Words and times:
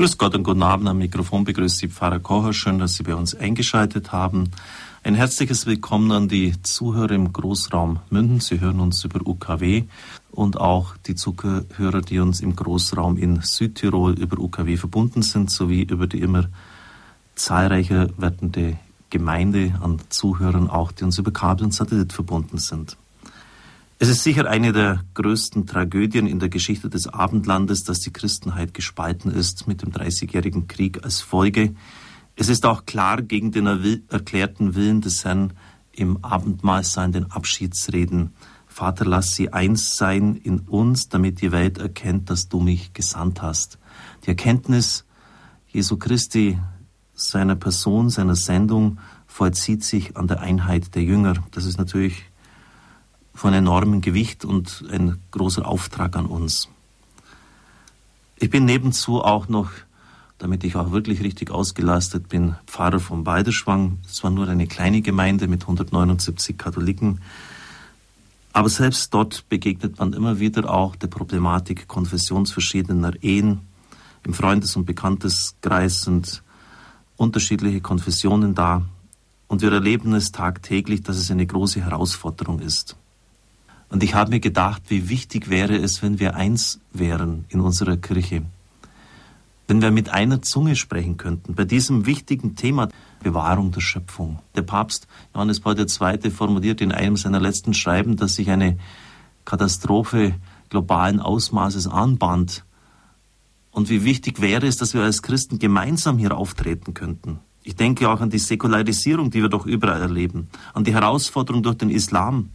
Grüß 0.00 0.16
Gott 0.16 0.34
und 0.34 0.44
guten 0.44 0.62
Abend 0.62 0.88
am 0.88 0.96
Mikrofon 0.96 1.44
begrüßt 1.44 1.76
Sie 1.76 1.88
Pfarrer 1.88 2.20
Kocher. 2.20 2.54
Schön, 2.54 2.78
dass 2.78 2.94
Sie 2.94 3.02
bei 3.02 3.14
uns 3.14 3.34
eingeschaltet 3.34 4.12
haben. 4.12 4.50
Ein 5.04 5.14
herzliches 5.14 5.66
Willkommen 5.66 6.10
an 6.10 6.26
die 6.26 6.54
Zuhörer 6.62 7.10
im 7.10 7.34
Großraum 7.34 8.00
Münden. 8.08 8.40
Sie 8.40 8.60
hören 8.60 8.80
uns 8.80 9.04
über 9.04 9.20
UKW 9.26 9.84
und 10.30 10.58
auch 10.58 10.96
die 11.06 11.16
Zuhörer, 11.16 12.00
die 12.00 12.18
uns 12.18 12.40
im 12.40 12.56
Großraum 12.56 13.18
in 13.18 13.42
Südtirol 13.42 14.18
über 14.18 14.38
UKW 14.38 14.78
verbunden 14.78 15.20
sind, 15.20 15.50
sowie 15.50 15.82
über 15.82 16.06
die 16.06 16.22
immer 16.22 16.48
zahlreicher 17.34 18.08
werdende 18.16 18.78
Gemeinde 19.10 19.74
an 19.82 20.00
Zuhörern 20.08 20.70
auch, 20.70 20.92
die 20.92 21.04
uns 21.04 21.18
über 21.18 21.30
Kabel 21.30 21.64
und 21.64 21.74
Satellit 21.74 22.14
verbunden 22.14 22.56
sind. 22.56 22.96
Es 24.02 24.08
ist 24.08 24.22
sicher 24.22 24.48
eine 24.48 24.72
der 24.72 25.04
größten 25.12 25.66
Tragödien 25.66 26.26
in 26.26 26.38
der 26.38 26.48
Geschichte 26.48 26.88
des 26.88 27.06
Abendlandes, 27.06 27.84
dass 27.84 28.00
die 28.00 28.14
Christenheit 28.14 28.72
gespalten 28.72 29.30
ist 29.30 29.68
mit 29.68 29.82
dem 29.82 29.92
Dreißigjährigen 29.92 30.68
Krieg 30.68 31.04
als 31.04 31.20
Folge. 31.20 31.74
Es 32.34 32.48
ist 32.48 32.64
auch 32.64 32.86
klar 32.86 33.20
gegen 33.20 33.52
den 33.52 33.66
erklärten 34.08 34.74
Willen 34.74 35.02
des 35.02 35.26
Herrn 35.26 35.52
im 35.92 36.24
Abendmahlsein, 36.24 37.08
in 37.08 37.12
den 37.12 37.30
Abschiedsreden. 37.30 38.32
Vater, 38.66 39.04
lass 39.04 39.34
sie 39.34 39.52
eins 39.52 39.98
sein 39.98 40.34
in 40.34 40.60
uns, 40.60 41.10
damit 41.10 41.42
die 41.42 41.52
Welt 41.52 41.76
erkennt, 41.76 42.30
dass 42.30 42.48
du 42.48 42.58
mich 42.58 42.94
gesandt 42.94 43.42
hast. 43.42 43.78
Die 44.24 44.28
Erkenntnis 44.28 45.04
Jesu 45.66 45.98
Christi, 45.98 46.58
seiner 47.12 47.54
Person, 47.54 48.08
seiner 48.08 48.34
Sendung 48.34 48.98
vollzieht 49.26 49.84
sich 49.84 50.16
an 50.16 50.26
der 50.26 50.40
Einheit 50.40 50.94
der 50.94 51.02
Jünger. 51.02 51.34
Das 51.50 51.66
ist 51.66 51.76
natürlich 51.76 52.29
von 53.34 53.54
enormem 53.54 54.00
Gewicht 54.00 54.44
und 54.44 54.84
ein 54.90 55.18
großer 55.30 55.66
Auftrag 55.66 56.16
an 56.16 56.26
uns. 56.26 56.68
Ich 58.36 58.50
bin 58.50 58.64
nebenzu 58.64 59.22
auch 59.22 59.48
noch, 59.48 59.70
damit 60.38 60.64
ich 60.64 60.76
auch 60.76 60.92
wirklich 60.92 61.20
richtig 61.20 61.50
ausgelastet 61.50 62.28
bin, 62.28 62.56
Pfarrer 62.66 63.00
von 63.00 63.24
Balderschwang. 63.24 63.98
Es 64.08 64.24
war 64.24 64.30
nur 64.30 64.48
eine 64.48 64.66
kleine 64.66 65.02
Gemeinde 65.02 65.46
mit 65.46 65.62
179 65.62 66.56
Katholiken. 66.56 67.20
Aber 68.52 68.68
selbst 68.68 69.14
dort 69.14 69.48
begegnet 69.48 69.98
man 69.98 70.12
immer 70.12 70.40
wieder 70.40 70.72
auch 70.72 70.96
der 70.96 71.06
Problematik 71.06 71.86
konfessionsverschiedener 71.86 73.22
Ehen. 73.22 73.60
Im 74.24 74.34
Freundes- 74.34 74.74
und 74.76 74.86
Bekannteskreis 74.86 76.02
sind 76.02 76.42
unterschiedliche 77.16 77.80
Konfessionen 77.80 78.54
da. 78.54 78.82
Und 79.46 79.62
wir 79.62 79.72
erleben 79.72 80.14
es 80.14 80.32
tagtäglich, 80.32 81.02
dass 81.02 81.16
es 81.16 81.30
eine 81.30 81.46
große 81.46 81.84
Herausforderung 81.84 82.60
ist. 82.60 82.96
Und 83.90 84.04
ich 84.04 84.14
habe 84.14 84.30
mir 84.30 84.40
gedacht, 84.40 84.82
wie 84.88 85.08
wichtig 85.08 85.50
wäre 85.50 85.76
es, 85.76 86.00
wenn 86.00 86.20
wir 86.20 86.36
eins 86.36 86.80
wären 86.92 87.44
in 87.48 87.60
unserer 87.60 87.96
Kirche. 87.96 88.42
Wenn 89.66 89.82
wir 89.82 89.90
mit 89.90 90.08
einer 90.08 90.42
Zunge 90.42 90.76
sprechen 90.76 91.16
könnten, 91.16 91.54
bei 91.54 91.64
diesem 91.64 92.06
wichtigen 92.06 92.54
Thema 92.56 92.88
Bewahrung 93.22 93.72
der 93.72 93.80
Schöpfung. 93.80 94.38
Der 94.54 94.62
Papst 94.62 95.06
Johannes 95.34 95.60
Paul 95.60 95.78
II. 95.78 96.30
formuliert 96.30 96.80
in 96.80 96.92
einem 96.92 97.16
seiner 97.16 97.40
letzten 97.40 97.74
Schreiben, 97.74 98.16
dass 98.16 98.36
sich 98.36 98.50
eine 98.50 98.78
Katastrophe 99.44 100.34
globalen 100.70 101.20
Ausmaßes 101.20 101.88
anbahnt. 101.88 102.64
Und 103.72 103.90
wie 103.90 104.04
wichtig 104.04 104.40
wäre 104.40 104.66
es, 104.66 104.76
dass 104.76 104.94
wir 104.94 105.02
als 105.02 105.22
Christen 105.22 105.58
gemeinsam 105.58 106.18
hier 106.18 106.36
auftreten 106.36 106.94
könnten. 106.94 107.40
Ich 107.62 107.76
denke 107.76 108.08
auch 108.08 108.20
an 108.20 108.30
die 108.30 108.38
Säkularisierung, 108.38 109.30
die 109.30 109.42
wir 109.42 109.48
doch 109.48 109.66
überall 109.66 110.00
erleben, 110.00 110.48
an 110.74 110.84
die 110.84 110.94
Herausforderung 110.94 111.62
durch 111.62 111.76
den 111.76 111.90
Islam, 111.90 112.50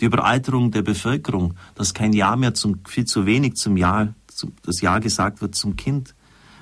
die 0.00 0.06
Überalterung 0.06 0.70
der 0.70 0.82
Bevölkerung, 0.82 1.54
dass 1.74 1.94
kein 1.94 2.12
Jahr 2.12 2.36
mehr 2.36 2.54
zum, 2.54 2.80
viel 2.86 3.04
zu 3.04 3.26
wenig 3.26 3.56
zum 3.56 3.76
Jahr, 3.76 4.14
zum, 4.26 4.52
das 4.62 4.80
Jahr 4.80 5.00
gesagt 5.00 5.42
wird 5.42 5.54
zum 5.54 5.76
Kind. 5.76 6.14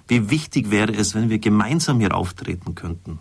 Wie 0.09 0.31
wichtig 0.31 0.71
wäre 0.71 0.93
es, 0.93 1.15
wenn 1.15 1.31
wir 1.31 1.39
gemeinsam 1.39 2.01
hier 2.01 2.15
auftreten 2.15 2.75
könnten. 2.75 3.21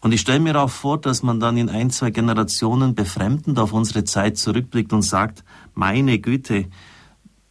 Und 0.00 0.12
ich 0.12 0.22
stelle 0.22 0.40
mir 0.40 0.58
auch 0.58 0.70
vor, 0.70 0.98
dass 0.98 1.22
man 1.22 1.40
dann 1.40 1.58
in 1.58 1.68
ein, 1.68 1.90
zwei 1.90 2.10
Generationen 2.10 2.94
befremdend 2.94 3.58
auf 3.58 3.72
unsere 3.72 4.04
Zeit 4.04 4.38
zurückblickt 4.38 4.92
und 4.94 5.02
sagt, 5.02 5.44
meine 5.74 6.18
Güte, 6.18 6.66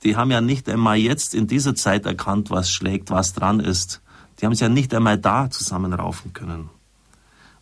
die 0.04 0.16
haben 0.16 0.32
ja 0.32 0.42
nicht 0.42 0.68
einmal 0.68 0.98
jetzt 0.98 1.36
in 1.36 1.46
dieser 1.46 1.76
Zeit 1.76 2.08
erkannt, 2.08 2.50
was 2.50 2.72
schlägt, 2.72 3.12
was 3.12 3.34
dran 3.34 3.60
ist. 3.60 4.02
Die 4.40 4.46
haben 4.46 4.54
es 4.54 4.62
ja 4.62 4.70
nicht 4.70 4.94
einmal 4.94 5.20
da 5.20 5.52
zusammenraufen 5.52 6.34
können 6.34 6.70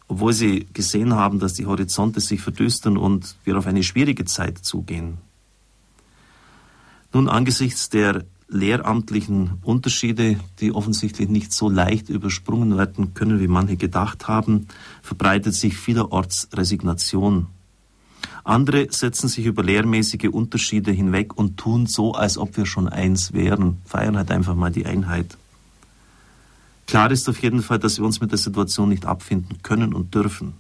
obwohl 0.08 0.34
sie 0.34 0.68
gesehen 0.74 1.14
haben, 1.14 1.40
dass 1.40 1.54
die 1.54 1.66
Horizonte 1.66 2.20
sich 2.20 2.42
verdüstern 2.42 2.98
und 2.98 3.36
wir 3.44 3.58
auf 3.58 3.68
eine 3.68 3.84
schwierige 3.84 4.26
Zeit 4.26 4.60
zugehen. 4.60 5.18
Nun, 7.14 7.30
angesichts 7.30 7.90
der 7.90 8.26
lehramtlichen 8.50 9.60
Unterschiede, 9.64 10.40
die 10.60 10.72
offensichtlich 10.72 11.28
nicht 11.28 11.52
so 11.52 11.70
leicht 11.70 12.10
übersprungen 12.10 12.78
werden 12.78 13.14
können, 13.14 13.40
wie 13.40 13.48
manche 13.48 13.76
gedacht 13.76 14.28
haben, 14.28 14.68
verbreitet 15.02 15.54
sich 15.54 15.78
vielerorts 15.78 16.50
Resignation. 16.54 17.48
Andere 18.44 18.88
setzen 18.92 19.28
sich 19.28 19.46
über 19.46 19.64
lehrmäßige 19.64 20.30
Unterschiede 20.32 20.92
hinweg 20.92 21.38
und 21.38 21.58
tun 21.58 21.86
so, 21.86 22.14
als 22.14 22.38
ob 22.38 22.56
wir 22.56 22.66
schon 22.66 22.88
eins 22.88 23.34
wären, 23.34 23.80
feiern 23.84 24.16
halt 24.16 24.32
einfach 24.32 24.56
mal 24.56 24.72
die 24.72 24.86
Einheit. 24.86 25.38
Klar 26.88 27.12
ist 27.12 27.28
auf 27.28 27.42
jeden 27.44 27.62
Fall, 27.62 27.80
dass 27.80 27.98
wir 27.98 28.06
uns 28.06 28.22
mit 28.22 28.32
der 28.32 28.38
Situation 28.38 28.90
nicht 28.90 29.06
abfinden 29.06 29.62
können 29.62 29.94
und 29.94 30.16
dürfen. 30.16 30.54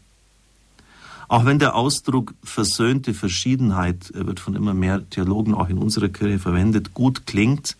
Auch 1.30 1.46
wenn 1.46 1.60
der 1.60 1.76
Ausdruck 1.76 2.34
versöhnte 2.44 3.14
Verschiedenheit, 3.14 4.12
er 4.12 4.28
wird 4.28 4.40
von 4.40 4.56
immer 4.56 4.74
mehr 4.74 5.10
Theologen 5.10 5.54
auch 5.54 5.70
in 5.70 5.78
unserer 5.78 6.10
Kirche 6.10 6.40
verwendet, 6.40 6.94
gut 6.94 7.26
klingt, 7.26 7.76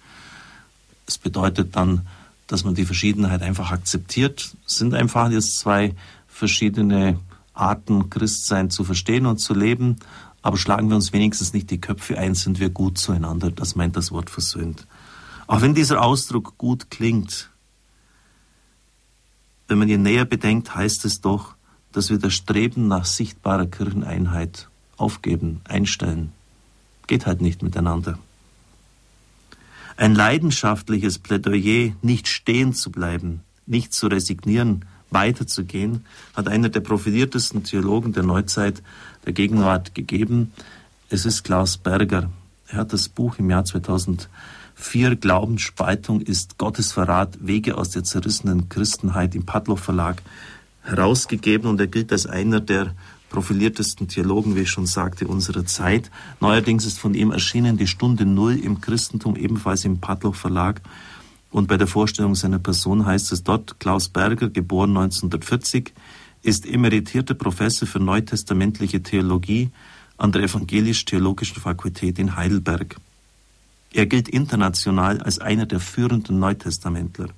es 1.06 1.18
bedeutet 1.18 1.76
dann, 1.76 2.08
dass 2.48 2.64
man 2.64 2.76
die 2.76 2.86
Verschiedenheit 2.86 3.42
einfach 3.42 3.72
akzeptiert, 3.72 4.54
es 4.66 4.78
sind 4.78 4.94
einfach 4.94 5.30
jetzt 5.30 5.60
zwei 5.60 5.94
verschiedene 6.28 7.20
Arten, 7.54 8.10
Christsein 8.10 8.70
zu 8.70 8.84
verstehen 8.84 9.26
und 9.26 9.38
zu 9.38 9.54
leben, 9.54 9.98
aber 10.42 10.58
schlagen 10.58 10.90
wir 10.90 10.96
uns 10.96 11.12
wenigstens 11.12 11.54
nicht 11.54 11.70
die 11.72 11.82
Köpfe 11.82 12.18
ein, 12.18 12.36
sind 12.36 12.60
wir 12.60 12.70
gut 12.70 12.98
zueinander, 12.98 13.52
das 13.52 13.76
meint 13.76 13.98
das 13.98 14.12
Wort 14.12 14.30
versöhnt. 14.30 14.88
Auch 15.48 15.62
wenn 15.62 15.74
dieser 15.74 16.02
Ausdruck 16.02 16.58
gut 16.58 16.92
klingt, 16.92 17.50
wenn 19.68 19.78
man 19.78 19.90
ihn 19.90 20.02
näher 20.02 20.26
bedenkt, 20.26 20.76
heißt 20.76 21.06
es 21.06 21.22
doch, 21.22 21.56
dass 21.92 22.10
wir 22.10 22.20
das 22.20 22.34
Streben 22.34 22.88
nach 22.88 23.06
sichtbarer 23.06 23.66
Kircheneinheit 23.66 24.70
aufgeben, 24.98 25.62
einstellen. 25.66 26.32
Geht 27.08 27.26
halt 27.26 27.42
nicht 27.42 27.64
miteinander. 27.64 28.20
Ein 29.96 30.14
leidenschaftliches 30.14 31.18
Plädoyer, 31.20 31.94
nicht 32.02 32.28
stehen 32.28 32.74
zu 32.74 32.92
bleiben, 32.92 33.42
nicht 33.66 33.94
zu 33.94 34.08
resignieren, 34.08 34.86
weiterzugehen, 35.10 36.06
hat 36.36 36.48
einer 36.48 36.70
der 36.70 36.82
profiliertesten 36.82 37.64
Theologen 37.64 38.14
der 38.14 38.24
Neuzeit 38.24 38.84
der 39.26 39.34
Gegenwart 39.34 39.96
gegeben. 39.96 40.52
Es 41.10 41.26
ist 41.26 41.44
Klaus 41.44 41.78
Berger. 41.78 42.30
Er 42.68 42.80
hat 42.80 42.94
das 42.94 43.10
Buch 43.10 43.40
im 43.40 43.50
Jahr 43.50 43.66
2000 43.66 44.30
Vier 44.80 45.16
Glaubensspaltung 45.16 46.22
ist 46.22 46.60
Gottes 46.60 46.92
Verrat, 46.92 47.40
Wege 47.42 47.78
aus 47.80 47.90
der 47.90 48.04
zerrissenen 48.04 48.70
Christenheit 48.70 49.34
im 49.34 49.44
Padloff 49.44 49.82
Verlag 49.82 50.22
herausgegeben 50.84 51.68
und 51.68 51.80
er 51.82 51.88
gilt 51.88 52.12
als 52.12 52.28
einer 52.28 52.62
der 52.62 52.94
profiliertesten 53.30 54.08
Theologen, 54.08 54.56
wie 54.56 54.62
ich 54.62 54.70
schon 54.70 54.86
sagte, 54.86 55.28
unserer 55.28 55.66
Zeit. 55.66 56.12
Neuerdings 56.40 56.86
ist 56.86 57.00
von 57.00 57.16
ihm 57.16 57.32
erschienen 57.32 57.76
die 57.76 57.88
Stunde 57.88 58.26
Null 58.26 58.54
im 58.54 58.80
Christentum, 58.80 59.36
ebenfalls 59.36 59.84
im 59.84 60.00
Padloff 60.00 60.38
Verlag. 60.38 60.80
Und 61.50 61.68
bei 61.68 61.78
der 61.78 61.88
Vorstellung 61.88 62.36
seiner 62.36 62.60
Person 62.60 63.06
heißt 63.06 63.32
es 63.32 63.44
dort, 63.44 63.80
Klaus 63.80 64.10
Berger, 64.10 64.48
geboren 64.48 64.92
1940, 64.92 65.92
ist 66.44 66.68
emeritierter 66.68 67.34
Professor 67.34 67.88
für 67.88 68.00
neutestamentliche 68.00 69.02
Theologie 69.02 69.72
an 70.18 70.32
der 70.32 70.44
Evangelisch-Theologischen 70.44 71.60
Fakultät 71.60 72.20
in 72.20 72.36
Heidelberg. 72.36 72.96
Er 73.98 74.06
gilt 74.06 74.30
international 74.30 75.22
als 75.22 75.40
einer 75.40 75.66
der 75.66 75.80
führenden 75.80 76.38
Neutestamentler. 76.38 77.30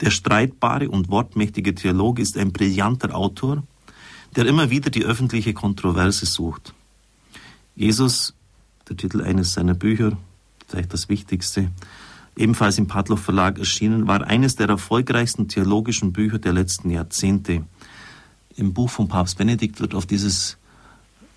Der 0.00 0.10
streitbare 0.10 0.90
und 0.90 1.08
wortmächtige 1.08 1.72
Theologe 1.72 2.20
ist 2.20 2.36
ein 2.36 2.50
brillanter 2.50 3.14
Autor, 3.14 3.62
der 4.34 4.46
immer 4.46 4.70
wieder 4.70 4.90
die 4.90 5.04
öffentliche 5.04 5.54
Kontroverse 5.54 6.26
sucht. 6.26 6.74
Jesus, 7.76 8.34
der 8.88 8.96
Titel 8.96 9.22
eines 9.22 9.52
seiner 9.52 9.74
Bücher, 9.74 10.18
vielleicht 10.66 10.92
das 10.92 11.08
wichtigste, 11.08 11.70
ebenfalls 12.34 12.78
im 12.78 12.88
Padloff 12.88 13.20
Verlag 13.22 13.60
erschienen, 13.60 14.08
war 14.08 14.26
eines 14.26 14.56
der 14.56 14.68
erfolgreichsten 14.68 15.46
theologischen 15.46 16.12
Bücher 16.12 16.40
der 16.40 16.54
letzten 16.54 16.90
Jahrzehnte. 16.90 17.64
Im 18.56 18.72
Buch 18.72 18.90
von 18.90 19.06
Papst 19.06 19.38
Benedikt 19.38 19.80
wird 19.80 19.94
auf 19.94 20.06
dieses 20.06 20.56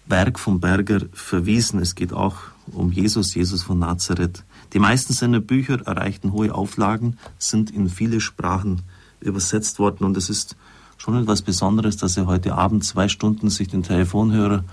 Werk 0.07 0.39
von 0.39 0.60
Berger 0.60 1.01
verwiesen. 1.13 1.80
Es 1.80 1.94
geht 1.94 2.12
auch 2.12 2.53
um 2.71 2.92
Jesus, 2.92 3.33
Jesus 3.33 3.63
von 3.63 3.80
Nazareth. 3.80 4.44
Die 4.74 4.80
meisten 4.80 5.13
seiner 5.13 5.39
Bücher 5.39 5.81
erreichten 5.86 6.31
hohe 6.31 6.54
Auflagen, 6.54 7.18
sind 7.38 7.71
in 7.71 7.89
viele 7.89 8.21
Sprachen 8.21 8.81
übersetzt 9.19 9.80
worden 9.80 10.06
und 10.06 10.18
es 10.18 10.30
ist 10.30 10.56
schon 10.98 11.15
etwas 11.15 11.42
Besonderes, 11.42 11.98
dass 11.98 12.18
er 12.18 12.27
heute 12.27 12.56
Abend 12.56 12.83
zwei 12.86 13.07
Stunden 13.07 13.50
sich 13.50 13.68
den 13.68 13.83
Telefonhörer 13.83 14.63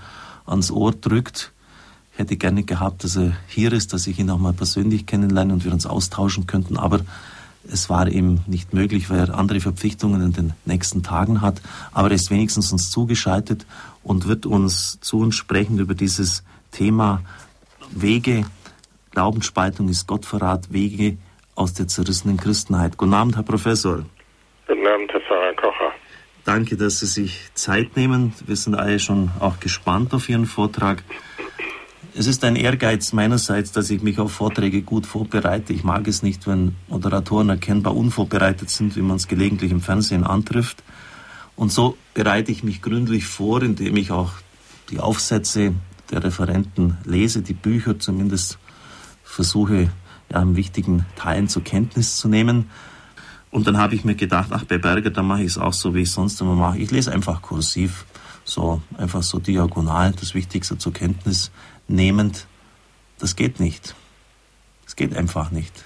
ans 0.45 0.71
Ohr 0.71 0.91
drückt, 0.91 1.51
Ich 2.13 2.19
hätte 2.19 2.35
gerne 2.35 2.63
gehabt, 2.63 3.03
dass 3.03 3.15
er 3.15 3.33
hier 3.47 3.71
ist, 3.71 3.93
dass 3.93 4.05
ich 4.05 4.19
ihn 4.19 4.29
auch 4.29 4.37
mal 4.37 4.53
persönlich 4.53 5.05
kennenlerne 5.05 5.53
und 5.53 5.63
wir 5.63 5.71
uns 5.71 5.85
austauschen 5.85 6.45
könnten. 6.45 6.77
Aber 6.77 7.01
es 7.69 7.89
war 7.89 8.07
ihm 8.07 8.41
nicht 8.47 8.73
möglich, 8.73 9.09
weil 9.09 9.19
er 9.19 9.37
andere 9.37 9.61
Verpflichtungen 9.61 10.21
in 10.21 10.33
den 10.33 10.53
nächsten 10.65 11.03
Tagen 11.03 11.41
hat. 11.41 11.61
Aber 11.91 12.09
er 12.09 12.15
ist 12.15 12.29
wenigstens 12.29 12.71
uns 12.71 12.89
zugeschaltet 12.89 13.65
und 14.03 14.27
wird 14.27 14.45
uns 14.45 14.99
zu 14.99 15.19
uns 15.19 15.35
sprechen 15.35 15.79
über 15.79 15.95
dieses 15.95 16.43
Thema 16.71 17.21
Wege. 17.91 18.45
Glaubensspaltung 19.11 19.89
ist 19.89 20.07
Gottverrat, 20.07 20.71
Wege 20.71 21.17
aus 21.55 21.73
der 21.73 21.87
zerrissenen 21.87 22.37
Christenheit. 22.37 22.97
Guten 22.97 23.13
Abend, 23.13 23.35
Herr 23.35 23.43
Professor. 23.43 24.05
Guten 24.67 24.87
Abend, 24.87 25.11
Herr 25.11 25.21
Pfarrer 25.21 25.53
Kocher. 25.53 25.91
Danke, 26.45 26.77
dass 26.77 26.99
Sie 26.99 27.05
sich 27.05 27.53
Zeit 27.53 27.95
nehmen. 27.95 28.33
Wir 28.45 28.55
sind 28.55 28.75
alle 28.75 28.99
schon 28.99 29.31
auch 29.39 29.59
gespannt 29.59 30.13
auf 30.13 30.29
Ihren 30.29 30.45
Vortrag. 30.45 31.03
Es 32.13 32.27
ist 32.27 32.43
ein 32.43 32.55
Ehrgeiz 32.55 33.13
meinerseits, 33.13 33.71
dass 33.71 33.89
ich 33.89 34.01
mich 34.01 34.19
auf 34.19 34.31
Vorträge 34.31 34.81
gut 34.81 35.05
vorbereite. 35.05 35.71
Ich 35.71 35.83
mag 35.83 36.07
es 36.07 36.23
nicht, 36.23 36.47
wenn 36.47 36.75
Moderatoren 36.89 37.49
erkennbar 37.49 37.95
unvorbereitet 37.95 38.69
sind, 38.69 38.95
wie 38.95 39.01
man 39.01 39.17
es 39.17 39.27
gelegentlich 39.27 39.71
im 39.71 39.81
Fernsehen 39.81 40.25
antrifft. 40.25 40.83
Und 41.55 41.71
so 41.71 41.97
bereite 42.13 42.51
ich 42.51 42.63
mich 42.63 42.81
gründlich 42.81 43.27
vor, 43.27 43.61
indem 43.61 43.95
ich 43.95 44.11
auch 44.11 44.31
die 44.89 44.99
Aufsätze 44.99 45.73
der 46.11 46.23
Referenten 46.23 46.97
lese, 47.05 47.41
die 47.41 47.53
Bücher 47.53 47.99
zumindest 47.99 48.59
versuche, 49.23 49.89
ja, 50.29 50.41
in 50.41 50.55
wichtigen 50.55 51.05
Teilen 51.15 51.47
zur 51.47 51.63
Kenntnis 51.63 52.17
zu 52.17 52.27
nehmen. 52.27 52.69
Und 53.49 53.67
dann 53.67 53.77
habe 53.77 53.95
ich 53.95 54.05
mir 54.05 54.15
gedacht, 54.15 54.49
ach, 54.51 54.63
bei 54.63 54.77
Berger, 54.77 55.09
da 55.09 55.23
mache 55.23 55.41
ich 55.41 55.47
es 55.47 55.57
auch 55.57 55.73
so, 55.73 55.93
wie 55.93 56.01
ich 56.01 56.11
sonst 56.11 56.39
immer 56.41 56.55
mache. 56.55 56.77
Ich 56.77 56.91
lese 56.91 57.11
einfach 57.11 57.41
kursiv, 57.41 58.05
so 58.45 58.81
einfach 58.97 59.23
so 59.23 59.39
diagonal, 59.39 60.13
das 60.13 60.33
Wichtigste 60.33 60.77
zur 60.77 60.93
Kenntnis 60.93 61.51
nehmend, 61.87 62.47
das 63.19 63.35
geht 63.35 63.59
nicht. 63.59 63.95
Das 64.85 64.95
geht 64.95 65.15
einfach 65.15 65.51
nicht. 65.51 65.85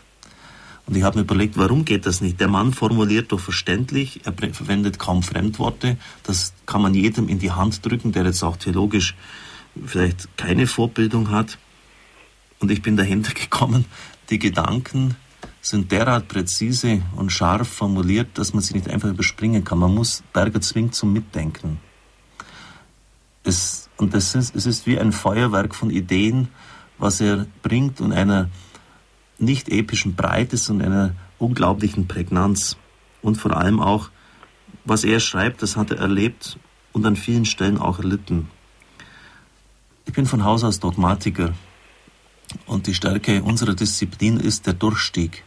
Und 0.88 0.96
ich 0.96 1.04
habe 1.04 1.18
mir 1.18 1.24
überlegt, 1.24 1.58
warum 1.58 1.84
geht 1.84 2.06
das 2.06 2.22
nicht? 2.22 2.40
Der 2.40 2.48
Mann 2.48 2.74
formuliert 2.74 3.32
doch 3.32 3.40
verständlich, 3.40 4.22
er 4.24 4.34
verwendet 4.54 5.00
kaum 5.00 5.24
Fremdworte. 5.24 5.98
Das 6.24 6.54
kann 6.66 6.82
man 6.82 6.94
jedem 6.94 7.28
in 7.28 7.40
die 7.40 7.52
Hand 7.52 7.86
drücken, 7.86 8.12
der 8.12 8.26
jetzt 8.26 8.44
auch 8.44 8.58
theologisch 8.58 9.16
vielleicht 9.86 10.38
keine 10.38 10.68
Vorbildung 10.68 11.32
hat. 11.32 11.58
Und 12.60 12.72
ich 12.72 12.82
bin 12.82 12.98
dahinter 12.98 13.34
gekommen, 13.36 13.86
die 14.30 14.40
Gedanken 14.40 15.16
sind 15.62 15.92
derart 15.92 16.28
präzise 16.28 17.02
und 17.16 17.32
scharf 17.32 17.68
formuliert, 17.68 18.38
dass 18.38 18.54
man 18.54 18.62
sie 18.62 18.76
nicht 18.76 18.90
einfach 18.90 19.10
überspringen 19.10 19.64
kann. 19.64 19.80
Man 19.80 19.96
muss 19.96 20.24
Berger 20.32 20.62
zwingt 20.62 20.94
zum 20.94 21.12
Mitdenken. 21.12 21.80
Es 23.44 23.86
und 23.98 24.14
das 24.14 24.36
ist, 24.36 24.56
es 24.56 24.66
ist 24.66 24.88
wie 24.88 25.00
ein 25.00 25.12
Feuerwerk 25.12 25.74
von 25.74 25.90
Ideen, 25.90 26.50
was 26.98 27.22
er 27.22 27.46
bringt 27.64 28.02
und 28.02 28.12
einer 28.12 28.50
nicht 29.38 29.70
epischen 29.70 30.16
Breite, 30.16 30.58
sondern 30.58 30.92
einer 30.92 31.16
unglaublichen 31.40 32.08
Prägnanz. 32.08 32.78
Und 33.22 33.36
vor 33.36 33.56
allem 33.56 33.80
auch, 33.80 34.10
was 34.84 35.04
er 35.04 35.20
schreibt, 35.20 35.62
das 35.62 35.78
hat 35.78 35.92
er 35.92 35.98
erlebt 35.98 36.58
und 36.94 37.06
an 37.06 37.16
vielen 37.16 37.46
Stellen 37.46 37.78
auch 37.78 38.00
erlitten. 38.00 38.50
Ich 40.06 40.14
bin 40.14 40.28
von 40.28 40.44
Haus 40.44 40.64
aus 40.64 40.80
Dogmatiker 40.80 41.54
und 42.68 42.86
die 42.86 42.94
Stärke 42.94 43.42
unserer 43.42 43.74
Disziplin 43.74 44.40
ist 44.40 44.68
der 44.68 44.74
Durchstieg. 44.74 45.44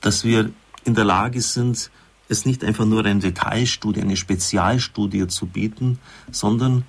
Dass 0.00 0.24
wir 0.24 0.50
in 0.84 0.94
der 0.94 1.04
Lage 1.04 1.40
sind, 1.40 1.90
es 2.28 2.44
nicht 2.44 2.64
einfach 2.64 2.84
nur 2.84 3.04
eine 3.04 3.20
Detailstudie, 3.20 4.02
eine 4.02 4.16
Spezialstudie 4.16 5.28
zu 5.28 5.46
bieten, 5.46 5.98
sondern 6.30 6.84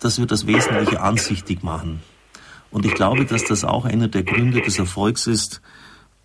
dass 0.00 0.18
wir 0.18 0.26
das 0.26 0.46
Wesentliche 0.46 1.00
ansichtig 1.00 1.62
machen. 1.62 2.00
Und 2.70 2.86
ich 2.86 2.94
glaube, 2.94 3.26
dass 3.26 3.44
das 3.44 3.64
auch 3.64 3.84
einer 3.84 4.08
der 4.08 4.24
Gründe 4.24 4.62
des 4.62 4.78
Erfolgs 4.78 5.26
ist, 5.26 5.60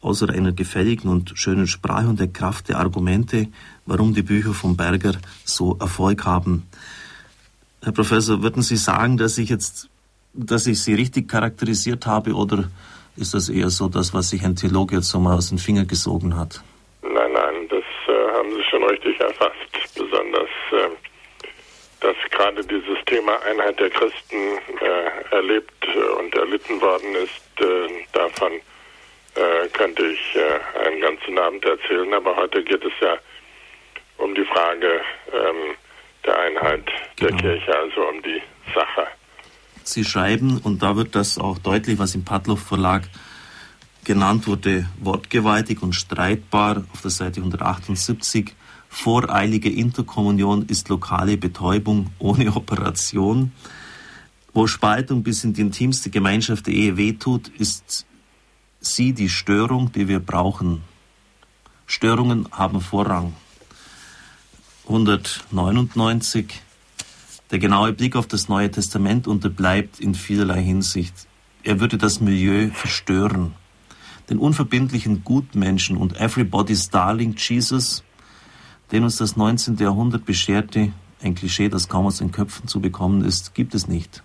außer 0.02 0.30
einer 0.30 0.54
gefälligen 0.54 1.10
und 1.10 1.34
schönen 1.36 1.68
Sprache 1.68 2.08
und 2.08 2.20
der 2.20 2.30
Kraft 2.30 2.70
der 2.70 2.80
Argumente, 2.80 3.50
warum 3.86 4.14
die 4.14 4.24
Bücher 4.24 4.54
von 4.54 4.78
Berger 4.78 5.16
so 5.44 5.78
Erfolg 5.80 6.26
haben. 6.26 6.64
Herr 7.84 7.94
Professor, 7.94 8.42
würden 8.42 8.62
Sie 8.62 8.78
sagen, 8.78 9.18
dass 9.18 9.38
ich 9.38 9.50
jetzt, 9.50 9.90
dass 10.34 10.68
ich 10.68 10.82
Sie 10.82 10.94
richtig 10.94 11.30
charakterisiert 11.30 12.06
habe 12.06 12.34
oder 12.34 12.70
ist 13.16 13.34
das 13.34 13.50
eher 13.50 13.70
so 13.70 13.88
das, 13.88 14.14
was 14.14 14.30
sich 14.30 14.44
ein 14.44 14.56
Theologe 14.56 14.96
jetzt 14.96 15.10
so 15.10 15.20
mal 15.20 15.36
aus 15.36 15.50
den 15.50 15.58
Fingern 15.58 15.88
gesogen 15.88 16.38
hat? 16.38 16.62
Nein, 17.02 17.32
nein, 17.34 17.68
das 17.70 17.84
äh, 18.08 18.38
haben 18.38 18.50
Sie 18.52 18.64
schon 18.70 18.84
richtig 18.84 19.20
erfasst. 19.20 19.56
Besonders 19.96 20.50
äh, 20.72 20.90
dass 22.02 22.16
gerade 22.32 22.64
dieses 22.66 22.98
Thema 23.06 23.38
Einheit 23.44 23.80
der 23.80 23.90
Christen 23.90 24.58
äh, 24.80 25.36
erlebt 25.36 25.74
äh, 25.84 26.00
und 26.20 26.34
erlitten 26.36 26.80
worden 26.82 27.16
ist, 27.16 27.62
äh, 27.62 28.06
davon 28.14 28.54
äh, 29.36 29.68
könnte 29.74 30.06
ich 30.06 30.38
einen 30.86 31.02
ganzen 31.02 31.38
Abend 31.38 31.64
erzählen. 31.66 32.14
Aber 32.14 32.36
heute 32.36 32.64
geht 32.64 32.84
es 32.84 32.94
ja 33.02 33.18
um 34.18 34.34
die 34.34 34.46
Frage 34.46 35.02
ähm, 35.32 35.76
der 36.30 36.40
Einheit 36.40 36.86
genau. 37.16 37.32
der 37.32 37.38
Kirche, 37.38 37.76
also 37.76 38.02
um 38.02 38.22
die 38.22 38.42
Sache. 38.74 39.08
Sie 39.84 40.06
schreiben, 40.06 40.60
und 40.60 40.84
da 40.84 40.96
wird 40.96 41.16
das 41.16 41.38
auch 41.38 41.58
deutlich, 41.58 41.98
was 41.98 42.14
im 42.14 42.24
Padloff 42.24 42.62
Verlag 42.62 43.04
genannt 44.04 44.48
wurde, 44.48 44.88
wortgewaltig 45.00 45.82
und 45.82 45.94
streitbar 45.94 46.84
auf 46.94 47.02
der 47.02 47.12
Seite 47.12 47.40
178 47.42 48.56
Voreilige 48.92 49.70
Interkommunion 49.70 50.66
ist 50.68 50.90
lokale 50.90 51.38
Betäubung 51.38 52.08
ohne 52.18 52.48
Operation. 52.56 53.52
Wo 54.52 54.66
Spaltung 54.66 55.22
bis 55.22 55.44
in 55.44 55.54
die 55.54 55.62
intimste 55.62 56.10
Gemeinschaft 56.10 56.66
der 56.66 56.74
Ehe 56.74 56.98
wehtut, 56.98 57.50
ist 57.50 58.08
sie 58.80 59.14
die 59.14 59.30
Störung, 59.30 59.92
die 59.92 60.08
wir 60.08 60.20
brauchen. 60.20 60.82
Störungen 61.86 62.48
haben 62.52 62.82
Vorrang. 62.82 63.34
199. 64.90 66.62
Der 67.52 67.60
genaue 67.60 67.94
Blick 67.94 68.18
auf 68.18 68.28
das 68.28 68.50
Neue 68.50 68.70
Testament 68.70 69.28
unterbleibt 69.28 70.00
in 70.02 70.14
vielerlei 70.14 70.62
Hinsicht. 70.62 71.14
Er 71.64 71.80
würde 71.80 71.98
das 71.98 72.20
Milieu 72.20 72.70
verstören. 72.74 73.54
Den 74.30 74.38
unverbindlichen 74.38 75.24
Gutmenschen 75.24 75.96
und 75.96 76.20
Everybody's 76.20 76.90
Darling 76.90 77.36
Jesus 77.38 78.04
den 78.92 79.04
uns 79.04 79.18
das 79.18 79.36
19. 79.36 79.78
Jahrhundert 79.78 80.26
bescherte, 80.26 80.92
ein 81.22 81.36
Klischee, 81.36 81.70
das 81.70 81.90
kaum 81.90 82.06
aus 82.06 82.18
den 82.18 82.32
Köpfen 82.32 82.68
zu 82.68 82.80
bekommen 82.80 83.24
ist, 83.24 83.54
gibt 83.54 83.76
es 83.76 83.88
nicht. 83.88 84.24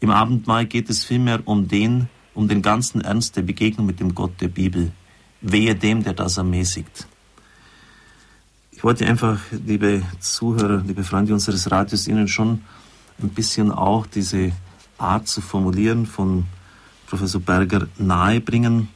Im 0.00 0.10
Abendmahl 0.10 0.66
geht 0.66 0.90
es 0.90 1.04
vielmehr 1.04 1.40
um 1.44 1.68
den, 1.68 2.08
um 2.34 2.48
den 2.48 2.62
ganzen 2.62 3.00
Ernst 3.00 3.36
der 3.36 3.42
Begegnung 3.42 3.86
mit 3.86 4.00
dem 4.00 4.14
Gott 4.14 4.40
der 4.40 4.48
Bibel. 4.48 4.92
Wehe 5.40 5.74
dem, 5.74 6.02
der 6.02 6.14
das 6.14 6.38
ermäßigt. 6.38 7.06
Ich 8.76 8.84
wollte 8.84 9.06
einfach, 9.06 9.38
liebe 9.50 10.02
Zuhörer, 10.20 10.82
liebe 10.86 11.02
Freunde 11.02 11.32
unseres 11.32 11.70
Radios, 11.72 12.06
Ihnen 12.08 12.28
schon 12.28 12.62
ein 13.22 13.30
bisschen 13.30 13.72
auch 13.72 14.06
diese 14.06 14.52
Art 14.98 15.26
zu 15.28 15.40
formulieren 15.40 16.04
von 16.04 16.44
Professor 17.08 17.40
Berger 17.40 17.88
nahebringen. 17.96 18.90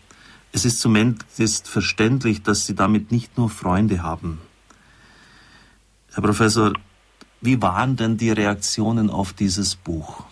Es 0.52 0.66
ist 0.66 0.80
zumindest 0.80 1.66
verständlich, 1.66 2.42
dass 2.42 2.66
Sie 2.66 2.74
damit 2.74 3.10
nicht 3.10 3.38
nur 3.38 3.48
Freunde 3.48 4.02
haben. 4.02 4.42
Herr 6.12 6.22
Professor, 6.22 6.74
wie 7.40 7.62
waren 7.62 7.96
denn 7.96 8.18
die 8.18 8.32
Reaktionen 8.32 9.08
auf 9.08 9.32
dieses 9.32 9.76
Buch? 9.76 10.24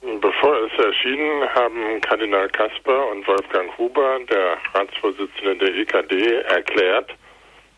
Bevor 0.00 0.56
es 0.66 0.84
erschien, 0.84 1.48
haben 1.54 2.00
Kardinal 2.00 2.48
Kasper 2.48 3.10
und 3.12 3.24
Wolfgang 3.28 3.70
Huber, 3.78 4.18
der 4.28 4.56
Ratsvorsitzende 4.74 5.56
der 5.56 5.74
EKD, 5.76 6.32
erklärt, 6.48 7.14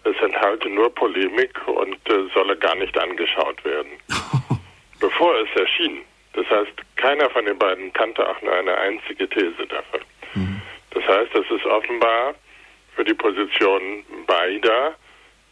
es 0.04 0.16
enthalte 0.22 0.68
nur 0.68 0.94
Polemik 0.94 1.56
und 1.68 1.96
äh, 2.08 2.28
solle 2.34 2.56
gar 2.56 2.74
nicht 2.76 2.96
angeschaut 2.98 3.64
werden. 3.64 3.92
Bevor 5.00 5.34
es 5.40 5.60
erschien. 5.60 6.02
Das 6.34 6.48
heißt, 6.48 6.72
keiner 6.96 7.28
von 7.30 7.44
den 7.44 7.58
beiden 7.58 7.92
kannte 7.92 8.26
auch 8.26 8.40
nur 8.42 8.54
eine 8.54 8.76
einzige 8.76 9.28
These 9.28 9.66
davon. 9.68 10.00
Das 10.94 11.04
heißt, 11.06 11.34
dass 11.34 11.44
es 11.50 11.64
offenbar 11.66 12.34
für 12.94 13.04
die 13.04 13.14
Position 13.14 14.04
beider 14.26 14.94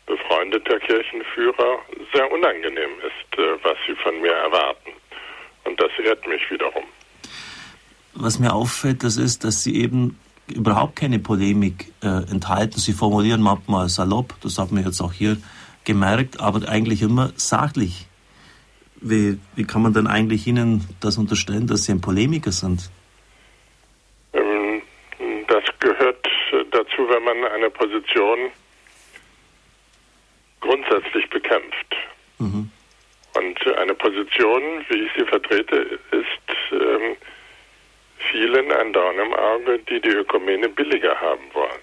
befreundeter 0.07 0.79
Kirchenführer 0.81 1.79
sehr 2.13 2.31
unangenehm 2.31 2.91
ist, 3.01 3.39
äh, 3.39 3.57
was 3.63 3.77
sie 3.87 3.95
von 3.97 4.21
mir 4.21 4.33
erwarten. 4.33 4.91
Und 5.65 5.81
das 5.81 5.91
ehrt 6.03 6.27
mich 6.27 6.43
wiederum. 6.51 6.85
Was 8.15 8.39
mir 8.39 8.53
auffällt, 8.53 9.05
das 9.05 9.17
ist, 9.17 9.45
dass 9.45 9.63
Sie 9.63 9.81
eben 9.81 10.19
überhaupt 10.53 10.97
keine 10.97 11.19
Polemik 11.19 11.93
äh, 12.03 12.31
enthalten. 12.31 12.79
Sie 12.79 12.93
formulieren 12.93 13.41
manchmal 13.41 13.89
salopp, 13.89 14.35
das 14.43 14.59
haben 14.59 14.77
wir 14.77 14.85
jetzt 14.85 15.01
auch 15.01 15.13
hier 15.13 15.37
gemerkt, 15.85 16.41
aber 16.41 16.69
eigentlich 16.69 17.03
immer 17.03 17.33
sachlich. 17.37 18.07
Wie, 19.03 19.39
wie 19.57 19.65
kann 19.65 19.83
man 19.83 19.95
denn 19.95 20.07
eigentlich 20.07 20.47
Ihnen 20.47 20.87
das 21.01 21.17
unterstellen, 21.17 21.67
dass 21.67 21.85
Sie 21.85 21.93
ein 21.93 22.01
Polemiker 22.03 22.53
sind? 22.53 22.91
dazu, 26.71 27.09
wenn 27.09 27.25
man 27.25 27.45
eine 27.53 27.71
Position 27.71 28.51
grundsätzlich 30.61 31.29
bekämpft. 31.31 31.97
Mhm. 32.39 32.71
Und 33.35 33.77
eine 33.79 33.95
Position, 33.95 34.85
wie 34.89 34.99
ich 35.05 35.11
sie 35.17 35.25
vertrete, 35.25 35.99
ist 36.11 36.73
ähm, 36.73 37.17
vielen 38.31 38.71
ein 38.73 38.93
Dorn 38.93 39.19
im 39.19 39.35
Auge, 39.35 39.79
die 39.81 40.01
die 40.01 40.09
Ökumene 40.09 40.69
billiger 40.69 41.19
haben 41.21 41.53
wollen. 41.53 41.81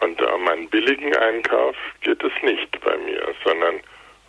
Und 0.00 0.20
um 0.22 0.48
einen 0.48 0.68
billigen 0.68 1.14
Einkauf 1.16 1.76
geht 2.00 2.22
es 2.22 2.32
nicht 2.42 2.80
bei 2.80 2.96
mir, 2.98 3.34
sondern 3.44 3.80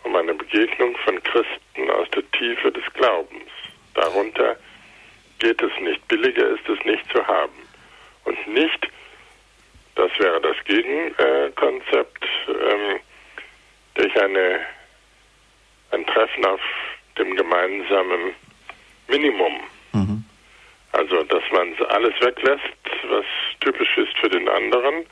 um 0.04 0.14
eine 0.16 0.34
Begegnung 0.34 0.96
von 0.98 1.22
Christen 1.22 1.90
aus 1.90 2.08
der 2.10 2.30
Tiefe 2.32 2.70
des 2.70 2.84
Glaubens. 2.94 3.50
Darunter 3.94 4.56
geht 5.38 5.62
es 5.62 5.72
nicht. 5.80 6.06
Billiger 6.08 6.48
ist 6.48 6.68
es 6.68 6.84
nicht 6.84 7.04
zu 7.10 7.26
haben. 7.26 7.68
Und 8.24 8.46
nicht, 8.46 8.88
das 9.94 10.10
wäre 10.18 10.40
das 10.40 10.56
Gegenkonzept, 10.64 12.24
ähm, 12.48 13.00
durch 13.94 14.20
eine, 14.20 14.60
ein 15.90 16.06
Treffen 16.06 16.44
auf 16.46 16.60
dem 17.18 17.34
gemeinsamen 17.36 18.34
Minimum. 19.08 19.60
Also, 20.92 21.22
dass 21.24 21.42
man 21.50 21.74
alles 21.88 22.14
weglässt, 22.20 22.60
was 23.08 23.24
typisch 23.60 23.96
ist 23.96 24.16
für 24.18 24.28
den 24.28 24.48
anderen. 24.48 25.06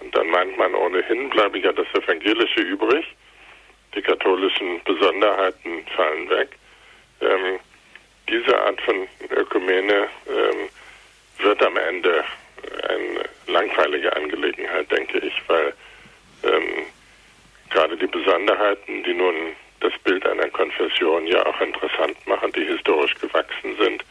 Und 0.00 0.14
dann 0.14 0.28
meint 0.28 0.56
man 0.56 0.74
ohnehin, 0.74 1.30
bleibe 1.30 1.58
ja 1.58 1.72
das 1.72 1.86
Evangelische 1.94 2.60
übrig. 2.60 3.04
Die 3.94 4.02
katholischen 4.02 4.82
Besonderheiten 4.84 5.86
fallen 5.96 6.28
weg. 6.30 6.50
Ähm, 7.20 7.58
diese 8.28 8.60
Art 8.60 8.80
von 8.82 9.08
Ökumene 9.30 10.08
ähm, 10.28 10.68
wird 11.38 11.62
am 11.62 11.76
Ende 11.76 12.24
eine 12.88 13.24
langweilige 13.46 14.14
Angelegenheit, 14.14 14.90
denke 14.90 15.18
ich, 15.18 15.34
weil 15.46 15.72
ähm, 16.44 16.84
gerade 17.70 17.96
die 17.96 18.06
Besonderheiten, 18.06 19.02
die 19.04 19.14
nun 19.14 19.34
das 19.80 19.92
Bild 20.04 20.26
einer 20.26 20.48
Konfession 20.50 21.26
ja 21.26 21.44
auch 21.46 21.60
interessant 21.60 22.16
machen, 22.26 22.52
die 22.52 22.64
historisch 22.64 23.14
gewachsen 23.14 23.76
sind, 23.80 24.04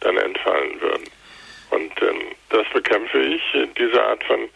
dann 0.00 0.16
entfallen 0.16 0.80
würden. 0.80 1.08
Und 1.70 1.92
ähm, 2.02 2.22
das 2.48 2.66
bekämpfe 2.72 3.20
ich, 3.20 3.42
diese 3.78 4.02
Art 4.02 4.22
von 4.24 4.48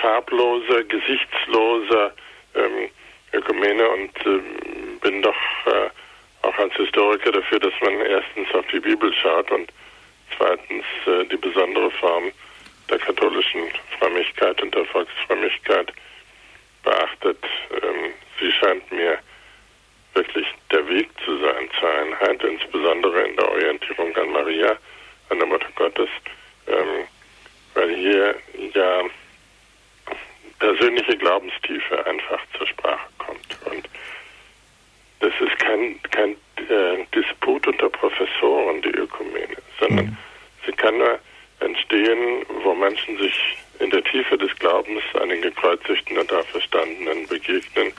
farbloser, 0.00 0.84
gesichtsloser 0.84 2.12
ähm, 2.54 2.90
Ökumene 3.32 3.88
und 3.88 4.10
ähm, 4.26 4.98
bin 5.00 5.22
doch 5.22 5.36
äh, 5.66 5.90
auch 6.42 6.56
als 6.58 6.74
Historiker 6.74 7.32
dafür, 7.32 7.58
dass 7.60 7.72
man 7.80 8.00
erstens 8.00 8.52
auf 8.54 8.66
die 8.72 8.80
Bibel 8.80 9.12
schaut 9.14 9.50
und 9.50 9.72
zweitens 10.36 10.84
äh, 11.06 11.24
die 11.26 11.36
besondere 11.36 11.90
Form 11.92 12.32
der 12.88 12.98
katholischen 12.98 13.62
Frömmigkeit 13.98 14.60
und 14.62 14.74
der 14.74 14.84
Volksfrömmigkeit 14.86 15.92
beachtet. 16.82 17.38
Ähm, 17.70 18.12
sie 18.40 18.52
scheint 18.52 18.90
mir 18.92 19.18
wirklich 20.16 20.46
der 20.72 20.88
Weg 20.88 21.08
zu 21.24 21.38
sein 21.38 21.68
zur 21.78 21.88
Einheit, 21.88 22.42
insbesondere 22.42 23.28
in 23.28 23.36
der 23.36 23.48
Orientierung 23.48 24.16
an 24.16 24.30
Maria, 24.30 24.76
an 25.28 25.38
der 25.38 25.46
Mutter 25.46 25.68
Gottes, 25.76 26.08
ähm, 26.66 27.06
weil 27.74 27.94
hier 27.94 28.34
ja 28.74 29.02
persönliche 30.58 31.16
Glaubenstiefe 31.18 32.06
einfach 32.06 32.40
zur 32.56 32.66
Sprache 32.66 33.08
kommt. 33.18 33.58
Und 33.66 33.88
das 35.20 35.32
ist 35.38 35.58
kein, 35.58 36.00
kein 36.10 36.30
äh, 36.68 37.04
Disput 37.14 37.66
unter 37.66 37.90
Professoren, 37.90 38.80
die 38.82 38.90
Ökumene, 38.90 39.56
sondern 39.78 40.06
mhm. 40.06 40.16
sie 40.64 40.72
kann 40.72 40.96
nur 40.96 41.18
entstehen, 41.60 42.44
wo 42.62 42.74
Menschen 42.74 43.18
sich 43.18 43.58
in 43.80 43.90
der 43.90 44.02
Tiefe 44.04 44.38
des 44.38 44.54
Glaubens 44.58 45.02
an 45.20 45.28
den 45.28 45.42
gekreuzigten 45.42 46.16
und 46.16 46.32
Auferstandenen 46.32 47.26
begegnen 47.28 47.92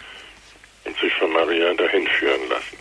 von 1.19 1.31
Maria 1.31 1.73
dahin 1.73 2.07
führen 2.07 2.49
lassen. 2.49 2.77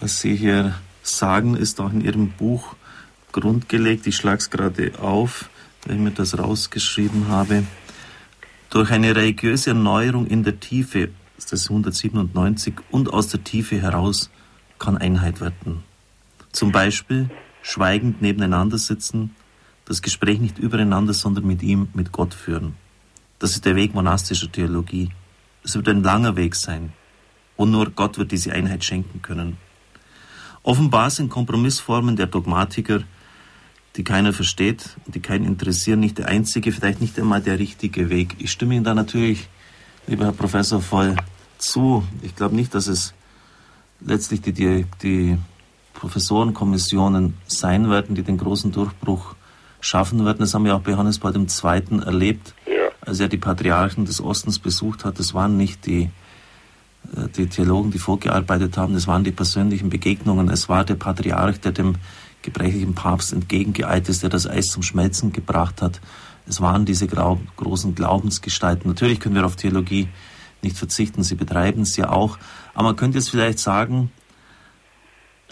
Was 0.00 0.20
Sie 0.20 0.36
hier 0.36 0.74
sagen, 1.02 1.56
ist 1.56 1.80
auch 1.80 1.92
in 1.92 2.00
Ihrem 2.00 2.30
Buch 2.30 2.76
grundgelegt. 3.32 4.06
Ich 4.06 4.16
schlage 4.16 4.38
es 4.38 4.50
gerade 4.50 4.92
auf, 5.00 5.48
weil 5.84 5.96
ich 5.96 6.00
mir 6.00 6.10
das 6.10 6.38
rausgeschrieben 6.38 7.28
habe. 7.28 7.64
Durch 8.70 8.90
eine 8.90 9.14
religiöse 9.14 9.70
Erneuerung 9.70 10.26
in 10.26 10.42
der 10.42 10.58
Tiefe, 10.60 11.10
das 11.36 11.52
ist 11.52 11.70
197, 11.70 12.74
und 12.90 13.12
aus 13.12 13.28
der 13.28 13.44
Tiefe 13.44 13.80
heraus 13.80 14.30
kann 14.78 14.96
Einheit 14.96 15.40
werden. 15.40 15.84
Zum 16.52 16.72
Beispiel 16.72 17.30
schweigend 17.62 18.22
nebeneinander 18.22 18.78
sitzen, 18.78 19.34
das 19.84 20.02
Gespräch 20.02 20.38
nicht 20.38 20.58
übereinander, 20.58 21.12
sondern 21.12 21.46
mit 21.46 21.62
ihm, 21.62 21.88
mit 21.94 22.12
Gott 22.12 22.34
führen. 22.34 22.76
Das 23.38 23.52
ist 23.52 23.64
der 23.64 23.76
Weg 23.76 23.94
monastischer 23.94 24.50
Theologie. 24.50 25.10
Es 25.62 25.74
wird 25.74 25.88
ein 25.88 26.02
langer 26.02 26.36
Weg 26.36 26.54
sein. 26.54 26.92
Und 27.56 27.70
nur 27.70 27.90
Gott 27.90 28.18
wird 28.18 28.32
diese 28.32 28.52
Einheit 28.52 28.84
schenken 28.84 29.22
können. 29.22 29.58
Offenbar 30.62 31.10
sind 31.10 31.30
Kompromissformen 31.30 32.16
der 32.16 32.26
Dogmatiker 32.26 33.04
die 33.96 34.04
keiner 34.04 34.32
versteht 34.32 34.96
und 35.06 35.14
die 35.14 35.20
keinen 35.20 35.44
interessieren, 35.44 36.00
nicht 36.00 36.18
der 36.18 36.26
einzige, 36.26 36.72
vielleicht 36.72 37.00
nicht 37.00 37.18
einmal 37.18 37.40
der 37.40 37.58
richtige 37.58 38.10
Weg. 38.10 38.36
Ich 38.38 38.50
stimme 38.50 38.74
Ihnen 38.74 38.84
da 38.84 38.94
natürlich, 38.94 39.48
lieber 40.06 40.24
Herr 40.24 40.32
Professor, 40.32 40.80
voll 40.80 41.16
zu. 41.58 42.04
Ich 42.22 42.34
glaube 42.34 42.56
nicht, 42.56 42.74
dass 42.74 42.88
es 42.88 43.14
letztlich 44.00 44.40
die, 44.42 44.52
die, 44.52 44.86
die 45.02 45.38
Professorenkommissionen 45.94 47.34
sein 47.46 47.88
werden, 47.88 48.16
die 48.16 48.22
den 48.22 48.36
großen 48.36 48.72
Durchbruch 48.72 49.36
schaffen 49.80 50.24
werden. 50.24 50.38
Das 50.40 50.54
haben 50.54 50.64
wir 50.64 50.74
auch 50.74 50.80
bei 50.80 50.90
Johannes 50.90 51.20
Paul 51.20 51.36
II. 51.36 52.00
erlebt, 52.04 52.54
ja. 52.66 52.72
als 53.00 53.20
er 53.20 53.28
die 53.28 53.38
Patriarchen 53.38 54.06
des 54.06 54.20
Ostens 54.20 54.58
besucht 54.58 55.04
hat. 55.04 55.20
Das 55.20 55.34
waren 55.34 55.56
nicht 55.56 55.86
die, 55.86 56.10
die 57.36 57.46
Theologen, 57.46 57.90
die 57.90 57.98
vorgearbeitet 57.98 58.76
haben, 58.76 58.94
das 58.94 59.06
waren 59.06 59.24
die 59.24 59.32
persönlichen 59.32 59.90
Begegnungen. 59.90 60.48
Es 60.48 60.68
war 60.68 60.84
der 60.84 60.94
Patriarch, 60.94 61.60
der 61.60 61.72
dem 61.72 61.96
gebrechlichen 62.42 62.94
Papst 62.94 63.32
entgegengeeilt 63.32 64.08
ist, 64.08 64.22
der 64.22 64.30
das 64.30 64.46
Eis 64.46 64.68
zum 64.68 64.82
Schmelzen 64.82 65.32
gebracht 65.32 65.82
hat. 65.82 66.00
Es 66.46 66.60
waren 66.60 66.84
diese 66.84 67.06
großen 67.06 67.94
Glaubensgestalten. 67.94 68.88
Natürlich 68.88 69.20
können 69.20 69.34
wir 69.34 69.46
auf 69.46 69.56
Theologie 69.56 70.08
nicht 70.62 70.76
verzichten, 70.76 71.22
sie 71.22 71.34
betreiben 71.34 71.82
es 71.82 71.96
ja 71.96 72.10
auch. 72.10 72.38
Aber 72.74 72.88
man 72.88 72.96
könnte 72.96 73.18
jetzt 73.18 73.30
vielleicht 73.30 73.58
sagen, 73.58 74.10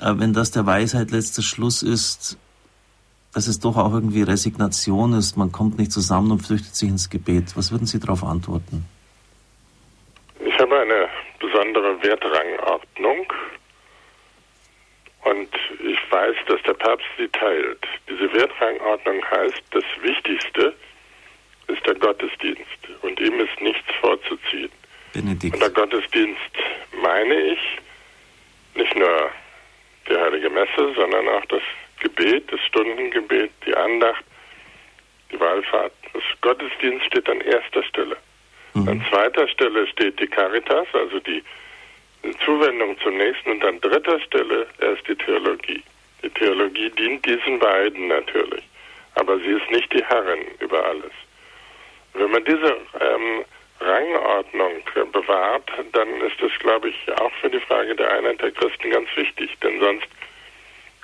äh, 0.01 0.15
wenn 0.17 0.33
das 0.33 0.51
der 0.51 0.67
Weisheit 0.67 1.11
letzter 1.11 1.43
Schluss 1.43 1.83
ist, 1.83 2.39
dass 3.33 3.47
es 3.47 3.61
doch 3.61 3.77
auch 3.77 3.93
irgendwie 3.93 4.23
Resignation 4.23 5.15
ist, 5.15 5.37
man 5.37 5.53
kommt 5.53 5.79
nicht 5.79 5.93
zusammen 5.93 6.31
und 6.31 6.43
flüchtet 6.43 6.75
sich 6.75 6.89
ins 6.89 7.09
Gebet. 7.09 7.57
Was 7.57 7.71
würden 7.71 7.87
Sie 7.87 7.99
darauf 7.99 8.25
antworten? 8.25 8.85
Ich 10.63 10.71
habe 10.71 10.81
eine 10.81 11.09
besondere 11.41 12.01
Wertrangordnung 12.05 13.33
und 15.25 15.49
ich 15.81 15.99
weiß, 16.09 16.37
dass 16.47 16.63
der 16.63 16.75
Papst 16.75 17.09
sie 17.19 17.27
teilt. 17.31 17.85
Diese 18.09 18.33
Wertrangordnung 18.33 19.29
heißt, 19.29 19.61
das 19.73 19.83
Wichtigste 20.03 20.73
ist 21.67 21.85
der 21.85 21.97
Gottesdienst 21.97 22.79
und 23.01 23.19
ihm 23.19 23.41
ist 23.41 23.61
nichts 23.61 23.93
vorzuziehen. 24.01 24.71
Benedikt. 25.13 25.53
Und 25.53 25.63
der 25.63 25.71
Gottesdienst 25.71 26.53
meine 27.03 27.35
ich 27.35 27.61
nicht 28.77 28.97
nur 28.97 29.31
die 30.09 30.17
heilige 30.17 30.49
Messe, 30.49 30.95
sondern 30.95 31.29
auch 31.29 31.45
das 31.47 31.63
Gebet, 31.99 32.53
das 32.53 32.61
Stundengebet, 32.61 33.51
die 33.67 33.75
Andacht, 33.75 34.23
die 35.33 35.41
Wallfahrt. 35.41 35.93
Das 36.13 36.23
Gottesdienst 36.41 37.07
steht 37.07 37.29
an 37.29 37.41
erster 37.41 37.83
Stelle. 37.83 38.17
Mhm. 38.75 38.89
An 38.89 39.05
zweiter 39.11 39.49
Stelle 39.49 39.87
steht 39.87 40.19
die 40.21 40.27
Caritas, 40.27 40.87
also 40.93 41.21
die 41.21 41.43
Zuwendung 42.45 42.99
zum 43.01 43.17
Nächsten 43.17 43.51
und 43.51 43.65
an 43.65 43.81
dritter 43.81 44.21
Stelle 44.21 44.67
erst 44.81 45.07
die 45.09 45.17
Theologie. 45.17 45.83
Die 46.23 46.31
Theologie 46.31 46.91
dient 46.91 47.25
diesen 47.27 47.59
beiden 47.59 48.09
natürlich, 48.09 48.63
aber 49.17 49.39
sie 49.39 49.51
ist 49.51 49.71
nicht 49.71 49.93
die 49.93 50.05
Herrin 50.05 50.41
über 50.61 50.85
alles. 50.85 51.13
Wenn 52.15 52.31
man 52.31 52.45
diese 52.45 52.77
ähm, 53.01 53.45
Rangordnung 53.81 54.83
bewahrt, 55.13 55.71
dann 55.93 56.21
ist 56.21 56.41
das, 56.41 56.53
glaube 56.61 56.91
ich, 56.91 57.13
auch 57.19 57.33
für 57.41 57.51
die 57.51 57.61
Frage 57.61 57.97
der 57.97 58.11
Einheit 58.13 58.41
der 58.41 58.53
Christen 58.53 58.91
ganz 58.91 59.09
wichtig, 59.17 59.51
denn 59.63 59.81
sonst 59.81 60.07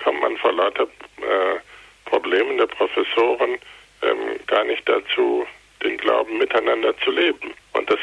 kommt 0.02 0.20
man 0.20 0.36
vor 0.36 0.52
lauter 0.52 0.84
äh, 0.84 1.58
Problemen 2.04 2.58
der 2.58 2.66
Professoren 2.66 3.58
ähm, 4.02 4.38
gar 4.46 4.64
nicht 4.64 4.88
dazu, 4.88 5.46
den 5.82 5.96
Glauben 5.98 6.38
miteinander 6.38 6.96
zu 6.98 7.10
leben. 7.10 7.54
Und 7.72 7.90
das 7.90 7.98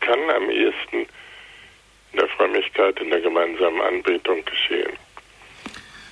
kann 0.00 0.30
am 0.30 0.50
ehesten 0.50 1.06
in 2.12 2.18
der 2.18 2.28
Frömmigkeit, 2.28 2.98
in 3.00 3.10
der 3.10 3.20
gemeinsamen 3.20 3.80
Anbetung 3.80 4.44
geschehen. 4.44 4.92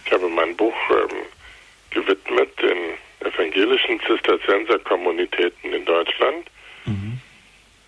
Ich 0.04 0.12
habe 0.12 0.28
mein 0.28 0.56
Buch 0.56 0.76
ähm, 0.90 1.16
gewidmet 1.90 2.50
den 2.62 2.94
evangelischen 3.20 4.00
Zisterzienserkommunitäten 4.00 5.72
in 5.72 5.84
Deutschland. 5.84 6.46
Mhm. 6.84 7.20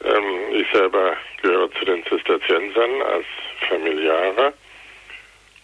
Ähm, 0.05 0.55
ich 0.55 0.67
selber 0.73 1.17
gehöre 1.43 1.71
zu 1.73 1.85
den 1.85 2.05
Zisterziensern 2.07 3.03
als 3.03 3.27
Familiare 3.69 4.53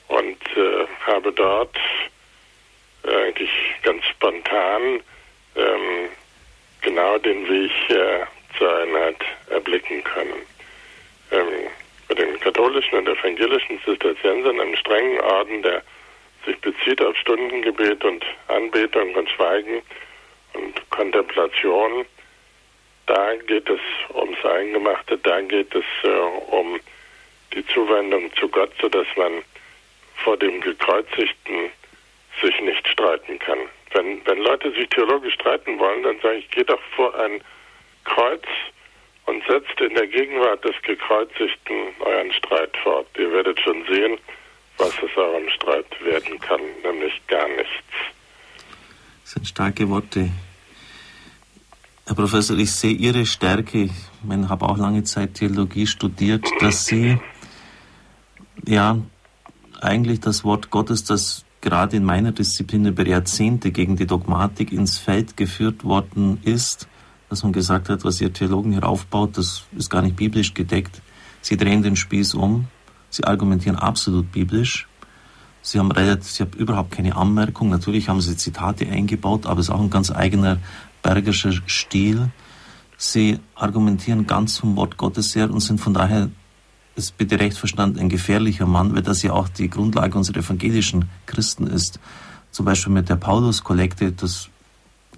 und 0.09 0.39
äh, 0.57 0.87
habe 1.07 1.33
dort 1.33 1.77
äh, 3.05 3.27
eigentlich 3.27 3.51
ganz 3.83 4.05
spontan 4.07 5.01
ähm, 5.57 6.09
genau 6.87 7.19
den 7.19 7.49
Weg 7.49 7.73
äh, 7.91 8.25
zur 8.57 8.73
Einheit 8.79 9.17
erblicken 9.51 10.05
können. 10.05 10.41
Ähm, 11.33 12.17
den 12.17 12.39
katholischen 12.39 12.99
und 12.99 13.09
evangelischen 13.09 13.81
Zisterziensern, 13.85 14.61
einem 14.61 14.77
strengen 14.77 15.21
Orden, 15.21 15.63
der 15.63 15.83
sich 16.47 16.57
bezieht 16.61 17.03
auf 17.03 17.17
Stundengebet 17.17 18.05
und 18.05 18.25
Anbetung 18.47 19.13
und 19.17 19.29
Schweigen 19.31 19.83
und 20.55 20.91
Kontemplation. 20.91 22.07
Da 23.07 23.35
geht 23.35 23.69
es 23.69 23.81
ums 24.15 24.45
Eingemachte, 24.45 25.19
da 25.19 25.41
geht 25.41 25.75
es 25.75 25.85
äh, 26.05 26.09
um 26.53 26.79
die 27.53 27.67
Zuwendung 27.67 28.33
zu 28.37 28.49
Gott, 28.49 28.71
sodass 28.81 29.09
man 29.17 29.43
vor 30.19 30.37
dem 30.37 30.61
Gekreuzigten 30.61 31.71
sich 32.41 32.61
nicht 32.61 32.87
streiten 32.87 33.41
kann. 33.41 33.59
Wenn, 33.93 34.21
wenn 34.27 34.39
Leute 34.39 34.73
sich 34.73 34.89
theologisch 34.89 35.35
streiten 35.35 35.79
wollen, 35.79 36.03
dann 36.03 36.19
sage 36.21 36.37
ich, 36.37 36.51
geht 36.51 36.69
doch 36.69 36.81
vor 36.95 37.15
ein 37.19 37.41
Kreuz 38.05 38.45
und 39.27 39.43
setzt 39.49 39.81
in 39.81 39.95
der 39.95 40.07
Gegenwart 40.07 40.65
des 40.65 40.75
Gekreuzigten 40.83 41.77
euren 42.01 42.33
Streit 42.33 42.77
fort. 42.83 43.07
Ihr 43.19 43.33
werdet 43.33 43.61
schon 43.61 43.85
sehen, 43.89 44.19
was 44.79 44.93
aus 44.99 45.17
eurem 45.17 45.49
Streit 45.51 45.87
werden 46.05 46.39
kann, 46.41 46.61
nämlich 46.83 47.21
gar 47.27 47.49
nichts. 47.49 47.71
Das 49.23 49.33
sind 49.33 49.49
starke 49.49 49.89
Worte. 49.89 50.31
Herr 52.07 52.15
Professor, 52.15 52.57
ich 52.57 52.71
sehe 52.71 52.93
Ihre 52.93 53.27
Stärke, 53.27 53.85
ich 53.85 54.49
habe 54.49 54.67
auch 54.67 54.79
lange 54.79 55.03
Zeit 55.03 55.35
Theologie 55.35 55.87
studiert, 55.89 56.45
dass 56.61 56.87
Sie 56.87 57.19
ja 58.65 58.99
eigentlich 59.81 60.21
das 60.21 60.45
Wort 60.45 60.71
Gottes, 60.71 61.03
das 61.05 61.46
gerade 61.67 61.97
in 61.97 62.05
meiner 62.05 62.31
Disziplin 62.31 62.87
über 62.87 63.05
Jahrzehnte 63.05 63.73
gegen 63.73 63.97
die 63.97 64.07
Dogmatik 64.07 64.73
ins 64.73 64.99
Feld 64.99 65.37
geführt 65.37 65.83
worden 65.83 66.39
ist, 66.45 66.87
dass 67.29 67.43
man 67.43 67.53
gesagt 67.53 67.89
hat, 67.89 68.05
was 68.05 68.21
ihr 68.21 68.33
Theologen 68.33 68.71
hier 68.71 68.87
aufbaut, 68.87 69.37
das 69.37 69.65
ist 69.77 69.91
gar 69.91 70.01
nicht 70.01 70.15
biblisch 70.15 70.55
gedeckt. 70.55 71.03
Sie 71.43 71.57
drehen 71.57 71.83
den 71.83 71.97
Spieß 71.97 72.35
um, 72.35 72.69
sie 73.11 73.25
argumentieren 73.25 73.75
absolut 73.75 74.31
biblisch. 74.31 74.87
Sie 75.61 75.81
haben, 75.81 75.91
relativ, 75.91 76.31
sie 76.31 76.45
haben 76.45 76.53
überhaupt 76.53 76.93
keine 76.93 77.17
Anmerkung. 77.17 77.69
Natürlich 77.69 78.09
haben 78.09 78.21
sie 78.21 78.37
Zitate 78.37 78.87
eingebaut, 78.89 79.45
aber 79.47 79.59
es 79.59 79.67
ist 79.67 79.75
auch 79.75 79.81
ein 79.81 79.91
ganz 79.91 80.13
eigener 80.13 80.59
bergischer 81.03 81.51
Stil. 81.67 82.31
Sie 82.97 83.41
argumentieren 83.57 84.29
ganz 84.29 84.59
vom 84.59 84.77
Wort 84.77 84.97
Gottes 84.97 85.35
her 85.35 85.51
und 85.51 85.59
sind 85.59 85.81
von 85.81 85.95
daher, 85.95 86.31
ist 86.97 87.17
bitte 87.19 87.39
recht 87.39 87.59
verstanden, 87.59 87.99
ein 87.99 88.09
gefährlicher 88.09 88.67
Mann, 88.67 88.95
weil 88.95 89.03
das 89.03 89.23
ja 89.23 89.33
auch 89.33 89.49
die 89.49 89.71
Grundlage 89.71 90.17
unserer 90.17 90.39
evangelischen 90.39 91.09
Christen 91.27 91.67
ist. 91.67 92.01
Zum 92.51 92.65
Beispiel 92.65 92.93
mit 92.93 93.09
der 93.09 93.17
Paulus-Kollekte, 93.17 94.13
das 94.13 94.49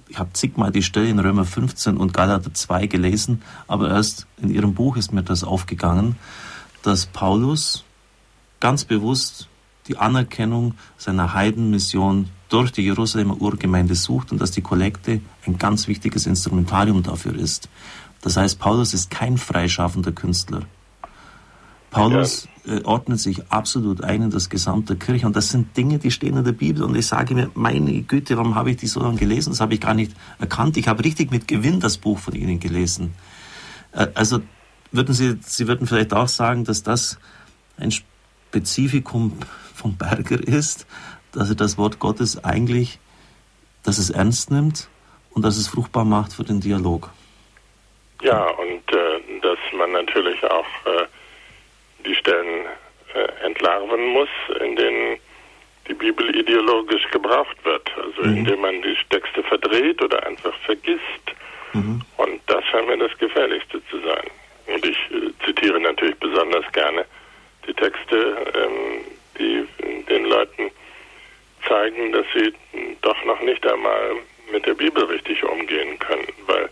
ich 0.08 0.18
habe 0.18 0.32
zigmal 0.32 0.72
die 0.72 0.82
Stelle 0.82 1.08
in 1.08 1.18
Römer 1.18 1.44
15 1.44 1.96
und 1.98 2.14
Galater 2.14 2.52
2 2.52 2.86
gelesen, 2.86 3.42
aber 3.66 3.90
erst 3.90 4.26
in 4.38 4.50
ihrem 4.50 4.74
Buch 4.74 4.96
ist 4.96 5.12
mir 5.12 5.22
das 5.22 5.44
aufgegangen, 5.44 6.16
dass 6.82 7.06
Paulus 7.06 7.84
ganz 8.58 8.84
bewusst 8.84 9.48
die 9.86 9.98
Anerkennung 9.98 10.74
seiner 10.96 11.34
Heidenmission 11.34 12.30
durch 12.48 12.72
die 12.72 12.82
Jerusalemer 12.82 13.40
Urgemeinde 13.40 13.94
sucht 13.94 14.32
und 14.32 14.40
dass 14.40 14.50
die 14.50 14.62
Kollekte 14.62 15.20
ein 15.46 15.58
ganz 15.58 15.88
wichtiges 15.88 16.26
Instrumentarium 16.26 17.02
dafür 17.02 17.34
ist. 17.34 17.68
Das 18.22 18.36
heißt, 18.36 18.58
Paulus 18.58 18.94
ist 18.94 19.10
kein 19.10 19.36
freischaffender 19.36 20.12
Künstler. 20.12 20.62
Paulus 21.90 22.48
ja. 22.64 22.76
äh, 22.76 22.84
ordnet 22.84 23.18
sich 23.18 23.42
absolut 23.50 24.04
ein 24.04 24.22
in 24.22 24.30
das 24.30 24.50
gesamte 24.50 24.96
Kirche 24.96 25.26
und 25.26 25.36
das 25.36 25.50
sind 25.50 25.76
Dinge, 25.76 25.98
die 25.98 26.10
stehen 26.10 26.36
in 26.36 26.44
der 26.44 26.52
Bibel 26.52 26.82
und 26.82 26.94
ich 26.96 27.06
sage 27.06 27.34
mir, 27.34 27.50
meine 27.54 28.02
Güte, 28.02 28.36
warum 28.36 28.54
habe 28.54 28.70
ich 28.70 28.76
die 28.76 28.86
so 28.86 29.00
lange 29.00 29.16
gelesen? 29.16 29.50
Das 29.50 29.60
habe 29.60 29.74
ich 29.74 29.80
gar 29.80 29.94
nicht 29.94 30.12
erkannt. 30.38 30.76
Ich 30.76 30.88
habe 30.88 31.04
richtig 31.04 31.30
mit 31.30 31.48
Gewinn 31.48 31.80
das 31.80 31.96
Buch 31.96 32.18
von 32.18 32.34
Ihnen 32.34 32.60
gelesen. 32.60 33.14
Äh, 33.92 34.08
also 34.14 34.40
würden 34.92 35.14
Sie, 35.14 35.38
Sie 35.42 35.66
würden 35.66 35.86
vielleicht 35.86 36.12
auch 36.12 36.28
sagen, 36.28 36.64
dass 36.64 36.82
das 36.82 37.18
ein 37.78 37.90
Spezifikum 37.90 39.38
vom 39.74 39.96
Berger 39.96 40.40
ist, 40.40 40.86
dass 41.32 41.48
er 41.48 41.54
das 41.54 41.78
Wort 41.78 41.98
Gottes 41.98 42.42
eigentlich, 42.44 42.98
dass 43.82 43.98
es 43.98 44.10
ernst 44.10 44.50
nimmt 44.50 44.88
und 45.30 45.42
dass 45.42 45.56
es 45.56 45.68
fruchtbar 45.68 46.04
macht 46.04 46.32
für 46.32 46.44
den 46.44 46.60
Dialog. 46.60 47.10
Ja, 48.22 48.42
und 48.42 48.92
äh, 48.92 49.40
dass 49.40 49.58
man 49.78 49.92
natürlich 49.92 50.42
auch 50.44 50.66
äh, 50.86 51.06
die 52.08 52.14
Stellen 52.14 52.66
äh, 53.14 53.46
entlarven 53.46 54.06
muss, 54.08 54.28
in 54.60 54.76
denen 54.76 55.18
die 55.86 55.94
Bibel 55.94 56.34
ideologisch 56.34 57.08
gebraucht 57.10 57.56
wird. 57.64 57.90
Also 57.96 58.22
mhm. 58.22 58.38
indem 58.38 58.60
man 58.60 58.82
die 58.82 58.96
Texte 59.10 59.42
verdreht 59.42 60.02
oder 60.02 60.26
einfach 60.26 60.54
vergisst. 60.64 61.02
Mhm. 61.72 62.02
Und 62.16 62.40
das 62.46 62.64
scheint 62.66 62.88
mir 62.88 62.98
das 62.98 63.16
Gefährlichste 63.18 63.80
zu 63.88 63.98
sein. 64.00 64.30
Und 64.66 64.84
ich 64.84 64.98
äh, 65.10 65.30
zitiere 65.44 65.80
natürlich 65.80 66.16
besonders 66.16 66.70
gerne 66.72 67.04
die 67.66 67.74
Texte, 67.74 68.36
ähm, 68.54 69.04
die 69.38 69.66
den 70.08 70.24
Leuten 70.24 70.70
zeigen, 71.66 72.12
dass 72.12 72.24
sie 72.34 72.52
doch 73.02 73.24
noch 73.24 73.40
nicht 73.42 73.66
einmal 73.66 74.16
mit 74.50 74.64
der 74.66 74.74
Bibel 74.74 75.04
richtig 75.04 75.44
umgehen 75.44 75.98
können, 75.98 76.26
weil 76.46 76.64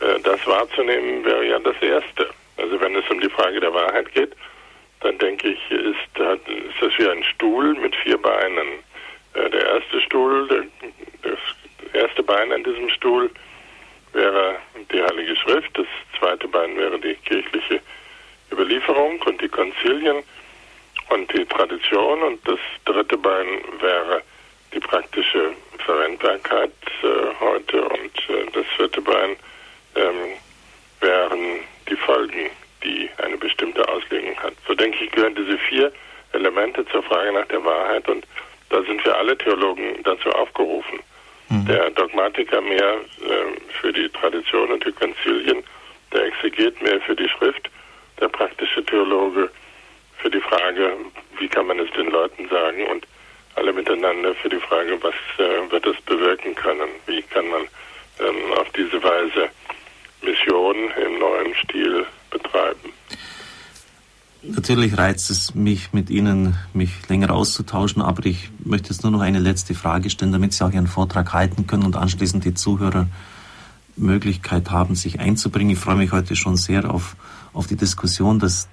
äh, 0.00 0.20
das 0.22 0.46
wahrzunehmen 0.46 1.24
wäre 1.24 1.46
ja 1.46 1.58
das 1.58 1.80
Erste. 1.80 2.28
Also 2.56 2.80
wenn 2.80 2.94
es 2.94 3.08
um 3.10 3.20
die 3.20 3.30
Frage 3.30 3.60
der 3.60 3.72
Wahrheit 3.72 4.12
geht, 4.12 4.32
dann 5.06 5.18
denke 5.18 5.48
ich, 5.50 5.70
ist, 5.70 6.18
ist 6.18 6.82
das 6.82 6.98
wie 6.98 7.08
ein 7.08 7.22
Stuhl 7.22 7.74
mit 7.74 7.94
vier 7.96 8.18
Beinen. 8.18 8.82
Äh, 9.34 9.50
der 9.50 9.64
erste 9.74 10.00
Stuhl, 10.00 10.48
der, 10.48 10.64
das 11.22 11.38
erste 11.92 12.24
Bein 12.24 12.52
an 12.52 12.64
diesem 12.64 12.88
Stuhl 12.90 13.30
wäre 14.12 14.56
die 14.90 15.00
Heilige 15.00 15.36
Schrift, 15.36 15.78
das 15.78 15.86
zweite 16.18 16.48
Bein 16.48 16.76
wäre 16.76 16.98
die 16.98 17.14
kirchliche 17.14 17.80
Überlieferung 18.50 19.22
und 19.22 19.40
die 19.40 19.48
Konzilien 19.48 20.24
und 21.10 21.32
die 21.32 21.44
Tradition 21.44 22.22
und 22.22 22.48
das 22.48 22.58
dritte 22.84 23.16
Bein 23.16 23.46
wäre 23.80 24.22
die 24.74 24.80
praktische 24.80 25.52
Verwendbarkeit 25.84 26.72
äh, 27.02 27.06
heute 27.38 27.82
und 27.82 28.28
äh, 28.28 28.46
das 28.52 28.66
vierte 28.76 29.00
Bein 29.00 29.36
ähm, 29.94 30.32
wären 31.00 31.60
die 31.88 31.96
Folgen 31.96 32.50
die 32.86 33.10
eine 33.18 33.36
bestimmte 33.36 33.86
Auslegung 33.88 34.36
hat. 34.36 34.54
So 34.66 34.74
denke 34.74 35.04
ich, 35.04 35.10
gehören 35.10 35.34
diese 35.34 35.58
vier 35.58 35.92
Elemente 36.32 36.86
zur 36.86 37.02
Frage 37.02 37.32
nach 37.32 37.46
der 37.46 37.64
Wahrheit 37.64 38.08
und 38.08 38.26
da 38.70 38.82
sind 38.82 39.04
wir 39.04 39.16
alle 39.16 39.36
Theologen 39.36 40.02
dazu 40.04 40.30
aufgerufen. 40.30 41.00
Mhm. 41.48 41.66
Der 41.66 41.90
Dogmatiker 41.90 42.60
mehr 42.60 42.94
äh, 42.94 43.60
für 43.80 43.92
die 43.92 44.08
Tradition 44.08 44.70
und 44.72 44.84
die 44.84 44.92
Konzilien, 44.92 45.62
der 46.12 46.24
Exeget 46.24 46.80
mehr 46.82 47.00
für 47.00 47.14
die 47.14 47.28
Schrift, 47.28 47.70
der 48.20 48.28
praktische 48.28 48.84
Theologe 48.84 49.50
für 50.18 50.30
die 50.30 50.40
Frage, 50.40 50.96
wie 51.38 51.48
kann 51.48 51.66
man 51.66 51.78
es 51.78 51.90
den 51.92 52.10
Leuten 52.10 52.48
sagen 52.48 52.86
und 52.86 53.06
alle 53.54 53.72
miteinander 53.72 54.34
für 54.34 54.48
die 54.48 54.60
Frage, 54.60 54.98
was 55.02 55.14
äh, 55.38 55.70
wird 55.70 55.86
es 55.86 56.00
bewirken 56.02 56.54
können, 56.54 56.88
wie 57.06 57.22
kann 57.22 57.48
man 57.48 57.62
ähm, 58.20 58.52
auf 58.54 58.68
diese 58.70 59.02
Weise 59.02 59.48
Mission 60.22 60.90
im 61.04 61.18
neuen 61.18 61.54
Stil 61.54 62.06
betreiben. 62.30 62.92
Natürlich 64.42 64.96
reizt 64.96 65.30
es 65.30 65.54
mich, 65.54 65.92
mit 65.92 66.08
Ihnen 66.08 66.54
mich 66.72 67.08
länger 67.08 67.32
auszutauschen, 67.32 68.00
aber 68.00 68.26
ich 68.26 68.50
möchte 68.64 68.90
jetzt 68.90 69.02
nur 69.02 69.10
noch 69.10 69.20
eine 69.20 69.40
letzte 69.40 69.74
Frage 69.74 70.08
stellen, 70.08 70.32
damit 70.32 70.52
Sie 70.52 70.64
auch 70.64 70.72
Ihren 70.72 70.86
Vortrag 70.86 71.32
halten 71.32 71.66
können 71.66 71.84
und 71.84 71.96
anschließend 71.96 72.44
die 72.44 72.54
Zuhörer 72.54 73.08
Möglichkeit 73.96 74.70
haben, 74.70 74.94
sich 74.94 75.20
einzubringen. 75.20 75.72
Ich 75.72 75.78
freue 75.78 75.96
mich 75.96 76.12
heute 76.12 76.36
schon 76.36 76.56
sehr 76.56 76.92
auf, 76.92 77.16
auf 77.52 77.66
die 77.66 77.76
Diskussion. 77.76 78.38
Das 78.38 78.68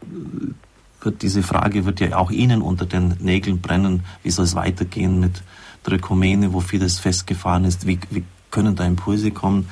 wird, 1.02 1.22
diese 1.22 1.44
Frage 1.44 1.86
wird 1.86 2.00
ja 2.00 2.18
auch 2.18 2.30
Ihnen 2.30 2.62
unter 2.62 2.86
den 2.86 3.16
Nägeln 3.20 3.62
brennen. 3.62 4.04
Wie 4.22 4.32
soll 4.32 4.46
es 4.46 4.56
weitergehen 4.56 5.20
mit 5.20 5.44
der 5.86 5.94
Ökumene, 5.94 6.54
wo 6.54 6.60
vieles 6.60 7.00
festgefahren 7.00 7.66
ist? 7.66 7.88
Wie, 7.88 8.00
wie 8.10 8.24
können 8.52 8.76
da 8.76 8.86
Impulse 8.86 9.32
kommen? 9.32 9.70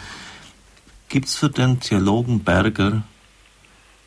Gibt 1.10 1.28
es 1.28 1.36
für 1.36 1.50
den 1.50 1.80
Theologen 1.80 2.40
Berger 2.40 3.04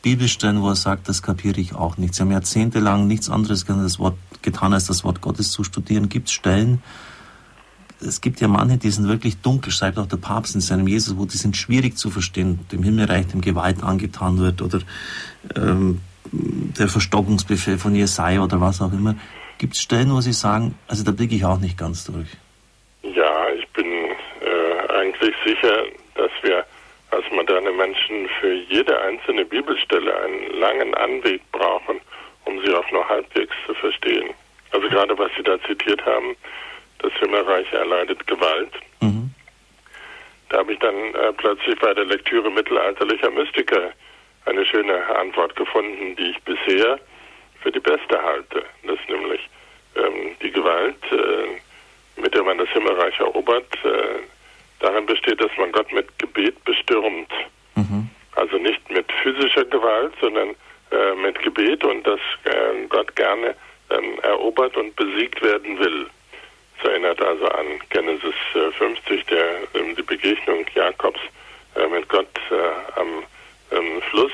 Bibelstellen, 0.05 0.61
wo 0.61 0.69
er 0.69 0.77
sagt, 0.77 1.09
das 1.09 1.23
kapiere 1.23 1.61
ich 1.61 1.75
auch 1.75 1.97
nicht. 1.97 2.15
Sie 2.15 2.23
haben 2.23 2.31
jahrzehntelang 2.31 3.07
nichts 3.07 3.31
anderes 3.31 3.65
getan, 3.67 4.73
als 4.75 4.87
das 4.87 5.03
Wort 5.03 5.23
Gottes 5.23 5.51
zu 5.51 5.65
studieren. 5.65 6.11
Gibt 6.11 6.29
es 6.29 6.35
Stellen, 6.35 6.83
es 8.07 8.21
gibt 8.21 8.41
ja 8.41 8.49
manche, 8.49 8.77
die 8.77 8.91
sind 8.91 9.09
wirklich 9.09 9.41
dunkel, 9.41 9.73
schreibt 9.73 9.99
auch 9.99 10.07
der 10.07 10.19
Papst 10.19 10.55
in 10.55 10.61
seinem 10.61 10.87
Jesus, 10.87 11.17
wo 11.17 11.25
die 11.25 11.39
sind 11.39 11.57
schwierig 11.57 11.97
zu 11.97 12.11
verstehen, 12.11 12.61
dem 12.71 12.83
Himmelreich, 12.83 13.29
dem 13.29 13.41
Gewalt 13.41 13.83
angetan 13.83 14.39
wird 14.39 14.61
oder 14.61 14.81
ähm, 15.57 16.01
der 16.33 16.89
Verstockungsbefehl 16.89 17.79
von 17.79 17.95
Jesaja 17.95 18.43
oder 18.43 18.61
was 18.61 18.83
auch 18.83 18.93
immer. 18.93 19.15
Gibt 19.57 19.75
es 19.75 19.81
Stellen, 19.81 20.13
wo 20.13 20.21
Sie 20.21 20.35
sagen, 20.35 20.75
also 20.87 21.03
da 21.03 21.13
blicke 21.13 21.35
ich 21.35 21.47
auch 21.47 21.61
nicht 21.61 21.79
ganz 21.79 22.05
durch? 22.05 22.29
Ja, 23.03 23.49
ich 23.59 23.67
bin 23.71 23.87
äh, 23.87 24.93
eigentlich 25.01 25.35
sicher, 25.47 25.75
dass 26.15 26.31
wir 26.43 26.65
als 27.11 27.25
moderne 27.31 27.71
Menschen 27.73 28.29
für 28.41 28.53
jede 28.53 29.01
einzelne 29.01 29.45
Bibelstelle 29.45 30.17
einen 30.23 30.59
langen 30.59 30.95
Anweg 30.95 31.41
brauchen, 31.53 32.01
um 32.45 32.61
sie 32.65 32.75
auch 32.75 32.91
nur 32.91 33.09
halbwegs 33.09 33.55
zu 33.67 33.75
verstehen. 33.75 34.35
Also 34.73 34.89
gerade 34.89 35.17
was 35.17 35.31
Sie 35.37 35.43
da 35.43 35.61
zitiert 35.63 36.05
haben, 36.05 36.37
das 36.99 37.13
Himmelreich 37.15 37.73
erleidet 37.73 38.27
Gewalt. 38.27 38.73
Mhm. 39.01 39.31
Da 40.49 40.59
habe 40.59 40.73
ich 40.73 40.79
dann 40.81 41.15
äh, 41.15 41.33
plötzlich 41.33 41.79
bei 41.79 41.95
der 41.95 42.05
Lektüre 42.05 42.51
mittelalterlicher 42.51 43.31
Mystiker 43.31 43.93
eine 44.47 44.65
schöne 44.67 45.05
Antwort 45.17 45.55
gefunden, 45.57 46.17
die 46.17 46.31
ich 46.31 46.43
bisher 46.43 46.99
für 47.63 47.73
die 47.73 47.81
beste 47.81 48.21
halte. 48.23 48.65
Das 48.83 48.99
ist 48.99 49.09
nämlich 49.09 49.49
ähm, 49.97 50.37
die 50.43 50.51
Gewalt, 50.51 51.03
äh, 51.13 52.21
mit 52.21 52.35
der 52.35 52.43
man 52.43 52.59
das 52.59 52.69
Himmelreich 52.71 53.19
erobert, 53.21 53.73
äh, 53.85 54.19
darin 54.85 55.07
besteht, 55.07 55.41
dass 55.41 55.51
man 55.57 55.73
Gott 55.73 55.91
mit 55.93 56.07
Gebet 56.19 56.63
bestürmt. 56.65 57.33
Mhm. 57.75 58.11
Also 58.37 58.59
nicht 58.59 58.91
mit 58.91 59.11
physischer 59.23 59.65
Gewalt, 59.65 60.13
sondern 60.21 60.51
äh, 60.91 61.15
mit 61.15 61.41
Gebet 61.43 61.83
und 61.85 62.07
dass 62.07 62.21
äh, 62.45 62.87
Gott 62.89 63.15
gerne 63.17 63.55
ähm, 63.91 64.19
erobert 64.23 64.77
und 64.77 64.95
besiegt 64.97 65.41
werden 65.43 65.79
will. 65.79 66.07
Das 66.77 66.91
erinnert 66.91 67.21
also 67.23 67.49
an 67.49 67.67
Genesis 67.91 68.35
50, 68.53 69.21
äh, 69.21 69.25
der, 69.31 69.81
ähm, 69.81 69.97
die 69.97 70.03
Begegnung 70.03 70.67
Jakobs 70.75 71.21
äh, 71.77 71.87
mit 71.87 72.09
Gott 72.09 72.29
äh, 72.51 73.01
am 73.01 73.25
ähm, 73.71 74.03
Fluss 74.11 74.33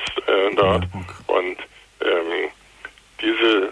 dort. 0.55 0.83
Und 1.27 1.57
ähm, 2.01 2.49
diese 3.21 3.69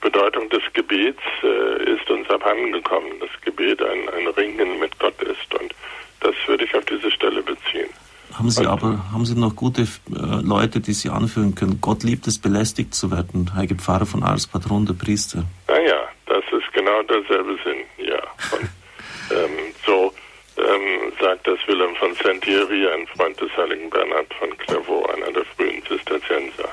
Bedeutung 0.00 0.48
des 0.50 0.62
Gebets 0.74 1.22
ist 1.42 2.10
uns 2.10 2.28
abhandengekommen. 2.30 3.18
Das 3.20 3.30
Gebet 3.42 3.82
ein, 3.82 4.08
ein 4.10 4.26
Ringen 4.28 4.78
mit 4.78 4.98
Gott 4.98 5.20
ist. 5.22 5.54
Und 5.54 5.74
das 6.20 6.34
würde 6.46 6.64
ich 6.64 6.74
auf 6.74 6.84
diese 6.84 7.10
Stelle 7.10 7.42
beziehen. 7.42 7.88
Haben 8.34 8.50
Sie 8.50 8.66
aber, 8.66 9.10
haben 9.12 9.24
Sie 9.24 9.34
noch 9.34 9.56
gute 9.56 9.82
äh, 9.82 9.86
Leute, 10.42 10.80
die 10.80 10.92
Sie 10.92 11.08
anführen 11.08 11.54
können? 11.54 11.80
Gott 11.80 12.04
liebt 12.04 12.26
es, 12.26 12.38
belästigt 12.38 12.94
zu 12.94 13.10
werden. 13.10 13.52
Heilige 13.54 13.74
Pfarrer 13.74 14.06
von 14.06 14.22
Ars, 14.22 14.46
Patron 14.46 14.86
der 14.86 14.94
Priester. 14.94 15.44
Naja, 15.66 15.96
das 16.26 16.44
ist 16.52 16.72
genau 16.72 17.02
derselbe 17.02 17.58
Sinn, 17.64 18.06
ja. 18.06 18.20
Und, 18.52 18.68
ähm, 19.36 19.74
so 19.84 20.12
ähm, 20.56 21.12
sagt 21.20 21.46
das 21.46 21.58
Wilhelm 21.66 21.94
von 21.96 22.14
Sentieri, 22.14 22.86
ein 22.88 23.06
Freund 23.16 23.40
des 23.40 23.50
heiligen 23.56 23.90
Bernhard 23.90 24.32
von 24.38 24.56
Clairvaux, 24.58 25.08
einer 25.14 25.32
der 25.32 25.44
frühen 25.56 25.82
Zisterzienser. 25.86 26.68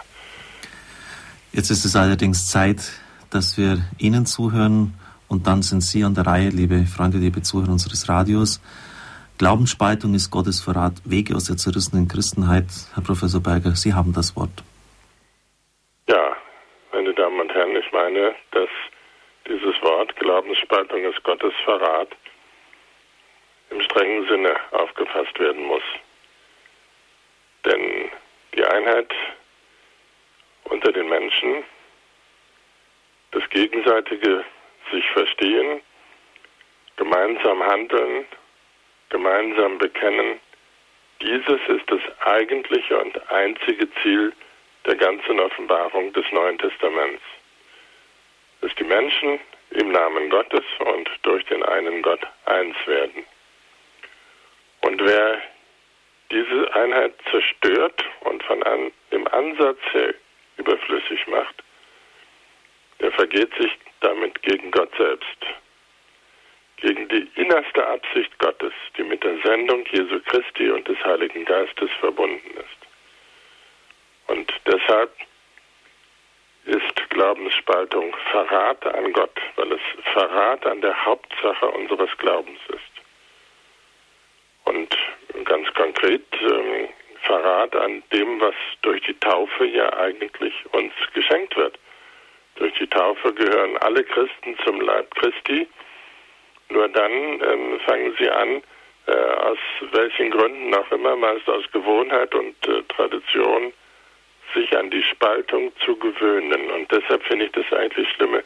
Jetzt 1.53 1.71
ist 1.71 1.86
es 1.86 1.95
allerdings 1.95 2.49
Zeit, 2.51 2.91
dass 3.29 3.58
wir 3.58 3.79
Ihnen 3.97 4.25
zuhören 4.25 4.93
und 5.27 5.47
dann 5.47 5.62
sind 5.62 5.81
Sie 5.81 6.03
an 6.03 6.13
der 6.13 6.27
Reihe, 6.27 6.49
liebe 6.49 6.86
Freunde, 6.86 7.17
liebe 7.17 7.41
Zuhörer 7.41 7.71
unseres 7.71 8.08
Radios. 8.10 8.62
Glaubensspaltung 9.38 10.13
ist 10.13 10.32
Gottes 10.32 10.62
Verrat, 10.62 10.93
Wege 11.04 11.36
aus 11.36 11.48
der 11.48 11.58
zerrissenen 11.58 12.08
Christenheit. 12.08 12.67
Herr 12.93 13.04
Professor 13.04 13.43
Berger, 13.43 13.76
Sie 13.76 13.93
haben 13.93 14.13
das 14.13 14.34
Wort. 14.38 14.63
Ja, 16.08 16.38
meine 16.93 17.13
Damen 17.13 17.41
und 17.41 17.54
Herren, 17.54 17.76
ich 17.76 17.91
meine, 17.91 18.34
dass 18.52 18.69
dieses 19.45 19.76
Wort 19.82 20.15
Glaubensspaltung 20.15 21.04
ist 21.04 21.21
Gottes 21.24 21.54
Verrat 21.65 22.15
im 23.71 23.82
strengen 23.82 24.26
Sinne 24.30 24.56
aufgefasst 24.71 25.38
werden 25.38 25.65
muss. 25.65 25.84
Denn 27.65 28.10
die 28.56 28.63
Einheit 28.63 29.12
unter 30.63 30.93
den 30.93 31.10
Menschen, 31.10 31.65
das 33.32 33.43
gegenseitige 33.50 34.45
sich 34.93 35.04
verstehen, 35.12 35.82
gemeinsam 36.95 37.62
handeln, 37.63 38.26
gemeinsam 39.10 39.78
bekennen, 39.78 40.39
dieses 41.22 41.62
ist 41.68 41.89
das 41.89 42.02
eigentliche 42.22 42.98
und 43.00 43.32
einzige 43.32 43.88
Ziel 44.02 44.34
der 44.86 44.96
ganzen 44.96 45.39
Offenbarung 45.39 46.13
des 46.13 46.26
Neuen 46.32 46.58
Testaments. 46.58 47.24
Dass 48.62 48.74
die 48.76 48.84
Menschen 48.84 49.39
im 49.72 49.91
Namen 49.91 50.30
Gottes 50.30 50.63
und 50.80 51.10
durch 51.24 51.44
den 51.46 51.63
einen 51.63 52.02
Gott 52.02 52.22
eins 52.46 52.76
werden. 52.86 53.26
Und 54.82 55.02
wer 55.04 55.41
diese 56.32 56.74
Einheit 56.76 57.13
zerstört 57.30 58.04
und 58.22 58.44
von 58.44 58.62
an, 58.63 58.91
dem 59.12 59.28
Ansatz 59.28 59.80
her 59.91 60.13
überflüssig 60.58 61.26
macht, 61.28 61.63
der 63.00 63.12
vergeht 63.12 63.54
sich 63.56 63.72
damit 64.02 64.41
gegen 64.44 64.72
Gott 64.72 64.91
selbst 64.98 65.46
gegen 66.78 67.08
die 67.08 67.30
innerste 67.36 67.86
Absicht 67.88 68.38
Gottes, 68.40 68.74
die 68.98 69.04
mit 69.04 69.24
der 69.24 69.38
Sendung 69.44 69.86
Jesu 69.92 70.20
Christi 70.26 70.70
und 70.70 70.88
des 70.88 70.98
Heiligen 71.04 71.46
Geistes 71.46 71.90
verbunden 72.00 72.52
ist. 72.52 72.86
Und 74.28 74.52
deshalb 74.66 75.12
ist 76.66 77.10
Glaubensspaltung 77.10 78.16
Verrat 78.32 78.86
an 78.88 79.14
Gott, 79.14 79.40
weil 79.56 79.72
es 79.72 79.82
Verrat 80.14 80.66
an 80.66 80.82
der 80.82 81.06
Hauptsache 81.06 81.68
unseres 81.68 82.10
Glaubens 82.18 82.60
ist. 82.70 82.82
Und 84.66 84.98
ganz 85.46 85.72
konkret 85.76 86.26
ähm, 86.42 86.90
Verrat 87.22 87.76
an 87.76 88.04
dem, 88.12 88.40
was 88.40 88.56
durch 88.82 89.02
die 89.04 89.18
Taufe 89.20 89.66
ja 89.66 89.94
eigentlich 89.98 90.54
uns 90.72 90.94
geschenkt 91.14 91.56
wird. 91.56 91.78
Durch 92.56 92.74
die 92.74 92.88
Taufe 92.88 93.34
gehören 93.34 93.78
alle 93.78 94.04
Christen 94.04 94.58
zum 94.64 94.82
Leib 94.82 95.14
Christi 95.16 95.68
nur 96.69 96.88
dann 96.89 97.12
ähm, 97.12 97.80
fangen 97.86 98.15
sie 98.17 98.30
an, 98.30 98.62
äh, 99.08 99.12
aus 99.12 99.58
welchen 99.91 100.32
Gründen 100.32 100.73
auch 100.73 100.91
immer, 100.91 101.15
meist 101.15 101.47
aus 101.47 101.63
Gewohnheit 101.71 102.34
und 102.34 102.56
äh, 102.67 102.82
Tradition, 102.89 103.71
sich 104.54 104.75
an 104.78 104.89
die 104.89 105.04
Spaltung 105.04 105.71
zu 105.84 105.95
gewöhnen. 105.97 106.71
Und 106.71 106.91
deshalb 106.91 107.23
finde 107.23 107.45
ich 107.45 107.51
das 107.51 107.71
eigentlich 107.73 108.10
schlimme, 108.12 108.43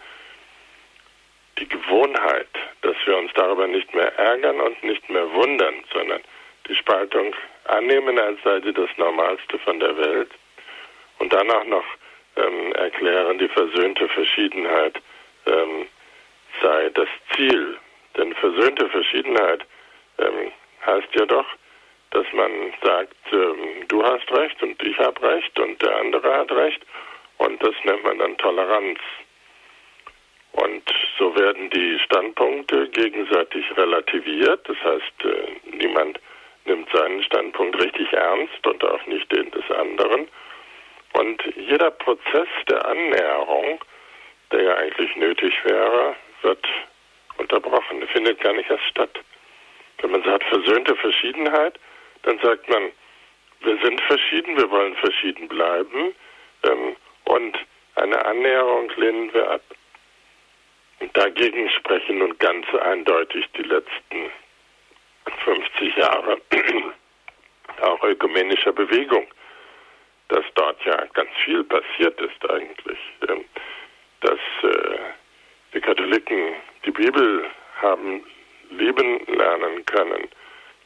die 1.57 1.67
Gewohnheit, 1.67 2.47
dass 2.81 2.95
wir 3.05 3.17
uns 3.17 3.31
darüber 3.33 3.67
nicht 3.67 3.93
mehr 3.93 4.17
ärgern 4.17 4.59
und 4.59 4.83
nicht 4.83 5.09
mehr 5.09 5.31
wundern, 5.33 5.75
sondern 5.93 6.21
die 6.67 6.75
Spaltung 6.75 7.35
annehmen, 7.65 8.17
als 8.17 8.41
sei 8.43 8.61
sie 8.61 8.73
das 8.73 8.89
Normalste 8.97 9.59
von 9.59 9.79
der 9.79 9.95
Welt 9.97 10.31
und 11.19 11.31
dann 11.33 11.49
auch 11.51 11.65
noch 11.65 11.85
ähm, 12.37 12.73
erklären, 12.73 13.37
die 13.39 13.49
versöhnte 13.49 14.07
Verschiedenheit 14.09 15.01
ähm, 15.45 15.87
sei 16.61 16.89
das 16.93 17.09
Ziel 17.35 17.77
denn 18.19 18.33
versöhnte 18.35 18.89
Verschiedenheit 18.89 19.65
ähm, 20.17 20.51
heißt 20.85 21.07
ja 21.13 21.25
doch, 21.25 21.45
dass 22.11 22.25
man 22.33 22.51
sagt, 22.83 23.15
ähm, 23.31 23.87
du 23.87 24.03
hast 24.03 24.29
recht 24.31 24.61
und 24.61 24.81
ich 24.83 24.97
habe 24.99 25.21
recht 25.21 25.57
und 25.59 25.81
der 25.81 25.95
andere 25.97 26.33
hat 26.33 26.51
recht. 26.51 26.81
Und 27.37 27.63
das 27.63 27.73
nennt 27.85 28.03
man 28.03 28.19
dann 28.19 28.37
Toleranz. 28.37 28.99
Und 30.51 30.83
so 31.17 31.33
werden 31.37 31.69
die 31.69 31.99
Standpunkte 31.99 32.89
gegenseitig 32.89 33.65
relativiert. 33.77 34.67
Das 34.67 34.77
heißt, 34.83 35.25
äh, 35.25 35.77
niemand 35.77 36.19
nimmt 36.65 36.89
seinen 36.91 37.23
Standpunkt 37.23 37.81
richtig 37.81 38.11
ernst 38.11 38.67
und 38.67 38.83
auch 38.83 39.05
nicht 39.05 39.31
den 39.31 39.49
des 39.51 39.71
anderen. 39.71 40.27
Und 41.13 41.41
jeder 41.55 41.91
Prozess 41.91 42.49
der 42.67 42.85
Annäherung, 42.85 43.79
der 44.51 44.63
ja 44.63 44.75
eigentlich 44.75 45.15
nötig 45.15 45.53
wäre, 45.63 46.15
wird 46.41 46.67
unterbrochen. 47.39 48.05
Findet 48.07 48.39
gar 48.41 48.53
nicht 48.53 48.69
erst 48.69 48.85
statt. 48.85 49.19
Wenn 50.01 50.11
man 50.11 50.23
sagt 50.23 50.43
versöhnte 50.45 50.95
Verschiedenheit, 50.95 51.79
dann 52.23 52.39
sagt 52.39 52.69
man, 52.69 52.91
wir 53.61 53.77
sind 53.83 53.99
verschieden, 54.01 54.57
wir 54.57 54.69
wollen 54.69 54.95
verschieden 54.95 55.47
bleiben 55.47 56.15
ähm, 56.63 56.95
und 57.25 57.57
eine 57.95 58.25
Annäherung 58.25 58.89
lehnen 58.95 59.33
wir 59.33 59.51
ab. 59.51 59.61
Und 60.99 61.15
dagegen 61.15 61.69
sprechen 61.69 62.19
nun 62.19 62.37
ganz 62.39 62.65
eindeutig 62.73 63.45
die 63.57 63.63
letzten 63.63 64.31
50 65.43 65.95
Jahre 65.97 66.37
auch 67.81 68.03
ökumenischer 68.03 68.73
Bewegung, 68.73 69.27
dass 70.29 70.45
dort 70.55 70.83
ja 70.85 71.05
ganz 71.13 71.29
viel 71.43 71.63
passiert 71.63 72.19
ist 72.21 72.49
eigentlich, 72.49 72.99
ähm, 73.27 73.45
dass 74.21 74.39
äh, 74.63 74.99
die 75.73 75.81
Katholiken 75.81 76.55
die 76.85 76.91
Bibel 76.91 77.45
haben 77.81 78.23
lieben 78.71 79.25
lernen 79.27 79.85
können, 79.85 80.27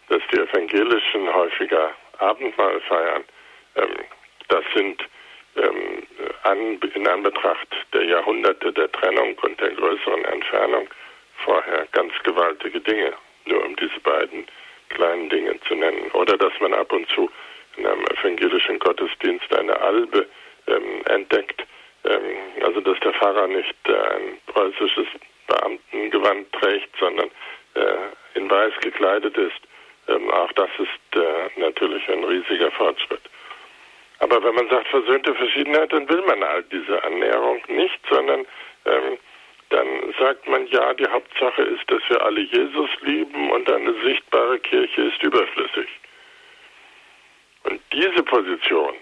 dass 0.09 0.21
die 0.31 0.39
Evangelischen 0.39 1.33
häufiger 1.33 1.91
Abendmahl 2.19 2.79
feiern. 2.81 3.23
Ähm, 3.75 3.95
das 4.49 4.63
sind 4.75 5.03
ähm, 5.55 6.03
in 6.95 7.07
Anbetracht 7.07 7.67
der 7.93 8.03
Jahrhunderte 8.05 8.71
der 8.71 8.91
Trennung 8.91 9.37
und 9.41 9.59
der 9.59 9.71
größeren 9.71 10.25
Entfernung 10.25 10.87
vorher 11.43 11.87
ganz 11.91 12.13
gewaltige 12.23 12.79
Dinge, 12.79 13.13
nur 13.45 13.65
um 13.65 13.75
diese 13.75 13.99
beiden 14.01 14.45
kleinen 14.89 15.29
Dinge 15.29 15.59
zu 15.67 15.75
nennen. 15.75 16.11
Oder 16.11 16.37
dass 16.37 16.53
man 16.59 16.73
ab 16.73 16.91
und 16.91 17.07
zu 17.09 17.29
in 17.77 17.85
einem 17.85 18.05
evangelischen 18.05 18.79
Gottesdienst 18.79 19.53
eine 19.57 19.79
Albe 19.79 20.27
ähm, 20.67 21.01
entdeckt, 21.05 21.65
ähm, 22.05 22.63
also 22.63 22.81
dass 22.81 22.99
der 22.99 23.13
Pfarrer 23.13 23.47
nicht 23.47 23.75
äh, 23.87 23.91
ein 23.93 24.37
preußisches 24.47 25.07
Beamtengewand 25.47 26.51
trägt, 26.53 26.95
sondern 26.99 27.29
äh, 27.75 28.37
in 28.39 28.49
weiß 28.49 28.73
gekleidet 28.81 29.37
ist. 29.37 29.61
Ähm, 30.07 30.29
auch 30.31 30.51
das 30.53 30.69
ist 30.79 31.19
äh, 31.19 31.59
natürlich 31.59 32.07
ein 32.09 32.23
riesiger 32.23 32.71
Fortschritt. 32.71 33.21
Aber 34.19 34.43
wenn 34.43 34.55
man 34.55 34.69
sagt 34.69 34.87
versöhnte 34.87 35.33
Verschiedenheit, 35.35 35.91
dann 35.91 36.07
will 36.07 36.21
man 36.21 36.43
all 36.43 36.63
diese 36.63 37.03
Annäherung 37.03 37.61
nicht, 37.67 37.99
sondern 38.09 38.45
ähm, 38.85 39.17
dann 39.69 40.13
sagt 40.19 40.47
man 40.47 40.67
ja, 40.67 40.93
die 40.93 41.07
Hauptsache 41.07 41.63
ist, 41.63 41.89
dass 41.89 42.01
wir 42.07 42.21
alle 42.23 42.41
Jesus 42.41 42.89
lieben 43.01 43.51
und 43.51 43.69
eine 43.71 43.93
sichtbare 44.03 44.59
Kirche 44.59 45.01
ist 45.01 45.23
überflüssig. 45.23 45.87
Und 47.63 47.81
diese 47.91 48.23
Position 48.23 48.93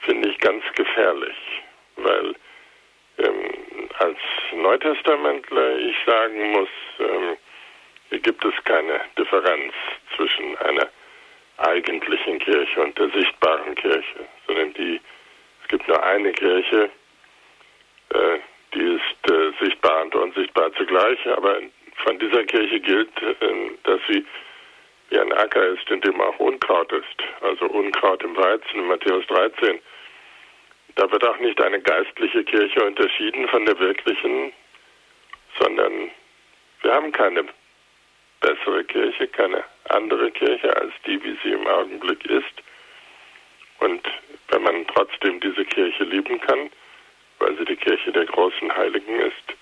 finde 0.00 0.30
ich 0.30 0.38
ganz 0.38 0.64
gefährlich, 0.74 1.36
weil 2.04 2.34
als 4.02 4.18
Neutestamentler 4.54 5.78
ich 5.78 5.96
sagen 6.04 6.50
muss, 6.52 6.68
ähm, 6.98 7.36
hier 8.10 8.18
gibt 8.18 8.44
es 8.44 8.54
keine 8.64 9.00
Differenz 9.16 9.72
zwischen 10.16 10.56
einer 10.58 10.88
eigentlichen 11.58 12.38
Kirche 12.40 12.80
und 12.82 12.98
der 12.98 13.08
sichtbaren 13.10 13.74
Kirche, 13.74 14.26
sondern 14.46 14.74
die, 14.74 15.00
es 15.62 15.68
gibt 15.68 15.86
nur 15.86 16.02
eine 16.02 16.32
Kirche, 16.32 16.90
äh, 18.10 18.38
die 18.74 18.96
ist 18.96 19.30
äh, 19.30 19.64
sichtbar 19.64 20.02
und 20.02 20.14
unsichtbar 20.14 20.72
zugleich, 20.74 21.18
aber 21.28 21.58
von 22.04 22.18
dieser 22.18 22.44
Kirche 22.44 22.80
gilt, 22.80 23.22
äh, 23.22 23.34
dass 23.84 24.00
sie 24.08 24.24
wie 25.10 25.18
ein 25.18 25.32
Acker 25.32 25.66
ist, 25.66 25.88
in 25.90 26.00
dem 26.00 26.20
auch 26.20 26.38
Unkraut 26.38 26.90
ist, 26.92 27.22
also 27.42 27.66
Unkraut 27.66 28.22
im 28.24 28.36
Weizen 28.36 28.80
in 28.80 28.86
Matthäus 28.86 29.26
13. 29.26 29.78
Da 30.96 31.10
wird 31.10 31.24
auch 31.24 31.38
nicht 31.38 31.60
eine 31.60 31.80
geistliche 31.80 32.44
Kirche 32.44 32.84
unterschieden 32.84 33.48
von 33.48 33.64
der 33.64 33.78
wirklichen, 33.78 34.52
sondern 35.58 36.10
wir 36.82 36.94
haben 36.94 37.12
keine 37.12 37.44
bessere 38.40 38.84
Kirche, 38.84 39.28
keine 39.28 39.64
andere 39.88 40.30
Kirche 40.30 40.76
als 40.76 40.92
die, 41.06 41.22
wie 41.22 41.38
sie 41.42 41.52
im 41.52 41.66
Augenblick 41.66 42.24
ist. 42.26 42.62
Und 43.78 44.06
wenn 44.48 44.62
man 44.62 44.86
trotzdem 44.88 45.40
diese 45.40 45.64
Kirche 45.64 46.04
lieben 46.04 46.40
kann, 46.40 46.70
weil 47.38 47.56
sie 47.56 47.64
die 47.64 47.76
Kirche 47.76 48.12
der 48.12 48.26
großen 48.26 48.74
Heiligen 48.76 49.20
ist, 49.20 49.56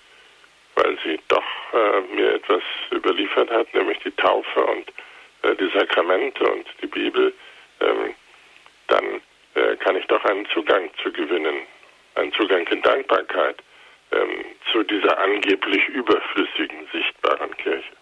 weil 0.75 0.97
sie 1.03 1.19
doch 1.27 1.43
äh, 1.73 2.01
mir 2.15 2.35
etwas 2.35 2.61
überliefert 2.91 3.49
hat, 3.49 3.73
nämlich 3.73 3.99
die 3.99 4.11
Taufe 4.11 4.63
und 4.63 4.89
äh, 5.43 5.55
die 5.55 5.69
Sakramente 5.77 6.43
und 6.43 6.67
die 6.81 6.87
Bibel, 6.87 7.33
ähm, 7.79 8.13
dann 8.87 9.21
äh, 9.55 9.75
kann 9.77 9.95
ich 9.95 10.05
doch 10.07 10.23
einen 10.25 10.45
Zugang 10.47 10.89
zu 11.03 11.11
gewinnen, 11.11 11.67
einen 12.15 12.31
Zugang 12.33 12.65
in 12.67 12.81
Dankbarkeit 12.81 13.61
ähm, 14.11 14.45
zu 14.71 14.83
dieser 14.83 15.17
angeblich 15.17 15.87
überflüssigen, 15.89 16.87
sichtbaren 16.91 17.55
Kirche. 17.57 17.93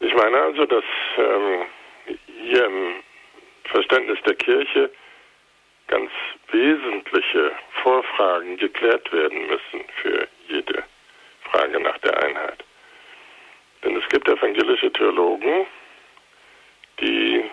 Ich 0.00 0.14
meine 0.14 0.36
also, 0.40 0.66
dass 0.66 0.84
ähm, 1.16 1.66
hier 2.42 2.66
im 2.66 2.94
Verständnis 3.64 4.18
der 4.26 4.34
Kirche 4.34 4.90
ganz 5.86 6.10
wesentliche 6.50 7.52
Vorfragen 7.82 8.56
geklärt 8.56 9.12
werden 9.12 9.46
müssen 9.46 9.84
für 10.02 10.28
jede 10.48 10.84
Frage 11.50 11.80
nach 11.80 11.98
der 11.98 12.16
Einheit. 12.24 12.64
Denn 13.84 13.96
es 13.96 14.08
gibt 14.08 14.28
evangelische 14.28 14.92
Theologen, 14.92 15.66
die 17.00 17.44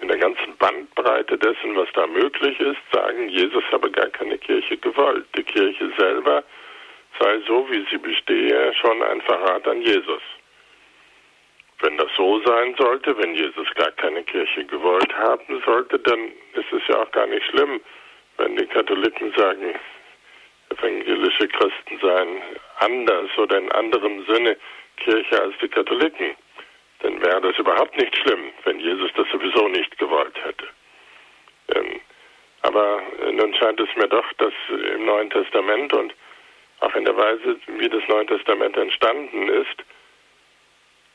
in 0.00 0.08
der 0.08 0.18
ganzen 0.18 0.56
Bandbreite 0.68 1.38
dessen, 1.38 1.76
was 1.76 1.88
da 1.94 2.06
möglich 2.06 2.60
ist, 2.60 2.80
sagen, 2.92 3.28
Jesus 3.28 3.64
habe 3.72 3.90
gar 3.90 4.08
keine 4.08 4.36
Kirche 4.36 4.76
gewollt. 4.76 5.24
Die 5.36 5.42
Kirche 5.42 5.90
selber 5.96 6.44
sei 7.18 7.40
so, 7.46 7.66
wie 7.70 7.86
sie 7.90 7.98
bestehe, 7.98 8.74
schon 8.74 9.02
ein 9.02 9.20
Verrat 9.22 9.66
an 9.66 9.80
Jesus. 9.80 10.22
Wenn 11.80 11.96
das 11.96 12.08
so 12.16 12.40
sein 12.44 12.74
sollte, 12.76 13.16
wenn 13.16 13.34
Jesus 13.34 13.66
gar 13.76 13.90
keine 13.92 14.22
Kirche 14.24 14.64
gewollt 14.64 15.14
haben 15.16 15.62
sollte, 15.64 15.98
dann 16.00 16.32
ist 16.54 16.72
es 16.72 16.82
ja 16.88 17.00
auch 17.02 17.10
gar 17.12 17.26
nicht 17.26 17.46
schlimm, 17.46 17.80
wenn 18.36 18.56
die 18.56 18.66
Katholiken 18.66 19.32
sagen, 19.36 19.74
evangelische 20.70 21.48
Christen 21.48 21.98
seien 22.02 22.42
anders 22.80 23.30
oder 23.38 23.58
in 23.58 23.72
anderem 23.72 24.24
Sinne 24.26 24.56
Kirche 24.98 25.40
als 25.40 25.54
die 25.62 25.68
Katholiken 25.68 26.36
dann 27.00 27.20
wäre 27.22 27.40
das 27.40 27.58
überhaupt 27.58 27.96
nicht 27.96 28.16
schlimm, 28.16 28.52
wenn 28.64 28.80
Jesus 28.80 29.10
das 29.14 29.28
sowieso 29.30 29.68
nicht 29.68 29.96
gewollt 29.98 30.36
hätte. 30.44 30.68
Ähm, 31.74 32.00
aber 32.62 33.02
äh, 33.22 33.32
nun 33.32 33.54
scheint 33.54 33.80
es 33.80 33.94
mir 33.96 34.08
doch, 34.08 34.32
dass 34.34 34.52
im 34.68 35.04
Neuen 35.04 35.30
Testament 35.30 35.92
und 35.92 36.14
auch 36.80 36.94
in 36.94 37.04
der 37.04 37.16
Weise, 37.16 37.58
wie 37.78 37.88
das 37.88 38.02
Neue 38.08 38.26
Testament 38.26 38.76
entstanden 38.76 39.48
ist, 39.48 39.84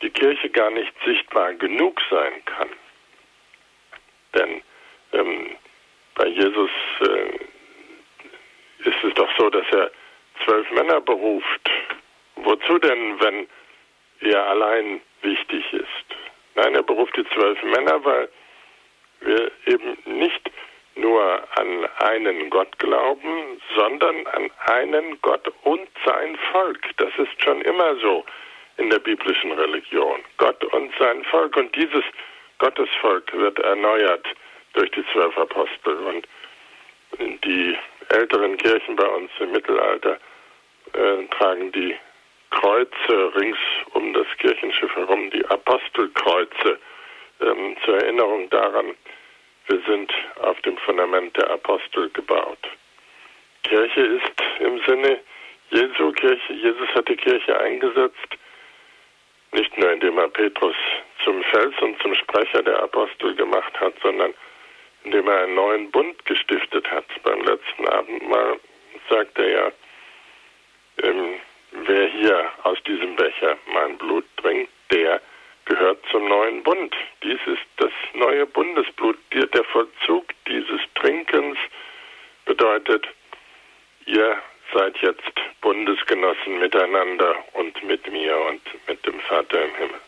die 0.01 0.09
Kirche 0.09 0.49
gar 0.49 0.69
nicht 0.71 0.93
sichtbar 1.05 1.53
genug 1.53 2.01
sein 2.09 2.43
kann. 2.45 2.69
Denn 4.35 4.61
ähm, 5.13 5.55
bei 6.15 6.27
Jesus 6.27 6.71
äh, 7.01 8.89
ist 8.89 9.03
es 9.03 9.13
doch 9.15 9.29
so, 9.37 9.49
dass 9.49 9.65
er 9.71 9.91
zwölf 10.43 10.69
Männer 10.71 11.01
beruft. 11.01 11.69
Wozu 12.35 12.77
denn, 12.79 13.19
wenn 13.21 13.47
er 14.21 14.47
allein 14.47 15.01
wichtig 15.23 15.73
ist. 15.73 15.87
Nein, 16.55 16.75
er 16.75 16.83
beruft 16.83 17.15
die 17.17 17.25
zwölf 17.29 17.61
Männer, 17.63 18.03
weil 18.03 18.29
wir 19.21 19.51
eben 19.65 19.97
nicht 20.05 20.51
nur 20.95 21.43
an 21.57 21.87
einen 21.99 22.49
Gott 22.49 22.77
glauben, 22.77 23.61
sondern 23.75 24.27
an 24.27 24.51
einen 24.67 25.19
Gott 25.21 25.51
und 25.63 25.87
sein 26.05 26.37
Volk. 26.51 26.89
Das 26.97 27.09
ist 27.17 27.41
schon 27.41 27.61
immer 27.61 27.95
so 27.97 28.23
in 28.77 28.89
der 28.89 28.99
biblischen 28.99 29.51
Religion. 29.53 30.21
Gott 30.37 30.63
und 30.65 30.93
sein 30.99 31.23
Volk. 31.25 31.55
Und 31.57 31.75
dieses 31.75 32.03
Gottesvolk 32.59 33.31
wird 33.33 33.59
erneuert 33.59 34.25
durch 34.73 34.91
die 34.91 35.05
zwölf 35.11 35.37
Apostel. 35.37 35.95
Und 35.97 36.27
die 37.43 37.75
älteren 38.09 38.57
Kirchen 38.57 38.95
bei 38.95 39.07
uns 39.07 39.31
im 39.39 39.51
Mittelalter 39.51 40.19
äh, 40.93 41.23
tragen 41.31 41.71
die 41.71 41.95
Kreuze 42.59 43.35
rings 43.35 43.57
um 43.93 44.13
das 44.13 44.27
Kirchenschiff 44.37 44.95
herum, 44.95 45.29
die 45.31 45.45
Apostelkreuze, 45.47 46.79
ähm, 47.41 47.75
zur 47.83 47.97
Erinnerung 47.97 48.49
daran, 48.49 48.95
wir 49.67 49.81
sind 49.87 50.13
auf 50.39 50.59
dem 50.61 50.77
Fundament 50.77 51.35
der 51.35 51.49
Apostel 51.49 52.09
gebaut. 52.09 52.59
Kirche 53.63 54.01
ist 54.01 54.43
im 54.59 54.79
Sinne 54.85 55.19
Jesu 55.71 56.11
Kirche, 56.11 56.53
Jesus 56.53 56.89
hat 56.89 57.07
die 57.07 57.15
Kirche 57.15 57.59
eingesetzt, 57.59 58.37
nicht 59.51 59.75
nur 59.77 59.91
indem 59.91 60.17
er 60.19 60.27
Petrus 60.27 60.75
zum 61.23 61.41
Fels 61.45 61.75
und 61.81 61.99
zum 62.01 62.13
Sprecher 62.15 62.61
der 62.61 62.83
Apostel 62.83 63.35
gemacht 63.35 63.79
hat, 63.79 63.93
sondern 64.03 64.33
indem 65.03 65.27
er 65.27 65.43
einen 65.43 65.55
neuen 65.55 65.91
Bund 65.91 66.23
gestiftet 66.25 66.89
hat. 66.91 67.05
Beim 67.23 67.41
letzten 67.41 67.87
Abendmahl 67.87 68.59
sagt 69.09 69.37
er 69.39 69.49
ja, 69.49 69.71
ähm, 71.03 71.39
Wer 71.85 72.07
hier 72.07 72.51
aus 72.63 72.77
diesem 72.83 73.15
Becher 73.15 73.57
mein 73.73 73.97
Blut 73.97 74.25
trinkt, 74.37 74.71
der 74.91 75.21
gehört 75.65 75.99
zum 76.11 76.27
neuen 76.27 76.61
Bund. 76.61 76.95
Dies 77.23 77.39
ist 77.45 77.65
das 77.77 77.91
neue 78.13 78.45
Bundesblut. 78.45 79.17
Der 79.33 79.63
Vollzug 79.65 80.25
dieses 80.47 80.81
Trinkens 80.95 81.57
bedeutet, 82.45 83.07
ihr 84.05 84.37
seid 84.73 84.97
jetzt 84.99 85.33
Bundesgenossen 85.61 86.59
miteinander 86.59 87.35
und 87.53 87.83
mit 87.83 88.09
mir 88.11 88.37
und 88.37 88.61
mit 88.87 89.05
dem 89.05 89.19
Vater 89.21 89.63
im 89.63 89.75
Himmel. 89.75 90.01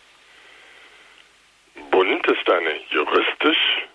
Bund 1.91 2.27
ist 2.27 2.49
eine 2.49 2.79
juristisch 2.89 3.85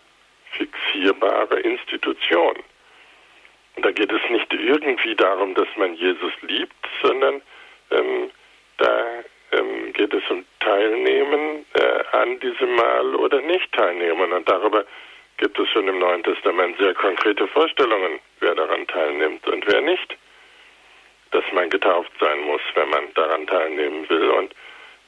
fixierbare 0.52 1.60
Institution. 1.60 2.56
Und 3.76 3.86
da 3.86 3.92
geht 3.92 4.12
es 4.12 4.20
nicht 4.30 4.52
irgendwie 4.52 5.14
darum, 5.14 5.54
dass 5.54 5.68
man 5.76 5.94
Jesus 5.94 6.32
liebt, 6.42 6.74
sondern 7.02 7.40
ähm, 7.90 8.30
da 8.78 9.04
ähm, 9.52 9.92
geht 9.92 10.12
es 10.14 10.22
um 10.30 10.44
Teilnehmen 10.60 11.66
äh, 11.74 12.16
an 12.16 12.38
diesem 12.40 12.74
Mahl 12.74 13.14
oder 13.16 13.40
nicht 13.40 13.70
teilnehmen. 13.72 14.32
Und 14.32 14.48
darüber 14.48 14.84
gibt 15.38 15.58
es 15.58 15.68
schon 15.70 15.88
im 15.88 15.98
Neuen 15.98 16.22
Testament 16.22 16.76
sehr 16.78 16.94
konkrete 16.94 17.46
Vorstellungen, 17.48 18.20
wer 18.40 18.54
daran 18.54 18.86
teilnimmt 18.86 19.46
und 19.48 19.66
wer 19.66 19.80
nicht. 19.80 20.16
Dass 21.32 21.44
man 21.52 21.70
getauft 21.70 22.12
sein 22.20 22.40
muss, 22.40 22.60
wenn 22.74 22.90
man 22.90 23.12
daran 23.14 23.46
teilnehmen 23.46 24.08
will. 24.08 24.30
Und 24.30 24.54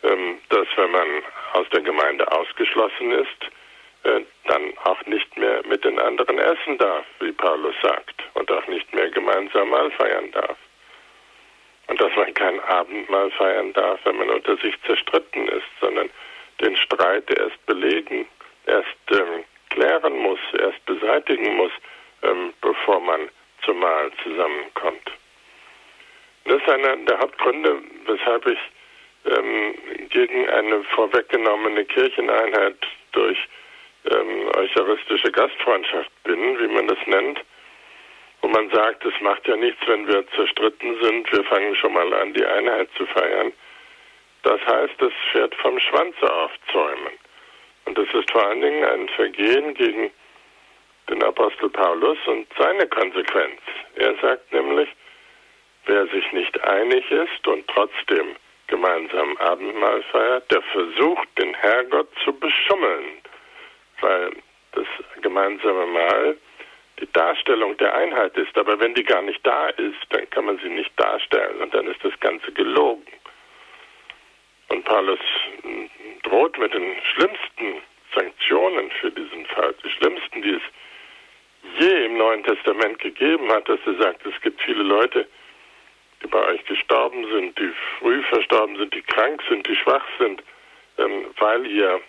ähm, 0.02 0.38
dass, 0.48 0.66
wenn 0.76 0.90
man 0.90 1.08
aus 1.52 1.68
der 1.70 1.80
Gemeinde 1.80 2.30
ausgeschlossen 2.30 3.12
ist, 3.12 3.42
äh, 4.04 4.20
dann 4.46 4.72
auch 4.84 5.00
nicht 5.06 5.36
mehr 5.36 5.62
mit 5.66 5.84
den 5.84 5.98
anderen 5.98 6.38
essen 6.38 6.78
darf, 6.78 7.04
wie 7.20 7.32
Paulus 7.32 7.74
sagt, 7.82 8.22
und 8.34 8.50
auch 8.50 8.66
nicht 8.66 8.92
mehr 8.92 9.08
gemeinsam 9.10 9.70
mal 9.70 9.90
feiern 9.92 10.30
darf 10.32 10.58
dass 12.02 12.16
man 12.16 12.34
kein 12.34 12.58
Abendmahl 12.64 13.30
feiern 13.30 13.72
darf, 13.74 14.00
wenn 14.04 14.16
man 14.16 14.28
unter 14.28 14.56
sich 14.56 14.74
zerstritten 14.82 15.46
ist, 15.46 15.68
sondern 15.80 16.10
den 16.60 16.76
Streit 16.76 17.30
erst 17.38 17.64
belegen, 17.66 18.26
erst 18.66 18.88
ähm, 19.12 19.44
klären 19.70 20.18
muss, 20.18 20.40
erst 20.58 20.84
beseitigen 20.84 21.54
muss, 21.54 21.70
ähm, 22.24 22.52
bevor 22.60 22.98
man 22.98 23.28
zum 23.64 23.78
Mahl 23.78 24.10
zusammenkommt. 24.20 25.12
Das 26.44 26.60
ist 26.60 26.68
einer 26.68 26.96
der 26.96 27.20
Hauptgründe, 27.20 27.80
weshalb 28.06 28.46
ich 28.46 28.58
ähm, 29.24 29.74
gegen 30.08 30.48
eine 30.48 30.82
vorweggenommene 30.82 31.84
Kircheneinheit 31.84 32.78
durch 33.12 33.38
ähm, 34.10 34.48
eucharistische 34.56 35.30
Gastfreundschaft 35.30 36.10
bin, 36.24 36.58
wie 36.58 36.66
man 36.66 36.88
das 36.88 36.98
nennt, 37.06 37.38
man 38.52 38.70
sagt, 38.70 39.04
es 39.04 39.18
macht 39.20 39.46
ja 39.48 39.56
nichts, 39.56 39.80
wenn 39.86 40.06
wir 40.06 40.26
zerstritten 40.28 40.96
sind, 41.02 41.32
wir 41.32 41.44
fangen 41.44 41.74
schon 41.76 41.92
mal 41.92 42.12
an, 42.14 42.32
die 42.34 42.44
Einheit 42.44 42.88
zu 42.96 43.06
feiern. 43.06 43.52
Das 44.42 44.60
heißt, 44.66 44.94
das 44.98 45.12
Pferd 45.30 45.54
vom 45.56 45.78
Schwanze 45.78 46.32
aufzäumen. 46.32 47.12
Und 47.84 47.98
das 47.98 48.06
ist 48.12 48.30
vor 48.30 48.46
allen 48.46 48.60
Dingen 48.60 48.84
ein 48.84 49.08
Vergehen 49.10 49.74
gegen 49.74 50.10
den 51.08 51.22
Apostel 51.22 51.68
Paulus 51.68 52.18
und 52.26 52.46
seine 52.58 52.86
Konsequenz. 52.88 53.60
Er 53.96 54.14
sagt 54.16 54.52
nämlich, 54.52 54.88
wer 55.86 56.06
sich 56.08 56.32
nicht 56.32 56.62
einig 56.64 57.10
ist 57.10 57.46
und 57.46 57.66
trotzdem 57.68 58.36
gemeinsam 58.68 59.36
Abendmahl 59.38 60.02
feiert, 60.04 60.50
der 60.50 60.62
versucht, 60.62 61.28
den 61.38 61.54
Herrgott 61.54 62.08
zu 62.24 62.32
beschummeln, 62.32 63.20
weil 64.00 64.30
das 64.72 64.86
gemeinsame 65.20 65.86
Mahl 65.86 66.36
Darstellung 67.08 67.76
der 67.78 67.94
Einheit 67.94 68.36
ist. 68.36 68.56
Aber 68.56 68.78
wenn 68.80 68.94
die 68.94 69.04
gar 69.04 69.22
nicht 69.22 69.44
da 69.46 69.68
ist, 69.68 69.98
dann 70.10 70.28
kann 70.30 70.44
man 70.46 70.58
sie 70.58 70.68
nicht 70.68 70.92
darstellen 70.96 71.60
und 71.60 71.74
dann 71.74 71.86
ist 71.86 72.02
das 72.04 72.18
Ganze 72.20 72.52
gelogen. 72.52 73.06
Und 74.68 74.84
Paulus 74.84 75.20
droht 76.22 76.58
mit 76.58 76.72
den 76.72 76.96
schlimmsten 77.14 77.82
Sanktionen 78.14 78.90
für 79.00 79.10
diesen 79.10 79.46
Fall, 79.46 79.74
die 79.84 79.90
schlimmsten, 79.90 80.42
die 80.42 80.54
es 80.54 80.62
je 81.78 82.06
im 82.06 82.16
Neuen 82.16 82.42
Testament 82.44 82.98
gegeben 82.98 83.50
hat, 83.50 83.68
dass 83.68 83.80
er 83.86 83.94
sagt, 83.94 84.26
es 84.26 84.40
gibt 84.40 84.60
viele 84.62 84.82
Leute, 84.82 85.26
die 86.22 86.26
bei 86.28 86.44
euch 86.46 86.64
gestorben 86.66 87.26
sind, 87.32 87.58
die 87.58 87.72
früh 87.98 88.22
verstorben 88.24 88.76
sind, 88.76 88.94
die 88.94 89.02
krank 89.02 89.42
sind, 89.48 89.66
die 89.66 89.76
schwach 89.76 90.04
sind, 90.18 90.42
ähm, 90.98 91.26
weil 91.38 91.66
ihr 91.66 92.00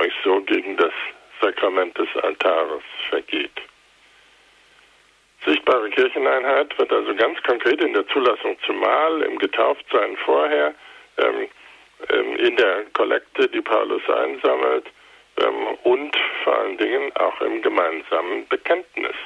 euch 0.00 0.12
so 0.24 0.40
gegen 0.42 0.76
das 0.76 0.92
Sakrament 1.40 1.96
des 1.98 2.08
Altares 2.22 2.82
vergeht. 3.10 3.60
Sichtbare 5.44 5.90
Kircheneinheit 5.90 6.78
wird 6.78 6.92
also 6.92 7.14
ganz 7.16 7.42
konkret 7.42 7.80
in 7.82 7.92
der 7.94 8.06
Zulassung 8.08 8.56
zum 8.64 8.78
Mahl, 8.78 9.22
im 9.22 9.38
Getauftsein 9.38 10.16
vorher, 10.18 10.74
ähm, 11.18 11.48
ähm, 12.10 12.36
in 12.36 12.56
der 12.56 12.84
Kollekte, 12.92 13.48
die 13.48 13.60
Paulus 13.60 14.02
einsammelt 14.08 14.86
ähm, 15.38 15.78
und 15.82 16.16
vor 16.44 16.58
allen 16.58 16.78
Dingen 16.78 17.12
auch 17.16 17.40
im 17.40 17.60
gemeinsamen 17.60 18.46
Bekenntnis. 18.48 19.16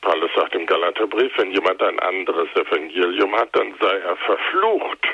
Paulus 0.00 0.30
sagt 0.34 0.54
im 0.54 0.66
Galaterbrief, 0.66 1.32
wenn 1.36 1.50
jemand 1.50 1.82
ein 1.82 1.98
anderes 2.00 2.48
Evangelium 2.54 3.34
hat, 3.36 3.48
dann 3.52 3.74
sei 3.80 3.98
er 3.98 4.16
verflucht. 4.16 5.06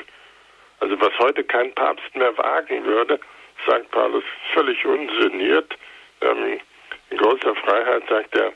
Also 0.79 0.99
was 1.01 1.17
heute 1.19 1.43
kein 1.43 1.73
Papst 1.73 2.15
mehr 2.15 2.37
wagen 2.37 2.85
würde, 2.85 3.19
sagt 3.67 3.91
Paulus 3.91 4.23
völlig 4.53 4.85
ungeniert. 4.85 5.75
Ähm, 6.21 6.59
in 7.09 7.17
großer 7.17 7.55
Freiheit 7.55 8.03
sagt 8.07 8.35
er, 8.35 8.53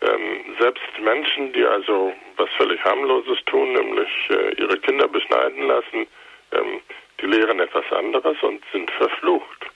ähm, 0.00 0.56
selbst 0.58 1.00
Menschen, 1.00 1.52
die 1.52 1.64
also 1.64 2.12
was 2.36 2.48
völlig 2.56 2.82
harmloses 2.84 3.38
tun, 3.46 3.72
nämlich 3.72 4.08
äh, 4.30 4.54
ihre 4.60 4.78
Kinder 4.78 5.08
beschneiden 5.08 5.66
lassen, 5.66 6.06
ähm, 6.52 6.80
die 7.20 7.26
lehren 7.26 7.58
etwas 7.60 7.84
anderes 7.92 8.36
und 8.42 8.62
sind 8.72 8.90
verflucht, 8.92 9.66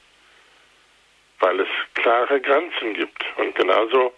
weil 1.41 1.61
es 1.61 1.69
klare 1.95 2.41
Grenzen 2.41 2.95
gibt. 2.95 3.25
Und 3.37 3.55
genauso 3.57 4.13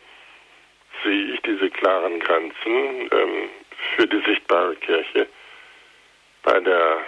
sehe 1.02 1.34
ich 1.34 1.40
diese 1.42 1.70
klaren 1.70 2.20
Grenzen 2.20 3.08
ähm, 3.10 3.48
für 3.96 4.06
die 4.06 4.22
sichtbare 4.26 4.76
Kirche 4.76 5.26
bei 6.42 6.60
der 6.60 6.98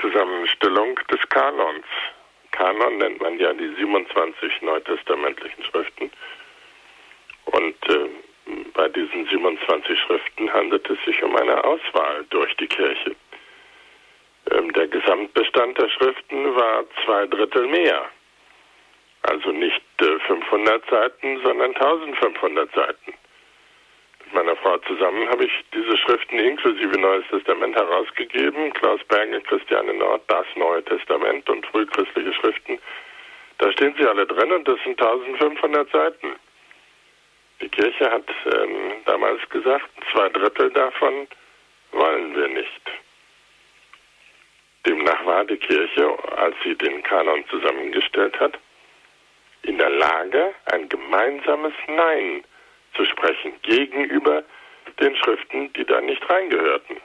Zusammenstellung 0.00 0.98
des 1.10 1.26
Kanons. 1.30 1.86
Kanon 2.50 2.98
nennt 2.98 3.20
man 3.20 3.38
ja 3.38 3.52
die 3.54 3.74
27 3.76 4.60
neutestamentlichen 4.60 5.64
Schriften. 5.64 6.10
Und 7.46 7.88
äh, 7.88 8.08
bei 8.74 8.88
diesen 8.88 9.26
27 9.26 9.98
Schriften 10.00 10.52
handelt 10.52 10.88
es 10.88 10.98
sich 11.04 11.22
um 11.22 11.36
eine 11.36 11.62
Auswahl 11.64 12.24
durch 12.30 12.54
die 12.56 12.66
Kirche. 12.66 13.14
Ähm, 14.50 14.72
der 14.72 14.88
Gesamtbestand 14.88 15.78
der 15.78 15.88
Schriften 15.88 16.54
war 16.54 16.84
zwei 17.04 17.26
Drittel 17.26 17.66
mehr. 17.68 18.08
Also 19.22 19.52
nicht 19.52 19.82
äh, 20.00 20.18
500 20.26 20.84
Seiten, 20.90 21.40
sondern 21.42 21.74
1500 21.76 22.74
Seiten. 22.74 23.14
Mit 24.24 24.34
meiner 24.34 24.56
Frau 24.56 24.78
zusammen 24.78 25.28
habe 25.28 25.44
ich 25.44 25.52
diese 25.72 25.96
Schriften 25.98 26.38
inklusive 26.38 26.98
Neues 26.98 27.24
Testament 27.30 27.76
herausgegeben. 27.76 28.72
Klaus 28.72 29.00
Berge, 29.04 29.40
Christiane 29.42 29.94
Nord, 29.94 30.22
das 30.28 30.46
Neue 30.56 30.82
Testament 30.84 31.48
und 31.48 31.66
frühchristliche 31.66 32.32
Schriften. 32.34 32.78
Da 33.58 33.70
stehen 33.72 33.94
sie 33.96 34.06
alle 34.06 34.26
drin 34.26 34.50
und 34.50 34.66
das 34.66 34.78
sind 34.82 35.00
1500 35.00 35.90
Seiten. 35.90 36.34
Die 37.62 37.68
Kirche 37.68 38.10
hat 38.10 38.28
ähm, 38.44 38.92
damals 39.06 39.48
gesagt, 39.48 39.88
zwei 40.12 40.28
Drittel 40.30 40.70
davon 40.70 41.28
wollen 41.92 42.34
wir 42.34 42.48
nicht. 42.48 42.82
Demnach 44.84 45.24
war 45.24 45.44
die 45.44 45.56
Kirche, 45.56 46.18
als 46.36 46.56
sie 46.64 46.74
den 46.74 47.04
Kanon 47.04 47.44
zusammengestellt 47.48 48.38
hat, 48.40 48.58
in 49.62 49.78
der 49.78 49.90
Lage, 49.90 50.52
ein 50.72 50.88
gemeinsames 50.88 51.72
Nein 51.86 52.42
zu 52.96 53.04
sprechen 53.04 53.52
gegenüber 53.62 54.42
den 54.98 55.14
Schriften, 55.16 55.72
die 55.74 55.84
da 55.84 56.00
nicht 56.00 56.28
reingehörten. 56.28 56.96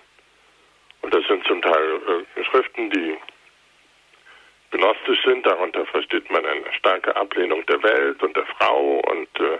Und 1.04 1.14
das 1.14 1.26
sind 1.28 1.46
zum 1.46 1.62
Teil 1.62 2.26
äh, 2.36 2.44
Schriften, 2.46 2.90
die 2.90 3.16
gnostisch 4.72 5.24
sind. 5.24 5.46
Darunter 5.46 5.86
versteht 5.86 6.30
man 6.32 6.44
eine 6.44 6.74
starke 6.74 7.16
Ablehnung 7.16 7.64
der 7.68 7.82
Welt 7.84 8.24
und 8.24 8.36
der 8.36 8.46
Frau 8.48 9.02
und 9.12 9.40
äh, 9.40 9.60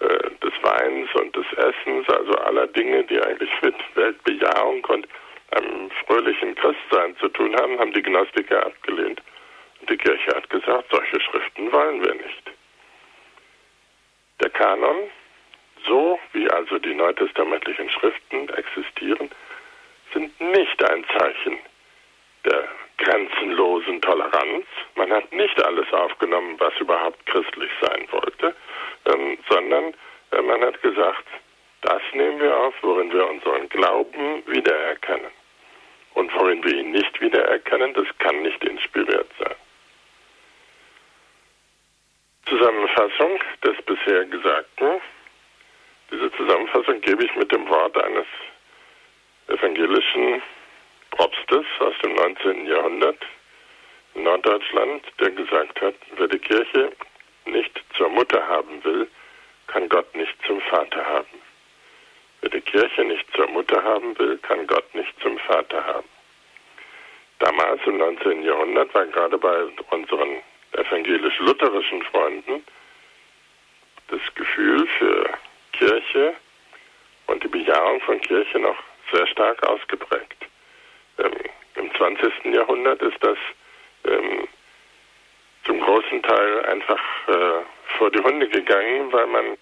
äh, 0.00 0.30
des 0.42 0.52
Weins 0.62 1.08
und 1.14 1.34
des 1.34 1.46
Essens, 1.52 2.08
also 2.08 2.32
aller 2.38 2.66
Dinge, 2.68 3.04
die 3.04 3.20
eigentlich 3.20 3.50
mit 3.62 3.74
Weltbejahung 3.94 4.84
und 4.84 5.08
einem 5.52 5.90
fröhlichen 6.06 6.54
Christsein 6.54 7.16
zu 7.18 7.28
tun 7.28 7.54
haben, 7.56 7.78
haben 7.78 7.92
die 7.92 8.02
Gnostiker 8.02 8.66
abgelehnt. 8.66 9.22
Und 9.80 9.90
die 9.90 9.96
Kirche 9.96 10.34
hat 10.34 10.48
gesagt, 10.50 10.90
solche 10.90 11.20
Schriften 11.20 11.72
wollen 11.72 12.04
wir 12.04 12.14
nicht. 12.14 12.42
Der 14.40 14.50
Kanon, 14.50 15.10
so 15.86 16.18
wie 16.32 16.50
also 16.50 16.78
die 16.78 16.94
neutestamentlichen 16.94 17.88
Schriften 17.90 18.48
existieren, 18.50 19.30
sind 20.12 20.38
nicht 20.40 20.90
ein 20.90 21.04
Zeichen 21.16 21.58
der 22.44 22.68
grenzenlosen 22.98 24.00
Toleranz. 24.00 24.66
Man 24.94 25.10
hat 25.10 25.32
nicht 25.32 25.62
alles 25.62 25.92
aufgenommen, 25.92 26.56
was 26.58 26.76
überhaupt 26.78 27.24
christlich 27.26 27.70
sein 27.80 28.06
wollte, 28.10 28.54
ähm, 29.06 29.38
sondern 29.48 29.94
äh, 30.32 30.42
man 30.42 30.60
hat 30.62 30.80
gesagt, 30.82 31.24
das 31.82 32.02
nehmen 32.12 32.40
wir 32.40 32.56
auf, 32.56 32.74
worin 32.82 33.12
wir 33.12 33.28
unseren 33.28 33.68
Glauben 33.68 34.42
wiedererkennen. 34.46 35.30
Und 36.14 36.34
worin 36.34 36.64
wir 36.64 36.74
ihn 36.74 36.92
nicht 36.92 37.20
wiedererkennen, 37.20 37.92
das 37.92 38.06
kann 38.18 38.42
nicht 38.42 38.64
inspiriert 38.64 39.30
sein. 39.38 39.54
Zusammenfassung 42.46 43.38
des 43.62 43.76
bisher 43.82 44.24
Gesagten. 44.24 45.00
Diese 46.10 46.32
Zusammenfassung 46.32 47.00
gebe 47.02 47.24
ich 47.24 47.34
mit 47.36 47.52
dem 47.52 47.68
Wort 47.68 48.02
eines 48.02 48.26
evangelischen 49.48 50.42
Propstes 51.16 51.64
aus 51.78 51.94
dem 52.02 52.14
19. 52.14 52.66
Jahrhundert 52.66 53.16
in 54.14 54.24
Norddeutschland, 54.24 55.02
der 55.18 55.30
gesagt 55.30 55.80
hat, 55.80 55.94
wer 56.18 56.28
die 56.28 56.38
Kirche 56.38 56.92
nicht 57.46 57.82
zur 57.96 58.10
Mutter 58.10 58.46
haben 58.46 58.84
will, 58.84 59.08
kann 59.66 59.88
Gott 59.88 60.14
nicht 60.14 60.34
zum 60.46 60.60
Vater 60.60 61.02
haben. 61.06 61.40
Wer 62.42 62.50
die 62.50 62.60
Kirche 62.60 63.02
nicht 63.04 63.24
zur 63.34 63.48
Mutter 63.48 63.82
haben 63.82 64.18
will, 64.18 64.36
kann 64.38 64.66
Gott 64.66 64.94
nicht 64.94 65.18
zum 65.22 65.38
Vater 65.38 65.82
haben. 65.86 66.08
Damals 67.38 67.80
im 67.86 67.96
19. 67.96 68.42
Jahrhundert 68.42 68.94
war 68.94 69.06
gerade 69.06 69.38
bei 69.38 69.64
unseren 69.90 70.42
evangelisch-lutherischen 70.72 72.02
Freunden 72.02 72.62
das 74.08 74.20
Gefühl 74.34 74.86
für 74.98 75.30
Kirche 75.72 76.34
und 77.26 77.42
die 77.42 77.48
Bejahung 77.48 78.02
von 78.02 78.20
Kirche 78.20 78.58
noch 78.58 78.76
sehr 79.10 79.26
stark 79.28 79.66
ausgeprägt. 79.66 80.45
Ähm, 81.18 81.32
Im 81.76 81.94
20. 81.94 82.44
Jahrhundert 82.46 83.02
ist 83.02 83.18
das 83.20 83.38
ähm, 84.04 84.48
zum 85.64 85.80
großen 85.80 86.22
Teil 86.22 86.64
einfach 86.66 87.00
äh, 87.28 87.62
vor 87.98 88.10
die 88.10 88.20
Hunde 88.20 88.48
gegangen, 88.48 89.12
weil 89.12 89.26
man 89.26 89.58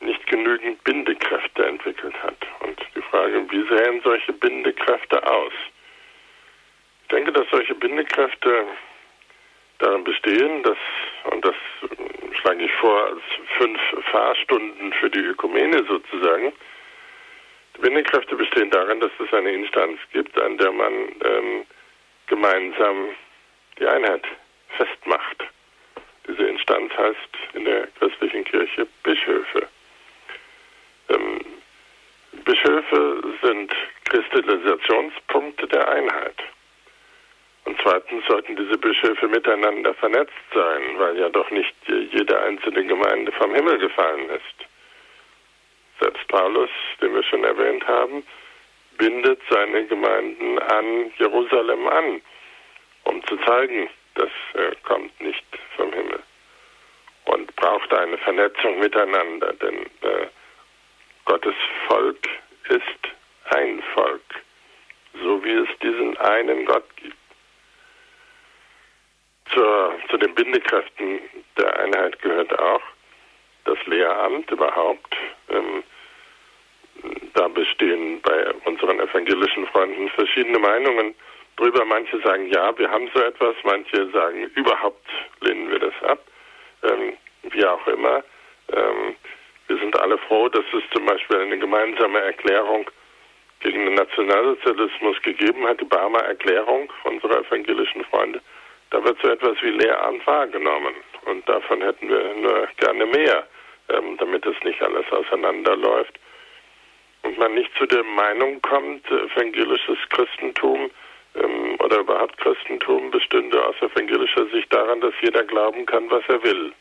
nicht 0.00 0.26
genügend 0.26 0.82
Bindekräfte 0.84 1.66
entwickelt 1.66 2.14
hat. 2.22 2.36
Und 2.60 2.80
die 2.94 3.02
Frage, 3.02 3.44
wie 3.50 3.68
sehen 3.68 4.00
solche 4.02 4.32
Bindekräfte 4.32 5.24
aus? 5.26 5.52
Ich 7.02 7.08
denke, 7.08 7.32
dass 7.32 7.48
solche 7.50 7.74
Bindekräfte 7.74 8.66
darin 9.78 10.04
bestehen, 10.04 10.62
dass, 10.62 10.78
und 11.32 11.44
das 11.44 11.54
schlage 12.40 12.64
ich 12.64 12.72
vor 12.74 13.06
als 13.06 13.22
fünf 13.58 13.80
Fahrstunden 14.10 14.92
für 14.94 15.10
die 15.10 15.20
Ökumene 15.20 15.84
sozusagen, 15.84 16.52
Bindekräfte 17.78 18.36
bestehen 18.36 18.70
darin, 18.70 19.00
dass 19.00 19.12
es 19.18 19.32
eine 19.32 19.52
Instanz 19.52 19.98
gibt, 20.12 20.38
an 20.38 20.58
der 20.58 20.72
man 20.72 20.92
ähm, 20.92 21.66
gemeinsam 22.26 23.10
die 23.78 23.86
Einheit 23.86 24.22
festmacht. 24.76 25.44
Diese 26.26 26.44
Instanz 26.44 26.92
heißt 26.96 27.54
in 27.54 27.64
der 27.64 27.86
christlichen 27.98 28.44
Kirche 28.44 28.86
Bischöfe. 29.02 29.68
Ähm, 31.08 31.40
Bischöfe 32.44 33.22
sind 33.42 33.72
Kristallisationspunkte 34.04 35.66
der 35.66 35.88
Einheit. 35.88 36.36
Und 37.64 37.78
zweitens 37.82 38.24
sollten 38.26 38.56
diese 38.56 38.78
Bischöfe 38.78 39.28
miteinander 39.28 39.94
vernetzt 39.94 40.32
sein, 40.54 40.98
weil 40.98 41.18
ja 41.18 41.28
doch 41.28 41.50
nicht 41.50 41.74
jede 41.88 42.40
einzelne 42.40 42.84
Gemeinde 42.84 43.32
vom 43.32 43.54
Himmel 43.54 43.78
gefallen 43.78 44.28
ist. 44.30 44.69
Selbst 46.00 46.26
Paulus, 46.28 46.70
den 47.00 47.14
wir 47.14 47.22
schon 47.22 47.44
erwähnt 47.44 47.86
haben, 47.86 48.24
bindet 48.96 49.40
seine 49.50 49.84
Gemeinden 49.86 50.58
an 50.58 51.12
Jerusalem 51.18 51.86
an, 51.88 52.22
um 53.04 53.24
zu 53.26 53.36
zeigen, 53.38 53.88
das 54.14 54.30
kommt 54.82 55.18
nicht 55.20 55.44
vom 55.76 55.92
Himmel 55.92 56.20
und 57.26 57.54
braucht 57.56 57.92
eine 57.92 58.18
Vernetzung 58.18 58.78
miteinander, 58.78 59.52
denn 59.54 59.82
äh, 60.02 60.26
Gottes 61.26 61.54
Volk 61.86 62.28
ist 62.68 62.82
ein 63.50 63.82
Volk, 63.94 64.22
so 65.22 65.42
wie 65.44 65.52
es 65.52 65.68
diesen 65.82 66.16
einen 66.18 66.64
Gott 66.64 66.84
gibt. 66.96 67.16
Zur, 69.52 69.98
zu 70.08 70.16
den 70.16 70.34
Bindekräften 70.34 71.20
der 71.56 71.78
Einheit 71.80 72.20
gehört 72.20 72.58
auch 72.58 72.82
das 73.64 73.78
Lehramt 73.86 74.50
überhaupt. 74.50 75.16
Ähm, 75.48 75.82
da 77.34 77.48
bestehen 77.48 78.20
bei 78.22 78.52
unseren 78.64 79.00
evangelischen 79.00 79.66
Freunden 79.68 80.08
verschiedene 80.10 80.58
Meinungen 80.58 81.14
drüber. 81.56 81.84
Manche 81.84 82.20
sagen, 82.20 82.48
ja, 82.48 82.76
wir 82.78 82.90
haben 82.90 83.08
so 83.14 83.22
etwas, 83.22 83.54
manche 83.64 84.10
sagen, 84.10 84.50
überhaupt 84.54 85.06
lehnen 85.40 85.70
wir 85.70 85.78
das 85.78 85.94
ab. 86.02 86.20
Ähm, 86.82 87.16
wie 87.42 87.64
auch 87.64 87.86
immer. 87.86 88.22
Ähm, 88.72 89.16
wir 89.68 89.78
sind 89.78 89.98
alle 90.00 90.18
froh, 90.18 90.48
dass 90.48 90.64
es 90.72 90.82
zum 90.92 91.06
Beispiel 91.06 91.38
eine 91.38 91.58
gemeinsame 91.58 92.18
Erklärung 92.20 92.90
gegen 93.60 93.84
den 93.84 93.94
Nationalsozialismus 93.94 95.20
gegeben 95.22 95.66
hat, 95.66 95.80
die 95.80 95.84
Barmer 95.84 96.20
Erklärung 96.20 96.92
unserer 97.04 97.40
evangelischen 97.40 98.04
Freunde. 98.06 98.40
Da 98.90 99.02
wird 99.04 99.18
so 99.22 99.28
etwas 99.28 99.56
wie 99.62 99.70
Lehramt 99.70 100.26
wahrgenommen. 100.26 100.94
Und 101.26 101.48
davon 101.48 101.80
hätten 101.82 102.08
wir 102.08 102.34
nur 102.34 102.68
gerne 102.76 103.06
mehr, 103.06 103.46
ähm, 103.88 104.16
damit 104.18 104.44
es 104.46 104.56
nicht 104.64 104.82
alles 104.82 105.10
auseinanderläuft. 105.10 106.18
Und 107.22 107.38
man 107.38 107.54
nicht 107.54 107.70
zu 107.76 107.86
der 107.86 108.02
Meinung 108.02 108.60
kommt, 108.62 109.06
evangelisches 109.10 109.98
Christentum 110.08 110.90
ähm, 111.34 111.76
oder 111.78 111.98
überhaupt 112.00 112.36
Christentum 112.38 113.10
bestünde 113.10 113.64
aus 113.64 113.76
evangelischer 113.80 114.46
Sicht 114.46 114.72
daran, 114.72 115.00
dass 115.00 115.14
jeder 115.20 115.44
glauben 115.44 115.86
kann, 115.86 116.10
was 116.10 116.24
er 116.28 116.42
will. 116.42 116.72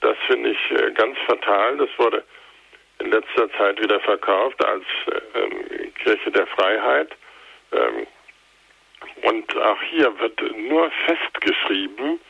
Das 0.00 0.16
finde 0.26 0.50
ich 0.50 0.70
äh, 0.70 0.90
ganz 0.92 1.16
fatal. 1.26 1.76
Das 1.76 1.90
wurde 1.98 2.24
in 2.98 3.10
letzter 3.10 3.50
Zeit 3.52 3.80
wieder 3.80 4.00
verkauft 4.00 4.64
als 4.64 4.84
ähm, 5.34 5.92
Kirche 5.94 6.30
der 6.32 6.46
Freiheit. 6.48 7.10
Ähm, 7.72 8.06
und 9.22 9.56
auch 9.56 9.82
hier 9.82 10.18
wird 10.20 10.40
nur 10.56 10.90
festgeschrieben, 11.06 12.20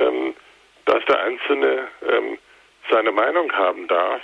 ähm, 0.00 0.34
dass 0.84 1.04
der 1.06 1.22
Einzelne 1.22 1.88
ähm, 2.08 2.38
seine 2.90 3.12
Meinung 3.12 3.52
haben 3.52 3.86
darf, 3.88 4.20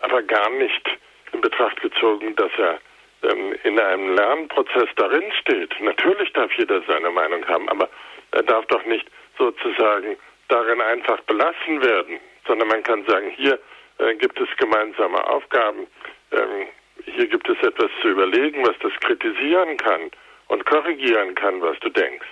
aber 0.00 0.22
gar 0.22 0.50
nicht 0.50 0.98
in 1.32 1.40
Betracht 1.40 1.80
gezogen, 1.80 2.34
dass 2.36 2.50
er 2.58 2.78
ähm, 3.22 3.54
in 3.64 3.78
einem 3.78 4.14
Lernprozess 4.14 4.88
darin 4.96 5.30
steht. 5.40 5.74
Natürlich 5.80 6.32
darf 6.32 6.52
jeder 6.56 6.82
seine 6.82 7.10
Meinung 7.10 7.46
haben, 7.46 7.68
aber 7.68 7.88
er 8.32 8.42
darf 8.42 8.66
doch 8.66 8.84
nicht 8.84 9.06
sozusagen 9.36 10.16
darin 10.48 10.80
einfach 10.80 11.20
belassen 11.22 11.82
werden, 11.82 12.18
sondern 12.46 12.68
man 12.68 12.82
kann 12.82 13.04
sagen, 13.06 13.30
hier 13.36 13.58
äh, 13.98 14.14
gibt 14.14 14.38
es 14.40 14.48
gemeinsame 14.56 15.24
Aufgaben, 15.26 15.86
ähm, 16.32 16.66
hier 17.04 17.26
gibt 17.26 17.48
es 17.48 17.58
etwas 17.62 17.90
zu 18.02 18.08
überlegen, 18.08 18.66
was 18.66 18.76
das 18.80 18.92
kritisieren 19.00 19.76
kann 19.76 20.10
und 20.48 20.64
korrigieren 20.66 21.34
kann, 21.34 21.60
was 21.62 21.78
du 21.80 21.88
denkst. 21.90 22.26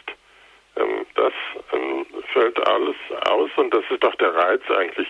Ähm, 0.77 1.07
das 1.15 1.33
ähm, 1.73 2.07
fällt 2.33 2.69
alles 2.69 2.97
aus 3.29 3.51
und 3.57 3.73
das 3.73 3.85
ist 3.91 4.03
doch 4.03 4.15
der 4.17 4.35
Reiz 4.35 4.63
eigentlich, 4.71 5.09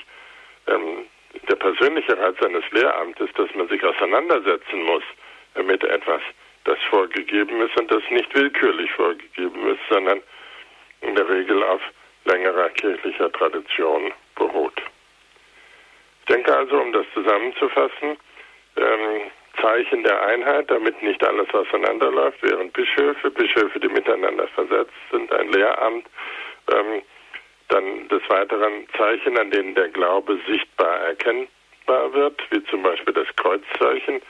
ähm, 0.66 1.06
der 1.48 1.56
persönliche 1.56 2.18
Reiz 2.18 2.40
eines 2.42 2.64
Lehramtes, 2.70 3.30
dass 3.34 3.52
man 3.54 3.68
sich 3.68 3.82
auseinandersetzen 3.84 4.82
muss 4.84 5.02
äh, 5.54 5.62
mit 5.62 5.82
etwas, 5.84 6.22
das 6.64 6.78
vorgegeben 6.90 7.60
ist 7.62 7.78
und 7.78 7.90
das 7.90 8.02
nicht 8.10 8.34
willkürlich 8.34 8.90
vorgegeben 8.92 9.68
ist, 9.70 9.80
sondern 9.88 10.20
in 11.00 11.14
der 11.14 11.28
Regel 11.28 11.62
auf 11.62 11.80
längerer 12.24 12.70
kirchlicher 12.70 13.30
Tradition 13.32 14.12
beruht. 14.34 14.82
Ich 16.20 16.26
denke 16.34 16.56
also, 16.56 16.80
um 16.80 16.92
das 16.92 17.06
zusammenzufassen, 17.14 18.16
ähm, 18.76 19.30
Zeichen 19.60 20.02
der 20.02 20.22
Einheit, 20.26 20.70
damit 20.70 21.02
nicht 21.02 21.22
alles 21.24 21.52
auseinanderläuft, 21.52 22.42
wären 22.42 22.70
Bischöfe, 22.70 23.30
Bischöfe, 23.30 23.80
die 23.80 23.88
miteinander 23.88 24.48
versetzt 24.48 24.92
sind, 25.10 25.32
ein 25.32 25.50
Lehramt, 25.50 26.06
ähm, 26.72 27.02
dann 27.68 28.08
des 28.08 28.22
Weiteren 28.28 28.86
Zeichen, 28.96 29.38
an 29.38 29.50
denen 29.50 29.74
der 29.74 29.88
Glaube 29.88 30.38
sichtbar 30.46 31.00
erkennbar 31.00 32.12
wird, 32.12 32.40
wie 32.50 32.62
zum 32.64 32.82
Beispiel 32.82 33.14
das 33.14 33.26
Kreuzzeichen. 33.36 34.22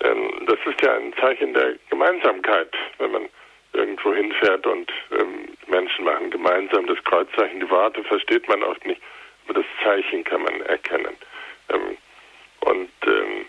Ähm, 0.00 0.46
das 0.46 0.58
ist 0.66 0.80
ja 0.82 0.94
ein 0.94 1.14
Zeichen 1.14 1.54
der 1.54 1.74
Gemeinsamkeit, 1.88 2.74
wenn 2.98 3.12
man 3.12 3.28
irgendwo 3.72 4.12
hinfährt 4.14 4.66
und 4.66 4.90
ähm, 5.12 5.48
Menschen 5.68 6.04
machen 6.04 6.30
gemeinsam 6.30 6.86
das 6.86 7.02
Kreuzzeichen. 7.04 7.60
Die 7.60 7.70
Worte 7.70 8.02
versteht 8.04 8.48
man 8.48 8.62
oft 8.62 8.84
nicht, 8.86 9.00
aber 9.44 9.60
das 9.60 9.66
Zeichen 9.82 10.24
kann 10.24 10.42
man 10.42 10.60
erkennen. 10.62 11.16
Ähm, 11.70 11.96
und 12.60 12.90
ähm, 13.06 13.46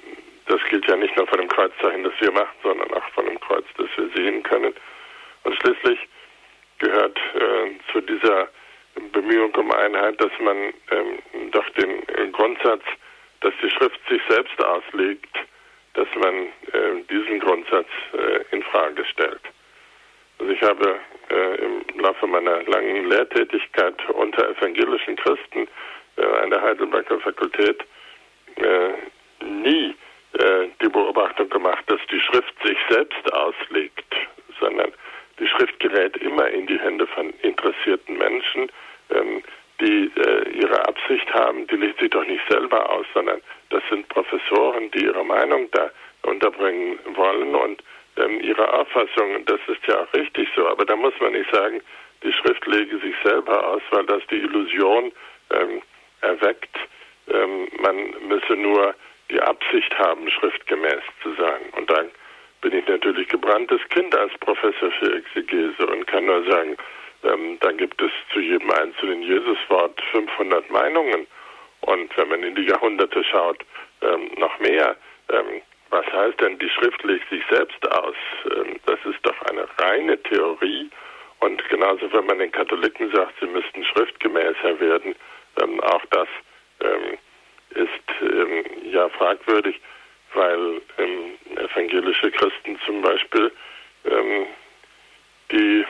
das 0.48 0.62
gilt 0.70 0.88
ja 0.88 0.96
nicht 0.96 1.16
nur 1.16 1.28
von 1.28 1.40
dem 1.40 1.48
Kreuzzeichen, 1.48 2.04
das 2.04 2.14
wir 2.20 2.32
machen, 2.32 2.56
sondern 2.64 2.94
auch 2.94 3.08
von 3.14 3.26
dem 3.26 3.40
Kreuz, 3.40 3.66
das 3.78 3.88
wir 3.96 4.10
sehen 4.16 4.44
können. 4.44 4.74
Und 5.44 5.56
schließlich 5.56 6.00
gehört 6.80 7.18
äh, 7.36 7.92
zu 7.92 8.02
dieser 8.02 8.50
Bemühung 9.12 9.54
um 9.56 9.72
Einheit, 9.72 10.20
dass 10.20 10.32
man 10.40 10.74
ähm, 10.92 11.52
doch 11.52 11.68
den 11.72 12.08
äh, 12.10 12.28
Grundsatz, 12.32 12.84
dass 13.42 13.54
die 13.62 13.70
Schrift 13.70 14.00
sich 14.10 14.22
selbst 14.28 14.64
auslegt, 14.64 15.36
dass 15.94 16.08
man 16.16 16.48
äh, 16.74 17.04
diesen 17.10 17.40
Grundsatz 17.40 17.88
äh, 18.14 18.56
in 18.56 18.64
Frage 18.64 19.06
stellt. 19.06 19.42
Also 20.40 20.52
ich 20.52 20.62
habe 20.62 21.00
äh, 21.30 21.56
im 21.64 22.00
Laufe 22.00 22.28
meiner 22.28 22.64
langen 22.64 23.10
Lehrtätigkeit 23.10 24.10
unter 24.10 24.50
evangelischen 24.50 25.16
Christen 25.18 25.68
äh, 26.18 26.26
an 26.42 26.50
der 26.50 26.62
Heidelberger 26.62 27.20
Fakultät 27.20 27.86
nie 29.40 29.96
äh, 30.34 30.68
die 30.82 30.90
Beobachtung 30.90 31.50
gemacht, 31.50 31.84
dass 31.88 32.00
die 32.12 32.20
Schrift 32.20 32.54
sich 32.64 32.78
selbst 32.90 33.34
auslegt, 33.34 34.16
sondern 34.60 34.92
die 35.40 35.48
Schrift 35.48 35.80
gerät 35.80 36.16
immer 36.18 36.48
in 36.50 36.68
die 36.68 36.80
Hände 36.80 37.08
von 37.08 37.32
interessierten 37.42 38.18
Menschen, 38.18 38.72
ähm, 39.10 39.44
die 39.80 40.12
äh, 40.16 40.50
ihre 40.52 40.88
Absicht 40.88 41.34
haben, 41.34 41.66
die 41.68 41.76
legt 41.76 42.00
sich 42.00 42.12
doch 42.12 42.26
nicht 42.26 42.44
selber 42.50 42.88
aus, 42.90 43.06
sondern 43.14 43.42
das 43.70 43.82
sind 43.90 44.08
Professoren, 44.10 44.92
die 44.92 45.06
ihre 45.06 45.26
Meinung 45.26 45.70
da 45.72 45.90
unterbringen 46.22 47.00
wollen 47.16 47.56
und 47.56 47.84
ähm, 48.18 48.40
ihre 48.42 48.72
Auffassung. 48.74 49.44
Das 49.46 49.60
ist 49.68 49.86
ja 49.88 50.04
auch 50.04 50.14
richtig 50.14 50.48
so. 50.56 50.68
Aber 50.68 50.86
da 50.86 50.96
muss 50.96 51.14
man 51.20 51.34
nicht 51.34 51.52
sagen, 51.52 51.82
die 52.24 52.34
Schrift 52.34 52.66
lege 52.68 53.00
sich 53.00 53.16
selber 53.24 53.68
aus, 53.68 53.82
weil 53.90 54.06
das 54.06 54.22
die 54.30 54.38
Illusion 54.38 55.12
ähm, 55.52 55.82
erweckt, 56.22 56.78
ähm, 57.28 57.68
man 57.80 58.14
müsse 58.28 58.54
nur 58.54 58.94
die 59.32 59.42
Absicht 59.42 59.98
haben, 59.98 60.30
schriftgemäß 60.30 61.02
zu 61.24 61.34
sein. 61.34 61.62
Und 61.78 61.90
dann 61.90 62.12
bin 62.62 62.74
ich 62.74 62.88
natürlich 62.88 63.28
gebranntes 63.30 63.82
Kind 63.90 64.16
als 64.16 64.32
Professor 64.40 64.92
für 64.92 65.16
Exegese 65.16 65.86
und 65.88 66.06
kann 66.08 66.26
nur 66.26 66.44
sagen, 66.50 66.78
ähm, 67.24 67.58
da 67.60 67.72
gibt 67.72 68.02
es 68.02 68.12
zu 68.34 68.40
jedem 68.40 68.70
einzelnen 68.72 69.24
Jesuswort 69.24 70.00
500 70.12 70.70
Meinungen. 70.70 71.28
Und 71.82 72.16
wenn 72.18 72.30
man 72.30 72.44
in 72.44 72.56
die 72.56 72.66
Jahrhunderte 72.66 73.24
schaut, 73.24 73.64
ähm, 74.02 74.32
noch 74.38 74.58
mehr. 74.60 74.96
Ähm, 75.30 75.62
was 75.90 76.06
heißt 76.06 76.40
denn, 76.40 76.58
die 76.60 76.70
Schrift 76.70 77.04
legt 77.04 77.30
sich 77.30 77.44
selbst 77.50 77.92
aus? 77.92 78.16
Ähm, 78.46 78.80
das 78.86 79.00
ist 79.06 79.20
doch 79.24 79.40
eine 79.50 79.68
reine 79.80 80.22
Theorie. 80.24 80.90
Und 81.40 81.68
genauso, 81.70 82.12
wenn 82.14 82.26
man 82.26 82.40
den 82.40 82.52
Katholiken 82.52 83.12
sagt, 83.12 83.34
sie 83.40 83.48
müssten 83.48 83.84
schriftgemäßer 83.84 84.80
werden, 84.80 85.16
ähm, 85.62 85.80
auch 85.82 86.06
das 86.12 86.28
ähm, 87.76 88.66
ist 88.84 88.94
ja 88.94 89.10
fragwürdig, 89.10 89.80
weil 90.34 90.82
evangelische 91.58 92.32
Christen 92.32 92.80
zum 92.86 93.02
Beispiel 93.02 93.52
die 95.52 95.86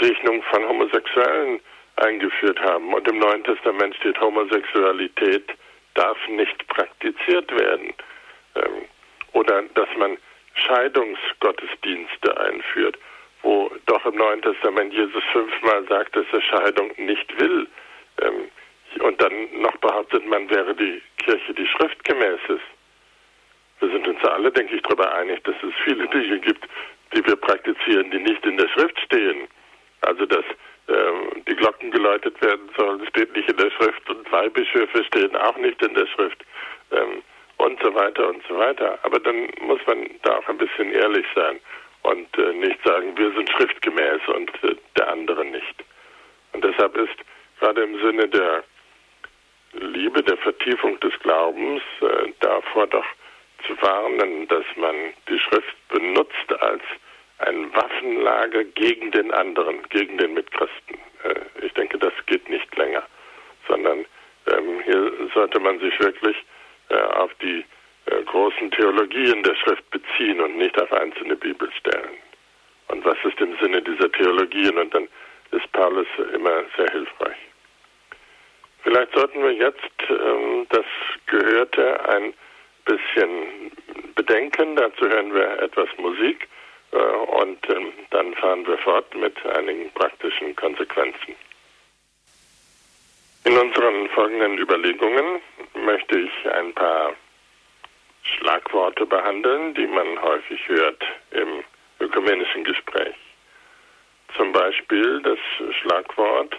Segnung 0.00 0.42
von 0.42 0.68
Homosexuellen 0.68 1.60
eingeführt 1.96 2.60
haben. 2.60 2.92
Und 2.92 3.06
im 3.08 3.18
Neuen 3.18 3.44
Testament 3.44 3.94
steht, 3.96 4.20
Homosexualität 4.20 5.50
darf 5.94 6.18
nicht 6.28 6.66
praktiziert 6.68 7.50
werden. 7.58 7.94
Ähm, 8.56 8.84
oder 9.32 9.62
dass 9.74 9.88
man 9.96 10.16
Scheidungsgottesdienste 10.54 12.38
einführt, 12.38 12.98
wo 13.42 13.70
doch 13.86 14.04
im 14.06 14.16
Neuen 14.16 14.42
Testament 14.42 14.92
Jesus 14.92 15.22
fünfmal 15.32 15.84
sagt, 15.88 16.16
dass 16.16 16.26
er 16.32 16.42
Scheidung 16.42 16.92
nicht 16.96 17.38
will. 17.38 17.66
Und 19.00 19.20
dann 19.20 19.32
noch 19.60 19.76
behauptet, 19.78 20.26
man 20.26 20.48
wäre 20.50 20.74
die 20.74 21.02
Kirche, 21.18 21.54
die 21.54 21.66
schriftgemäß 21.66 22.40
ist. 22.48 22.68
Wir 23.80 23.90
sind 23.90 24.06
uns 24.06 24.24
alle, 24.24 24.50
denke 24.50 24.76
ich, 24.76 24.82
darüber 24.82 25.12
einig, 25.14 25.42
dass 25.44 25.56
es 25.62 25.74
viele 25.84 26.06
Dinge 26.08 26.38
gibt, 26.40 26.66
die 27.14 27.26
wir 27.26 27.36
praktizieren, 27.36 28.10
die 28.10 28.20
nicht 28.20 28.44
in 28.46 28.56
der 28.56 28.68
Schrift 28.68 28.98
stehen. 29.00 29.48
Also 30.02 30.26
dass 30.26 30.44
ähm, 30.88 31.42
die 31.48 31.56
Glocken 31.56 31.90
geläutet 31.90 32.40
werden 32.42 32.68
sollen, 32.76 33.06
steht 33.08 33.34
nicht 33.34 33.50
in 33.50 33.56
der 33.56 33.70
Schrift 33.70 34.08
und 34.10 34.28
zwei 34.28 34.48
Bischöfe 34.48 35.04
stehen 35.04 35.34
auch 35.36 35.56
nicht 35.56 35.80
in 35.82 35.94
der 35.94 36.06
Schrift. 36.06 36.44
ähm, 36.92 37.22
und 37.58 37.80
so 37.82 37.94
weiter 37.94 38.28
und 38.28 38.42
so 38.48 38.56
weiter. 38.56 38.98
Aber 39.02 39.18
dann 39.20 39.48
muss 39.60 39.80
man 39.86 40.08
da 40.22 40.38
auch 40.38 40.48
ein 40.48 40.58
bisschen 40.58 40.92
ehrlich 40.92 41.26
sein 41.34 41.60
und 42.02 42.38
äh, 42.38 42.52
nicht 42.52 42.78
sagen, 42.84 43.16
wir 43.16 43.32
sind 43.32 43.50
schriftgemäß 43.50 44.20
und 44.28 44.50
äh, 44.64 44.76
der 44.96 45.10
andere 45.12 45.44
nicht. 45.44 45.84
Und 46.52 46.64
deshalb 46.64 46.96
ist 46.96 47.16
gerade 47.60 47.82
im 47.82 48.00
Sinne 48.00 48.28
der 48.28 48.64
Liebe, 49.80 50.22
der 50.22 50.36
Vertiefung 50.38 50.98
des 51.00 51.18
Glaubens 51.20 51.82
äh, 52.00 52.32
davor 52.40 52.86
doch 52.86 53.06
zu 53.66 53.80
warnen, 53.80 54.46
dass 54.48 54.64
man 54.76 54.94
die 55.28 55.38
Schrift 55.38 55.88
benutzt 55.88 56.52
als 56.60 56.82
ein 57.38 57.74
Waffenlager 57.74 58.64
gegen 58.64 59.10
den 59.10 59.32
anderen, 59.32 59.82
gegen 59.88 60.18
den 60.18 60.34
Mitchristen. 60.34 60.98
Äh, 61.24 61.66
ich 61.66 61.72
denke, 61.74 61.98
das 61.98 62.12
geht 62.26 62.48
nicht 62.48 62.74
länger, 62.76 63.02
sondern 63.68 64.04
ähm, 64.46 64.80
hier 64.84 65.12
sollte 65.32 65.58
man 65.60 65.78
sich 65.80 65.98
wirklich 66.00 66.36
äh, 66.90 66.96
auf 66.96 67.32
die 67.42 67.64
äh, 68.06 68.22
großen 68.24 68.70
Theologien 68.70 69.42
der 69.42 69.54
Schrift 69.56 69.88
beziehen 69.90 70.40
und 70.40 70.56
nicht 70.56 70.80
auf 70.80 70.92
einzelne 70.92 71.36
Bibelstellen. 71.36 72.16
Und 72.88 73.04
was 73.04 73.16
ist 73.24 73.40
im 73.40 73.56
Sinne 73.58 73.82
dieser 73.82 74.10
Theologien? 74.12 74.76
Und 74.78 74.94
dann 74.94 75.08
ist 75.50 75.70
Paulus 75.72 76.06
immer 76.34 76.62
sehr 76.76 76.90
hilfreich. 76.90 77.36
Vielleicht 78.84 79.14
sollten 79.14 79.42
wir 79.42 79.52
jetzt 79.52 80.10
ähm, 80.10 80.66
das 80.68 80.84
Gehörte 81.26 82.06
ein 82.06 82.34
bisschen 82.84 83.72
bedenken. 84.14 84.76
Dazu 84.76 85.08
hören 85.08 85.34
wir 85.34 85.58
etwas 85.62 85.88
Musik 85.96 86.46
äh, 86.92 86.96
und 86.96 87.58
ähm, 87.70 87.92
dann 88.10 88.34
fahren 88.34 88.66
wir 88.66 88.76
fort 88.78 89.14
mit 89.16 89.34
einigen 89.46 89.90
praktischen 89.92 90.54
Konsequenzen. 90.54 91.34
In 93.44 93.56
unseren 93.56 94.08
folgenden 94.10 94.58
Überlegungen 94.58 95.40
möchte 95.74 96.18
ich 96.18 96.50
ein 96.52 96.74
paar 96.74 97.14
Schlagworte 98.22 99.06
behandeln, 99.06 99.72
die 99.72 99.86
man 99.86 100.20
häufig 100.20 100.60
hört 100.68 101.02
im 101.30 101.64
ökumenischen 102.00 102.64
Gespräch. 102.64 103.14
Zum 104.36 104.52
Beispiel 104.52 105.22
das 105.22 105.38
Schlagwort, 105.80 106.54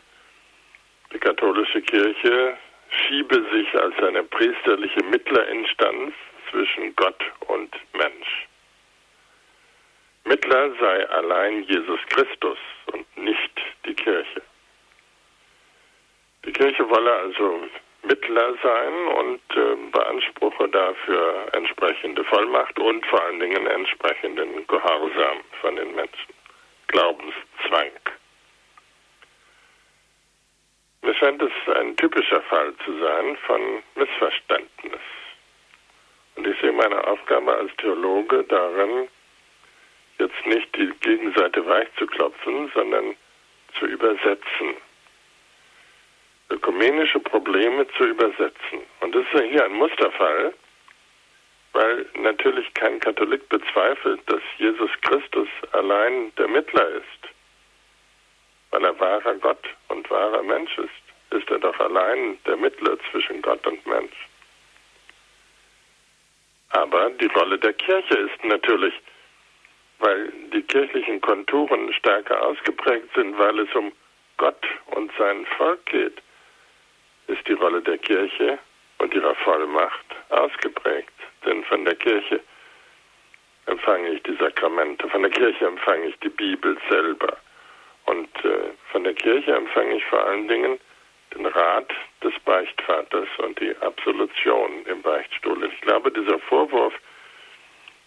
die 1.13 1.19
katholische 1.19 1.81
Kirche 1.81 2.57
schiebe 2.89 3.45
sich 3.51 3.73
als 3.75 3.97
eine 3.99 4.23
priesterliche 4.23 5.03
Mittlerinstanz 5.03 6.13
zwischen 6.49 6.95
Gott 6.95 7.23
und 7.47 7.75
Mensch. 7.93 8.47
Mittler 10.25 10.71
sei 10.79 11.09
allein 11.09 11.63
Jesus 11.63 11.99
Christus 12.09 12.57
und 12.93 13.17
nicht 13.17 13.61
die 13.85 13.93
Kirche. 13.93 14.41
Die 16.45 16.51
Kirche 16.51 16.89
wolle 16.89 17.13
also 17.13 17.67
Mittler 18.03 18.53
sein 18.61 19.07
und 19.17 19.41
äh, 19.55 19.75
beanspruche 19.91 20.69
dafür 20.69 21.47
entsprechende 21.53 22.23
Vollmacht 22.23 22.77
und 22.79 23.05
vor 23.07 23.23
allen 23.23 23.39
Dingen 23.39 23.65
entsprechenden 23.67 24.65
Gehorsam 24.67 25.37
von 25.61 25.75
den 25.75 25.95
Menschen. 25.95 26.33
Glaubenszwang. 26.87 27.91
Mir 31.05 31.13
scheint 31.13 31.41
es 31.41 31.51
ein 31.75 31.95
typischer 31.95 32.41
Fall 32.41 32.73
zu 32.83 32.99
sein 32.99 33.37
von 33.45 33.61
Missverständnis. 33.95 35.01
Und 36.35 36.47
ich 36.47 36.59
sehe 36.59 36.73
meine 36.73 37.01
Aufgabe 37.07 37.55
als 37.55 37.71
Theologe 37.77 38.43
darin, 38.43 39.07
jetzt 40.17 40.45
nicht 40.45 40.75
die 40.75 40.91
Gegenseite 40.99 41.65
weich 41.65 41.87
zu 41.97 42.05
klopfen, 42.07 42.69
sondern 42.73 43.15
zu 43.79 43.85
übersetzen 43.85 44.75
ökumenische 46.49 47.19
Probleme 47.19 47.87
zu 47.97 48.05
übersetzen. 48.05 48.79
Und 49.01 49.15
das 49.15 49.23
ist 49.23 49.33
ja 49.33 49.41
hier 49.41 49.65
ein 49.65 49.73
Musterfall, 49.73 50.53
weil 51.73 52.05
natürlich 52.15 52.73
kein 52.73 52.99
Katholik 52.99 53.47
bezweifelt, 53.49 54.21
dass 54.27 54.41
Jesus 54.57 54.91
Christus 55.01 55.49
allein 55.73 56.33
der 56.35 56.47
Mittler 56.47 56.87
ist. 56.89 57.34
Weil 58.75 58.83
er 58.83 58.99
wahrer 58.99 59.35
Gott 59.35 59.65
und 59.87 60.11
wahrer 60.11 60.43
Mensch 60.43 60.77
ist, 60.77 60.89
ist 61.29 61.49
er 61.49 61.59
doch 61.59 61.79
allein 61.79 62.37
der 62.45 62.57
Mittler 62.57 62.97
zwischen 63.09 63.41
Gott 63.41 63.65
und 63.65 63.87
Mensch. 63.87 64.27
Aber 66.71 67.09
die 67.11 67.27
Rolle 67.27 67.57
der 67.57 67.71
Kirche 67.71 68.17
ist 68.17 68.43
natürlich, 68.43 68.93
weil 69.99 70.29
die 70.51 70.61
kirchlichen 70.61 71.21
Konturen 71.21 71.93
stärker 71.93 72.45
ausgeprägt 72.45 73.07
sind, 73.15 73.39
weil 73.39 73.59
es 73.59 73.73
um 73.75 73.93
Gott 74.35 74.67
und 74.87 75.09
sein 75.17 75.45
Volk 75.57 75.85
geht, 75.85 76.21
ist 77.27 77.47
die 77.47 77.53
Rolle 77.53 77.81
der 77.81 77.97
Kirche 77.97 78.59
und 78.97 79.13
ihrer 79.13 79.35
Vollmacht 79.35 80.05
ausgeprägt. 80.31 81.13
Denn 81.45 81.63
von 81.63 81.85
der 81.85 81.95
Kirche 81.95 82.41
empfange 83.67 84.09
ich 84.09 84.23
die 84.23 84.35
Sakramente, 84.35 85.07
von 85.07 85.21
der 85.21 85.31
Kirche 85.31 85.65
empfange 85.65 86.07
ich 86.07 86.19
die 86.19 86.27
Bibel 86.27 86.77
selber. 86.89 87.37
Und 88.05 88.29
äh, 88.45 88.71
von 88.91 89.03
der 89.03 89.13
Kirche 89.13 89.53
empfange 89.53 89.95
ich 89.95 90.05
vor 90.05 90.23
allen 90.25 90.47
Dingen 90.47 90.79
den 91.33 91.45
Rat 91.45 91.91
des 92.23 92.33
Beichtvaters 92.45 93.27
und 93.39 93.59
die 93.59 93.75
Absolution 93.81 94.85
im 94.85 95.01
Beichtstuhl. 95.01 95.63
Ich 95.65 95.81
glaube, 95.81 96.11
dieser 96.11 96.39
Vorwurf, 96.39 96.93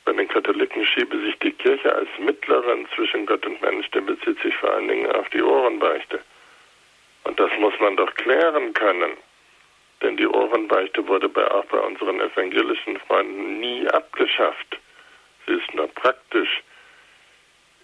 bei 0.04 0.12
den 0.12 0.28
Katholiken 0.28 0.86
schiebe 0.86 1.18
sich 1.20 1.38
die 1.40 1.52
Kirche 1.52 1.94
als 1.94 2.08
Mittlerin 2.18 2.86
zwischen 2.94 3.26
Gott 3.26 3.44
und 3.44 3.60
Mensch, 3.60 3.90
der 3.90 4.00
bezieht 4.00 4.40
sich 4.40 4.56
vor 4.56 4.72
allen 4.72 4.88
Dingen 4.88 5.10
auf 5.12 5.28
die 5.30 5.42
Ohrenbeichte. 5.42 6.20
Und 7.24 7.38
das 7.38 7.50
muss 7.58 7.74
man 7.80 7.96
doch 7.96 8.14
klären 8.14 8.72
können. 8.72 9.18
Denn 10.00 10.16
die 10.16 10.26
Ohrenbeichte 10.26 11.06
wurde 11.08 11.28
bei, 11.28 11.50
auch 11.50 11.64
bei 11.66 11.78
unseren 11.78 12.20
evangelischen 12.20 12.98
Freunden 13.00 13.60
nie 13.60 13.86
abgeschafft. 13.88 14.78
Sie 15.46 15.54
ist 15.54 15.74
nur 15.74 15.88
praktisch 15.88 16.62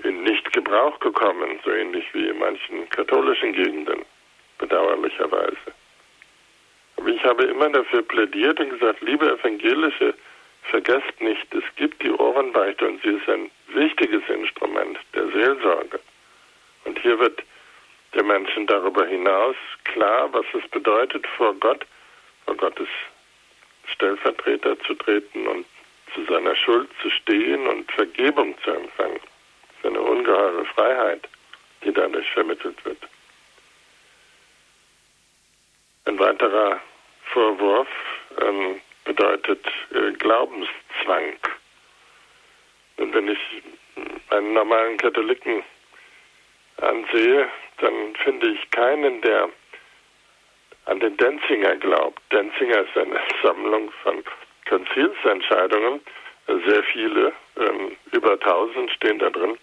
in 0.04 0.22
Nicht-Gebrauch 0.22 0.98
gekommen, 1.00 1.58
so 1.64 1.70
ähnlich 1.70 2.04
wie 2.12 2.28
in 2.28 2.38
manchen 2.38 2.88
katholischen 2.90 3.52
Gegenden, 3.52 4.04
bedauerlicherweise. 4.58 5.56
Aber 6.96 7.08
ich 7.08 7.24
habe 7.24 7.44
immer 7.44 7.68
dafür 7.70 8.02
plädiert 8.02 8.60
und 8.60 8.70
gesagt, 8.70 9.00
liebe 9.00 9.30
Evangelische, 9.30 10.14
vergesst 10.70 11.20
nicht, 11.20 11.54
es 11.54 11.64
gibt 11.76 12.02
die 12.02 12.10
Ohrenbeichte 12.10 12.86
und 12.86 13.02
sie 13.02 13.10
ist 13.10 13.28
ein 13.28 13.50
wichtiges 13.68 14.22
Instrument 14.28 14.98
der 15.14 15.28
Seelsorge. 15.28 16.00
Und 16.84 16.98
hier 17.00 17.18
wird 17.18 17.42
der 18.14 18.24
Menschen 18.24 18.66
darüber 18.66 19.06
hinaus 19.06 19.56
klar, 19.84 20.32
was 20.32 20.46
es 20.54 20.68
bedeutet, 20.70 21.26
vor 21.36 21.54
Gott, 21.54 21.84
vor 22.46 22.56
Gottes 22.56 22.88
Stellvertreter 23.86 24.78
zu 24.80 24.94
treten 24.94 25.46
und 25.46 25.66
zu 26.14 26.24
seiner 26.24 26.54
Schuld 26.54 26.88
zu 27.02 27.10
stehen 27.10 27.66
und 27.66 27.90
Vergebung 27.92 28.54
zu 28.62 28.70
empfangen. 28.70 29.20
Ungeheure 30.24 30.64
Freiheit, 30.74 31.28
die 31.84 31.92
dadurch 31.92 32.30
vermittelt 32.30 32.82
wird. 32.84 32.98
Ein 36.06 36.18
weiterer 36.18 36.80
Vorwurf 37.32 37.88
ähm, 38.40 38.80
bedeutet 39.04 39.66
äh, 39.92 40.12
Glaubenszwang. 40.12 41.34
Und 42.96 43.14
wenn 43.14 43.28
ich 43.28 43.38
einen 44.30 44.54
normalen 44.54 44.96
Katholiken 44.96 45.62
ansehe, 46.80 47.48
dann 47.78 48.16
finde 48.16 48.48
ich 48.48 48.70
keinen, 48.70 49.20
der 49.20 49.50
an 50.86 51.00
den 51.00 51.16
Denzinger 51.18 51.76
glaubt. 51.76 52.22
Denzinger 52.32 52.80
ist 52.80 52.96
eine 52.96 53.20
Sammlung 53.42 53.90
von 54.02 54.24
Konzilsentscheidungen, 54.68 56.00
sehr 56.46 56.82
viele, 56.84 57.32
ähm, 57.58 57.96
über 58.12 58.40
tausend 58.40 58.90
stehen 58.92 59.18
da 59.18 59.28
drin. 59.28 59.58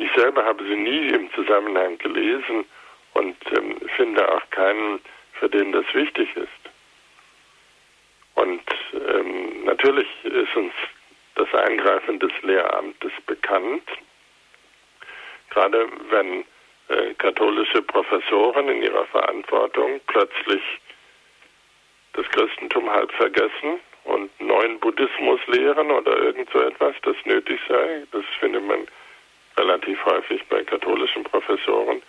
Ich 0.00 0.10
selber 0.12 0.42
habe 0.46 0.64
sie 0.64 0.76
nie 0.76 1.08
im 1.08 1.30
Zusammenhang 1.34 1.98
gelesen 1.98 2.64
und 3.12 3.36
ähm, 3.54 3.76
finde 3.96 4.26
auch 4.32 4.48
keinen, 4.48 4.98
für 5.34 5.50
den 5.50 5.72
das 5.72 5.84
wichtig 5.92 6.34
ist. 6.36 6.48
Und 8.34 8.62
ähm, 8.94 9.64
natürlich 9.64 10.08
ist 10.24 10.56
uns 10.56 10.72
das 11.34 11.52
Eingreifen 11.52 12.18
des 12.18 12.32
Lehramtes 12.40 13.12
bekannt, 13.26 13.86
gerade 15.50 15.86
wenn 16.08 16.46
äh, 16.88 17.12
katholische 17.18 17.82
Professoren 17.82 18.70
in 18.70 18.82
ihrer 18.82 19.04
Verantwortung 19.04 20.00
plötzlich 20.06 20.62
das 22.14 22.26
Christentum 22.30 22.90
halb 22.90 23.12
vergessen 23.12 23.80
und 24.04 24.30
neuen 24.40 24.80
Buddhismus 24.80 25.40
lehren 25.48 25.90
oder 25.90 26.16
irgend 26.16 26.48
so 26.54 26.60
etwas, 26.62 26.94
das 27.02 27.16
nötig 27.26 27.60
sei. 27.68 28.06
Das 28.12 28.24
findet 28.38 28.64
man 28.64 28.88
relativ 29.60 30.02
häufig 30.04 30.42
bei 30.48 30.64
katholischen 30.64 31.24
Professoren. 31.24 32.02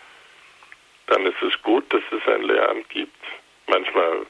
Dann 1.08 1.26
ist 1.26 1.42
es 1.42 1.62
gut, 1.62 1.84
dass 1.94 2.04
es 2.12 2.34
ein 2.34 2.44
Lehramt 2.44 2.90
gibt. 2.90 3.24
Manchmal 3.68 4.26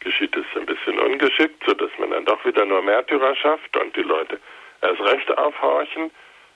geschieht 0.00 0.36
es 0.36 0.44
ein 0.56 0.66
bisschen 0.66 0.98
ungeschickt, 0.98 1.62
sodass 1.64 1.90
man 1.98 2.10
dann 2.10 2.24
doch 2.24 2.44
wieder 2.44 2.64
nur 2.64 2.82
Märtyrer 2.82 3.34
schafft 3.36 3.76
und 3.76 3.94
die 3.96 4.02
Leute 4.02 4.40
erst 4.82 5.00
recht 5.00 5.38
aufhorchen. 5.38 6.10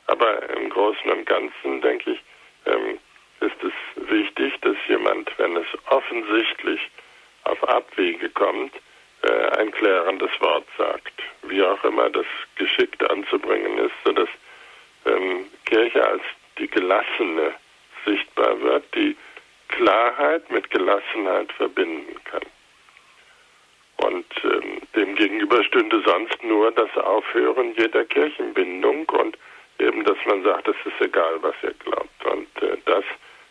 Aber 0.07 0.51
im 0.57 0.71
Großen 0.71 1.11
und 1.11 1.25
Ganzen, 1.27 1.81
denke 1.83 2.13
ich, 2.13 2.21
ähm, 2.67 2.99
ist 3.41 3.63
es 3.63 4.09
wichtig, 4.11 4.55
dass 4.63 4.77
jemand, 4.89 5.31
wenn 5.39 5.57
es 5.57 5.67
offensichtlich 5.87 6.81
auf 7.45 7.63
Abwege 7.69 8.29
kommt, 8.31 8.73
äh, 9.23 9.59
ein 9.59 9.71
klärendes 9.71 10.31
Wort 10.41 10.67
sagt. 10.77 11.13
Wie 11.43 11.63
auch 11.63 11.83
immer 11.85 12.11
das 12.11 12.27
geschickt 12.57 13.09
anzubringen 13.09 13.79
ist, 13.79 13.95
sodass 14.05 14.29
ähm, 15.07 15.47
Kirche 15.67 16.07
als 16.07 16.23
die 16.59 16.69
gelassene 16.69 17.55
sichtbar 18.05 18.61
wird, 18.61 18.85
die 18.95 19.17
Klarheit 19.69 20.51
mit 20.51 20.71
Gelassenheit 20.71 21.53
verbinden 21.53 22.17
kann. 22.25 22.43
Und 23.99 24.27
ähm, 24.45 24.81
dem 24.95 25.15
gegenüber 25.15 25.63
stünde 25.65 26.03
sonst 26.05 26.43
nur 26.43 26.73
das 26.73 26.95
Aufhören 26.97 27.75
jeder 27.77 28.05
Kirchenbindung 28.05 29.09
und 29.11 29.37
eben, 29.79 30.05
dass 30.05 30.17
man 30.27 30.43
sagt, 30.43 30.69
es 30.69 30.77
ist 30.85 31.01
egal, 31.01 31.43
was 31.43 31.55
ihr 31.63 31.75
glaubt. 31.75 32.25
Und 32.25 32.63
äh, 32.63 32.77
das 32.87 33.05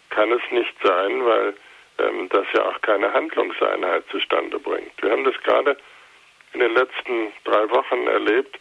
kann 0.10 0.32
es 0.32 0.42
nicht 0.52 0.74
sein, 0.84 1.24
weil 1.26 1.54
ähm, 2.00 2.30
das 2.30 2.46
ja 2.54 2.66
auch 2.66 2.82
keine 2.82 3.14
Handlungseinheit 3.14 4.04
zustande 4.10 4.60
bringt. 4.60 4.92
Wir 5.02 5.12
haben 5.12 5.24
das 5.24 5.36
gerade 5.44 5.78
in 6.54 6.62
den 6.62 6.74
letzten 6.74 7.32
drei 7.44 7.70
Wochen 7.70 8.08
erlebt, 8.08 8.60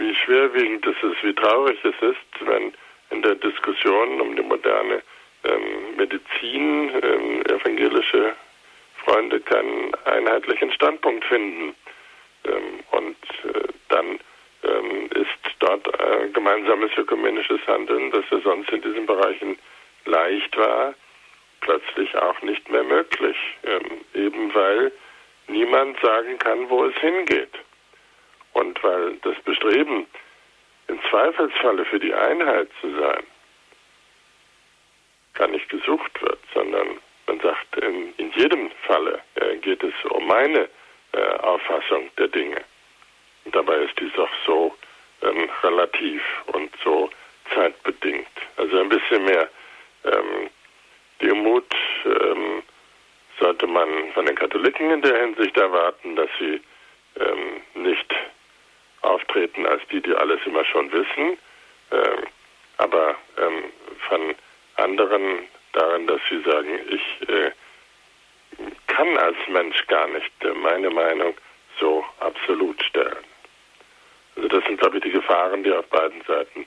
wie 0.00 0.14
schwerwiegend 0.14 0.84
es 0.86 0.96
ist, 1.02 1.22
wie 1.22 1.34
traurig 1.34 1.78
es 1.84 1.94
ist, 2.00 2.46
wenn 2.48 2.72
in 3.10 3.22
der 3.22 3.34
Diskussion 3.34 4.20
um 4.20 4.34
die 4.34 4.42
moderne 4.42 5.02
ähm, 5.44 5.96
Medizin 5.96 6.90
ähm, 7.02 7.42
evangelische 7.46 8.34
Freunde 9.04 9.40
keinen 9.40 9.94
einheitlichen 10.06 10.72
Standpunkt 10.72 11.24
finden. 11.26 11.74
Ähm, 12.44 12.80
und 12.92 13.16
äh, 13.44 13.68
dann 13.88 14.18
ähm, 14.62 15.10
ist 15.14 15.54
dort 15.58 15.86
äh, 15.86 16.28
gemeinsames 16.32 16.90
ökumenisches 16.96 17.60
Handeln, 17.66 18.10
das 18.10 18.24
ja 18.30 18.40
sonst 18.40 18.70
in 18.70 18.82
diesen 18.82 19.06
Bereichen 19.06 19.58
leicht 20.06 20.56
war, 20.56 20.94
plötzlich 21.60 22.16
auch 22.16 22.40
nicht 22.42 22.70
mehr 22.70 22.84
möglich. 22.84 23.36
Ähm, 23.64 24.00
eben 24.14 24.54
weil 24.54 24.92
niemand 25.48 26.00
sagen 26.00 26.38
kann, 26.38 26.70
wo 26.70 26.86
es 26.86 26.96
hingeht. 26.96 27.52
Und 28.52 28.82
weil 28.82 29.16
das 29.22 29.36
Bestreben, 29.44 30.06
im 30.88 31.00
Zweifelsfalle 31.08 31.84
für 31.84 32.00
die 32.00 32.12
Einheit 32.12 32.68
zu 32.80 32.90
sein, 32.98 33.24
gar 35.34 35.48
nicht 35.48 35.68
gesucht 35.68 36.20
wird, 36.20 36.38
sondern 36.52 36.98
man 37.26 37.40
sagt, 37.40 37.76
in, 37.76 38.12
in 38.16 38.32
jedem 38.32 38.70
Falle 38.86 39.20
äh, 39.36 39.56
geht 39.58 39.82
es 39.84 39.94
um 40.10 40.26
meine 40.26 40.68
äh, 41.12 41.36
Auffassung 41.42 42.10
der 42.18 42.28
Dinge. 42.28 42.60
Und 43.44 43.54
dabei 43.54 43.76
ist 43.76 43.98
dies 44.00 44.16
auch 44.18 44.30
so 44.44 44.76
ähm, 45.22 45.48
relativ 45.62 46.22
und 46.46 46.70
so 46.82 47.08
zeitbedingt. 47.54 48.26
Also 48.56 48.80
ein 48.80 48.88
bisschen 48.88 49.24
mehr 49.24 49.48
ähm, 50.04 50.50
Demut 51.22 51.74
ähm, 52.04 52.62
sollte 53.38 53.66
man 53.66 53.88
von 54.12 54.26
den 54.26 54.36
Katholiken 54.36 54.90
in 54.90 55.02
der 55.02 55.20
Hinsicht 55.20 55.56
erwarten, 55.56 56.16
dass 56.16 56.28
sie 56.38 56.60
ähm, 57.18 57.62
nicht 57.82 58.14
auftreten 59.02 59.66
als 59.66 59.82
die, 59.90 60.00
die 60.00 60.14
alles 60.14 60.40
immer 60.46 60.64
schon 60.64 60.90
wissen, 60.92 61.38
äh, 61.90 62.22
aber 62.78 63.16
ähm, 63.38 63.64
von 64.08 64.34
anderen 64.76 65.46
daran, 65.72 66.06
dass 66.06 66.20
sie 66.28 66.40
sagen, 66.42 66.80
ich 66.88 67.28
äh, 67.28 67.50
kann 68.86 69.16
als 69.18 69.36
Mensch 69.48 69.86
gar 69.86 70.08
nicht 70.08 70.32
äh, 70.42 70.52
meine 70.52 70.90
Meinung 70.90 71.34
so 71.78 72.04
absolut 72.20 72.82
stellen. 72.82 73.24
Also 74.36 74.48
das 74.48 74.64
sind, 74.64 74.80
glaube 74.80 74.98
ich, 74.98 75.02
die 75.02 75.10
Gefahren, 75.10 75.62
die 75.64 75.72
auf 75.72 75.86
beiden 75.86 76.22
Seiten 76.22 76.66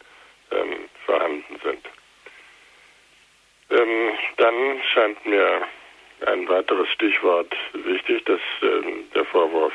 ähm, 0.52 0.90
vorhanden 1.06 1.60
sind. 1.64 1.86
Ähm, 3.70 4.12
dann 4.38 4.82
scheint 4.94 5.26
mir 5.26 5.62
ein 6.26 6.48
weiteres 6.48 6.90
Stichwort 6.90 7.54
wichtig, 7.74 8.24
dass 8.26 8.40
ähm, 8.62 9.10
der 9.14 9.26
Vorwurf 9.26 9.74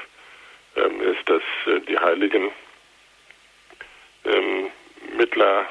ähm, 0.78 1.00
ist, 1.00 1.28
dass 1.28 1.42
äh, 1.66 1.80
die 1.80 1.98
Heiligen 1.98 2.50
ähm, 4.24 4.70
Mittler 5.16 5.66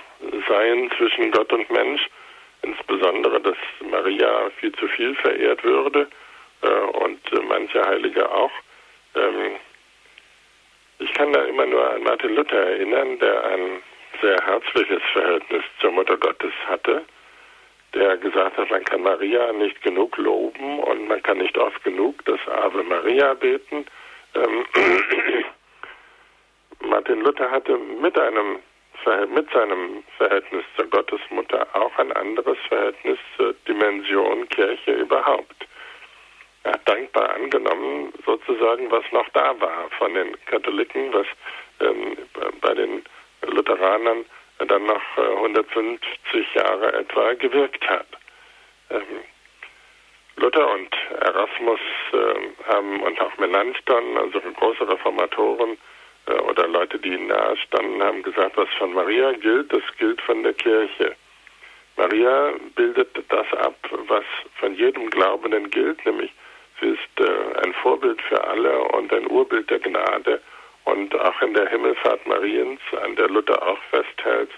seien 0.47 0.91
zwischen 0.97 1.31
Gott 1.31 1.51
und 1.53 1.69
Mensch, 1.69 2.01
insbesondere, 2.63 3.39
dass 3.41 3.57
Maria 3.89 4.49
viel 4.59 4.71
zu 4.73 4.87
viel 4.87 5.15
verehrt 5.15 5.63
würde 5.63 6.07
äh, 6.61 6.67
und 6.67 7.19
äh, 7.31 7.39
manche 7.47 7.83
Heilige 7.85 8.29
auch. 8.29 8.51
Ähm, 9.15 9.55
ich 10.99 11.13
kann 11.13 11.31
da 11.33 11.43
immer 11.43 11.65
nur 11.65 11.91
an 11.91 12.03
Martin 12.03 12.35
Luther 12.35 12.57
erinnern, 12.57 13.19
der 13.19 13.43
ein 13.45 13.83
sehr 14.21 14.37
herzliches 14.43 15.01
Verhältnis 15.13 15.63
zur 15.79 15.91
Mutter 15.91 16.17
Gottes 16.17 16.53
hatte 16.67 17.05
der 17.93 18.17
gesagt 18.17 18.57
hat, 18.57 18.69
man 18.69 18.83
kann 18.85 19.01
Maria 19.01 19.51
nicht 19.53 19.81
genug 19.81 20.17
loben 20.17 20.79
und 20.79 21.07
man 21.07 21.21
kann 21.23 21.37
nicht 21.37 21.57
oft 21.57 21.83
genug 21.83 22.23
das 22.25 22.39
Ave 22.47 22.83
Maria 22.83 23.33
beten. 23.33 23.85
Ähm, 24.37 24.65
Martin 26.81 27.21
Luther 27.21 27.49
hatte 27.49 27.77
mit 27.77 28.17
einem 28.19 28.59
mit 29.33 29.49
seinem 29.51 30.03
Verhältnis 30.17 30.65
zur 30.75 30.85
Gottesmutter 30.87 31.65
auch 31.73 31.97
ein 31.97 32.11
anderes 32.11 32.57
Verhältnis 32.67 33.17
zur 33.37 33.53
Dimension 33.65 34.49
Kirche 34.49 34.91
überhaupt. 34.93 35.67
Er 36.63 36.73
hat 36.73 36.89
dankbar 36.89 37.33
angenommen, 37.33 38.11
sozusagen, 38.25 38.91
was 38.91 39.05
noch 39.13 39.29
da 39.29 39.57
war 39.61 39.89
von 39.97 40.13
den 40.13 40.35
Katholiken, 40.47 41.13
was 41.13 41.27
ähm, 41.79 42.17
bei 42.59 42.73
den 42.73 43.03
Lutheranern 43.43 44.25
dann 44.67 44.85
noch 44.85 45.17
150 45.17 46.01
äh, 46.33 46.59
Jahre 46.59 46.93
etwa 46.93 47.33
gewirkt 47.33 47.87
hat. 47.87 48.07
Ähm, 48.89 49.23
Luther 50.37 50.71
und 50.71 50.95
Erasmus 51.21 51.79
äh, 52.13 52.71
haben 52.71 53.01
und 53.01 53.19
auch 53.19 53.37
Melanchthon, 53.37 54.17
also 54.17 54.39
große 54.39 54.87
Reformatoren 54.87 55.77
äh, 56.27 56.33
oder 56.33 56.67
Leute, 56.67 56.99
die 56.99 57.09
ihnen 57.09 57.27
nahe 57.27 57.57
standen, 57.57 58.03
haben 58.03 58.21
gesagt, 58.21 58.55
was 58.55 58.69
von 58.77 58.93
Maria 58.93 59.31
gilt, 59.33 59.73
das 59.73 59.81
gilt 59.97 60.21
von 60.21 60.43
der 60.43 60.53
Kirche. 60.53 61.15
Maria 61.95 62.53
bildet 62.75 63.09
das 63.29 63.51
ab, 63.53 63.75
was 64.07 64.23
von 64.59 64.75
jedem 64.75 65.09
Glaubenden 65.09 65.71
gilt, 65.71 66.05
nämlich 66.05 66.31
sie 66.79 66.89
ist 66.89 67.19
äh, 67.19 67.65
ein 67.65 67.73
Vorbild 67.73 68.21
für 68.21 68.43
alle 68.43 68.79
und 68.79 69.11
ein 69.11 69.25
Urbild 69.31 69.69
der 69.71 69.79
Gnade 69.79 70.39
und 70.85 71.19
auch 71.19 71.41
in 71.41 71.55
der 71.55 71.67
Himmelfahrt 71.67 72.25
Mariens, 72.27 72.79
an 73.03 73.15
der 73.15 73.27
Luther 73.27 73.61
auch 73.67 73.79
festhält, 73.89 74.51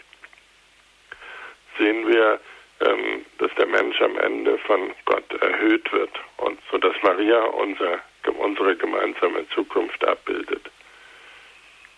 sehen 1.77 2.05
wir, 2.05 2.41
ähm, 2.81 3.25
dass 3.37 3.53
der 3.55 3.67
Mensch 3.67 4.01
am 4.01 4.17
Ende 4.19 4.57
von 4.59 4.93
Gott 5.05 5.31
erhöht 5.41 5.91
wird 5.91 6.11
und 6.37 6.59
so 6.71 6.77
dass 6.77 6.95
Maria 7.03 7.41
unser, 7.41 7.99
unsere 8.37 8.75
gemeinsame 8.75 9.47
Zukunft 9.49 10.03
abbildet. 10.05 10.69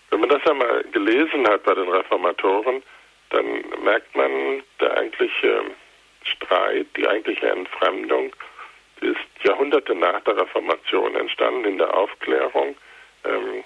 Wenn 0.09 0.21
man 0.21 0.29
das 0.29 0.45
einmal 0.45 0.83
gelesen 0.91 1.47
hat 1.47 1.63
bei 1.63 1.73
den 1.73 1.87
Reformatoren, 1.89 2.83
dann 3.29 3.63
merkt 3.83 4.13
man, 4.15 4.63
der 4.79 4.97
eigentliche 4.97 5.63
Streit, 6.23 6.87
die 6.97 7.07
eigentliche 7.07 7.47
Entfremdung, 7.47 8.33
die 9.01 9.07
ist 9.07 9.19
Jahrhunderte 9.43 9.95
nach 9.95 10.21
der 10.21 10.37
Reformation 10.37 11.15
entstanden 11.15 11.65
in 11.65 11.77
der 11.77 11.95
Aufklärung. 11.95 12.75
Ähm, 13.23 13.63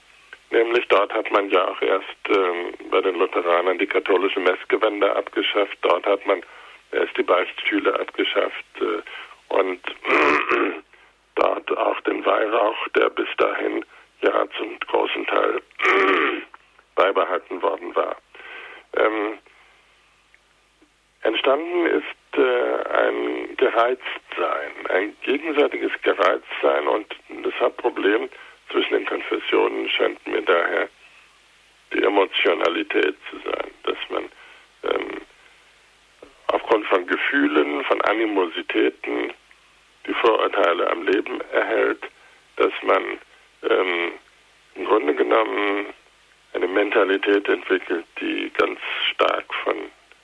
Nämlich 0.51 0.88
dort 0.88 1.11
hat 1.13 1.30
man 1.32 1.49
ja 1.49 1.68
auch 1.68 1.82
erst 1.82 2.05
ähm, 2.30 2.74
bei 2.91 3.01
den 3.01 3.16
Lutheranern 3.16 3.78
die 3.80 3.88
katholische 3.88 4.39
Messgewänder 4.39 5.16
abgeschafft. 5.16 5.78
Dort 5.82 6.05
hat 6.05 6.26
man 6.26 6.41
erst 6.96 7.16
die 7.18 7.24
Beichtstühle 7.24 8.00
abgeschafft 8.00 8.66
äh, 8.80 9.02
und 9.54 9.82
dort 11.36 11.78
auch 11.78 12.00
den 12.02 12.26
Weihrauch, 12.26 12.88
der 12.96 13.10
bis 13.10 13.28
dahin 13.38 13.86
ja 14.22 14.46
zum 14.58 14.80
großen 14.80 15.26
Teil 15.28 15.62
beibehalten 16.96 17.62
worden 17.62 17.96
war. 17.96 18.16
Ähm, 18.98 19.38
entstanden 21.22 21.86
ist 21.88 22.38
äh, 22.38 22.89
ein 22.98 23.58
Gereiztsein, 23.58 24.72
ein 24.89 25.16
gegenseitiges 25.24 25.91
Gereiztsein 26.02 26.88
und 26.88 27.16
das 27.43 27.54
Hauptproblem 27.60 28.30
zwischen 28.72 28.93
den 28.93 29.06
Konfessionen 29.06 29.89
scheint 29.89 30.26
mir 30.28 30.41
daher 30.41 30.89
die 31.93 32.04
Emotionalität 32.04 33.16
zu 33.30 33.38
sein, 33.46 33.72
dass 33.84 33.98
man 34.10 34.24
ähm, 34.84 35.22
aufgrund 36.56 36.86
von 36.88 37.06
Gefühlen, 37.06 37.84
von 37.84 38.01
Animositäten 38.01 39.34
die 40.08 40.14
Vorurteile 40.14 40.89
am 40.89 41.06
Leben 41.06 41.41
erhält, 41.51 42.01
dass 42.56 42.72
man 42.84 43.03
ähm, 43.70 44.12
im 44.76 44.86
Grunde 44.86 45.14
genommen 45.16 45.88
eine 46.53 46.68
Mentalität 46.68 47.47
entwickelt, 47.49 48.06
die 48.22 48.49
ganz 48.58 48.80
stark 49.12 49.45
von 49.64 49.76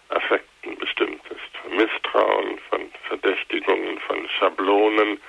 Affekten 0.10 0.78
bestimmt 0.78 1.22
ist, 1.30 1.58
von 1.62 1.76
Misstrauen, 1.76 2.60
von 2.70 2.90
Verdächtigungen, 3.10 4.00
von 4.08 4.30
Schablonen, 4.40 5.20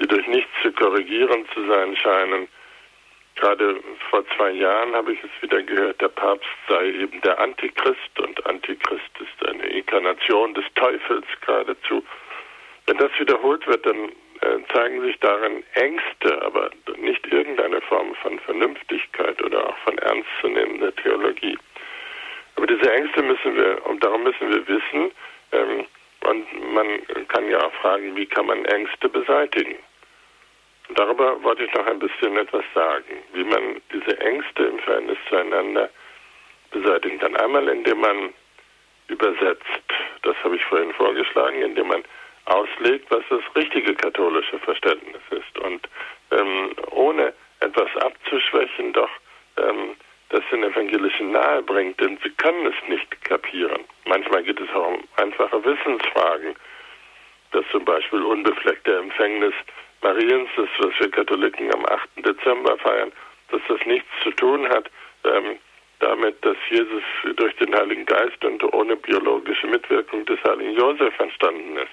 die 0.00 0.06
durch 0.08 0.26
nichts 0.26 0.50
zu 0.62 0.72
korrigieren 0.72 1.46
zu 1.54 1.64
sein 1.66 1.96
scheinen. 1.96 2.48
Gerade 3.36 3.80
vor 4.10 4.24
zwei 4.36 4.50
Jahren 4.52 4.94
habe 4.94 5.12
ich 5.12 5.18
es 5.22 5.42
wieder 5.42 5.62
gehört, 5.62 6.00
der 6.00 6.08
Papst 6.08 6.48
sei 6.68 6.86
eben 6.86 7.20
der 7.22 7.38
Antichrist 7.40 8.20
und 8.20 8.46
Antichrist 8.46 9.10
ist 9.18 9.48
eine 9.48 9.66
Inkarnation 9.66 10.54
des 10.54 10.64
Teufels 10.74 11.26
geradezu. 11.44 12.04
Wenn 12.86 12.98
das 12.98 13.10
wiederholt 13.18 13.66
wird, 13.66 13.84
dann 13.86 14.10
äh, 14.40 14.58
zeigen 14.72 15.00
sich 15.02 15.18
darin 15.20 15.64
Ängste, 15.74 16.42
aber 16.42 16.70
nicht 16.98 17.26
irgendeine 17.26 17.80
Form 17.82 18.14
von 18.16 18.38
Vernünftigkeit 18.40 19.42
oder 19.42 19.68
auch 19.68 19.76
von 19.78 19.98
ernstzunehmender 19.98 20.94
Theologie. 20.96 21.58
Aber 22.56 22.66
diese 22.66 22.92
Ängste 22.92 23.22
müssen 23.22 23.56
wir, 23.56 23.84
und 23.86 24.02
darum 24.04 24.22
müssen 24.22 24.48
wir 24.48 24.68
wissen, 24.68 25.10
ähm, 25.52 25.86
und 26.20 26.72
man 26.72 26.86
kann 27.28 27.50
ja 27.50 27.58
auch 27.66 27.72
fragen, 27.74 28.16
wie 28.16 28.26
kann 28.26 28.46
man 28.46 28.64
Ängste 28.66 29.08
beseitigen? 29.08 29.76
Darüber 30.90 31.42
wollte 31.42 31.64
ich 31.64 31.74
noch 31.74 31.86
ein 31.86 31.98
bisschen 31.98 32.36
etwas 32.36 32.64
sagen, 32.74 33.22
wie 33.32 33.44
man 33.44 33.80
diese 33.92 34.20
Ängste 34.20 34.64
im 34.64 34.78
Verhältnis 34.80 35.18
zueinander 35.28 35.88
beseitigen 36.70 37.18
kann. 37.18 37.36
Einmal, 37.36 37.66
indem 37.68 38.00
man 38.00 38.34
übersetzt, 39.08 39.64
das 40.22 40.36
habe 40.44 40.56
ich 40.56 40.64
vorhin 40.64 40.92
vorgeschlagen, 40.92 41.62
indem 41.62 41.88
man 41.88 42.04
auslegt, 42.46 43.10
was 43.10 43.22
das 43.30 43.42
richtige 43.56 43.94
katholische 43.94 44.58
Verständnis 44.58 45.22
ist 45.30 45.58
und 45.58 45.88
ähm, 46.30 46.74
ohne 46.90 47.32
etwas 47.60 47.88
abzuschwächen, 47.96 48.92
doch 48.92 49.10
ähm, 49.56 49.96
das 50.28 50.42
den 50.50 50.64
Evangelischen 50.64 51.30
nahe 51.30 51.62
bringt, 51.62 52.00
denn 52.00 52.18
sie 52.22 52.30
können 52.30 52.66
es 52.66 52.88
nicht 52.88 53.24
kapieren. 53.24 53.84
Manchmal 54.04 54.42
geht 54.42 54.60
es 54.60 54.68
auch 54.70 54.88
um 54.88 55.04
einfache 55.16 55.64
Wissensfragen, 55.64 56.54
dass 57.52 57.64
zum 57.70 57.84
Beispiel 57.84 58.22
unbefleckte 58.22 58.98
Empfängnis 58.98 59.54
Mariens, 60.04 60.48
das 60.56 60.68
was 60.78 60.92
wir 61.00 61.10
Katholiken 61.10 61.74
am 61.74 61.84
8. 61.86 62.08
Dezember 62.24 62.78
feiern, 62.78 63.10
dass 63.50 63.60
das 63.68 63.84
nichts 63.86 64.08
zu 64.22 64.30
tun 64.30 64.68
hat 64.68 64.88
ähm, 65.24 65.58
damit, 65.98 66.44
dass 66.44 66.56
Jesus 66.70 67.02
durch 67.36 67.56
den 67.56 67.74
Heiligen 67.74 68.06
Geist 68.06 68.44
und 68.44 68.62
ohne 68.72 68.94
biologische 68.96 69.66
Mitwirkung 69.66 70.24
des 70.26 70.38
Heiligen 70.44 70.76
Josef 70.76 71.18
entstanden 71.18 71.76
ist 71.78 71.90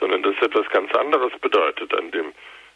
sondern 0.00 0.22
das 0.22 0.36
etwas 0.42 0.68
ganz 0.70 0.92
anderes 0.94 1.32
bedeutet. 1.40 1.94
An 1.94 2.10
dem, 2.10 2.32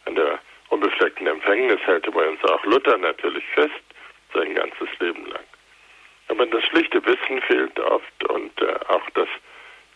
an 0.06 0.14
der 0.14 0.38
unbefleckten 0.70 1.26
Empfängnis 1.26 1.80
hält 1.84 2.06
übrigens 2.06 2.42
auch 2.44 2.64
Luther 2.64 2.96
natürlich 2.96 3.44
fest, 3.54 3.82
sein 4.34 4.54
ganzes 4.54 4.88
Leben 5.00 5.26
lang. 5.26 5.44
Aber 6.28 6.46
das 6.46 6.64
schlichte 6.64 7.04
Wissen 7.04 7.40
fehlt 7.42 7.78
oft 7.80 8.24
und 8.30 8.60
äh, 8.60 8.74
auch 8.88 9.08
das 9.14 9.28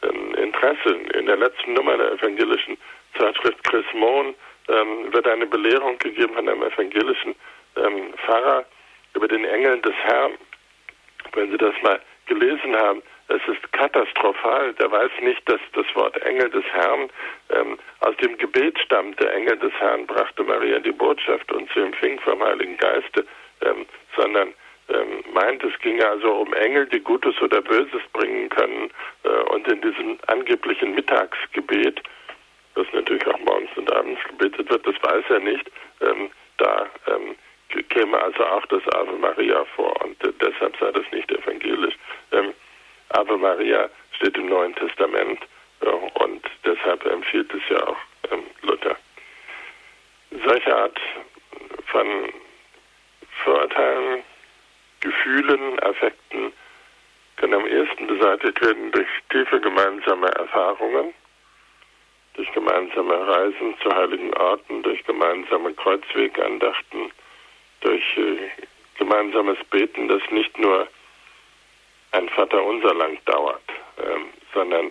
äh, 0.03 0.43
Interesse. 0.43 0.95
In 1.15 1.27
der 1.27 1.37
letzten 1.37 1.75
Nummer 1.75 1.97
der 1.97 2.13
evangelischen 2.13 2.79
Zeitschrift 3.19 3.63
Chris 3.65 3.85
Mohn 3.93 4.35
ähm, 4.73 5.13
wird 5.13 5.27
eine 5.27 5.47
Belehrung 5.47 5.99
gegeben 5.99 6.35
von 6.35 6.49
einem 6.49 6.63
evangelischen 6.63 7.35
ähm, 7.77 8.15
Pfarrer 8.25 8.65
über 9.15 9.29
den 9.29 9.45
Engel 9.45 9.81
des 9.81 9.95
Herrn. 9.95 10.33
Wenn 11.35 11.51
Sie 11.51 11.59
das 11.59 11.75
mal 11.83 12.01
gelesen 12.27 12.75
haben, 12.77 13.03
es 13.29 13.41
ist 13.47 13.73
katastrophal. 13.73 14.73
Der 14.75 14.91
weiß 14.91 15.11
nicht, 15.23 15.49
dass 15.49 15.61
das 15.75 15.87
Wort 15.95 16.17
Engel 16.23 16.51
des 16.51 16.65
Herrn 16.73 17.09
ähm, 17.51 17.79
aus 18.01 18.17
dem 18.17 18.37
Gebet 18.39 18.79
stammt. 18.79 19.21
Der 19.21 19.33
Engel 19.35 19.59
des 19.59 19.73
Herrn 19.75 20.07
brachte 20.07 20.43
Maria 20.43 20.79
die 20.79 20.93
Botschaft 20.93 21.51
und 21.53 21.69
sie 21.75 21.81
empfing 21.81 22.19
vom 22.21 22.43
Heiligen 22.43 22.77
Geiste, 22.77 23.25
ähm, 23.63 23.87
sondern 24.17 24.55
ähm, 24.89 25.25
meint, 25.33 25.63
es 25.65 25.79
ginge 25.81 26.07
also 26.07 26.33
um 26.33 26.53
Engel, 26.55 26.87
die 26.87 27.01
Gutes 27.01 27.41
oder 27.41 27.63
Böses 27.63 28.03
bringen 28.13 28.49
können. 28.49 28.91
Äh, 29.25 29.29
und 29.53 29.67
in 29.69 29.81
diesem 29.81 30.19
angeblichen 30.27 30.95
Mittagsgebet, 30.95 32.03
das 32.75 32.87
natürlich 32.93 33.27
auch 33.27 33.39
morgens 33.41 33.71
und 33.77 33.93
abends 33.93 34.23
gebetet 34.25 34.71
wird, 34.71 34.87
das 34.87 34.95
weiß 35.03 35.25
er 35.29 35.41
nicht, 35.41 35.71
ähm, 36.01 36.31
da 36.59 36.87
ähm, 37.07 37.37
käme 37.89 38.21
also 38.21 38.45
auch 38.45 38.67
das 38.67 38.83
Ave 38.95 39.13
Maria 39.13 39.65
vor 39.77 40.01
und 40.03 40.23
äh, 40.25 40.33
deshalb 40.41 40.77
sei 40.79 40.91
das 40.93 41.05
nicht 41.13 41.31
evangelisch. 41.31 41.95
Ähm, 42.33 42.53
Ave 43.11 43.37
Maria 43.37 43.89
steht 44.17 44.37
im 44.37 44.47
Neuen 44.47 44.75
Testament 44.75 45.41
ja, 45.85 45.93
und 45.93 46.45
deshalb 46.65 47.05
empfiehlt 47.07 47.53
es 47.55 47.63
ja 47.69 47.87
auch 47.87 47.97
ähm, 48.31 48.45
Luther. 48.63 48.97
Solche 50.45 50.77
Art 50.77 50.99
von 51.87 52.07
Vorurteilen, 53.45 54.23
Gefühlen, 55.01 55.81
Affekten 55.81 56.53
können 57.37 57.55
am 57.55 57.67
ehesten 57.67 58.07
beseitigt 58.07 58.61
werden 58.61 58.93
durch 58.93 59.09
tiefe 59.31 59.61
gemeinsame 59.61 60.29
Erfahrungen, 60.29 61.13
durch 62.35 62.51
gemeinsame 62.53 63.27
Reisen 63.27 63.75
zu 63.83 63.95
heiligen 63.95 64.33
Orten, 64.35 64.83
durch 64.83 65.05
gemeinsame 65.05 65.75
Kreuzwegandachten, 65.75 67.11
durch 67.81 68.17
äh, 68.17 68.49
gemeinsames 68.99 69.59
Beten, 69.71 70.09
das 70.09 70.23
nicht 70.31 70.57
nur 70.59 70.89
ein 72.13 72.29
Vater 72.31 72.63
unser 72.63 72.95
lang 72.95 73.19
dauert, 73.25 73.63
ähm, 73.99 74.27
sondern 74.55 74.87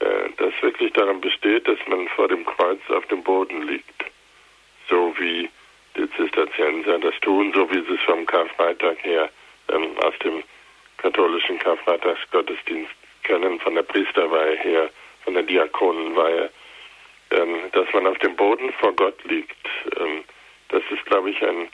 äh, 0.00 0.28
das 0.36 0.52
wirklich 0.60 0.92
daran 0.92 1.20
besteht, 1.20 1.66
dass 1.66 1.78
man 1.86 2.08
vor 2.08 2.28
dem 2.28 2.44
Kreuz 2.44 2.80
auf 2.88 3.06
dem 3.06 3.22
Boden 3.22 3.62
liegt. 3.62 4.04
So 4.88 5.14
wie 5.18 5.48
die 5.96 6.10
Zisterzienser 6.12 6.98
das 6.98 7.14
tun, 7.20 7.52
so 7.54 7.68
wie 7.70 7.80
sie 7.86 7.94
es 7.94 8.02
vom 8.02 8.26
Karfreitag 8.26 9.02
her 9.02 9.30
ähm, 9.72 9.96
aus 9.98 10.14
dem 10.22 10.42
katholischen 10.98 11.58
Karfreitagsgottesdienst 11.58 12.92
kennen, 13.22 13.58
von 13.60 13.74
der 13.74 13.82
Priesterweihe 13.82 14.56
her, 14.58 14.90
von 15.24 15.34
der 15.34 15.42
Diakonenweihe, 15.42 16.50
ähm, 17.36 17.70
dass 17.72 17.92
man 17.92 18.06
auf 18.06 18.18
dem 18.18 18.34
Boden 18.36 18.72
vor 18.74 18.92
Gott 18.94 19.22
liegt. 19.24 19.68
Ähm, 19.98 20.24
das 20.68 20.82
ist, 20.90 21.04
glaube 21.06 21.30
ich, 21.30 21.42
ein 21.42 21.68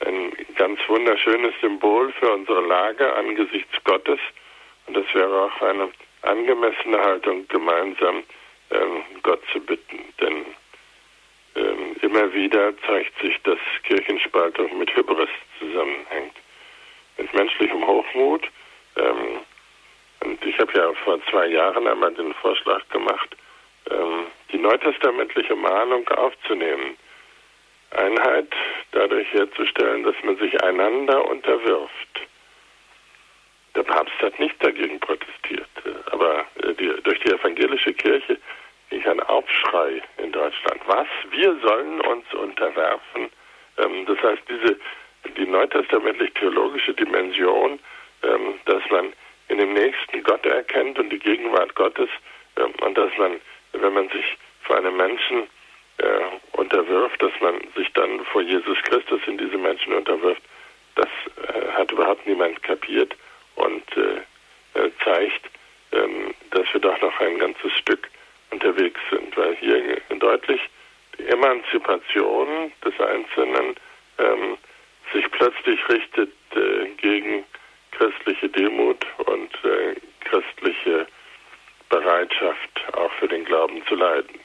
ein 0.00 0.32
ganz 0.56 0.78
wunderschönes 0.88 1.54
Symbol 1.60 2.12
für 2.12 2.32
unsere 2.32 2.60
Lage 2.62 3.14
angesichts 3.14 3.72
Gottes. 3.84 4.18
Und 4.86 4.96
das 4.96 5.06
wäre 5.14 5.44
auch 5.44 5.62
eine 5.62 5.88
angemessene 6.22 7.00
Haltung, 7.00 7.46
gemeinsam 7.48 8.22
ähm, 8.70 9.02
Gott 9.22 9.42
zu 9.52 9.60
bitten. 9.60 9.98
Denn 10.20 10.44
ähm, 11.56 11.96
immer 12.02 12.32
wieder 12.34 12.76
zeigt 12.86 13.18
sich, 13.20 13.40
dass 13.42 13.58
Kirchenspaltung 13.84 14.78
mit 14.78 14.94
Hybris 14.94 15.30
zusammenhängt. 15.58 16.34
Mit 17.16 17.32
menschlichem 17.32 17.86
Hochmut. 17.86 18.48
Ähm, 18.96 19.40
und 20.20 20.44
ich 20.44 20.58
habe 20.58 20.72
ja 20.76 20.92
vor 21.04 21.18
zwei 21.30 21.46
Jahren 21.46 21.86
einmal 21.86 22.12
den 22.14 22.34
Vorschlag 22.34 22.86
gemacht, 22.88 23.36
ähm, 23.90 24.26
die 24.54 24.60
neutestamentliche 24.60 25.56
Mahnung 25.56 26.08
aufzunehmen 26.08 26.96
Einheit 27.90 28.52
dadurch 28.92 29.30
herzustellen, 29.32 30.04
dass 30.04 30.14
man 30.22 30.36
sich 30.38 30.62
einander 30.62 31.28
unterwirft. 31.28 32.20
Der 33.74 33.82
Papst 33.82 34.14
hat 34.20 34.38
nicht 34.38 34.54
dagegen 34.62 35.00
protestiert, 35.00 35.68
aber 36.12 36.46
äh, 36.62 36.74
die, 36.74 36.92
durch 37.02 37.18
die 37.20 37.32
evangelische 37.32 37.92
Kirche 37.92 38.38
ging 38.90 39.04
ein 39.06 39.20
Aufschrei 39.20 40.00
in 40.18 40.30
Deutschland. 40.30 40.80
Was? 40.86 41.08
Wir 41.30 41.56
sollen 41.60 42.00
uns 42.02 42.32
unterwerfen? 42.34 43.30
Ähm, 43.78 44.06
das 44.06 44.22
heißt, 44.22 44.42
diese 44.48 44.76
die 45.36 45.46
neutestamentlich-theologische 45.46 46.94
Dimension, 46.94 47.80
ähm, 48.22 48.54
dass 48.66 48.82
man 48.90 49.12
in 49.48 49.58
dem 49.58 49.72
Nächsten 49.72 50.22
Gott 50.22 50.44
erkennt 50.46 50.98
und 50.98 51.10
die 51.10 51.18
Gegenwart 51.18 51.74
Gottes 51.74 52.08
ähm, 52.56 52.72
und 52.82 52.96
dass 52.96 53.10
man, 53.18 53.40
wenn 53.72 53.92
man 53.94 54.08
sich 54.10 54.36
vor 54.64 54.76
einem 54.76 54.96
Menschen 54.96 55.44
äh, 55.98 56.58
unterwirft, 56.58 57.22
dass 57.22 57.32
man 57.40 57.60
sich 57.76 57.92
dann 57.92 58.24
vor 58.26 58.42
Jesus 58.42 58.78
Christus 58.82 59.20
in 59.26 59.38
diese 59.38 59.58
Menschen 59.58 59.92
unterwirft, 59.92 60.42
das 60.96 61.08
äh, 61.36 61.72
hat 61.72 61.90
überhaupt 61.92 62.26
niemand 62.26 62.62
kapiert 62.62 63.14
und 63.56 63.84
äh, 63.96 64.80
äh 64.80 64.90
zeigt, 65.04 65.48
ähm, 65.92 66.34
dass 66.50 66.64
wir 66.72 66.80
doch 66.80 67.00
noch 67.00 67.20
ein 67.20 67.38
ganzes 67.38 67.72
Stück 67.78 68.08
unterwegs 68.50 69.00
sind, 69.10 69.36
weil 69.36 69.54
hier 69.56 70.00
deutlich 70.18 70.60
die 71.18 71.26
Emanzipation 71.26 72.72
des 72.84 73.00
Einzelnen 73.00 73.76
ähm, 74.18 74.58
sich 75.12 75.30
plötzlich 75.30 75.88
richtet 75.88 76.32
äh, 76.54 76.86
gegen 76.96 77.44
christliche 77.92 78.48
Demut 78.48 79.04
und 79.26 79.52
äh, 79.64 79.94
christliche 80.20 81.06
Bereitschaft, 81.88 82.84
auch 82.94 83.12
für 83.12 83.28
den 83.28 83.44
Glauben 83.44 83.84
zu 83.86 83.94
leiden. 83.94 84.40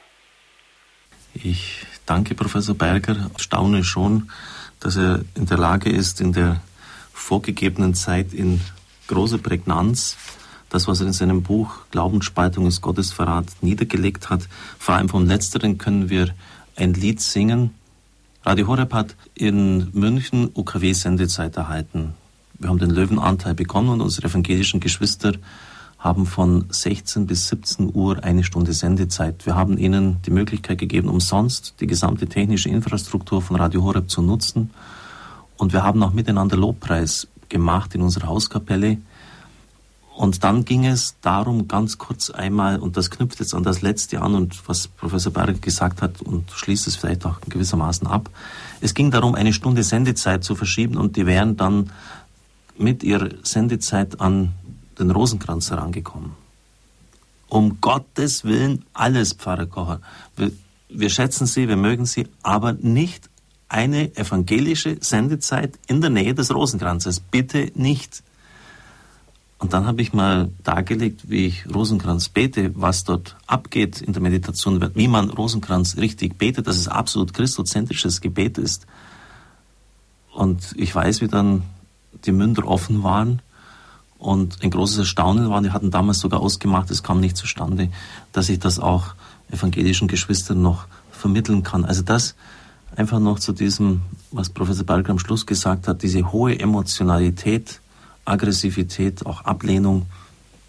Ich 1.41 1.85
danke 2.05 2.35
Professor 2.35 2.75
Berger, 2.75 3.29
staune 3.37 3.85
schon, 3.85 4.29
dass 4.81 4.97
er 4.97 5.21
in 5.35 5.45
der 5.45 5.57
Lage 5.57 5.89
ist, 5.89 6.19
in 6.19 6.33
der 6.33 6.61
vorgegebenen 7.13 7.93
Zeit 7.93 8.33
in 8.33 8.59
großer 9.07 9.37
Prägnanz 9.37 10.17
das, 10.69 10.87
was 10.87 10.99
er 10.99 11.07
in 11.07 11.13
seinem 11.13 11.41
Buch 11.41 11.69
Glaubensspaltung 11.91 12.67
ist 12.67 12.81
Gottesverrat 12.81 13.45
niedergelegt 13.61 14.29
hat. 14.29 14.47
Vor 14.77 14.95
allem 14.95 15.09
vom 15.09 15.25
Letzteren 15.25 15.77
können 15.77 16.09
wir 16.09 16.29
ein 16.75 16.93
Lied 16.93 17.21
singen. 17.21 17.73
Radio 18.43 18.67
Horeb 18.67 18.93
hat 18.93 19.15
in 19.33 19.89
München 19.93 20.51
UKW-Sendezeit 20.53 21.57
erhalten. 21.57 22.13
Wir 22.59 22.69
haben 22.69 22.79
den 22.79 22.91
Löwenanteil 22.91 23.55
bekommen 23.55 23.89
und 23.89 24.01
unsere 24.01 24.27
evangelischen 24.27 24.79
Geschwister 24.79 25.33
haben 25.99 26.25
von 26.25 26.65
16 26.69 27.27
bis 27.27 27.49
17 27.49 27.93
Uhr 27.93 28.23
eine 28.23 28.45
Stunde 28.45 28.71
Sendezeit. 28.71 29.45
Wir 29.45 29.55
haben 29.55 29.77
ihnen 29.77 30.21
die 30.25 30.31
Möglichkeit 30.31 30.77
gegeben, 30.77 31.09
umsonst 31.09 31.75
die 31.81 31.87
gesamte 31.87 32.27
technische 32.27 32.69
Infrastruktur 32.69 33.41
von 33.41 33.57
Radio 33.57 33.83
Horeb 33.83 34.09
zu 34.09 34.21
nutzen. 34.21 34.71
Und 35.57 35.73
wir 35.73 35.83
haben 35.83 36.01
auch 36.01 36.13
miteinander 36.13 36.55
Lobpreis 36.55 37.27
gemacht 37.49 37.93
in 37.95 38.01
unserer 38.01 38.27
Hauskapelle. 38.27 38.97
Und 40.15 40.43
dann 40.45 40.63
ging 40.63 40.85
es 40.85 41.15
darum, 41.21 41.67
ganz 41.67 41.97
kurz 41.97 42.29
einmal, 42.29 42.79
und 42.79 42.95
das 42.95 43.09
knüpft 43.09 43.41
jetzt 43.41 43.53
an 43.53 43.63
das 43.63 43.81
letzte 43.81 44.21
an 44.21 44.35
und 44.35 44.67
was 44.67 44.87
Professor 44.87 45.33
Berg 45.33 45.61
gesagt 45.61 46.01
hat 46.01 46.21
und 46.21 46.49
schließt 46.51 46.87
es 46.87 46.95
vielleicht 46.95 47.25
auch 47.25 47.41
gewissermaßen 47.47 48.07
ab. 48.07 48.29
Es 48.79 48.93
ging 48.93 49.11
darum, 49.11 49.35
eine 49.35 49.51
Stunde 49.51 49.83
Sendezeit 49.83 50.45
zu 50.45 50.55
verschieben 50.55 50.97
und 50.97 51.17
die 51.17 51.25
wären 51.25 51.57
dann 51.57 51.91
mit 52.77 53.03
ihrer 53.03 53.29
Sendezeit 53.43 54.21
an 54.21 54.53
den 54.99 55.11
Rosenkranz 55.11 55.71
herangekommen. 55.71 56.31
Um 57.47 57.81
Gottes 57.81 58.43
Willen 58.43 58.85
alles, 58.93 59.33
Pfarrer 59.33 59.65
Kocher. 59.65 60.01
Wir, 60.35 60.51
wir 60.89 61.09
schätzen 61.09 61.47
Sie, 61.47 61.67
wir 61.67 61.77
mögen 61.77 62.05
Sie, 62.05 62.27
aber 62.43 62.73
nicht 62.73 63.29
eine 63.69 64.15
evangelische 64.15 64.97
Sendezeit 64.99 65.77
in 65.87 66.01
der 66.01 66.09
Nähe 66.09 66.33
des 66.33 66.53
Rosenkranzes. 66.53 67.19
Bitte 67.19 67.71
nicht. 67.75 68.23
Und 69.59 69.73
dann 69.73 69.85
habe 69.85 70.01
ich 70.01 70.13
mal 70.13 70.49
dargelegt, 70.63 71.29
wie 71.29 71.47
ich 71.47 71.65
Rosenkranz 71.73 72.29
bete, 72.29 72.71
was 72.75 73.03
dort 73.03 73.35
abgeht 73.45 74.01
in 74.01 74.13
der 74.13 74.21
Meditation, 74.21 74.91
wie 74.95 75.07
man 75.07 75.29
Rosenkranz 75.29 75.97
richtig 75.97 76.37
betet, 76.37 76.67
dass 76.67 76.77
es 76.77 76.87
absolut 76.87 77.33
christozentrisches 77.33 78.21
Gebet 78.21 78.57
ist. 78.57 78.87
Und 80.33 80.73
ich 80.77 80.95
weiß, 80.95 81.21
wie 81.21 81.27
dann 81.27 81.63
die 82.25 82.31
Münder 82.31 82.67
offen 82.67 83.03
waren 83.03 83.41
und 84.19 84.61
ein 84.61 84.69
großes 84.69 84.99
Erstaunen 84.99 85.49
war. 85.49 85.61
Die 85.61 85.71
hatten 85.71 85.89
damals 85.89 86.19
sogar 86.19 86.41
ausgemacht, 86.41 86.91
es 86.91 87.01
kam 87.01 87.19
nicht 87.19 87.37
zustande, 87.37 87.89
dass 88.33 88.49
ich 88.49 88.59
das 88.59 88.77
auch 88.77 89.15
evangelischen 89.49 90.07
Geschwistern 90.07 90.61
noch 90.61 90.85
vermitteln 91.11 91.63
kann. 91.63 91.85
Also 91.85 92.03
das 92.03 92.35
einfach 92.95 93.19
noch 93.19 93.39
zu 93.39 93.53
diesem, 93.53 94.01
was 94.31 94.49
Professor 94.49 94.85
Berger 94.85 95.11
am 95.11 95.19
Schluss 95.19 95.45
gesagt 95.45 95.87
hat, 95.87 96.03
diese 96.03 96.31
hohe 96.31 96.59
Emotionalität, 96.59 97.79
Aggressivität, 98.25 99.25
auch 99.25 99.45
Ablehnung, 99.45 100.05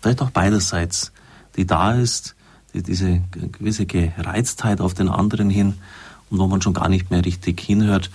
vielleicht 0.01 0.23
auch 0.23 0.31
beiderseits, 0.31 1.13
die 1.57 1.67
da 1.67 1.93
ist, 1.93 2.37
die, 2.73 2.83
diese 2.83 3.21
gewisse 3.31 3.85
Gereiztheit 3.85 4.81
auf 4.81 4.95
den 4.95 5.09
anderen 5.09 5.51
hin 5.51 5.75
und 6.31 6.39
wo 6.39 6.47
man 6.47 6.63
schon 6.63 6.75
gar 6.75 6.89
nicht 6.89 7.11
mehr 7.11 7.25
richtig 7.25 7.61
hinhört. 7.61 8.11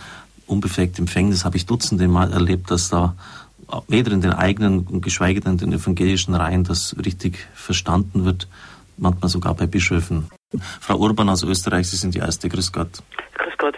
Unbefleckt 0.48 0.98
Empfängnis 0.98 1.44
habe 1.44 1.58
ich 1.58 1.66
dutzende 1.66 2.08
Mal 2.08 2.32
erlebt, 2.32 2.72
dass 2.72 2.90
da 2.90 3.16
weder 3.88 4.12
in 4.12 4.22
den 4.22 4.34
eigenen 4.34 5.02
geschweige 5.02 5.40
denn 5.42 5.54
in 5.54 5.58
den 5.58 5.74
evangelischen 5.74 6.36
Reihen 6.36 6.64
das 6.64 6.96
richtig 7.04 7.48
verstanden 7.54 8.26
wird, 8.26 8.48
manchmal 8.98 9.30
sogar 9.30 9.54
bei 9.56 9.68
Bischöfen. 9.68 10.30
Frau 10.80 10.98
Urban 10.98 11.30
aus 11.30 11.44
Österreich, 11.44 11.90
Sie 11.90 11.98
sind 11.98 12.16
die 12.16 12.20
erste. 12.20 12.50
Grüß 12.50 12.72
Gott. 12.72 13.04
Grüß 13.38 13.58
Gott. 13.58 13.75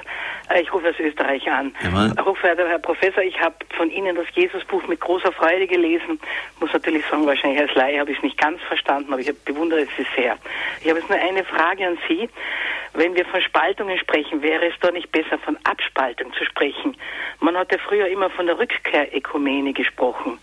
Äh, 0.49 0.61
ich 0.61 0.73
rufe 0.73 0.89
aus 0.89 0.99
Österreich 0.99 1.49
an. 1.49 1.73
Jawohl. 1.83 2.13
Hochverehrter 2.25 2.67
Herr 2.67 2.79
Professor, 2.79 3.23
ich 3.23 3.39
habe 3.39 3.55
von 3.75 3.89
Ihnen 3.91 4.15
das 4.15 4.27
Jesusbuch 4.33 4.85
mit 4.87 4.99
großer 4.99 5.31
Freude 5.31 5.67
gelesen. 5.67 6.19
Muss 6.59 6.71
natürlich 6.73 7.05
sagen, 7.05 7.25
wahrscheinlich 7.25 7.61
als 7.61 7.73
Laie 7.75 7.99
habe 7.99 8.11
ich 8.11 8.17
es 8.17 8.23
nicht 8.23 8.37
ganz 8.37 8.61
verstanden, 8.63 9.13
aber 9.13 9.21
ich 9.21 9.33
bewundere 9.43 9.81
es 9.81 9.89
sehr. 10.15 10.37
Ich 10.81 10.89
habe 10.89 10.99
jetzt 10.99 11.09
nur 11.09 11.19
eine 11.19 11.43
Frage 11.43 11.87
an 11.87 11.97
Sie. 12.07 12.29
Wenn 12.93 13.15
wir 13.15 13.25
von 13.25 13.41
Spaltungen 13.41 13.97
sprechen, 13.99 14.41
wäre 14.41 14.65
es 14.65 14.73
doch 14.79 14.91
nicht 14.91 15.11
besser, 15.11 15.37
von 15.37 15.55
Abspaltung 15.65 16.33
zu 16.33 16.45
sprechen? 16.45 16.97
Man 17.39 17.55
hat 17.55 17.71
ja 17.71 17.77
früher 17.77 18.07
immer 18.07 18.29
von 18.31 18.47
der 18.47 18.57
Rückkehrökumene 18.57 19.73
gesprochen. 19.73 20.39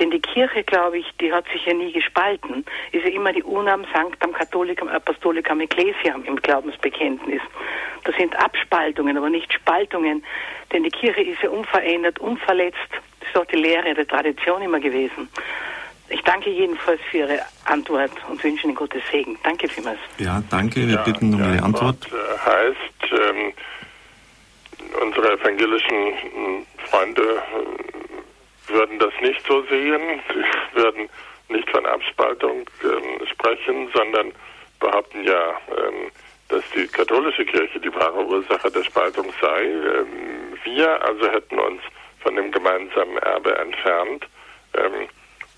Denn 0.00 0.10
die 0.10 0.20
Kirche, 0.20 0.64
glaube 0.64 0.98
ich, 0.98 1.06
die 1.20 1.32
hat 1.32 1.44
sich 1.52 1.64
ja 1.64 1.74
nie 1.74 1.92
gespalten. 1.92 2.64
Ist 2.90 3.04
ja 3.04 3.12
immer 3.12 3.32
die 3.32 3.42
Unam 3.44 3.84
Sanctam 3.94 4.32
Catholicam 4.32 4.88
Apostolicam 4.88 5.60
Ecclesiam 5.60 6.24
im 6.24 6.36
Glaubensbekenntnis. 6.36 7.42
Das 8.04 8.16
sind 8.16 8.34
Abspaltungen, 8.36 9.16
aber 9.16 9.30
nicht 9.30 9.41
Spaltungen. 9.50 10.24
Denn 10.72 10.82
die 10.82 10.90
Kirche 10.90 11.22
ist 11.22 11.42
ja 11.42 11.50
unverändert, 11.50 12.18
unverletzt. 12.18 12.78
Das 13.20 13.28
ist 13.28 13.36
auch 13.36 13.46
die 13.46 13.56
Lehre 13.56 13.94
der 13.94 14.06
Tradition 14.06 14.62
immer 14.62 14.80
gewesen. 14.80 15.28
Ich 16.08 16.20
danke 16.22 16.50
jedenfalls 16.50 17.00
für 17.10 17.18
Ihre 17.18 17.40
Antwort 17.64 18.10
und 18.28 18.42
wünsche 18.44 18.66
Ihnen 18.66 18.74
Gottes 18.74 19.02
Segen. 19.10 19.38
Danke 19.42 19.68
vielmals. 19.68 19.98
Ja, 20.18 20.42
danke. 20.50 20.86
Wir 20.86 20.96
ja, 20.96 21.02
bitten 21.02 21.34
um 21.34 21.40
Ihre 21.40 21.62
Antwort. 21.62 22.04
Antwort 22.04 22.12
äh, 22.12 22.50
heißt, 22.50 23.12
ähm, 23.12 23.52
unsere 25.00 25.32
evangelischen 25.32 26.06
hm, 26.34 26.66
Freunde 26.90 27.22
äh, 27.22 28.72
würden 28.72 28.98
das 28.98 29.12
nicht 29.22 29.40
so 29.46 29.62
sehen. 29.62 30.20
Sie 30.28 30.76
würden 30.78 31.08
nicht 31.48 31.68
von 31.70 31.86
Abspaltung 31.86 32.68
ähm, 32.84 33.26
sprechen, 33.26 33.88
sondern 33.94 34.32
behaupten 34.80 35.24
ja, 35.24 35.50
ähm, 35.68 36.10
dass 36.52 36.62
die 36.74 36.86
katholische 36.86 37.46
Kirche 37.46 37.80
die 37.80 37.92
wahre 37.94 38.26
Ursache 38.26 38.70
der 38.70 38.84
Spaltung 38.84 39.32
sei. 39.40 39.64
Ähm, 39.64 40.52
wir 40.64 41.02
also 41.04 41.26
hätten 41.30 41.58
uns 41.58 41.80
von 42.20 42.36
dem 42.36 42.52
gemeinsamen 42.52 43.16
Erbe 43.18 43.56
entfernt. 43.56 44.26
Ähm, 44.74 45.08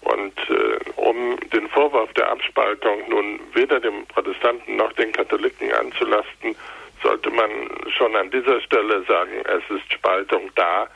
und 0.03 0.38
äh, 0.51 0.78
um 0.97 1.36
den 1.53 1.68
Vorwurf 1.68 2.12
der 2.12 2.30
Abspaltung 2.30 3.09
nun 3.09 3.40
weder 3.55 3.80
dem 3.80 4.07
Protestanten 4.07 4.76
noch 4.76 4.92
den 4.92 5.11
Katholiken 5.12 5.72
anzulasten, 5.72 6.55
sollte 7.03 7.30
man 7.30 7.51
schon 7.97 8.14
an 8.14 8.30
dieser 8.30 8.61
Stelle 8.61 9.03
sagen, 9.09 9.32
es 9.45 9.76
ist 9.76 9.92
Spaltung 9.92 10.51
da, 10.55 10.86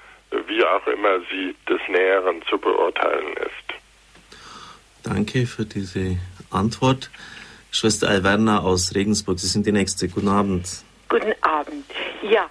wie 0.46 0.64
auch 0.64 0.86
immer 0.86 1.20
sie 1.30 1.56
des 1.68 1.80
Näheren 1.88 2.40
zu 2.48 2.58
beurteilen 2.58 3.34
ist. 3.38 4.38
Danke 5.02 5.46
für 5.46 5.64
diese 5.64 6.18
Antwort. 6.50 7.10
Schwester 7.70 8.08
Alverna 8.08 8.60
aus 8.60 8.94
Regensburg, 8.94 9.38
Sie 9.38 9.46
sind 9.46 9.66
die 9.66 9.72
Nächste. 9.72 10.08
Guten 10.08 10.28
Abend. 10.28 10.84
Guten 11.08 11.34
Abend. 11.42 11.84
Ja, 12.22 12.48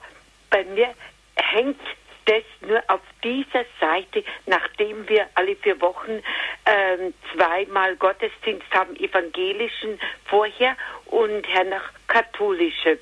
bei 0.49 0.63
mir 0.63 0.93
hängt 1.36 1.80
das 2.26 2.43
nur 2.68 2.82
auf 2.88 3.01
dieser 3.24 3.65
Seite, 3.80 4.24
nachdem 4.45 5.07
wir 5.07 5.28
alle 5.36 5.55
vier 5.55 5.80
Wochen 5.82 6.22
ähm, 6.65 7.13
zweimal 7.34 7.95
Gottesdienst 7.95 8.70
haben, 8.72 8.95
evangelischen 8.97 9.99
vorher 10.26 10.76
und 11.05 11.47
hernach 11.47 11.91
katholische. 12.07 12.99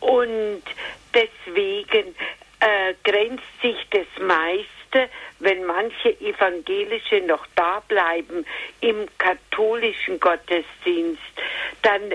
Und 0.00 0.62
deswegen 1.12 2.14
äh, 2.60 2.94
grenzt 3.04 3.44
sich 3.62 3.76
das 3.90 4.06
meiste, 4.94 5.08
wenn 5.40 5.64
manche 5.64 6.18
evangelische 6.20 7.20
noch 7.22 7.46
da 7.56 7.80
bleiben 7.88 8.46
im 8.80 9.06
katholischen 9.18 10.20
Gottesdienst, 10.20 11.20
dann 11.82 12.14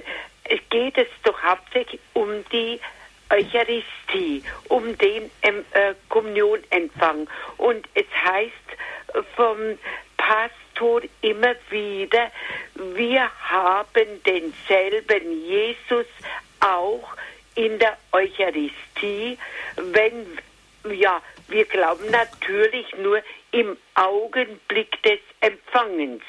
geht 0.69 0.97
es 0.97 1.07
doch 1.23 1.41
hauptsächlich 1.41 2.01
um 2.13 2.43
die 2.51 2.79
Eucharistie, 3.29 4.43
um 4.69 4.97
den 4.97 5.29
ähm, 5.43 5.63
äh, 5.71 5.93
Kommunionempfang. 6.07 7.29
Und 7.57 7.87
es 7.93 8.07
heißt 8.25 8.55
vom 9.35 9.77
Pastor 10.17 11.01
immer 11.21 11.53
wieder, 11.69 12.31
wir 12.95 13.29
haben 13.43 14.23
denselben 14.25 15.45
Jesus 15.45 16.07
auch 16.59 17.15
in 17.55 17.77
der 17.77 17.97
Eucharistie, 18.11 19.37
wenn, 19.75 20.39
ja, 20.91 21.21
wir 21.49 21.65
glauben 21.65 22.09
natürlich 22.11 22.87
nur 22.97 23.21
im 23.51 23.77
Augenblick 23.95 25.01
des 25.03 25.19
Empfangens. 25.41 26.23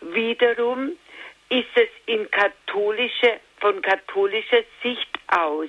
Wiederum 0.00 0.92
ist 1.48 1.68
es 1.74 1.88
in 2.06 2.30
katholischer, 2.30 3.38
von 3.60 3.80
katholischer 3.82 4.62
Sicht 4.82 5.18
aus. 5.28 5.68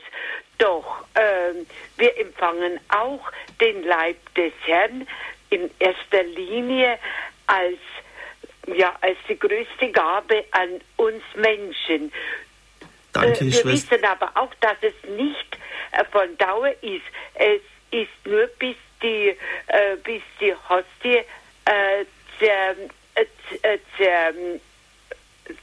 Doch 0.57 1.05
äh, 1.13 1.53
wir 1.97 2.17
empfangen 2.17 2.80
auch 2.89 3.32
den 3.59 3.84
Leib 3.84 4.17
des 4.36 4.53
Herrn 4.65 5.07
in 5.49 5.69
erster 5.80 6.24
Linie 6.24 6.97
als 7.47 7.80
ja, 8.67 8.95
als 9.01 9.17
die 9.28 9.38
größte 9.38 9.91
Gabe 9.91 10.45
an 10.51 10.80
uns 10.95 11.21
Menschen. 11.36 12.13
Danke, 13.11 13.45
äh, 13.45 13.51
wir 13.51 13.65
wissen 13.65 14.05
aber 14.05 14.32
auch, 14.36 14.53
dass 14.61 14.78
es 14.82 14.93
nicht 15.09 15.57
äh, 15.91 16.05
von 16.05 16.38
Dauer 16.38 16.74
ist. 16.82 17.03
Es 17.36 17.61
ist 17.93 18.25
nur 18.25 18.47
bis 18.59 18.75
die, 19.01 19.35
äh, 19.67 19.95
bis 20.03 20.21
die 20.39 20.53
Hostie 20.69 21.21
äh, 21.65 22.05
zer, 22.39 22.75
äh, 23.15 23.77
zer, 23.97 24.33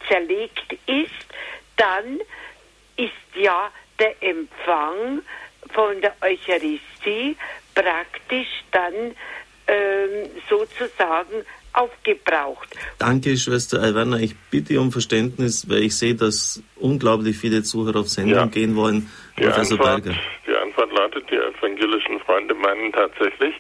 zerlegt 0.09 0.73
ist, 0.87 1.27
dann 1.77 2.21
ist 2.97 3.13
ja 3.35 3.71
der 3.99 4.23
Empfang 4.23 5.23
von 5.73 6.01
der 6.01 6.15
Eucharistie 6.21 7.37
praktisch 7.75 8.49
dann 8.73 9.15
ähm, 9.67 10.31
sozusagen 10.49 11.45
aufgebraucht. 11.73 12.69
Danke, 12.99 13.37
Schwester 13.37 13.81
Alverna. 13.81 14.19
Ich 14.19 14.35
bitte 14.51 14.81
um 14.81 14.91
Verständnis, 14.91 15.69
weil 15.69 15.85
ich 15.85 15.97
sehe, 15.97 16.15
dass 16.15 16.63
unglaublich 16.77 17.37
viele 17.37 17.63
Zuhörer 17.63 18.01
auf 18.01 18.09
Sendung 18.09 18.35
ja. 18.35 18.47
gehen 18.47 18.75
wollen. 18.75 19.09
Die 19.39 19.45
Professor 19.45 19.79
Antwort, 19.79 20.05
Berger. 20.05 20.19
Die 20.47 20.57
Antwort 20.57 20.93
lautet, 20.93 21.31
die 21.31 21.37
evangelischen 21.37 22.00
Freunde 22.31 22.55
meinen 22.55 22.93
tatsächlich, 22.93 23.57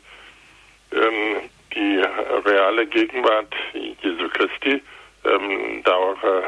ähm, 0.92 1.50
die 1.74 2.02
reale 2.44 2.86
Gegenwart 2.86 3.52
Jesu 3.72 4.28
Christi 4.28 4.80
ähm, 5.24 5.82
dauere 5.82 6.44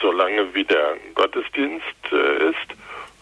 so 0.00 0.10
lange 0.10 0.54
wie 0.54 0.64
der 0.64 0.96
Gottesdienst 1.14 1.84
äh, 2.12 2.48
ist. 2.48 2.68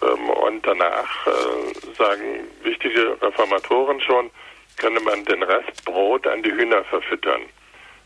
Ähm, 0.03 0.31
und 0.31 0.65
danach 0.65 1.27
äh, 1.27 1.95
sagen 1.99 2.47
wichtige 2.63 3.21
Reformatoren 3.21 4.01
schon, 4.01 4.31
könne 4.77 5.01
man 5.01 5.25
den 5.25 5.43
Rest 5.43 5.85
Brot 5.85 6.25
an 6.29 6.43
die 6.45 6.53
Hühner 6.53 6.85
verfüttern. 6.85 7.43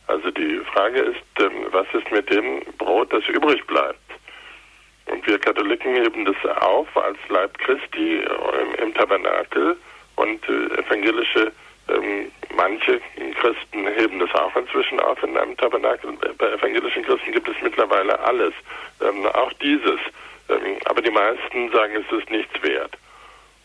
Also 0.06 0.30
die 0.30 0.60
Frage 0.72 1.00
ist, 1.00 1.40
ähm, 1.40 1.66
was 1.72 1.86
ist 1.92 2.10
mit 2.10 2.30
dem 2.30 2.62
Brot, 2.78 3.12
das 3.12 3.26
übrig 3.28 3.66
bleibt? 3.66 4.00
Und 5.10 5.26
wir 5.26 5.38
Katholiken 5.38 5.94
heben 5.94 6.24
das 6.24 6.56
auf 6.62 6.88
als 6.96 7.18
Leib 7.28 7.56
Christi 7.58 8.20
im, 8.20 8.74
im 8.82 8.94
Tabernakel 8.94 9.76
und 10.18 10.48
äh, 10.48 10.80
evangelische, 10.80 11.52
ähm, 11.88 12.30
manche 12.54 13.00
Christen 13.40 13.86
heben 13.96 14.18
das 14.18 14.34
auch 14.34 14.54
inzwischen 14.56 15.00
auf 15.00 15.22
in 15.22 15.36
einem 15.36 15.56
Tabernakel. 15.56 16.12
Bei 16.36 16.52
evangelischen 16.52 17.04
Christen 17.04 17.32
gibt 17.32 17.48
es 17.48 17.56
mittlerweile 17.62 18.18
alles, 18.20 18.52
ähm, 19.00 19.26
auch 19.26 19.52
dieses. 19.54 20.00
Ähm, 20.48 20.76
aber 20.86 21.00
die 21.02 21.10
meisten 21.10 21.70
sagen, 21.70 22.04
es 22.04 22.18
ist 22.18 22.30
nichts 22.30 22.62
wert. 22.62 22.96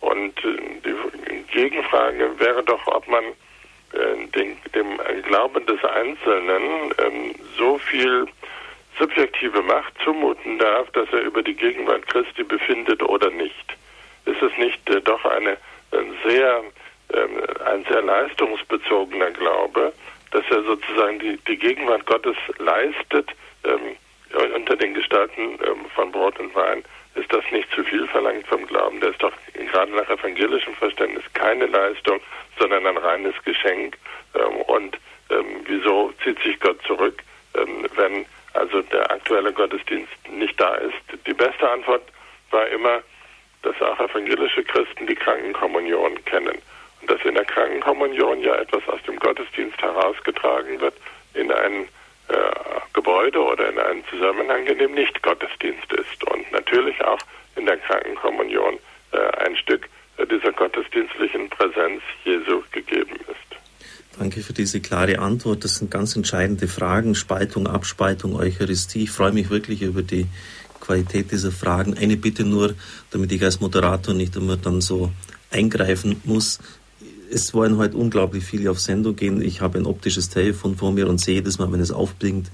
Und 0.01 0.37
äh, 0.45 0.57
die 0.85 1.43
Gegenfrage 1.51 2.39
wäre 2.39 2.63
doch, 2.63 2.85
ob 2.87 3.07
man 3.07 3.23
äh, 3.23 4.27
den, 4.35 4.57
dem 4.75 4.99
Glauben 5.23 5.65
des 5.65 5.83
Einzelnen 5.83 6.93
ähm, 6.99 7.35
so 7.57 7.77
viel 7.79 8.27
subjektive 8.99 9.61
Macht 9.63 9.93
zumuten 10.03 10.59
darf, 10.59 10.89
dass 10.91 11.11
er 11.11 11.21
über 11.21 11.41
die 11.41 11.55
Gegenwart 11.55 12.05
Christi 12.07 12.43
befindet 12.43 13.01
oder 13.01 13.31
nicht. 13.31 13.75
Ist 14.25 14.41
es 14.41 14.55
nicht 14.57 14.87
äh, 14.89 15.01
doch 15.01 15.25
eine 15.25 15.57
sehr, 16.25 16.63
ähm, 17.13 17.43
ein 17.65 17.85
sehr 17.85 18.01
leistungsbezogener 18.01 19.31
Glaube, 19.31 19.93
dass 20.31 20.43
er 20.49 20.63
sozusagen 20.63 21.19
die, 21.19 21.37
die 21.47 21.57
Gegenwart 21.57 22.05
Gottes 22.05 22.35
leistet 22.57 23.29
ähm, 23.63 23.95
unter 24.55 24.75
den 24.75 24.93
Gestalten 24.93 25.59
ähm, 25.65 25.85
von 25.95 26.11
Brot 26.11 26.39
und 26.39 26.53
Wein? 26.55 26.83
Ist 27.15 27.31
das 27.31 27.43
nicht 27.51 27.71
zu 27.73 27.83
viel 27.83 28.07
verlangt 28.07 28.47
vom 28.47 28.65
Glauben? 28.65 28.99
Der 28.99 29.09
ist 29.11 29.21
doch 29.21 29.33
gerade 29.53 29.91
nach 29.91 30.09
evangelischem 30.09 30.73
Verständnis 30.73 31.23
keine 31.33 31.67
Leistung, 31.67 32.19
sondern 32.57 32.87
ein 32.87 32.97
reines 32.97 33.35
Geschenk. 33.45 33.97
Und 34.65 34.97
wieso 35.67 36.11
zieht 36.23 36.41
sich 36.41 36.59
Gott 36.59 36.81
zurück, 36.87 37.21
wenn 37.53 38.25
also 38.53 38.81
der 38.81 39.11
aktuelle 39.11 39.51
Gottesdienst 39.51 40.11
nicht 40.29 40.59
da 40.59 40.75
ist. 40.75 41.25
Die 41.25 41.33
beste 41.33 41.69
Antwort 41.69 42.03
war 42.51 42.67
immer, 42.67 43.01
dass 43.63 43.81
auch 43.81 43.99
evangelische 43.99 44.63
Christen 44.63 45.07
die 45.07 45.15
Krankenkommunion 45.15 46.23
kennen 46.25 46.57
und 47.01 47.09
dass 47.09 47.21
in 47.25 47.33
der 47.33 47.45
Krankenkommunion 47.45 48.41
ja 48.41 48.55
etwas 48.55 48.87
aus 48.87 49.01
dem 49.03 49.17
Gottesdienst 49.17 49.81
herausgetragen 49.81 50.79
wird 50.79 50.95
in 51.33 51.51
ein 51.51 51.87
äh, 52.27 52.35
Gebäude 52.93 53.39
oder 53.39 53.69
in 53.69 53.79
einen 53.79 54.03
Zusammenhang, 54.09 54.65
in 54.67 54.77
dem 54.77 54.93
nicht 54.93 55.21
Gottesdienst 55.23 55.91
ist 55.93 56.23
und 56.31 56.51
natürlich 56.51 57.01
auch 57.03 57.19
in 57.55 57.65
der 57.65 57.77
Krankenkommunion 57.77 58.77
äh, 59.11 59.45
ein 59.45 59.55
Stück 59.57 59.89
äh, 60.17 60.25
dieser 60.27 60.51
gottesdienstlichen 60.51 61.49
Präsenz 61.49 62.01
Jesu 62.23 62.63
gegeben 62.71 63.15
ist. 63.15 64.17
Danke 64.19 64.41
für 64.41 64.53
diese 64.53 64.79
klare 64.79 65.19
Antwort. 65.19 65.63
Das 65.63 65.77
sind 65.77 65.89
ganz 65.89 66.15
entscheidende 66.15 66.67
Fragen. 66.67 67.15
Spaltung, 67.15 67.67
Abspaltung, 67.67 68.35
Eucharistie. 68.35 69.03
Ich 69.03 69.11
freue 69.11 69.31
mich 69.31 69.49
wirklich 69.49 69.81
über 69.81 70.03
die 70.03 70.27
Qualität 70.83 71.31
dieser 71.31 71.51
Fragen. 71.51 71.97
Eine 71.97 72.17
Bitte 72.17 72.43
nur, 72.43 72.75
damit 73.11 73.31
ich 73.31 73.43
als 73.43 73.61
Moderator 73.61 74.13
nicht 74.13 74.35
immer 74.35 74.57
dann 74.57 74.81
so 74.81 75.11
eingreifen 75.49 76.21
muss. 76.25 76.59
Es 77.31 77.53
wollen 77.53 77.77
heute 77.77 77.97
unglaublich 77.97 78.43
viele 78.43 78.69
auf 78.69 78.79
Sendung 78.79 79.15
gehen. 79.15 79.41
Ich 79.41 79.61
habe 79.61 79.79
ein 79.79 79.85
optisches 79.85 80.29
Telefon 80.29 80.75
vor 80.75 80.91
mir 80.91 81.07
und 81.07 81.19
sehe 81.19 81.35
jedes 81.35 81.57
Mal, 81.57 81.71
wenn 81.71 81.79
es 81.79 81.91
aufblinkt. 81.91 82.51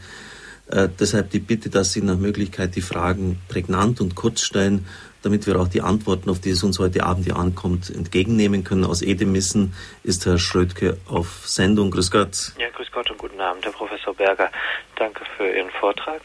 Äh, 0.68 0.88
deshalb 1.00 1.32
die 1.32 1.40
Bitte, 1.40 1.70
dass 1.70 1.94
Sie 1.94 2.02
nach 2.02 2.18
Möglichkeit 2.18 2.76
die 2.76 2.82
Fragen 2.82 3.42
prägnant 3.48 4.00
und 4.00 4.14
kurz 4.16 4.42
stellen, 4.42 4.86
damit 5.24 5.48
wir 5.48 5.60
auch 5.60 5.68
die 5.68 5.82
Antworten, 5.82 6.30
auf 6.30 6.40
die 6.40 6.52
es 6.52 6.64
uns 6.64 6.78
heute 6.78 7.04
Abend 7.04 7.26
hier 7.26 7.36
ankommt, 7.36 7.90
entgegennehmen 7.90 8.64
können. 8.64 8.86
Aus 8.86 9.02
Edemissen 9.02 9.74
ist 10.04 10.26
Herr 10.28 10.38
Schrödke 10.38 10.98
auf 11.08 11.42
Sendung. 11.46 11.90
Grüß 11.90 12.12
Gott. 12.12 12.54
Ja, 12.60 12.70
grüß 12.70 12.92
Gott 12.92 13.10
und 13.10 13.18
guten 13.18 13.42
Abend, 13.42 13.66
Herr 13.66 13.72
Professor 13.72 14.14
Berger. 14.14 14.52
Danke 14.96 15.24
für 15.36 15.50
Ihren 15.50 15.72
Vortrag. 15.72 16.22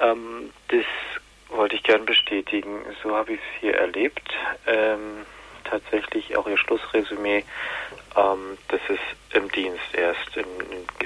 Ähm, 0.00 0.50
das 0.68 0.84
wollte 1.50 1.76
ich 1.76 1.82
gern 1.82 2.04
bestätigen. 2.04 2.84
So 3.02 3.14
habe 3.14 3.34
ich 3.34 3.40
es 3.40 3.60
hier 3.60 3.74
erlebt. 3.74 4.28
Ähm, 4.66 5.26
tatsächlich 5.68 6.36
auch 6.36 6.46
Ihr 6.48 6.58
Schlussresümee, 6.58 7.44
ähm, 8.16 8.58
dass 8.68 8.80
es 8.88 8.98
im 9.36 9.50
Dienst 9.52 9.94
erst, 9.94 10.36
im, 10.36 10.46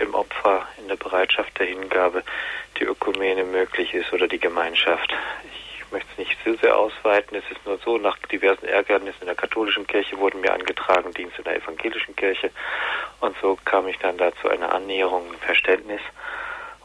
im 0.01 0.15
Opfer, 0.15 0.67
in 0.79 0.89
der 0.89 0.97
Bereitschaft 0.97 1.59
der 1.59 1.67
Hingabe 1.67 2.23
die 2.79 2.85
Ökumene 2.85 3.45
möglich 3.45 3.93
ist 3.95 4.13
oder 4.13 4.29
die 4.29 4.39
Gemeinschaft. 4.39 5.13
Ich 5.45 5.93
möchte 5.93 6.09
es 6.13 6.19
nicht 6.19 6.43
zu 6.43 6.55
sehr 6.57 6.77
ausweiten. 6.77 7.37
Es 7.37 7.45
ist 7.51 7.67
nur 7.67 7.79
so, 7.79 7.99
nach 7.99 8.17
diversen 8.31 8.67
Ärgernissen 8.67 9.23
in 9.23 9.27
der 9.27 9.35
katholischen 9.35 9.87
Kirche 9.87 10.19
wurden 10.19 10.41
mir 10.41 10.53
angetragen, 10.53 11.13
Dienst 11.13 11.39
in 11.39 11.45
der 11.45 11.57
evangelischen 11.57 12.17
Kirche. 12.17 12.51
Und 13.21 13.37
so 13.43 13.59
kam 13.65 13.89
ich 13.89 13.99
dann 13.99 14.17
da 14.17 14.33
zu 14.37 14.49
einer 14.49 14.75
Annäherung, 14.75 15.35
Verständnis 15.41 16.01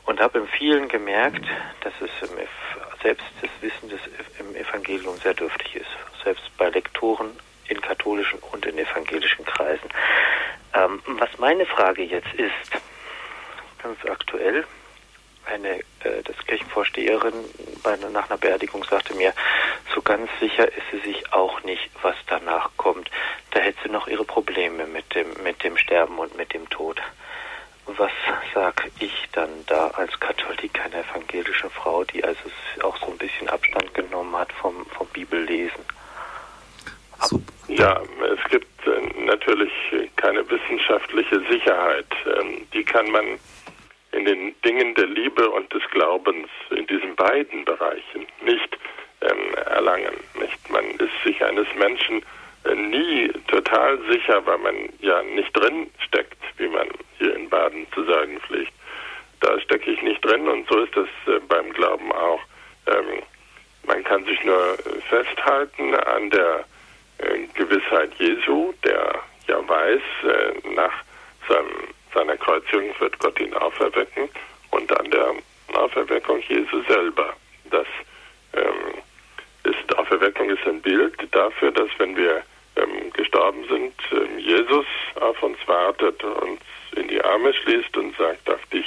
und 0.06 0.20
habe 0.20 0.40
im 0.40 0.48
vielen 0.48 0.88
gemerkt, 0.90 1.46
dass 1.82 1.94
es 2.02 2.30
im, 2.30 2.38
selbst 3.02 3.26
das 3.42 3.50
Wissen 3.62 3.90
des, 3.90 4.02
im 4.40 4.56
Evangelium 4.56 5.18
sehr 5.18 5.34
dürftig 5.34 5.76
ist. 5.76 6.24
Selbst 6.24 6.50
bei 6.58 6.70
Lektoren 6.70 7.32
in 7.68 7.82
katholischen 7.82 8.40
und 8.52 8.66
in 8.66 8.78
evangelischen 8.78 9.46
Kreisen. 9.46 9.90
Ähm, 10.74 11.02
was 11.06 11.30
meine 11.38 11.66
Frage 11.66 12.04
jetzt 12.04 12.34
ist, 12.34 12.82
ganz 13.82 13.98
aktuell, 14.06 14.66
eine 15.46 15.80
äh, 16.04 16.24
das 16.24 16.38
Kirchenvorsteherin 16.46 17.34
bei, 17.84 17.96
nach 18.12 18.30
einer 18.30 18.38
Beerdigung 18.38 18.84
sagte 18.84 19.14
mir, 19.16 19.34
so 19.94 20.02
ganz 20.02 20.30
sicher 20.40 20.68
ist 20.68 20.84
sie 20.92 21.00
sich 21.00 21.34
auch 21.34 21.64
nicht, 21.64 21.90
was 22.02 22.16
danach 22.28 22.70
kommt. 22.78 23.10
Da 23.52 23.60
hätte 23.60 23.80
sie 23.84 23.90
noch 23.90 24.08
ihre 24.08 24.26
Probleme 24.26 24.86
mit 24.86 25.16
dem, 25.16 25.28
mit 25.44 25.64
dem 25.64 25.78
Sterben 25.78 26.20
und 26.20 26.38
mit 26.38 26.54
dem 26.54 26.70
Tod. 26.70 27.02
Was 27.88 28.12
sag 28.54 28.90
ich 29.00 29.14
dann 29.32 29.50
da 29.66 29.88
als 29.88 30.20
Katholik, 30.20 30.80
eine 30.84 31.04
evangelische 31.04 31.70
Frau, 31.70 32.04
die 32.04 32.24
also 32.24 32.42
auch 32.84 32.98
so 32.98 33.08
ein 33.08 33.18
bisschen 33.18 33.48
Abstand 33.48 33.94
genommen 33.94 34.36
hat 34.36 34.52
vom, 34.54 34.86
vom 34.88 35.08
Bibellesen? 35.08 35.84
Ja, 37.68 38.02
es 38.34 38.52
gibt 38.52 38.88
äh, 38.88 39.24
natürlich 39.24 39.72
keine 40.18 40.48
wissenschaftliche 40.50 41.40
Sicherheit. 41.50 42.08
Ähm, 42.26 42.68
die 42.74 42.84
kann 42.84 43.10
man 43.10 43.40
in 44.12 44.26
den 44.26 44.56
Dingen 44.64 44.94
der 44.96 45.08
Liebe 45.08 45.50
und 45.50 45.72
des 45.74 45.84
Glaubens 45.92 46.50
in 46.70 46.86
diesen 46.88 47.16
beiden 47.16 47.66
Bereichen 47.66 48.28
nicht 48.42 48.78
ähm, 49.22 49.54
erlangen. 49.66 50.14
Nicht? 50.40 50.70
Man 50.70 50.86
ist 50.92 51.24
sich 51.24 51.44
eines 51.44 51.68
Menschen 51.76 52.22
nie 52.76 53.32
total 53.48 54.00
sicher, 54.10 54.46
weil 54.46 54.58
man 54.60 54.76
ja 55.00 55.22
nicht 55.24 55.52
drin 55.54 55.90
steckt, 56.06 56.38
wie 56.58 56.68
man 56.68 56.88
hier 57.18 57.36
in 57.36 57.50
Baden 57.50 57.88
zu 57.94 58.04
sagen 58.06 58.40
pflegt. 58.42 58.74
Da 59.42 59.60
stecke 59.62 59.92
ich 59.92 60.02
nicht 60.02 60.24
drin 60.24 60.48
und 60.48 60.68
so 60.68 60.80
ist 60.80 60.96
es 60.98 61.08
äh, 61.34 61.40
beim 61.48 61.72
Glauben 61.74 62.12
auch. 62.12 62.42
Ähm, 62.88 63.22
man 63.86 64.04
kann 64.04 64.26
sich 64.26 64.44
nur 64.44 64.78
festhalten 65.10 65.96
an 65.96 66.30
der 66.30 66.66
äh, 67.20 67.40
Gewissheit 67.54 68.12
Jesu, 68.18 68.74
der 68.84 69.22
ja 69.48 69.68
weiß, 69.68 70.02
äh, 70.24 70.70
nach 70.76 70.94
seinem 71.48 71.88
seiner 72.14 72.38
Kreuzigung 72.38 72.90
wird 73.00 73.20
Gott 73.20 73.40
ihn 73.40 73.54
auferwecken 73.54 74.30
und 74.72 75.00
an 75.00 75.12
der 75.12 75.36
Auferweckung 75.74 76.42
Jesu 76.48 76.82
selber. 76.88 77.34
Das 77.70 77.86
ähm, 78.54 79.02
ist, 79.64 79.98
Auferweckung 79.98 80.50
ist 80.50 80.66
ein 80.66 80.82
Bild 80.82 81.16
dafür, 81.32 81.72
dass 81.72 81.90
wenn 81.98 82.16
wir 82.16 82.42
ähm, 82.78 83.12
gestorben 83.14 83.66
sind, 83.68 83.94
ähm, 84.12 84.40
Jesus 84.40 84.86
auf 85.20 85.42
uns 85.44 85.58
wartet, 85.68 86.24
uns 86.24 86.62
in 86.96 87.08
die 87.08 87.22
Arme 87.24 87.54
schließt 87.54 87.96
und 87.98 88.16
sagt, 88.18 88.50
auf 88.50 88.66
dich 88.68 88.86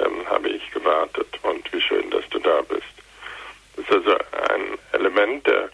ähm, 0.00 0.26
habe 0.28 0.48
ich 0.48 0.70
gewartet 0.70 1.28
und 1.42 1.72
wie 1.72 1.80
schön, 1.80 2.10
dass 2.10 2.28
du 2.30 2.38
da 2.38 2.60
bist. 2.62 2.82
Das 3.76 3.84
ist 3.86 3.92
also 3.92 4.16
ein 4.50 4.78
Element 4.92 5.46
der 5.46 5.70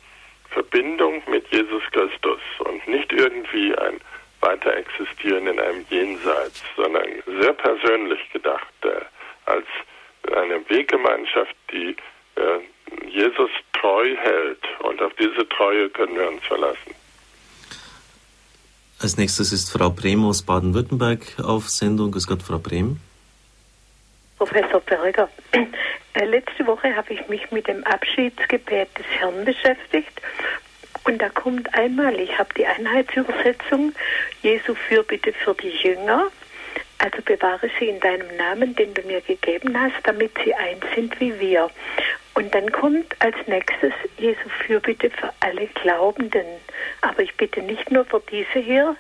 Verbindung 0.51 1.23
mit 1.29 1.47
Jesus 1.49 1.83
Christus 1.93 2.41
und 2.59 2.87
nicht 2.89 3.13
irgendwie 3.13 3.77
ein 3.77 4.01
weiter 4.41 4.77
existieren 4.77 5.47
in 5.47 5.59
einem 5.59 5.85
Jenseits, 5.91 6.63
sondern 6.77 7.05
sehr 7.41 7.53
persönlich 7.55 8.21
gedacht, 8.33 8.73
äh, 8.83 9.01
als 9.47 9.67
eine 10.33 10.69
Weggemeinschaft, 10.69 11.55
die 11.73 11.97
äh, 12.37 13.07
Jesus 13.09 13.51
treu 13.73 14.15
hält. 14.17 14.63
Und 14.81 15.03
auf 15.03 15.13
diese 15.15 15.49
Treue 15.49 15.89
können 15.91 16.17
wir 16.17 16.29
uns 16.29 16.45
verlassen. 16.45 16.95
Als 19.01 19.17
nächstes 19.17 19.53
ist 19.53 19.71
Frau 19.71 19.91
Brehm 19.91 20.25
aus 20.25 20.43
Baden-Württemberg 20.43 21.21
auf 21.41 21.69
Sendung. 21.69 22.11
Grüß 22.11 22.27
Gott, 22.27 22.43
Frau 22.43 22.59
Brehm. 22.59 22.99
Professor 24.37 24.81
Berger, 24.81 25.29
äh, 26.15 26.25
letzte 26.25 26.67
Woche 26.67 26.95
habe 26.97 27.13
ich 27.13 27.29
mich 27.29 27.51
mit 27.53 27.69
dem 27.69 27.85
Abschiedsgebet 27.85 28.89
des 28.99 29.07
Herrn 29.19 29.45
beschäftigt 29.45 30.21
und 31.05 31.19
da 31.19 31.29
kommt 31.29 31.73
einmal, 31.75 32.19
ich 32.19 32.37
habe 32.39 32.53
die 32.55 32.67
Einheitsübersetzung, 32.67 33.95
Jesu 34.43 34.75
Fürbitte 34.75 35.33
für 35.33 35.55
die 35.55 35.71
Jünger. 35.71 36.27
Also 36.99 37.23
bewahre 37.25 37.71
sie 37.79 37.87
in 37.87 38.01
deinem 38.01 38.37
Namen, 38.37 38.75
den 38.75 38.93
du 38.95 39.03
mir 39.03 39.21
gegeben 39.21 39.81
hast, 39.81 39.95
damit 40.03 40.33
sie 40.45 40.55
eins 40.55 40.85
sind 40.95 41.19
wie 41.21 41.39
wir. 41.39 41.71
Und 42.39 42.55
dann 42.55 42.71
kommt 42.71 43.17
als 43.19 43.35
nächstes 43.49 43.93
Jesu 44.17 44.49
Fürbitte 44.65 45.11
für 45.11 45.33
alle 45.41 45.67
Glaubenden. 45.83 46.47
Aber 47.01 47.21
ich 47.21 47.35
bitte 47.35 47.61
nicht 47.61 47.91
nur 47.91 48.05
für 48.05 48.23
diese 48.31 48.61
hier, 48.61 48.95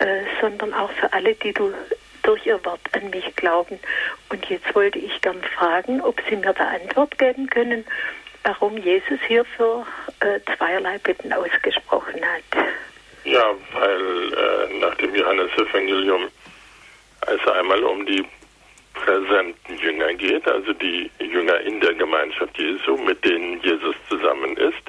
äh, 0.00 0.20
sondern 0.38 0.74
auch 0.74 0.90
für 0.90 1.10
alle, 1.14 1.34
die 1.34 1.54
du 1.54 1.72
durch 2.24 2.44
Ihr 2.44 2.62
Wort 2.66 2.82
an 2.92 3.08
mich 3.08 3.34
glauben. 3.36 3.80
Und 4.28 4.44
jetzt 4.50 4.74
wollte 4.74 4.98
ich 4.98 5.18
gern 5.22 5.42
fragen, 5.56 6.02
ob 6.02 6.20
Sie 6.28 6.36
mir 6.36 6.52
da 6.52 6.68
Antwort 6.68 7.16
geben 7.16 7.48
können, 7.48 7.86
warum 8.42 8.76
Jesus 8.76 9.18
hier 9.26 9.46
für 9.46 9.86
äh, 10.20 10.40
zweierlei 10.54 10.98
Bitten 10.98 11.32
ausgesprochen 11.32 12.20
hat. 12.20 12.66
Ja, 13.24 13.46
weil 13.72 14.34
äh, 14.34 14.78
nach 14.80 14.94
dem 14.96 15.14
Johannesevangelium 15.14 16.28
es 17.28 17.50
einmal 17.50 17.82
um 17.82 18.04
die 18.04 18.26
präsenten 18.94 19.76
Jünger 19.78 20.14
geht, 20.14 20.46
also 20.48 20.72
die 20.72 21.10
Jünger 21.18 21.60
in 21.60 21.80
der 21.80 21.94
Gemeinschaft 21.94 22.56
Jesu, 22.58 22.96
mit 22.96 23.24
denen 23.24 23.60
Jesus 23.62 23.94
zusammen 24.08 24.56
ist. 24.56 24.82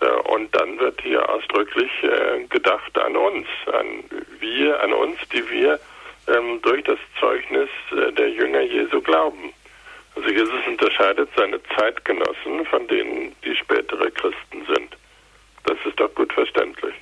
Äh, 0.00 0.06
und 0.32 0.54
dann 0.54 0.78
wird 0.78 1.00
hier 1.02 1.28
ausdrücklich 1.28 1.90
äh, 2.02 2.44
gedacht 2.48 2.96
an 2.98 3.16
uns, 3.16 3.46
an 3.66 4.04
wir, 4.40 4.80
an 4.82 4.92
uns, 4.92 5.18
die 5.32 5.48
wir 5.50 5.78
ähm, 6.28 6.60
durch 6.62 6.84
das 6.84 6.98
Zeugnis 7.20 7.68
äh, 7.92 8.12
der 8.12 8.30
Jünger 8.30 8.62
Jesu 8.62 9.00
glauben. 9.00 9.52
Also 10.14 10.30
Jesus 10.30 10.66
unterscheidet 10.66 11.28
seine 11.36 11.60
Zeitgenossen 11.76 12.64
von 12.70 12.86
denen, 12.88 13.34
die 13.44 13.54
spätere 13.54 14.10
Christen 14.10 14.64
sind. 14.66 14.96
Das 15.64 15.76
ist 15.84 15.98
doch 15.98 16.12
gut 16.14 16.32
verständlich. 16.32 16.94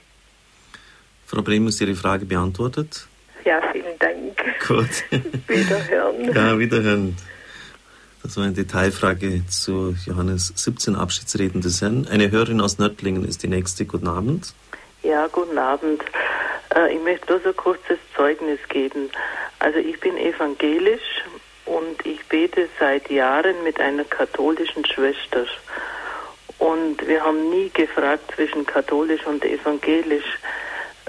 Frau 1.27 1.43
Brehm, 1.43 1.67
ist 1.67 1.81
Ihre 1.81 1.95
Frage 1.95 2.25
beantwortet? 2.25 3.09
Ja, 3.47 3.63
vielen 3.71 3.97
Dank. 4.01 4.37
Gut. 4.67 5.05
wiederhören. 5.49 6.35
Ja, 6.35 6.59
wiederhören. 6.59 7.17
Das 8.25 8.37
war 8.37 8.43
eine 8.43 8.55
Detailfrage 8.55 9.47
zu 9.47 9.95
Johannes 10.05 10.53
17 10.57 10.97
Abschiedsreden 10.97 11.61
des 11.61 11.81
Herrn. 11.81 12.09
Eine 12.11 12.33
Hörerin 12.33 12.61
aus 12.61 12.79
Nördlingen 12.79 13.25
ist 13.25 13.45
die 13.45 13.49
nächste. 13.49 13.87
Guten 13.87 14.09
Abend. 14.09 14.53
Ja, 15.05 15.29
guten 15.29 15.59
Abend. 15.59 16.03
Äh, 16.75 16.97
ich 16.97 17.03
möchte 17.05 17.27
bloß 17.27 17.47
ein 17.47 17.57
kurzes 17.57 17.99
Zeugnis 18.17 18.59
geben. 18.69 19.11
Also 19.61 19.79
ich 19.79 20.01
bin 20.01 20.17
evangelisch 20.17 21.23
und 21.67 22.05
ich 22.05 22.27
bete 22.27 22.69
seit 22.81 23.09
Jahren 23.13 23.63
mit 23.63 23.81
einer 23.81 24.03
katholischen 24.03 24.85
Schwester. 24.85 25.47
Und 26.59 27.07
wir 27.07 27.23
haben 27.23 27.49
nie 27.51 27.71
gefragt 27.71 28.33
zwischen 28.35 28.67
katholisch 28.67 29.25
und 29.25 29.45
evangelisch. 29.45 30.41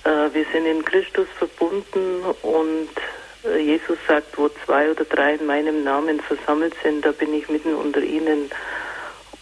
Äh, 0.04 0.34
wir 0.34 0.46
sind 0.52 0.66
in 0.66 0.84
Christus 0.86 1.28
verbunden 1.38 2.24
und 2.42 2.90
äh, 3.44 3.58
Jesus 3.60 3.98
sagt, 4.08 4.38
wo 4.38 4.50
zwei 4.66 4.92
oder 4.92 5.06
drei 5.06 5.36
in 5.36 5.46
meinem 5.46 5.84
Namen 5.84 6.20
versammelt 6.20 6.76
sind, 6.84 7.06
da 7.06 7.12
bin 7.12 7.34
ich 7.34 7.50
mitten 7.50 7.74
unter 7.74 8.02
ihnen. 8.02 8.50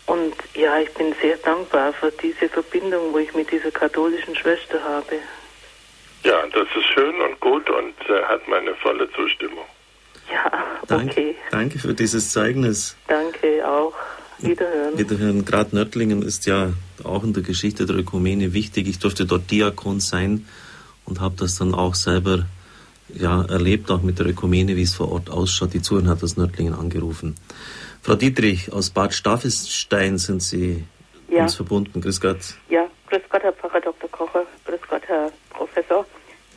Und 0.05 0.35
ja, 0.53 0.79
ich 0.79 0.93
bin 0.93 1.15
sehr 1.21 1.37
dankbar 1.37 1.93
für 1.93 2.11
diese 2.11 2.47
Verbindung, 2.49 3.13
wo 3.13 3.17
ich 3.17 3.33
mit 3.33 3.51
dieser 3.51 3.71
katholischen 3.71 4.35
Schwester 4.35 4.81
habe. 4.83 5.15
Ja, 6.23 6.43
das 6.47 6.67
ist 6.75 6.85
schön 6.93 7.15
und 7.21 7.39
gut 7.39 7.69
und 7.69 7.93
äh, 8.09 8.23
hat 8.23 8.47
meine 8.47 8.75
volle 8.75 9.09
Zustimmung. 9.11 9.65
Ja, 10.31 10.45
okay. 10.81 10.87
Danke, 10.87 11.35
danke 11.51 11.79
für 11.79 11.93
dieses 11.93 12.31
Zeugnis. 12.31 12.97
Danke 13.07 13.67
auch. 13.67 13.93
Wiederhören. 14.39 14.97
Wiederhören. 14.97 15.45
Gerade 15.45 15.75
Nördlingen 15.75 16.21
ist 16.21 16.45
ja 16.45 16.69
auch 17.03 17.23
in 17.23 17.33
der 17.33 17.43
Geschichte 17.43 17.85
der 17.85 17.97
Ökumene 17.97 18.53
wichtig. 18.53 18.87
Ich 18.87 18.99
durfte 18.99 19.25
dort 19.25 19.49
Diakon 19.51 19.99
sein 19.99 20.45
und 21.05 21.19
habe 21.19 21.35
das 21.37 21.57
dann 21.57 21.73
auch 21.73 21.95
selber 21.95 22.45
ja, 23.09 23.43
erlebt, 23.43 23.91
auch 23.91 24.01
mit 24.01 24.19
der 24.19 24.27
Ökumene, 24.27 24.75
wie 24.75 24.81
es 24.81 24.95
vor 24.95 25.11
Ort 25.11 25.29
ausschaut. 25.29 25.73
Die 25.73 25.81
Zuhörerin 25.81 26.09
hat 26.09 26.23
aus 26.23 26.37
Nördlingen 26.37 26.73
angerufen. 26.73 27.35
Frau 28.01 28.15
Dietrich, 28.15 28.71
aus 28.71 28.89
Bad 28.89 29.13
Staffelstein 29.13 30.17
sind 30.17 30.41
Sie 30.41 30.83
ja. 31.29 31.43
uns 31.43 31.55
verbunden. 31.55 32.01
Grüß 32.01 32.21
Gott. 32.21 32.37
Ja, 32.69 32.87
grüß 33.09 33.21
Gott, 33.29 33.43
Herr 33.43 33.53
Pfarrer 33.53 33.81
Dr. 33.81 34.09
Kocher. 34.09 34.45
Grüß 34.65 34.81
Gott, 34.89 35.03
Herr 35.07 35.31
Professor. 35.49 36.05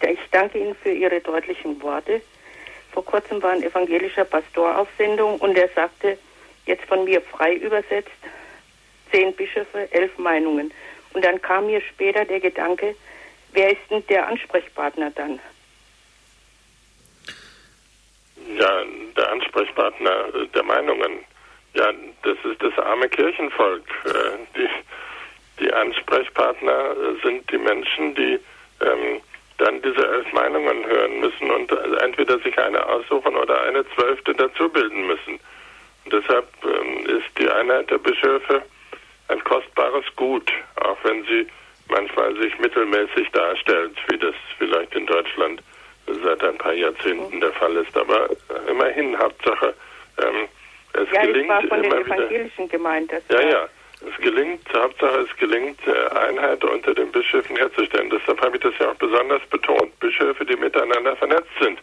Ich 0.02 0.18
danke 0.30 0.58
Ihnen 0.58 0.74
für 0.82 0.90
Ihre 0.90 1.20
deutlichen 1.20 1.80
Worte. 1.82 2.20
Vor 2.92 3.04
kurzem 3.04 3.42
war 3.42 3.50
ein 3.50 3.62
evangelischer 3.62 4.24
Pastor 4.24 4.78
auf 4.78 4.88
Sendung 4.96 5.38
und 5.38 5.56
er 5.56 5.68
sagte, 5.74 6.18
jetzt 6.66 6.84
von 6.84 7.04
mir 7.04 7.20
frei 7.20 7.54
übersetzt, 7.54 8.10
zehn 9.10 9.34
Bischöfe, 9.34 9.88
elf 9.92 10.16
Meinungen. 10.18 10.72
Und 11.14 11.24
dann 11.24 11.40
kam 11.40 11.66
mir 11.66 11.80
später 11.80 12.24
der 12.24 12.40
Gedanke, 12.40 12.94
wer 13.52 13.72
ist 13.72 13.80
denn 13.90 14.04
der 14.08 14.28
Ansprechpartner 14.28 15.10
dann? 15.10 15.40
Ja, 18.56 18.82
der 19.16 19.32
Ansprechpartner 19.32 20.46
der 20.54 20.62
Meinungen. 20.62 21.24
Ja, 21.74 21.92
das 22.22 22.38
ist 22.44 22.62
das 22.62 22.78
arme 22.78 23.08
Kirchenvolk. 23.08 23.84
Äh, 24.04 24.56
die, 24.56 24.68
die 25.60 25.72
Ansprechpartner 25.72 26.94
sind 27.22 27.50
die 27.50 27.58
Menschen, 27.58 28.14
die 28.14 28.38
ähm, 28.80 29.20
dann 29.58 29.82
diese 29.82 30.06
elf 30.06 30.32
Meinungen 30.32 30.86
hören 30.86 31.20
müssen 31.20 31.50
und 31.50 31.70
entweder 32.02 32.38
sich 32.38 32.56
eine 32.58 32.84
aussuchen 32.86 33.36
oder 33.36 33.62
eine 33.62 33.84
zwölfte 33.94 34.34
dazu 34.34 34.68
bilden 34.68 35.06
müssen. 35.06 35.40
Und 36.04 36.12
deshalb 36.12 36.46
ähm, 36.64 37.06
ist 37.06 37.38
die 37.38 37.50
Einheit 37.50 37.90
der 37.90 37.98
Bischöfe 37.98 38.62
ein 39.28 39.42
kostbares 39.44 40.04
Gut, 40.16 40.50
auch 40.76 40.96
wenn 41.04 41.24
sie 41.24 41.46
manchmal 41.88 42.34
sich 42.36 42.58
mittelmäßig 42.58 43.30
darstellt, 43.32 43.96
wie 44.08 44.18
das 44.18 44.34
vielleicht 44.58 44.94
in 44.94 45.06
Deutschland 45.06 45.62
seit 46.22 46.42
ein 46.42 46.58
paar 46.58 46.72
Jahrzehnten 46.72 47.40
der 47.40 47.52
Fall 47.52 47.76
ist. 47.76 47.96
Aber 47.96 48.28
immerhin, 48.68 49.18
Hauptsache, 49.18 49.74
ähm, 50.22 50.48
es 50.94 51.08
ja, 51.12 51.22
gelingt 51.22 51.48
war 51.48 51.62
von 51.62 51.84
immer 51.84 51.96
den 51.96 52.06
evangelischen 52.06 52.64
wieder. 52.64 52.78
Gemeint, 52.78 53.12
ja, 53.30 53.40
ja. 53.40 53.68
Es 54.00 54.22
gelingt, 54.22 54.62
Hauptsache 54.72 55.26
es 55.28 55.36
gelingt, 55.38 55.80
äh, 55.86 56.16
Einheit 56.16 56.62
unter 56.64 56.94
den 56.94 57.10
Bischöfen 57.10 57.56
herzustellen. 57.56 58.10
Deshalb 58.10 58.40
habe 58.40 58.56
ich 58.56 58.62
das 58.62 58.72
ja 58.78 58.90
auch 58.90 58.94
besonders 58.94 59.44
betont. 59.50 59.98
Bischöfe, 59.98 60.44
die 60.44 60.56
miteinander 60.56 61.16
vernetzt 61.16 61.50
sind. 61.60 61.80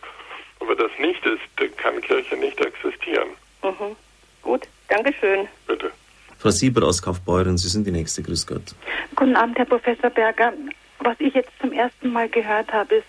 Und 0.60 0.70
wenn 0.70 0.78
das 0.78 0.92
nicht 0.98 1.24
ist, 1.26 1.78
kann 1.78 2.00
Kirche 2.02 2.38
nicht 2.38 2.60
existieren. 2.62 3.30
Mhm. 3.62 3.96
Gut, 4.42 4.62
Dankeschön. 4.88 5.48
Bitte. 5.68 5.92
Frau 6.38 6.50
Sieber 6.50 6.86
aus 6.86 7.02
Kaufbeuren, 7.02 7.58
Sie 7.58 7.70
sind 7.70 7.88
die 7.88 7.92
nächste. 7.92 8.22
Grüß 8.22 8.46
Gott. 8.46 8.76
Guten 9.16 9.36
Abend, 9.36 9.58
Herr 9.58 9.66
Professor 9.66 10.10
Berger. 10.10 10.54
Was 11.00 11.16
ich 11.20 11.34
jetzt 11.34 11.52
zum 11.60 11.72
ersten 11.72 12.12
Mal 12.12 12.30
gehört 12.30 12.72
habe, 12.74 12.96
ist, 12.96 13.08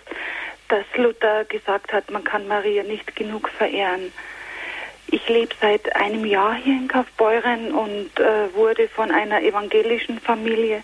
dass 0.68 0.84
Luther 0.96 1.44
gesagt 1.44 1.92
hat, 1.92 2.10
man 2.10 2.24
kann 2.24 2.48
Maria 2.48 2.82
nicht 2.82 3.14
genug 3.14 3.48
verehren. 3.48 4.12
Ich 5.08 5.28
lebe 5.28 5.54
seit 5.60 5.94
einem 5.94 6.24
Jahr 6.24 6.54
hier 6.54 6.74
in 6.74 6.88
Kaufbeuren 6.88 7.72
und 7.72 8.18
äh, 8.18 8.52
wurde 8.54 8.88
von 8.88 9.12
einer 9.12 9.40
evangelischen 9.40 10.18
Familie 10.18 10.82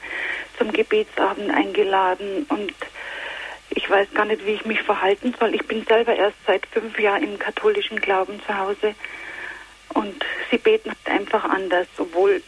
zum 0.59 0.73
Gebetsabend 0.73 1.51
eingeladen 1.51 2.47
und 2.49 2.73
ich 3.71 3.89
weiß 3.89 4.13
gar 4.15 4.27
nicht, 4.27 4.47
wie 4.47 4.53
ich 4.53 4.65
mich 4.65 4.83
verhalten 4.83 5.35
soll. 5.41 5.55
Ich 5.55 5.67
bin 5.67 5.85
selber 5.85 6.15
erst 6.15 6.37
seit 6.47 6.67
fünf 6.67 6.99
Jahren 7.01 7.25
im 7.25 7.39
katholischen 7.39 8.01
Glauben 8.01 8.41
zu 8.47 8.57
Hause 8.57 8.95
und 9.95 10.25
sie 10.51 10.59
beten 10.59 10.93
einfach 11.05 11.45
anders, 11.45 11.87
obwohl 11.99 12.43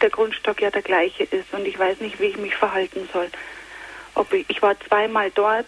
der 0.00 0.10
Grundstock 0.10 0.60
ja 0.60 0.70
der 0.70 0.82
gleiche 0.82 1.24
ist 1.24 1.52
und 1.52 1.66
ich 1.66 1.78
weiß 1.78 2.00
nicht, 2.00 2.20
wie 2.20 2.26
ich 2.26 2.36
mich 2.36 2.54
verhalten 2.54 3.08
soll. 3.12 3.30
Ob 4.14 4.32
ich, 4.32 4.44
ich 4.48 4.62
war 4.62 4.78
zweimal 4.80 5.30
dort 5.30 5.66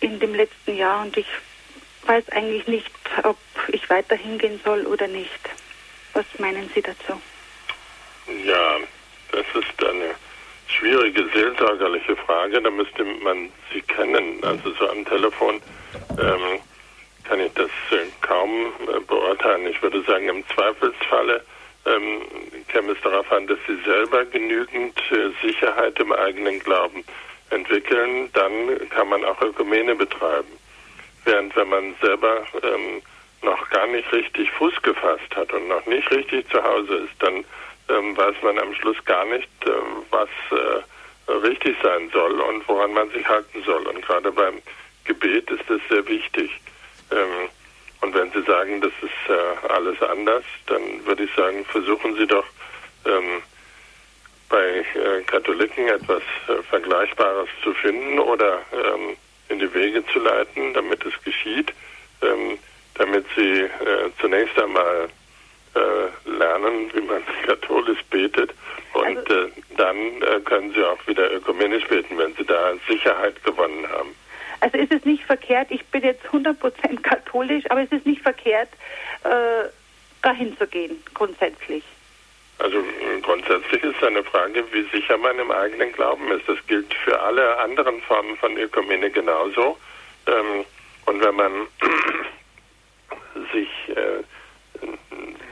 in 0.00 0.18
dem 0.20 0.34
letzten 0.34 0.76
Jahr 0.76 1.02
und 1.02 1.16
ich 1.16 1.26
weiß 2.06 2.28
eigentlich 2.30 2.66
nicht, 2.66 2.90
ob 3.24 3.38
ich 3.68 3.88
weiter 3.90 4.16
hingehen 4.16 4.60
soll 4.64 4.86
oder 4.86 5.06
nicht. 5.06 5.40
Was 6.14 6.24
meinen 6.38 6.70
Sie 6.74 6.82
dazu? 6.82 7.20
Ja, 8.44 8.76
das 9.32 9.46
ist 9.54 9.84
eine 9.84 10.14
schwierige 10.68 11.28
seelsorgerliche 11.34 12.16
Frage. 12.16 12.60
Da 12.60 12.70
müsste 12.70 13.04
man 13.04 13.50
Sie 13.72 13.82
kennen. 13.82 14.42
Also 14.42 14.72
so 14.74 14.88
am 14.88 15.04
Telefon 15.04 15.60
ähm, 16.18 16.60
kann 17.28 17.40
ich 17.40 17.52
das 17.52 17.70
äh, 17.90 18.06
kaum 18.22 18.72
äh, 18.88 19.00
beurteilen. 19.00 19.66
Ich 19.66 19.82
würde 19.82 20.02
sagen, 20.02 20.28
im 20.28 20.44
Zweifelsfalle 20.48 21.44
ähm, 21.84 22.22
käme 22.68 22.92
es 22.92 23.00
darauf 23.02 23.30
an, 23.30 23.46
dass 23.46 23.58
Sie 23.66 23.76
selber 23.84 24.24
genügend 24.24 24.98
äh, 25.10 25.46
Sicherheit 25.46 25.98
im 26.00 26.12
eigenen 26.12 26.58
Glauben 26.60 27.04
entwickeln. 27.50 28.30
Dann 28.32 28.88
kann 28.90 29.08
man 29.08 29.24
auch 29.24 29.40
Ökumene 29.42 29.94
betreiben. 29.94 30.48
Während 31.24 31.54
wenn 31.56 31.68
man 31.68 31.94
selber 32.00 32.44
ähm, 32.62 33.02
noch 33.42 33.68
gar 33.70 33.86
nicht 33.86 34.10
richtig 34.12 34.50
Fuß 34.52 34.80
gefasst 34.82 35.36
hat 35.36 35.52
und 35.52 35.68
noch 35.68 35.84
nicht 35.86 36.10
richtig 36.10 36.48
zu 36.50 36.62
Hause 36.62 36.94
ist, 36.96 37.14
dann 37.20 37.44
ähm, 37.90 38.16
weiß 38.16 38.36
man 38.42 38.58
am 38.58 38.74
Schluss 38.74 39.02
gar 39.04 39.24
nicht, 39.26 39.48
ähm, 39.66 40.02
was 40.10 40.28
äh, 40.50 41.32
richtig 41.32 41.76
sein 41.82 42.08
soll 42.12 42.40
und 42.40 42.66
woran 42.68 42.92
man 42.94 43.10
sich 43.10 43.26
halten 43.28 43.62
soll. 43.64 43.86
Und 43.86 44.02
gerade 44.02 44.32
beim 44.32 44.62
Gebet 45.04 45.50
ist 45.50 45.70
es 45.70 45.80
sehr 45.88 46.06
wichtig. 46.08 46.50
Ähm, 47.10 47.48
und 48.00 48.14
wenn 48.14 48.30
Sie 48.32 48.42
sagen, 48.42 48.80
das 48.80 48.92
ist 49.02 49.30
äh, 49.30 49.68
alles 49.68 50.00
anders, 50.02 50.44
dann 50.66 51.04
würde 51.06 51.24
ich 51.24 51.34
sagen, 51.34 51.64
versuchen 51.64 52.16
Sie 52.16 52.26
doch 52.26 52.44
ähm, 53.04 53.42
bei 54.48 54.84
äh, 54.94 55.22
Katholiken 55.26 55.88
etwas 55.88 56.22
äh, 56.48 56.62
Vergleichbares 56.70 57.48
zu 57.62 57.72
finden 57.74 58.18
oder 58.18 58.60
ähm, 58.72 59.16
in 59.48 59.58
die 59.58 59.72
Wege 59.74 60.04
zu 60.06 60.20
leiten, 60.20 60.74
damit 60.74 61.04
es 61.04 61.22
geschieht, 61.24 61.72
ähm, 62.22 62.58
damit 62.94 63.24
sie 63.36 63.60
äh, 63.62 64.10
zunächst 64.20 64.58
einmal 64.58 65.08
äh, 65.74 66.30
lernen, 66.30 66.90
wie 66.92 67.00
man 67.00 67.22
katholisch 67.46 68.02
betet 68.10 68.54
und 68.94 69.18
also, 69.18 69.34
äh, 69.34 69.50
dann 69.76 70.44
können 70.44 70.72
sie 70.72 70.82
auch 70.82 71.06
wieder 71.06 71.32
ökumenisch 71.32 71.86
beten, 71.86 72.18
wenn 72.18 72.34
sie 72.34 72.44
da 72.44 72.72
Sicherheit 72.88 73.42
gewonnen 73.44 73.88
haben. 73.88 74.14
Also 74.60 74.78
ist 74.78 74.92
es 74.92 75.04
nicht 75.04 75.24
verkehrt, 75.24 75.68
ich 75.70 75.84
bin 75.86 76.02
jetzt 76.02 76.24
100% 76.26 77.00
katholisch, 77.02 77.64
aber 77.70 77.82
es 77.82 77.92
ist 77.92 78.06
nicht 78.06 78.22
verkehrt, 78.22 78.68
äh, 79.24 79.68
dahin 80.22 80.56
zu 80.58 80.66
gehen, 80.66 81.02
grundsätzlich. 81.14 81.84
Also 82.58 82.82
grundsätzlich 83.22 83.84
ist 83.84 84.02
eine 84.02 84.24
Frage, 84.24 84.64
wie 84.72 84.82
sicher 84.90 85.16
man 85.16 85.38
im 85.38 85.50
eigenen 85.50 85.92
Glauben 85.92 86.30
ist. 86.32 86.48
Das 86.48 86.58
gilt 86.66 86.92
für 87.04 87.20
alle 87.20 87.56
anderen 87.58 88.00
Formen 88.02 88.36
von 88.36 88.56
Ökumene 88.56 89.10
genauso. 89.10 89.78
Ähm, 90.26 90.64
und 91.06 91.24
wenn 91.24 91.34
man 91.36 91.52
sich 93.52 93.68
äh, 93.96 94.24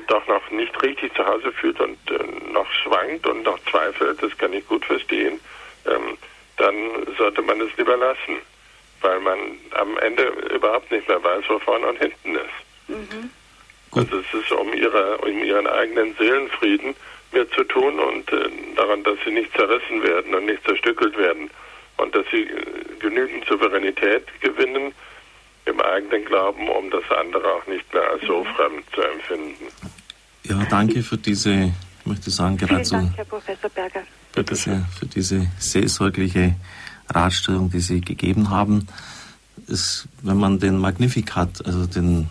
doch 0.08 0.26
noch 0.26 0.50
nicht 0.50 0.82
richtig 0.82 1.14
zu 1.14 1.24
Hause 1.24 1.52
fühlt 1.52 1.80
und 1.80 1.98
äh, 2.10 2.52
noch 2.52 2.70
schwankt 2.72 3.26
und 3.26 3.44
noch 3.44 3.58
zweifelt, 3.70 4.20
das 4.20 4.36
kann 4.36 4.52
ich 4.52 4.66
gut 4.66 4.84
verstehen, 4.84 5.38
ähm, 5.86 6.18
dann 6.56 6.74
sollte 7.16 7.42
man 7.42 7.60
es 7.60 7.76
lieber 7.76 7.96
lassen, 7.96 8.40
weil 9.00 9.20
man 9.20 9.38
am 9.72 9.96
Ende 9.98 10.24
überhaupt 10.54 10.90
nicht 10.90 11.06
mehr 11.08 11.22
weiß, 11.22 11.44
wo 11.48 11.58
vorne 11.58 11.86
und 11.86 11.98
hinten 11.98 12.34
ist. 12.34 12.88
Mhm. 12.88 13.30
Also 13.92 14.18
es 14.18 14.42
ist 14.42 14.52
um, 14.52 14.72
ihre, 14.74 15.18
um 15.18 15.42
ihren 15.42 15.66
eigenen 15.66 16.14
Seelenfrieden 16.16 16.94
mehr 17.32 17.50
zu 17.50 17.64
tun 17.64 17.98
und 17.98 18.30
äh, 18.32 18.48
daran, 18.76 19.02
dass 19.04 19.18
sie 19.24 19.32
nicht 19.32 19.52
zerrissen 19.56 20.02
werden 20.02 20.34
und 20.34 20.46
nicht 20.46 20.62
zerstückelt 20.64 21.16
werden 21.16 21.50
und 21.96 22.14
dass 22.14 22.26
sie 22.30 22.42
äh, 22.42 22.98
genügend 23.00 23.44
Souveränität 23.46 24.24
gewinnen 24.40 24.92
im 25.64 25.80
eigenen 25.80 26.24
Glauben, 26.24 26.68
um 26.68 26.90
das 26.90 27.04
andere 27.10 27.46
auch 27.54 27.66
nicht 27.66 27.92
mehr 27.92 28.08
als 28.10 28.22
so 28.26 28.44
mhm. 28.44 28.48
fremd 28.54 28.84
zu 28.94 29.02
empfinden. 29.02 29.66
Ja, 30.44 30.64
danke 30.70 31.02
für 31.02 31.16
diese, 31.16 31.72
ich 32.00 32.06
möchte 32.06 32.30
sagen, 32.30 32.56
gerade 32.56 32.84
so. 32.84 32.96
Dank, 32.96 33.16
Herr 33.16 33.24
Professor 33.24 33.70
Berger. 33.70 34.02
Bitte 34.32 34.54
sehr, 34.54 34.84
für 34.98 35.06
diese 35.06 35.46
seelsorgliche 35.58 36.54
Ratstellung, 37.08 37.70
die 37.70 37.80
Sie 37.80 38.00
gegeben 38.00 38.50
haben. 38.50 38.86
Ist, 39.66 40.08
wenn 40.22 40.36
man 40.36 40.58
den 40.58 40.78
Magnificat, 40.78 41.64
also 41.66 41.86
den 41.86 42.28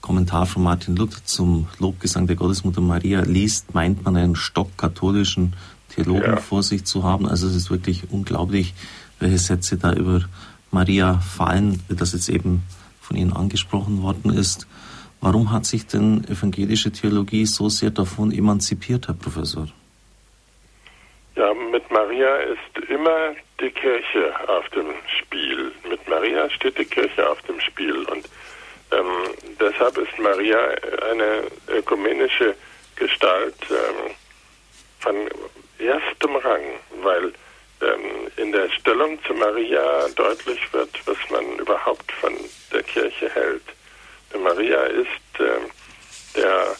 Kommentar 0.00 0.46
von 0.46 0.62
Martin 0.62 0.96
Luther 0.96 1.24
zum 1.24 1.66
Lobgesang 1.78 2.26
der 2.26 2.36
Gottesmutter 2.36 2.80
Maria 2.80 3.22
liest, 3.22 3.74
meint 3.74 4.04
man 4.04 4.16
einen 4.16 4.36
stockkatholischen 4.36 5.54
Theologen 5.88 6.32
ja. 6.32 6.36
vor 6.36 6.62
sich 6.62 6.84
zu 6.84 7.04
haben. 7.04 7.26
Also 7.26 7.46
es 7.46 7.56
ist 7.56 7.70
wirklich 7.70 8.04
unglaublich, 8.10 8.74
welche 9.18 9.38
Sätze 9.38 9.76
da 9.76 9.92
über 9.92 10.22
Maria 10.70 11.18
fallen, 11.18 11.82
wie 11.88 11.96
das 11.96 12.12
jetzt 12.12 12.28
eben 12.28 12.62
von 13.00 13.16
Ihnen 13.16 13.32
angesprochen 13.32 14.02
worden 14.02 14.32
ist. 14.32 14.66
Warum 15.20 15.50
hat 15.50 15.66
sich 15.66 15.86
denn 15.86 16.24
evangelische 16.24 16.92
Theologie 16.92 17.46
so 17.46 17.68
sehr 17.68 17.90
davon 17.90 18.30
emanzipiert, 18.30 19.08
Herr 19.08 19.14
Professor? 19.14 19.66
Ja, 21.34 21.52
mit 21.72 21.77
Maria 21.98 22.36
ist 22.36 22.88
immer 22.88 23.34
die 23.60 23.72
Kirche 23.72 24.32
auf 24.48 24.68
dem 24.68 24.94
Spiel. 25.18 25.72
Mit 25.88 26.06
Maria 26.06 26.48
steht 26.50 26.78
die 26.78 26.84
Kirche 26.84 27.28
auf 27.28 27.42
dem 27.42 27.60
Spiel. 27.60 28.04
Und 28.04 28.24
ähm, 28.92 29.34
deshalb 29.58 29.98
ist 29.98 30.16
Maria 30.16 30.60
eine 31.10 31.42
ökumenische 31.66 32.54
Gestalt 32.94 33.56
ähm, 33.68 34.14
von 35.00 35.16
erstem 35.80 36.36
Rang, 36.36 36.62
weil 37.02 37.32
ähm, 37.82 38.30
in 38.36 38.52
der 38.52 38.70
Stellung 38.70 39.18
zu 39.24 39.34
Maria 39.34 40.06
deutlich 40.14 40.72
wird, 40.72 40.90
was 41.04 41.18
man 41.30 41.58
überhaupt 41.58 42.12
von 42.12 42.32
der 42.72 42.84
Kirche 42.84 43.28
hält. 43.30 43.64
Denn 44.32 44.44
Maria 44.44 44.82
ist 44.84 45.40
äh, 45.40 46.36
der 46.36 46.76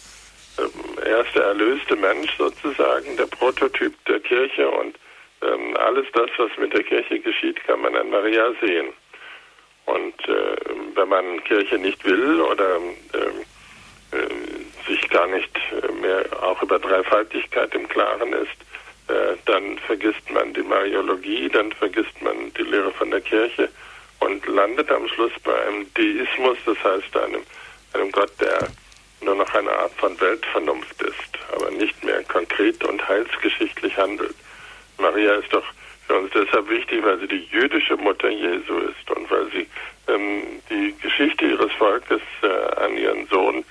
äh, 0.59 1.09
erste 1.11 1.43
erlöste 1.43 1.97
Mensch 1.97 2.31
sozusagen, 2.39 3.17
der 3.17 3.27
Prototyp 3.27 3.93
der 4.05 4.21
Kirche 4.21 4.69
und 4.71 4.95
ähm, 5.43 5.77
alles 5.77 6.07
das, 6.13 6.31
was 6.37 6.51
mit 6.59 6.73
der 6.73 6.83
Kirche 6.83 7.21
geschieht, 7.21 7.63
kann 7.65 7.81
man 7.81 7.95
an 7.97 8.11
Maria 8.11 8.53
sehen. 8.61 8.93
Und 9.87 10.29
äh, 10.29 10.57
wenn 10.95 11.09
man 11.09 11.43
Kirche 11.45 11.79
nicht 11.79 12.05
will 12.05 12.41
oder 12.41 12.77
ähm, 12.77 13.45
äh, 14.13 14.89
sich 14.89 15.09
gar 15.09 15.27
nicht 15.27 15.51
mehr 16.01 16.25
auch 16.43 16.63
über 16.63 16.79
Dreifaltigkeit 16.79 17.75
im 17.75 17.89
Klaren 17.89 18.33
ist, 18.33 18.59
äh, 19.09 19.37
dann 19.47 19.79
vergisst 19.79 20.31
man 20.31 20.53
die 20.53 20.63
Mariologie, 20.63 21.49
dann 21.49 21.73
vergisst 21.73 22.21
man 22.21 22.53
die 22.55 22.63
Lehre 22.63 22.91
von 22.93 23.11
der 23.11 23.21
Kirche 23.23 23.71
und 24.21 24.47
landet 24.47 24.91
am 24.91 25.09
Schluss 25.09 25.33
bei 25.45 25.67
einem 25.67 25.87
Deismus, 25.95 26.59
das 26.67 26.77
heißt 26.85 27.17
einem, 27.17 27.43
einem 27.95 28.13
Gott, 28.13 28.33
der 28.41 28.69
nur 29.23 29.35
noch 29.35 29.55
eine 29.55 29.73
Art 29.73 29.93
von 29.95 30.19
Weltvernunft 30.21 31.03
ist, 31.03 31.39
aber 31.55 31.71
nicht 31.71 32.05
mehr 32.05 32.23
konkret 32.25 32.85
und 32.85 33.07
heilsgeschichtlich 33.09 33.97
handelt. 33.97 34.35
Maria 34.99 35.35
ist 35.35 35.53
doch 35.53 35.65
für 36.07 36.19
uns 36.19 36.33
deshalb 36.33 36.69
wichtig, 36.69 37.05
weil 37.05 37.19
sie 37.21 37.29
die 37.29 37.47
jüdische 37.51 37.97
Mutter 37.97 38.29
Jesu 38.29 38.79
ist 38.79 39.11
und 39.15 39.31
weil 39.31 39.51
sie 39.51 39.67
ähm, 40.09 40.43
die 40.71 40.95
Geschichte 41.01 41.47
ihres 41.47 41.73
Volkes 41.73 42.23
äh, 42.43 42.83
an 42.83 42.97
ihren 42.97 43.27
Sohn 43.29 43.65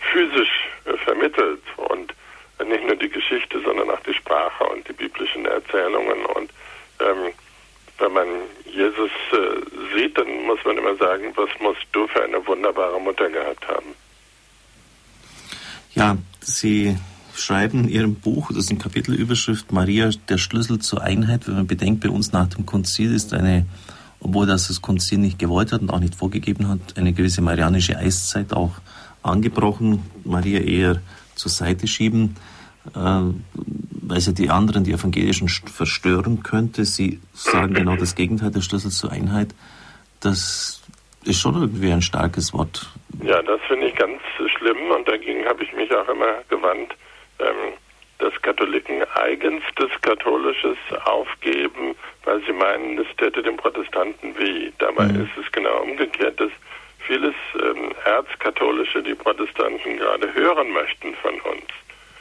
physisch 0.00 0.68
äh, 0.84 0.96
vermittelt 0.98 1.62
und 1.76 2.14
nicht 2.66 2.86
nur 2.86 2.96
die 2.96 3.08
Geschichte, 3.08 3.60
sondern 3.60 3.90
auch 3.90 4.00
die 4.00 4.14
Sprache 4.14 4.64
und 4.64 4.86
die 4.88 4.92
biblischen 4.92 5.46
Erzählungen. 5.46 6.24
Und 6.26 6.50
ähm, 7.00 7.32
wenn 7.98 8.12
man 8.12 8.28
Jesus 8.64 9.10
äh, 9.32 9.94
sieht, 9.94 10.16
dann 10.16 10.44
muss 10.44 10.58
man 10.64 10.78
immer 10.78 10.96
sagen, 10.96 11.32
was 11.36 11.50
musst 11.60 11.86
du 11.92 12.06
für 12.08 12.24
eine 12.24 12.44
wunderbare 12.46 13.00
Mutter 13.00 13.28
gehabt 13.28 13.66
haben. 13.68 13.94
Ja, 15.94 16.16
Sie 16.40 16.96
schreiben 17.42 17.84
in 17.84 17.88
Ihrem 17.88 18.14
Buch, 18.14 18.48
das 18.48 18.64
ist 18.64 18.70
eine 18.70 18.78
Kapitelüberschrift, 18.78 19.72
Maria, 19.72 20.10
der 20.28 20.38
Schlüssel 20.38 20.78
zur 20.78 21.02
Einheit. 21.02 21.46
Wenn 21.46 21.54
man 21.54 21.66
bedenkt, 21.66 22.02
bei 22.02 22.10
uns 22.10 22.32
nach 22.32 22.48
dem 22.48 22.66
Konzil 22.66 23.14
ist 23.14 23.34
eine, 23.34 23.66
obwohl 24.20 24.46
das 24.46 24.68
das 24.68 24.82
Konzil 24.82 25.18
nicht 25.18 25.38
gewollt 25.38 25.72
hat 25.72 25.82
und 25.82 25.90
auch 25.90 26.00
nicht 26.00 26.14
vorgegeben 26.14 26.68
hat, 26.68 26.96
eine 26.96 27.12
gewisse 27.12 27.42
marianische 27.42 27.96
Eiszeit 27.98 28.52
auch 28.52 28.72
angebrochen. 29.22 30.02
Maria 30.24 30.60
eher 30.60 31.00
zur 31.34 31.50
Seite 31.50 31.86
schieben, 31.86 32.36
äh, 32.94 32.98
weil 32.98 34.20
sie 34.20 34.34
die 34.34 34.50
anderen, 34.50 34.84
die 34.84 34.92
Evangelischen, 34.92 35.48
verstören 35.48 36.42
könnte. 36.42 36.84
Sie 36.84 37.20
sagen 37.32 37.74
genau 37.74 37.96
das 37.96 38.14
Gegenteil, 38.14 38.50
der 38.50 38.60
Schlüssel 38.60 38.90
zur 38.90 39.12
Einheit. 39.12 39.54
Das 40.20 40.82
ist 41.24 41.40
schon 41.40 41.54
irgendwie 41.54 41.92
ein 41.92 42.02
starkes 42.02 42.52
Wort. 42.52 42.90
Ja, 43.22 43.42
das 43.42 43.60
finde 43.68 43.86
ich 43.86 43.94
ganz 43.94 44.20
schlimm 44.58 44.90
und 44.96 45.06
dagegen 45.06 45.44
habe 45.46 45.62
ich 45.62 45.72
mich 45.72 45.90
auch 45.94 46.08
immer 46.08 46.42
gewandt, 46.48 46.94
ähm, 47.42 47.74
dass 48.18 48.40
Katholiken 48.42 49.02
eigenstes 49.14 49.90
Katholisches 50.02 50.78
aufgeben, 51.04 51.96
weil 52.24 52.40
sie 52.44 52.52
meinen, 52.52 52.98
es 52.98 53.06
täte 53.16 53.42
den 53.42 53.56
Protestanten 53.56 54.38
weh. 54.38 54.70
Dabei 54.78 55.06
mhm. 55.06 55.24
ist 55.24 55.44
es 55.44 55.50
genau 55.50 55.82
umgekehrt, 55.82 56.38
dass 56.38 56.50
vieles 57.06 57.34
ähm, 57.60 57.92
Erzkatholische 58.04 59.02
die 59.02 59.14
Protestanten 59.14 59.96
gerade 59.96 60.32
hören 60.34 60.70
möchten 60.70 61.14
von 61.16 61.34
uns. 61.40 61.66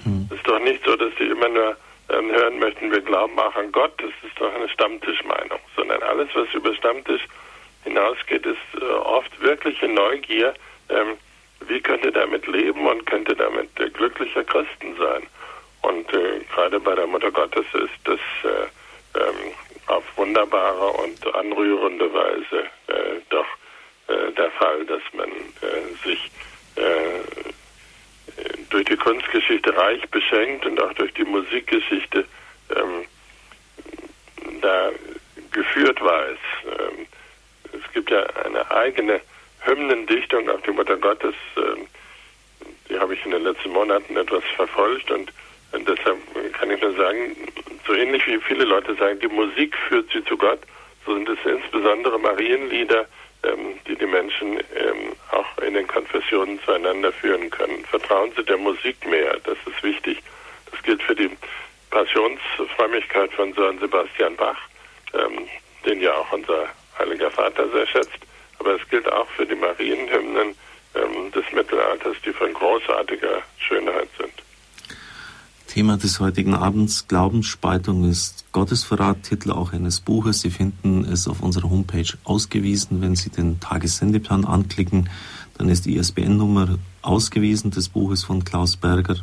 Mhm. 0.05 0.27
Es 0.31 0.37
ist 0.37 0.47
doch 0.47 0.59
nicht 0.59 0.83
so, 0.83 0.95
dass 0.95 1.11
sie 1.19 1.25
immer 1.25 1.49
nur 1.49 1.77
ähm, 2.09 2.31
hören 2.31 2.59
möchten, 2.59 2.91
wir 2.91 3.01
glauben 3.01 3.37
auch 3.39 3.55
an 3.55 3.71
Gott, 3.71 3.93
das 3.97 4.11
ist 4.23 4.39
doch 4.39 4.53
eine 4.53 4.69
Stammtischmeinung, 4.69 5.59
sondern 5.75 6.01
alles, 6.03 6.29
was 6.33 6.51
über 6.53 6.73
Stammtisch 6.75 7.21
hinausgeht, 7.83 8.45
ist 8.45 8.81
äh, 8.81 8.83
oft 8.85 9.39
wirkliche 9.41 9.87
Neugier, 9.87 10.53
ähm, 10.89 11.17
wie 11.67 11.79
könnte 11.79 12.11
damit 12.11 12.45
leben 12.47 12.85
und 12.87 13.05
könnte 13.05 13.35
damit 13.35 13.69
äh, 13.79 13.89
glücklicher 13.89 14.43
Christen 14.43 14.95
sein. 14.97 15.23
Und 15.81 16.13
äh, 16.13 16.41
gerade 16.53 16.79
bei 16.79 16.95
der 16.95 17.07
Mutter 17.07 17.31
Gottes 17.31 17.65
ist 17.73 17.89
das 18.03 18.19
äh, 18.43 19.19
ähm, 19.19 19.53
auf 19.87 20.03
wunderbare 20.15 20.87
und 21.03 21.35
anrührende 21.35 22.13
Weise 22.13 22.63
äh, 22.87 23.19
doch 23.29 23.45
äh, 24.07 24.31
der 24.33 24.51
Fall, 24.51 24.85
dass 24.85 25.01
man 25.13 25.29
äh, 25.29 26.07
sich 26.07 26.31
durch 28.69 28.85
die 28.85 28.95
Kunstgeschichte 28.95 29.75
reich 29.75 30.09
beschenkt 30.09 30.65
und 30.65 30.81
auch 30.81 30.93
durch 30.93 31.13
die 31.13 31.25
Musikgeschichte 31.25 32.25
ähm, 32.69 33.05
da 34.61 34.89
geführt 35.51 36.01
weiß. 36.01 36.37
Ähm, 36.65 37.05
es 37.73 37.93
gibt 37.93 38.09
ja 38.09 38.23
eine 38.45 38.69
eigene 38.71 39.19
Hymnendichtung 39.61 40.49
auf 40.49 40.61
die 40.63 40.71
Mutter 40.71 40.97
Gottes, 40.97 41.35
ähm, 41.57 41.87
die 42.89 42.99
habe 42.99 43.13
ich 43.13 43.25
in 43.25 43.31
den 43.31 43.43
letzten 43.43 43.69
Monaten 43.71 44.17
etwas 44.17 44.43
verfolgt 44.55 45.09
und, 45.11 45.31
deshalb 45.73 46.17
kann 46.53 46.69
ich 46.69 46.81
nur 46.81 46.93
sagen, 46.93 47.35
so 47.87 47.93
ähnlich 47.93 48.25
wie 48.27 48.39
viele 48.39 48.65
Leute 48.65 48.93
sagen, 48.95 49.19
die 49.19 49.27
Musik 49.27 49.75
führt 49.87 50.09
sie 50.11 50.23
zu 50.25 50.37
Gott, 50.37 50.59
so 51.05 51.13
sind 51.13 51.29
es 51.29 51.39
insbesondere 51.45 52.19
Marienlieder, 52.19 53.05
ähm, 53.43 53.79
die 53.87 53.95
die 53.95 54.05
Menschen 54.05 54.59
ähm, 54.75 55.13
auch 55.31 55.57
in 55.59 55.73
den 55.73 55.87
Konfessionen 55.87 56.59
zueinander 56.63 57.11
führen 57.11 57.49
können. 57.49 57.83
Vertrauen 57.85 58.31
Sie 58.35 58.43
der 58.43 58.57
Musik 58.57 58.97
mehr, 59.07 59.37
das 59.43 59.57
ist 59.65 59.81
wichtig. 59.83 60.21
Das 60.69 60.81
gilt 60.83 61.01
für 61.01 61.15
die 61.15 61.29
Passionsfrömmigkeit 61.89 63.33
von 63.33 63.53
Sören 63.53 63.79
Sebastian 63.79 64.35
Bach, 64.35 64.57
den 65.85 65.99
ja 65.99 66.13
auch 66.13 66.31
unser 66.31 66.69
Heiliger 66.97 67.29
Vater 67.31 67.67
sehr 67.69 67.87
schätzt. 67.87 68.17
Aber 68.61 68.79
es 68.79 68.89
gilt 68.89 69.11
auch 69.11 69.27
für 69.35 69.45
die 69.47 69.55
Marienhymnen 69.55 70.55
ähm, 70.93 71.31
des 71.31 71.43
Mittelalters, 71.51 72.15
die 72.23 72.31
von 72.31 72.53
großartiger 72.53 73.41
Schönheit 73.57 74.07
sind. 74.19 74.33
Thema 75.65 75.97
des 75.97 76.19
heutigen 76.19 76.53
Abends, 76.53 77.07
Glaubensspaltung 77.07 78.07
ist 78.07 78.45
Gottesverrat, 78.51 79.23
Titel 79.23 79.51
auch 79.51 79.73
eines 79.73 79.99
Buches. 79.99 80.41
Sie 80.41 80.51
finden 80.51 81.05
es 81.05 81.27
auf 81.27 81.41
unserer 81.41 81.71
Homepage 81.71 82.13
ausgewiesen. 82.23 83.01
Wenn 83.01 83.15
Sie 83.15 83.31
den 83.31 83.59
Tagessendeplan 83.59 84.45
anklicken, 84.45 85.09
dann 85.57 85.67
ist 85.67 85.87
die 85.87 85.95
ISBN-Nummer 85.97 86.77
ausgewiesen 87.01 87.71
des 87.71 87.89
Buches 87.89 88.23
von 88.23 88.43
Klaus 88.43 88.77
Berger. 88.77 89.15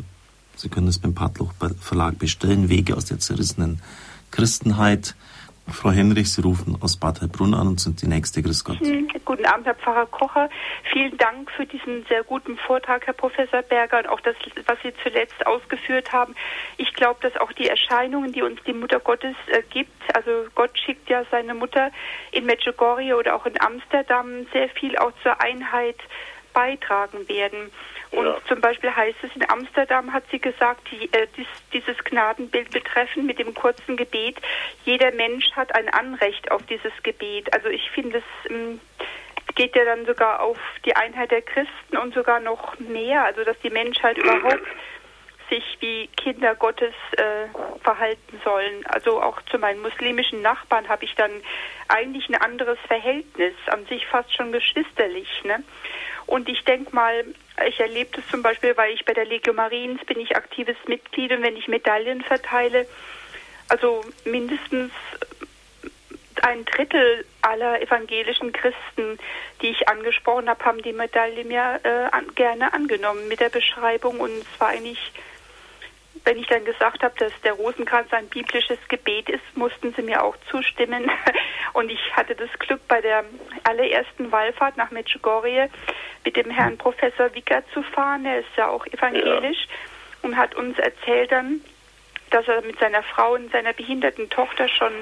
Sie 0.56 0.68
können 0.68 0.88
es 0.88 0.98
beim 0.98 1.14
Padloch 1.14 1.52
Verlag 1.80 2.18
bestellen. 2.18 2.68
Wege 2.68 2.96
aus 2.96 3.04
der 3.04 3.20
zerrissenen 3.20 3.80
Christenheit. 4.32 5.14
Frau 5.70 5.90
Henrich, 5.90 6.32
Sie 6.32 6.42
rufen 6.42 6.76
aus 6.80 6.96
Bad 6.96 7.20
Heilbrunn 7.20 7.54
an 7.54 7.68
und 7.68 7.80
sind 7.80 8.00
die 8.02 8.06
nächste. 8.06 8.42
Grüß 8.42 8.64
Gott. 8.64 8.80
Hm, 8.80 9.08
guten 9.24 9.44
Abend, 9.46 9.66
Herr 9.66 9.74
Pfarrer 9.74 10.06
Kocher. 10.06 10.48
Vielen 10.92 11.16
Dank 11.18 11.50
für 11.50 11.66
diesen 11.66 12.04
sehr 12.08 12.24
guten 12.24 12.56
Vortrag, 12.56 13.06
Herr 13.06 13.14
Professor 13.14 13.62
Berger, 13.62 13.98
und 13.98 14.08
auch 14.08 14.20
das, 14.20 14.34
was 14.66 14.78
Sie 14.82 14.92
zuletzt 15.02 15.46
ausgeführt 15.46 16.12
haben. 16.12 16.34
Ich 16.76 16.92
glaube, 16.94 17.20
dass 17.22 17.36
auch 17.40 17.52
die 17.52 17.68
Erscheinungen, 17.68 18.32
die 18.32 18.42
uns 18.42 18.60
die 18.66 18.72
Mutter 18.72 19.00
Gottes 19.00 19.36
äh, 19.48 19.62
gibt, 19.70 19.92
also 20.14 20.30
Gott 20.54 20.78
schickt 20.78 21.08
ja 21.08 21.24
seine 21.30 21.54
Mutter 21.54 21.90
in 22.32 22.46
Medjugorje 22.46 23.16
oder 23.16 23.34
auch 23.34 23.46
in 23.46 23.60
Amsterdam, 23.60 24.46
sehr 24.52 24.68
viel 24.68 24.96
auch 24.98 25.12
zur 25.22 25.40
Einheit 25.40 25.96
beitragen 26.52 27.28
werden. 27.28 27.70
Und 28.10 28.26
ja. 28.26 28.36
zum 28.48 28.60
Beispiel 28.60 28.94
heißt 28.94 29.18
es 29.22 29.34
in 29.36 29.48
Amsterdam, 29.50 30.12
hat 30.12 30.24
sie 30.30 30.38
gesagt, 30.38 30.80
die, 30.90 31.12
äh, 31.12 31.26
dies, 31.36 31.46
dieses 31.72 31.96
Gnadenbild 32.04 32.70
betreffend 32.70 33.26
mit 33.26 33.38
dem 33.38 33.54
kurzen 33.54 33.96
Gebet, 33.96 34.36
jeder 34.84 35.12
Mensch 35.12 35.52
hat 35.52 35.74
ein 35.74 35.88
Anrecht 35.88 36.50
auf 36.50 36.62
dieses 36.66 36.92
Gebet. 37.02 37.52
Also 37.52 37.68
ich 37.68 37.90
finde, 37.90 38.18
es 38.18 38.50
ähm, 38.50 38.80
geht 39.54 39.76
ja 39.76 39.84
dann 39.84 40.06
sogar 40.06 40.40
auf 40.40 40.58
die 40.84 40.96
Einheit 40.96 41.30
der 41.30 41.42
Christen 41.42 41.96
und 41.96 42.14
sogar 42.14 42.40
noch 42.40 42.78
mehr, 42.78 43.24
also 43.24 43.44
dass 43.44 43.58
die 43.60 43.70
Menschheit 43.70 44.16
überhaupt 44.16 44.62
sich 45.48 45.64
wie 45.80 46.08
Kinder 46.16 46.54
Gottes 46.54 46.94
äh, 47.12 47.48
verhalten 47.82 48.40
sollen. 48.44 48.84
Also 48.86 49.22
auch 49.22 49.40
zu 49.50 49.58
meinen 49.58 49.80
muslimischen 49.80 50.42
Nachbarn 50.42 50.88
habe 50.88 51.04
ich 51.04 51.14
dann 51.14 51.30
eigentlich 51.88 52.28
ein 52.28 52.36
anderes 52.36 52.78
Verhältnis, 52.86 53.54
an 53.66 53.86
sich 53.86 54.06
fast 54.06 54.34
schon 54.34 54.52
geschwisterlich. 54.52 55.28
Ne? 55.44 55.62
Und 56.28 56.46
ich 56.50 56.62
denke 56.64 56.94
mal, 56.94 57.24
ich 57.66 57.80
erlebe 57.80 58.10
das 58.14 58.28
zum 58.28 58.42
Beispiel, 58.42 58.76
weil 58.76 58.92
ich 58.92 59.02
bei 59.06 59.14
der 59.14 59.24
Legio 59.24 59.54
Mariens 59.54 60.04
bin 60.04 60.20
ich 60.20 60.36
aktives 60.36 60.76
Mitglied 60.86 61.32
und 61.32 61.42
wenn 61.42 61.56
ich 61.56 61.68
Medaillen 61.68 62.20
verteile, 62.20 62.86
also 63.68 64.02
mindestens 64.26 64.92
ein 66.42 66.66
Drittel 66.66 67.24
aller 67.40 67.80
evangelischen 67.80 68.52
Christen, 68.52 69.18
die 69.62 69.68
ich 69.68 69.88
angesprochen 69.88 70.50
habe, 70.50 70.62
haben 70.66 70.82
die 70.82 70.92
Medaille 70.92 71.44
mir 71.44 71.80
äh, 71.82 72.14
an, 72.14 72.26
gerne 72.34 72.74
angenommen 72.74 73.26
mit 73.28 73.40
der 73.40 73.48
Beschreibung 73.48 74.20
und 74.20 74.30
es 74.30 74.60
war 74.60 74.68
eigentlich 74.68 75.12
wenn 76.24 76.38
ich 76.38 76.46
dann 76.46 76.64
gesagt 76.64 77.02
habe, 77.02 77.14
dass 77.18 77.32
der 77.42 77.54
Rosenkranz 77.54 78.12
ein 78.12 78.28
biblisches 78.28 78.78
Gebet 78.88 79.30
ist, 79.30 79.42
mussten 79.54 79.94
sie 79.94 80.02
mir 80.02 80.22
auch 80.22 80.36
zustimmen. 80.50 81.10
Und 81.72 81.90
ich 81.90 82.00
hatte 82.14 82.34
das 82.34 82.50
Glück, 82.58 82.86
bei 82.86 83.00
der 83.00 83.24
allerersten 83.64 84.30
Wallfahrt 84.30 84.76
nach 84.76 84.90
Medjugorje 84.90 85.70
mit 86.24 86.36
dem 86.36 86.50
Herrn 86.50 86.76
Professor 86.76 87.34
Wicker 87.34 87.62
zu 87.72 87.82
fahren. 87.82 88.24
Er 88.24 88.40
ist 88.40 88.56
ja 88.56 88.68
auch 88.68 88.86
evangelisch 88.86 89.66
ja. 89.66 90.28
und 90.28 90.36
hat 90.36 90.54
uns 90.54 90.78
erzählt 90.78 91.32
dann, 91.32 91.60
dass 92.30 92.46
er 92.48 92.62
mit 92.62 92.78
seiner 92.78 93.02
Frau 93.02 93.34
und 93.34 93.50
seiner 93.52 93.72
behinderten 93.72 94.28
Tochter 94.30 94.68
schon 94.68 94.92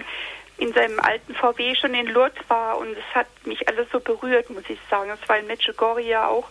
in 0.58 0.72
seinem 0.72 0.98
alten 1.00 1.34
VW 1.34 1.74
schon 1.74 1.94
in 1.94 2.06
Lourdes 2.06 2.38
war 2.48 2.78
und 2.78 2.92
es 2.92 3.14
hat 3.14 3.26
mich 3.44 3.68
alles 3.68 3.86
so 3.92 4.00
berührt, 4.00 4.48
muss 4.50 4.64
ich 4.68 4.78
sagen. 4.90 5.10
Es 5.10 5.28
war 5.28 5.38
in 5.38 5.46
Medjugorje 5.46 6.26
auch 6.26 6.48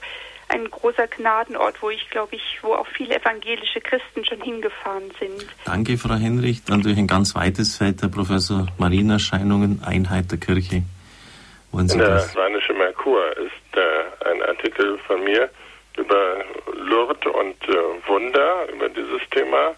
ein 0.48 0.70
großer 0.70 1.08
Gnadenort, 1.08 1.82
wo 1.82 1.90
ich 1.90 2.10
glaube 2.12 2.36
ich, 2.36 2.60
wo 2.62 2.74
auch 2.74 2.88
viele 2.88 3.16
evangelische 3.16 3.82
Christen 3.82 4.24
schon 4.24 4.42
hingefahren 4.42 5.12
sind. 5.20 5.48
Danke, 5.66 5.98
Frau 5.98 6.16
Henrich. 6.16 6.64
Dann 6.66 6.82
durch 6.82 6.98
ein 6.98 7.08
ganz 7.08 7.34
weites 7.34 7.78
Feld 7.78 8.04
der 8.04 8.10
Professor 8.10 8.68
Marienerscheinungen, 8.78 9.82
Einheit 9.84 10.32
der 10.32 10.38
Kirche. 10.38 10.84
Wollen 11.72 11.90
Sie 11.90 11.96
In 11.96 12.02
der 12.02 12.24
Rheinische 12.36 12.74
Merkur 12.74 13.36
ist 13.38 13.55
äh, 14.26 14.32
ein 14.32 14.42
Artikel 14.44 14.98
von 15.08 15.24
mir 15.24 15.50
über 15.98 16.44
Lourdes 16.74 17.26
und 17.26 17.70
äh, 17.70 18.08
Wunder, 18.08 18.68
über 18.74 18.90
dieses 18.90 19.22
Thema. 19.32 19.76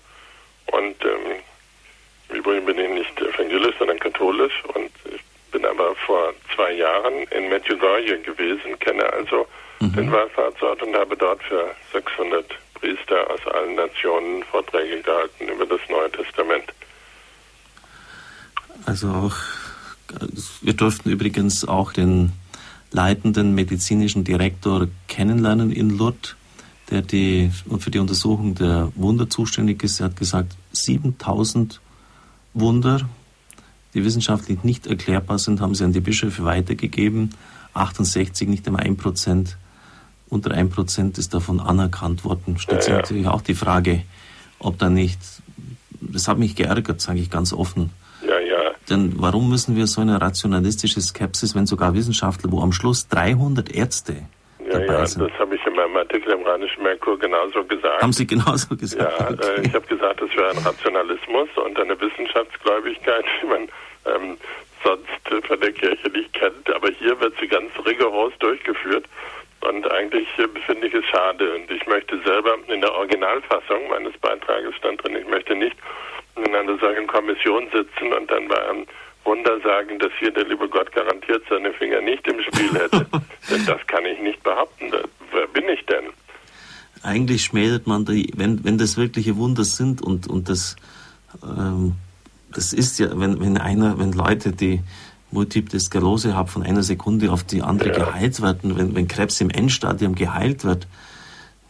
Und 0.68 0.96
ähm, 1.06 2.36
übrigens 2.36 2.66
bin 2.66 2.80
ich 2.80 2.90
nicht 2.90 3.22
evangelisch, 3.22 3.76
sondern 3.78 4.00
katholisch. 4.00 4.64
Und 4.74 4.92
ich 5.06 5.22
bin 5.52 5.66
aber 5.66 5.96
vor 5.96 6.34
zwei 6.56 6.74
Jahren 6.74 7.24
in 7.32 7.50
Medjugorje 7.50 8.20
gewesen, 8.20 8.78
kenne 8.80 9.12
also 9.14 9.48
mhm. 9.80 9.94
den 9.94 10.12
Wallfahrtsort 10.12 10.82
und 10.84 10.96
habe 10.96 11.16
dort 11.16 11.42
für 11.44 11.74
600 11.94 12.46
Priester 12.76 13.30
aus 13.30 13.40
allen 13.54 13.76
Nationen 13.76 14.44
Vorträge 14.44 15.02
gehalten 15.02 15.48
über 15.48 15.66
das 15.66 15.80
Neue 15.90 16.12
Testament. 16.12 16.66
Also 18.86 19.08
auch, 19.08 19.36
wir 20.62 20.74
durften 20.74 21.10
übrigens 21.10 21.68
auch 21.68 21.92
den 21.92 22.32
leitenden 22.98 23.54
medizinischen 23.54 24.24
Direktor 24.24 24.88
kennenlernen 25.08 25.72
in 25.72 25.92
Lourdes, 25.92 26.36
der 26.90 27.04
die, 27.04 27.52
für 27.78 27.92
die 27.92 28.00
Untersuchung 28.00 28.56
der 28.56 28.92
Wunder 28.96 29.30
zuständig 29.30 29.84
ist. 29.84 30.00
Er 30.00 30.06
hat 30.06 30.16
gesagt, 30.16 30.56
7000 30.72 31.80
Wunder, 32.56 33.08
die 33.94 34.04
wissenschaftlich 34.04 34.64
nicht 34.64 34.88
erklärbar 34.88 35.38
sind, 35.38 35.62
haben 35.62 35.76
sie 35.76 35.84
an 35.84 35.94
die 35.94 36.00
Bischöfe 36.00 36.44
weitergegeben. 36.44 37.36
68, 37.76 38.50
nicht 38.50 38.66
einmal 38.66 38.84
ein 38.84 38.98
Prozent 38.98 39.58
unter 40.30 40.52
1% 40.52 41.20
ist 41.20 41.34
davon 41.36 41.60
anerkannt 41.60 42.26
worden. 42.26 42.58
Stellt 42.58 42.82
sich 42.82 42.90
ja, 42.90 42.96
ja. 42.96 43.02
natürlich 43.02 43.28
auch 43.28 43.42
die 43.42 43.56
Frage, 43.56 44.02
ob 44.60 44.80
da 44.80 44.90
nicht, 44.90 45.20
das 46.02 46.28
hat 46.28 46.40
mich 46.40 46.56
geärgert, 46.56 47.00
sage 47.00 47.20
ich 47.20 47.30
ganz 47.30 47.54
offen. 47.54 47.92
Denn 48.90 49.14
warum 49.18 49.50
müssen 49.50 49.76
wir 49.76 49.86
so 49.88 50.02
eine 50.02 50.22
rationalistische 50.22 51.02
Skepsis, 51.02 51.56
wenn 51.56 51.66
sogar 51.66 51.94
Wissenschaftler, 51.94 52.52
wo 52.52 52.62
am 52.62 52.72
Schluss 52.72 53.08
300 53.10 53.70
Ärzte 53.76 54.28
ja, 54.60 54.80
dabei 54.80 54.86
ja, 54.86 55.06
sind? 55.06 55.30
das 55.30 55.40
habe 55.40 55.56
ich 55.56 55.66
in 55.66 55.76
meinem 55.76 55.98
Artikel 55.98 56.32
im 56.32 56.44
Rheinischen 56.44 56.84
Merkur 56.84 57.20
genauso 57.20 57.64
gesagt. 57.66 58.02
Haben 58.02 58.14
Sie 58.14 58.26
genauso 58.26 58.78
gesagt? 58.78 59.20
Ja, 59.20 59.30
okay. 59.30 59.62
äh, 59.62 59.68
ich 59.68 59.74
habe 59.74 59.86
gesagt, 59.88 60.22
das 60.22 60.30
wäre 60.36 60.52
ein 60.52 60.58
Rationalismus 60.60 61.50
und 61.66 61.80
eine 61.80 62.00
Wissenschaftsgläubigkeit, 62.00 63.26
die 63.42 63.48
man 63.48 63.62
ähm, 64.06 64.38
sonst 64.84 65.46
von 65.48 65.60
der 65.60 65.72
Kirche 65.74 66.08
nicht 66.10 66.32
kennt. 66.34 66.74
Aber 66.74 66.90
hier 66.90 67.20
wird 67.20 67.34
sie 67.42 67.48
ganz 67.48 67.72
rigoros 67.86 68.34
durchgeführt. 68.40 69.06
Und 69.62 69.92
eigentlich 69.92 70.28
äh, 70.38 70.48
finde 70.66 70.88
ich 70.88 70.94
es 70.94 71.06
schade. 71.06 71.56
Und 71.56 71.70
ich 71.70 71.86
möchte 71.88 72.18
selber 72.24 72.56
in 72.68 72.80
der 72.80 72.94
Originalfassung 72.94 73.90
meines 73.90 74.18
Beitrages 74.20 74.76
stand 74.76 75.04
drin, 75.04 75.18
ich 75.20 75.28
möchte 75.28 75.56
nicht 75.56 75.76
in 76.46 76.56
einer 76.56 76.78
solchen 76.80 77.08
Kommission 77.08 77.68
sitzen 77.72 78.14
und 78.14 78.30
dann 78.30 78.48
bei 78.48 78.70
einem 78.70 78.86
Wunder 79.24 79.60
sagen, 79.62 80.00
dass 80.00 80.12
hier 80.20 80.32
der 80.32 80.46
liebe 80.46 80.68
Gott 80.70 80.92
garantiert 80.94 81.44
seine 81.50 81.74
Finger 81.74 82.02
nicht 82.02 82.26
im 82.28 82.42
Spiel 82.42 82.74
hätte. 82.74 83.06
denn 83.50 83.66
das 83.66 83.86
kann 83.88 84.06
ich 84.06 84.20
nicht 84.20 84.42
behaupten. 84.44 84.92
Wer 85.32 85.48
bin 85.48 85.68
ich 85.70 85.86
denn? 85.86 86.06
Eigentlich 87.04 87.44
schmälert 87.44 87.88
man 87.88 88.06
die, 88.06 88.32
wenn, 88.36 88.64
wenn 88.64 88.78
das 88.78 88.98
wirkliche 88.98 89.38
Wunder 89.38 89.64
sind 89.64 90.02
und, 90.02 90.28
und 90.28 90.50
das, 90.50 90.76
ähm, 91.44 91.94
das 92.54 92.74
ist 92.74 93.00
ja, 93.00 93.10
wenn, 93.20 93.40
wenn 93.40 93.58
einer, 93.58 94.00
wenn 94.00 94.14
Leute, 94.14 94.52
die 94.52 94.82
Multiple 95.32 95.80
Sklerose 95.80 96.36
habe, 96.36 96.50
von 96.50 96.64
einer 96.64 96.84
Sekunde 96.84 97.32
auf 97.32 97.44
die 97.44 97.62
andere 97.62 97.90
ja. 97.90 98.06
geheilt 98.06 98.42
werden, 98.42 98.78
wenn, 98.78 98.96
wenn 98.96 99.08
Krebs 99.08 99.42
im 99.42 99.50
Endstadium 99.50 100.16
geheilt 100.16 100.64
wird, 100.64 100.88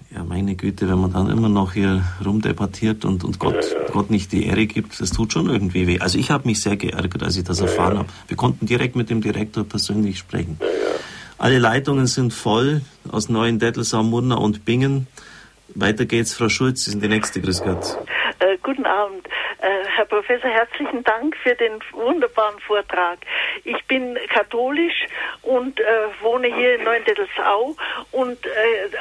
ja, 0.09 0.23
meine 0.23 0.55
Güte, 0.55 0.89
wenn 0.89 0.99
man 0.99 1.11
dann 1.11 1.29
immer 1.29 1.49
noch 1.49 1.73
hier 1.73 2.03
rumdebattiert 2.25 3.03
und, 3.05 3.23
und 3.23 3.39
Gott, 3.39 3.55
ja, 3.55 3.81
ja. 3.81 3.91
Gott 3.91 4.09
nicht 4.09 4.31
die 4.31 4.45
Ehre 4.45 4.65
gibt, 4.65 4.99
das 5.01 5.11
tut 5.11 5.33
schon 5.33 5.49
irgendwie 5.49 5.87
weh. 5.87 5.99
Also 5.99 6.17
ich 6.17 6.31
habe 6.31 6.47
mich 6.47 6.61
sehr 6.61 6.77
geärgert, 6.77 7.23
als 7.23 7.37
ich 7.37 7.43
das 7.43 7.59
erfahren 7.59 7.97
habe. 7.97 8.09
Wir 8.27 8.37
konnten 8.37 8.65
direkt 8.65 8.95
mit 8.95 9.09
dem 9.09 9.21
Direktor 9.21 9.63
persönlich 9.63 10.17
sprechen. 10.17 10.59
Alle 11.37 11.59
Leitungen 11.59 12.07
sind 12.07 12.33
voll 12.33 12.81
aus 13.11 13.29
Neuen 13.29 13.59
Dettelsau, 13.59 14.01
Murnau 14.01 14.41
und 14.41 14.65
Bingen. 14.65 15.07
Weiter 15.75 16.05
geht's, 16.05 16.33
Frau 16.33 16.49
Schulz, 16.49 16.85
Sie 16.85 16.91
sind 16.91 17.03
die 17.03 17.09
nächste, 17.09 17.41
Grüß 17.41 17.61
Gott. 17.63 17.97
Äh, 18.39 18.57
guten 18.63 18.85
Abend. 18.85 19.27
Äh, 19.59 19.85
Herr 19.95 20.05
Professor, 20.05 20.49
herzlichen 20.49 21.03
Dank 21.03 21.35
für 21.37 21.55
den 21.55 21.79
wunderbaren 21.91 22.59
Vortrag. 22.59 23.17
Ich 23.63 23.83
bin 23.85 24.17
katholisch 24.29 25.07
und 25.41 25.79
äh, 25.79 25.83
wohne 26.21 26.53
hier 26.53 26.75
in 26.75 26.83
Neuendettelsau 26.83 27.75
und 28.11 28.45
äh, 28.45 28.49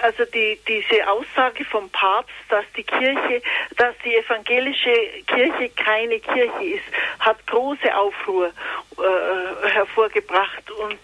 also 0.03 0.25
die, 0.25 0.59
diese 0.67 1.07
Aussage 1.11 1.65
vom 1.67 1.91
Papst, 1.91 2.33
dass 2.49 2.65
die 2.75 2.85
Kirche, 2.85 3.43
dass 3.77 3.95
die 4.03 4.17
evangelische 4.17 4.95
Kirche 5.27 5.69
keine 5.77 6.21
Kirche 6.21 6.65
ist, 6.65 6.85
hat 7.19 7.47
große 7.47 7.95
Aufruhr 7.95 8.47
äh, 8.49 9.69
hervorgebracht 9.69 10.71
und 10.71 10.99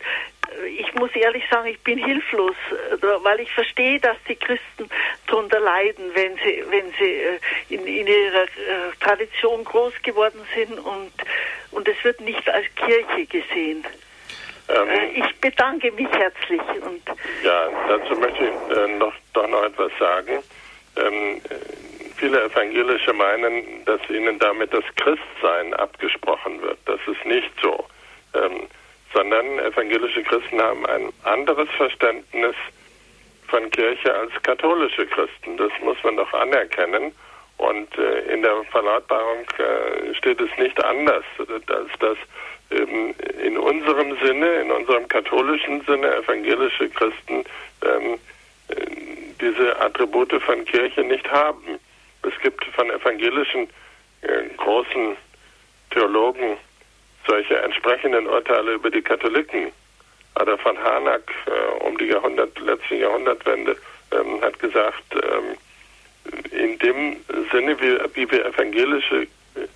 ich 0.79 0.95
muss 0.95 1.11
ehrlich 1.15 1.45
sagen, 1.51 1.69
ich 1.69 1.81
bin 1.81 1.99
hilflos, 1.99 2.57
äh, 2.70 3.07
weil 3.23 3.41
ich 3.41 3.53
verstehe, 3.53 4.01
dass 4.01 4.16
die 4.29 4.37
Christen 4.37 4.89
darunter 5.27 5.61
leiden, 5.61 6.11
wenn 6.15 6.37
sie, 6.37 6.65
wenn 6.70 6.93
sie 6.99 7.05
äh, 7.05 7.39
in, 7.69 7.87
in 7.87 8.07
ihrer 8.07 8.45
äh, 8.45 8.93
Tradition 9.01 9.65
groß 9.65 9.95
geworden 10.03 10.41
sind 10.55 10.79
und, 10.79 11.12
und 11.70 11.89
es 11.89 12.03
wird 12.05 12.20
nicht 12.20 12.49
als 12.49 12.66
Kirche 12.77 13.27
gesehen. 13.27 13.85
Ähm, 14.69 14.89
ich 15.15 15.41
bedanke 15.41 15.91
mich 15.93 16.11
herzlich. 16.11 16.61
Und 16.61 17.03
ja, 17.45 17.69
dazu 17.89 18.15
möchte 18.16 18.45
ich 18.45 18.99
noch, 18.99 19.15
doch 19.33 19.49
noch 19.49 19.65
etwas 19.65 19.93
sagen. 19.99 20.43
Ähm, 20.97 21.41
viele 22.16 22.45
Evangelische 22.45 23.12
meinen, 23.12 23.85
dass 23.85 24.01
ihnen 24.09 24.39
damit 24.39 24.73
das 24.73 24.85
Christsein 24.97 25.74
abgesprochen 25.74 26.61
wird. 26.62 26.79
Das 26.87 27.01
ist 27.07 27.24
nicht 27.24 27.51
so. 27.61 27.85
Ähm, 28.35 28.69
sondern 29.13 29.59
evangelische 29.59 30.23
Christen 30.23 30.61
haben 30.61 30.87
ein 30.87 31.13
anderes 31.25 31.69
Verständnis 31.77 32.55
von 33.49 33.71
Kirche 33.71 34.15
als 34.15 34.33
katholische 34.43 35.07
Christen. 35.07 35.57
Das 35.57 35.73
muss 35.83 35.97
man 36.03 36.17
doch 36.17 36.33
anerkennen. 36.33 37.13
Und 37.59 37.97
äh, 37.99 38.33
in 38.33 38.43
der 38.43 38.65
Verlautbarung 38.71 39.45
äh, 39.59 40.15
steht 40.15 40.41
es 40.41 40.51
nicht 40.59 40.83
anders, 40.85 41.25
als 41.39 41.91
dass 42.01 42.17
ähm, 42.71 43.15
in 43.43 43.59
unserem 43.59 44.17
Sinne, 44.25 44.61
in 44.63 44.71
unserem 44.71 45.07
katholischen 45.09 45.83
Sinne, 45.83 46.17
evangelische 46.17 46.89
Christen 46.89 47.45
ähm, 47.85 48.19
äh, 48.69 48.75
diese 49.41 49.81
Attribute 49.81 50.33
von 50.43 50.65
Kirche 50.65 51.03
nicht 51.03 51.31
haben. 51.31 51.79
Es 52.23 52.33
gibt 52.41 52.65
von 52.65 52.91
evangelischen 52.91 53.69
äh, 54.23 54.49
großen 54.57 55.17
Theologen 55.91 56.57
solche 57.27 57.59
entsprechenden 57.59 58.27
Urteile 58.27 58.74
über 58.74 58.90
die 58.90 59.03
Katholiken. 59.03 59.73
Ada 60.35 60.57
von 60.57 60.78
Harnack 60.78 61.23
äh, 61.47 61.85
um 61.85 61.97
die 61.99 62.07
Jahrhundert, 62.07 62.59
letzte 62.61 62.97
Jahrhundertwende 62.97 63.77
ähm, 64.12 64.40
hat 64.40 64.59
gesagt, 64.59 65.03
ähm, 65.15 65.57
in 66.51 66.78
dem 66.78 67.16
Sinne, 67.51 67.78
wie, 67.81 67.99
wie 68.15 68.31
wir 68.31 68.47
evangelische, 68.47 69.27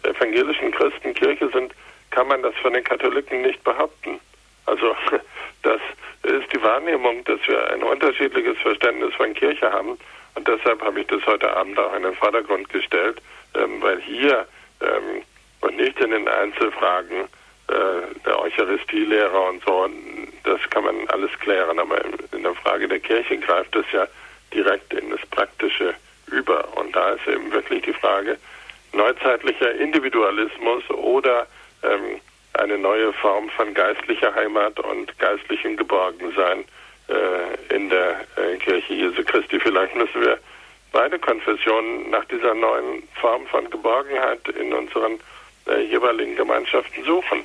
evangelischen 0.04 0.70
Christen 0.72 1.14
Kirche 1.14 1.48
sind, 1.50 1.72
kann 2.10 2.28
man 2.28 2.42
das 2.42 2.54
von 2.56 2.72
den 2.72 2.84
Katholiken 2.84 3.42
nicht 3.42 3.62
behaupten. 3.64 4.20
Also 4.66 4.96
das 5.62 5.80
ist 6.22 6.52
die 6.52 6.62
Wahrnehmung, 6.62 7.24
dass 7.24 7.40
wir 7.46 7.70
ein 7.72 7.82
unterschiedliches 7.82 8.58
Verständnis 8.58 9.14
von 9.14 9.34
Kirche 9.34 9.70
haben. 9.70 9.98
Und 10.34 10.48
deshalb 10.48 10.82
habe 10.82 11.00
ich 11.00 11.06
das 11.06 11.24
heute 11.26 11.54
Abend 11.56 11.78
auch 11.78 11.94
in 11.94 12.02
den 12.02 12.14
Vordergrund 12.14 12.68
gestellt, 12.68 13.20
ähm, 13.54 13.82
weil 13.82 14.00
hier 14.02 14.46
ähm, 14.80 15.22
und 15.60 15.76
nicht 15.76 15.98
in 16.00 16.10
den 16.10 16.28
Einzelfragen 16.28 17.28
der 17.68 18.40
Eucharistielehre 18.40 19.38
und 19.40 19.62
so, 19.64 19.88
das 20.44 20.60
kann 20.70 20.84
man 20.84 21.08
alles 21.08 21.30
klären. 21.40 21.78
Aber 21.78 22.00
in 22.32 22.42
der 22.42 22.54
Frage 22.54 22.88
der 22.88 23.00
Kirche 23.00 23.38
greift 23.38 23.74
es 23.74 23.84
ja 23.92 24.06
direkt 24.54 24.92
in 24.94 25.10
das 25.10 25.20
Praktische 25.30 25.94
über. 26.30 26.66
Und 26.76 26.94
da 26.94 27.10
ist 27.10 27.26
eben 27.26 27.50
wirklich 27.52 27.82
die 27.82 27.92
Frage 27.92 28.38
neuzeitlicher 28.92 29.72
Individualismus 29.74 30.88
oder 30.90 31.46
ähm, 31.82 32.20
eine 32.54 32.78
neue 32.78 33.12
Form 33.12 33.48
von 33.50 33.74
geistlicher 33.74 34.34
Heimat 34.34 34.78
und 34.80 35.16
geistlichem 35.18 35.76
Geborgensein 35.76 36.64
äh, 37.08 37.74
in 37.74 37.90
der 37.90 38.20
äh, 38.36 38.56
Kirche 38.56 38.94
Jesu 38.94 39.22
Christi. 39.24 39.60
Vielleicht 39.60 39.94
müssen 39.94 40.22
wir 40.22 40.38
beide 40.92 41.18
Konfessionen 41.18 42.10
nach 42.10 42.24
dieser 42.26 42.54
neuen 42.54 43.02
Form 43.20 43.46
von 43.48 43.68
Geborgenheit 43.70 44.48
in 44.48 44.72
unseren 44.72 45.18
äh, 45.68 45.82
jeweiligen 45.82 46.36
Gemeinschaften 46.36 47.04
suchen. 47.04 47.44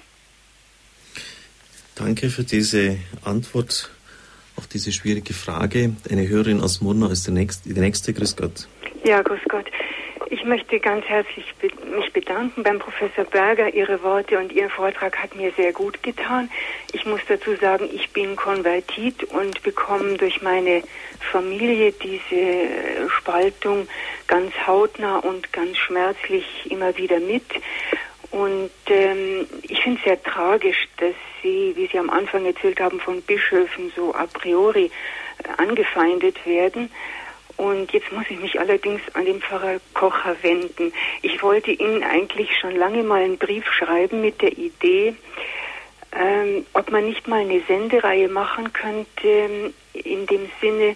Danke 1.95 2.29
für 2.29 2.43
diese 2.43 2.97
Antwort 3.23 3.91
auf 4.55 4.67
diese 4.67 4.91
schwierige 4.91 5.33
Frage. 5.33 5.95
Eine 6.09 6.27
Hörerin 6.27 6.61
aus 6.61 6.81
Murnau 6.81 7.07
ist 7.07 7.27
der 7.27 7.33
nächste, 7.33 7.73
die 7.73 7.79
nächste. 7.79 8.13
Grüß 8.13 8.35
Gott. 8.35 8.67
Ja, 9.03 9.21
grüß 9.21 9.41
Gott. 9.49 9.65
Ich 10.29 10.45
möchte 10.45 10.79
ganz 10.79 11.03
herzlich 11.05 11.45
mich 11.93 12.13
bedanken 12.13 12.63
beim 12.63 12.79
Professor 12.79 13.25
Berger. 13.25 13.73
Ihre 13.73 14.01
Worte 14.01 14.39
und 14.39 14.51
Ihr 14.53 14.69
Vortrag 14.69 15.17
hat 15.17 15.35
mir 15.35 15.51
sehr 15.57 15.73
gut 15.73 16.01
getan. 16.03 16.49
Ich 16.93 17.05
muss 17.05 17.19
dazu 17.27 17.55
sagen, 17.55 17.89
ich 17.93 18.09
bin 18.11 18.35
konvertit 18.35 19.23
und 19.25 19.61
bekomme 19.61 20.17
durch 20.17 20.41
meine 20.41 20.83
Familie 21.31 21.91
diese 21.91 23.09
Spaltung 23.09 23.87
ganz 24.27 24.53
hautnah 24.65 25.17
und 25.17 25.51
ganz 25.51 25.77
schmerzlich 25.77 26.45
immer 26.69 26.95
wieder 26.97 27.19
mit. 27.19 27.43
Und 28.31 28.71
ähm, 28.87 29.45
ich 29.63 29.81
finde 29.81 29.99
es 29.99 30.05
sehr 30.05 30.23
tragisch, 30.23 30.87
dass 30.97 31.13
Sie, 31.43 31.73
wie 31.75 31.87
Sie 31.87 31.99
am 31.99 32.09
Anfang 32.09 32.45
erzählt 32.45 32.79
haben, 32.79 32.99
von 32.99 33.21
Bischöfen 33.21 33.91
so 33.95 34.13
a 34.15 34.25
priori 34.25 34.85
äh, 34.85 35.61
angefeindet 35.61 36.45
werden. 36.45 36.89
Und 37.57 37.91
jetzt 37.91 38.11
muss 38.11 38.25
ich 38.29 38.39
mich 38.39 38.59
allerdings 38.59 39.01
an 39.13 39.25
den 39.25 39.41
Pfarrer 39.41 39.79
Kocher 39.93 40.35
wenden. 40.41 40.93
Ich 41.21 41.43
wollte 41.43 41.71
Ihnen 41.71 42.03
eigentlich 42.03 42.49
schon 42.57 42.75
lange 42.75 43.03
mal 43.03 43.21
einen 43.21 43.37
Brief 43.37 43.65
schreiben 43.71 44.21
mit 44.21 44.41
der 44.41 44.57
Idee, 44.57 45.15
ähm, 46.13 46.65
ob 46.73 46.89
man 46.89 47.05
nicht 47.05 47.27
mal 47.27 47.41
eine 47.41 47.61
Sendereihe 47.67 48.29
machen 48.29 48.71
könnte, 48.73 49.27
ähm, 49.27 49.73
in 49.93 50.25
dem 50.25 50.49
Sinne, 50.61 50.95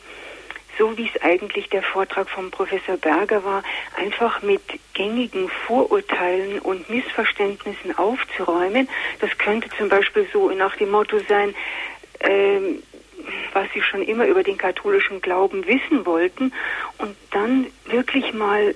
so 0.78 0.98
wie 0.98 1.10
es 1.14 1.22
eigentlich 1.22 1.70
der 1.70 1.84
Vortrag 1.84 2.30
vom 2.30 2.52
Professor 2.52 2.98
Berger 2.98 3.44
war, 3.44 3.64
einfach 3.96 4.42
mit 4.42 4.62
gängigen 4.94 5.50
Vorurteilen 5.68 6.60
und 6.60 6.90
Missverständnissen 6.90 7.98
aufzuräumen. 7.98 8.90
Das 9.20 9.38
könnte 9.38 9.70
zum 9.78 9.90
Beispiel 9.90 10.28
so 10.32 10.50
nach 10.52 10.76
dem 10.76 10.92
Motto 10.92 11.20
sein, 11.28 11.56
ähm, 12.20 12.84
was 13.54 13.68
sie 13.74 13.82
schon 13.82 14.02
immer 14.02 14.26
über 14.26 14.44
den 14.44 14.58
katholischen 14.58 15.22
Glauben 15.22 15.66
wissen 15.66 16.06
wollten 16.06 16.54
und 16.98 17.16
dann 17.32 17.68
wirklich 17.86 18.34
mal 18.34 18.76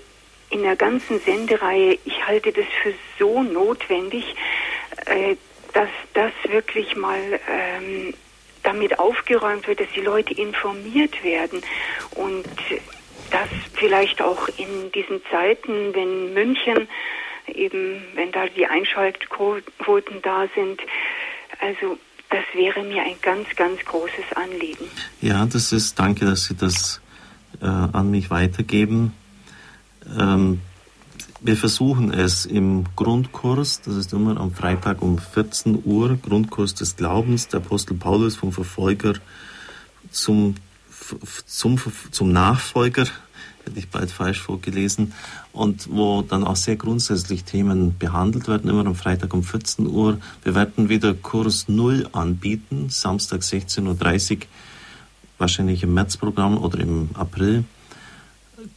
in 0.49 0.63
der 0.63 0.76
ganzen 0.76 1.19
Sendereihe, 1.19 1.99
ich 2.05 2.26
halte 2.26 2.51
das 2.51 2.65
für 2.81 2.93
so 3.19 3.43
notwendig, 3.43 4.35
äh, 5.05 5.35
dass 5.73 5.89
das 6.13 6.31
wirklich 6.49 6.95
mal 6.95 7.39
ähm, 7.47 8.13
damit 8.64 8.99
aufgeräumt 8.99 9.68
wird, 9.68 9.80
dass 9.80 9.88
die 9.95 10.02
Leute 10.02 10.34
informiert 10.34 11.23
werden 11.23 11.61
und 12.15 12.45
das 13.31 13.49
vielleicht 13.73 14.22
auch 14.22 14.48
in 14.57 14.91
diesen 14.94 15.22
Zeiten, 15.31 15.94
wenn 15.94 16.34
München 16.34 16.88
eben, 17.48 18.03
wenn 18.15 18.31
da 18.31 18.48
die 18.48 18.65
Einschaltquoten 18.65 20.22
da 20.22 20.48
sind, 20.56 20.81
also 21.60 21.98
das 22.30 22.44
wäre 22.53 22.84
mir 22.84 23.02
ein 23.02 23.15
ganz, 23.22 23.48
ganz 23.56 23.84
großes 23.86 24.34
Anliegen. 24.36 24.86
Ja, 25.22 25.45
das 25.45 25.72
ist, 25.72 25.98
danke, 25.98 26.26
dass 26.26 26.45
Sie 26.45 26.56
das 26.56 27.02
äh, 27.61 27.65
an 27.65 28.11
mich 28.11 28.30
weitergeben. 28.30 29.14
Ähm, 30.18 30.61
wir 31.41 31.56
versuchen 31.56 32.14
es 32.14 32.45
im 32.45 32.86
Grundkurs, 32.95 33.82
das 33.82 33.95
ist 33.95 34.14
immer 34.14 34.38
am 34.38 34.52
Freitag 34.52 35.02
um 35.02 35.18
14 35.18 35.84
Uhr, 35.86 36.18
Grundkurs 36.18 36.76
des 36.76 36.95
Glaubens, 36.95 37.48
der 37.48 37.61
Apostel 37.61 37.95
Paulus 37.95 38.36
vom 38.36 38.52
Verfolger 38.52 39.14
zum, 40.11 40.56
zum, 41.45 41.80
zum 42.11 42.32
Nachfolger, 42.32 43.06
hätte 43.64 43.80
ich 43.80 43.90
bald 43.90 44.11
falsch 44.11 44.41
vorgelesen, 44.41 45.14
und 45.53 45.90
wo 45.90 46.22
dann 46.22 46.44
auch 46.44 46.57
sehr 46.57 46.76
grundsätzlich 46.76 47.45
Themen 47.45 47.98
behandelt 47.98 48.48
werden, 48.48 48.70
immer 48.70 48.86
am 48.86 48.95
Freitag 48.95 49.34
um 49.34 49.44
14 49.44 49.88
Uhr. 49.88 50.20
Wir 50.44 50.56
werden 50.56 50.90
wieder 50.90 51.14
Kurs 51.14 51.70
0 51.70 52.10
anbieten, 52.11 52.90
Samstag 52.90 53.41
16.30 53.41 54.36
Uhr, 54.36 54.38
wahrscheinlich 55.38 55.84
im 55.84 55.94
Märzprogramm 55.94 56.57
oder 56.57 56.80
im 56.80 57.10
April. 57.14 57.64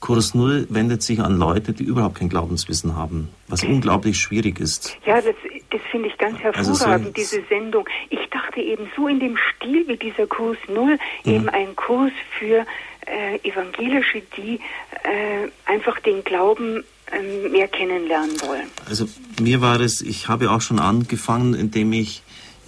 Kurs 0.00 0.34
Null 0.34 0.66
wendet 0.70 1.02
sich 1.02 1.20
an 1.20 1.36
Leute, 1.36 1.72
die 1.72 1.84
überhaupt 1.84 2.16
kein 2.16 2.28
Glaubenswissen 2.28 2.96
haben, 2.96 3.28
was 3.48 3.64
unglaublich 3.64 4.18
schwierig 4.18 4.60
ist. 4.60 4.96
Ja, 5.06 5.16
das, 5.20 5.34
das 5.70 5.80
finde 5.90 6.08
ich 6.08 6.18
ganz 6.18 6.38
hervorragend, 6.38 6.84
also 6.84 7.04
so 7.04 7.10
diese 7.10 7.42
Sendung. 7.48 7.88
Ich 8.10 8.20
dachte 8.30 8.60
eben 8.60 8.90
so 8.96 9.08
in 9.08 9.20
dem 9.20 9.36
Stil 9.36 9.86
wie 9.88 9.96
dieser 9.96 10.26
Kurs 10.26 10.58
Null, 10.68 10.98
mhm. 11.24 11.32
eben 11.32 11.48
ein 11.48 11.76
Kurs 11.76 12.12
für 12.38 12.66
äh, 13.06 13.36
Evangelische, 13.48 14.22
die 14.36 14.54
äh, 15.02 15.48
einfach 15.66 15.98
den 16.00 16.22
Glauben 16.24 16.84
äh, 17.10 17.48
mehr 17.48 17.68
kennenlernen 17.68 18.40
wollen. 18.42 18.68
Also 18.88 19.06
mir 19.40 19.60
war 19.60 19.80
es, 19.80 20.00
ich 20.00 20.28
habe 20.28 20.50
auch 20.50 20.60
schon 20.60 20.78
angefangen, 20.78 21.54
indem 21.54 21.92
ich 21.92 22.22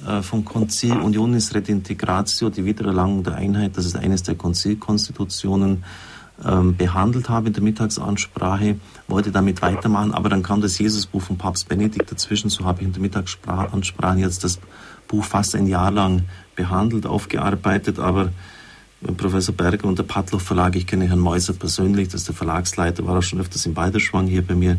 äh, 0.07 0.23
vom 0.23 0.45
Konzil 0.45 0.93
Unionis 0.93 1.55
Redintegratio, 1.55 2.51
die 2.51 2.65
Wiedererlangung 2.65 3.23
der 3.23 3.37
Einheit, 3.37 3.77
das 3.77 3.87
ist 3.87 3.97
eines 3.97 4.23
der 4.23 4.35
Konzilkonstitutionen, 4.35 5.85
ähm, 6.47 6.77
behandelt 6.77 7.29
habe 7.29 7.49
in 7.49 7.53
der 7.55 7.63
Mittagsansprache, 7.63 8.77
wollte 9.09 9.31
damit 9.31 9.63
weitermachen, 9.63 10.13
aber 10.13 10.29
dann 10.29 10.43
kam 10.43 10.61
das 10.61 10.79
Jesusbuch 10.79 11.23
von 11.23 11.39
Papst 11.39 11.69
Benedikt 11.69 12.11
dazwischen, 12.11 12.51
so 12.51 12.65
habe 12.65 12.81
ich 12.81 12.87
in 12.87 12.93
der 12.93 13.03
Mittagsansprache 13.03 14.19
jetzt 14.19 14.45
das 14.45 14.61
Buch 15.09 15.25
fast 15.25 15.55
ein 15.55 15.67
Jahr 15.67 15.91
lang 15.91 16.25
behandelt, 16.55 17.07
aufgearbeitet, 17.07 17.99
aber 17.99 18.31
Professor 19.17 19.55
Berger 19.55 19.87
und 19.87 19.99
der 19.99 20.05
Padloch 20.05 20.41
Verlag, 20.41 20.77
ich 20.77 20.87
kenne 20.87 21.09
Herrn 21.09 21.19
Meuser 21.19 21.53
persönlich, 21.53 22.09
das 22.09 22.23
ist 22.23 22.29
der 22.29 22.35
Verlagsleiter, 22.35 23.07
war 23.07 23.19
auch 23.19 23.23
schon 23.23 23.41
öfters 23.41 23.67
im 23.67 23.75
Balderschwang 23.75 24.27
hier 24.27 24.47
bei 24.47 24.55
mir, 24.55 24.79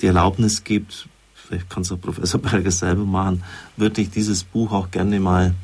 die 0.00 0.06
Erlaubnis 0.06 0.64
gibt, 0.64 1.08
vielleicht 1.34 1.68
kann 1.68 1.82
es 1.82 1.92
auch 1.92 2.00
Professor 2.00 2.40
Berger 2.40 2.70
selber 2.70 3.04
machen, 3.04 3.42
würde 3.76 4.00
ich 4.00 4.10
dieses 4.10 4.44
Buch 4.44 4.72
auch 4.72 4.90
gerne 4.90 5.20
mal, 5.20 5.54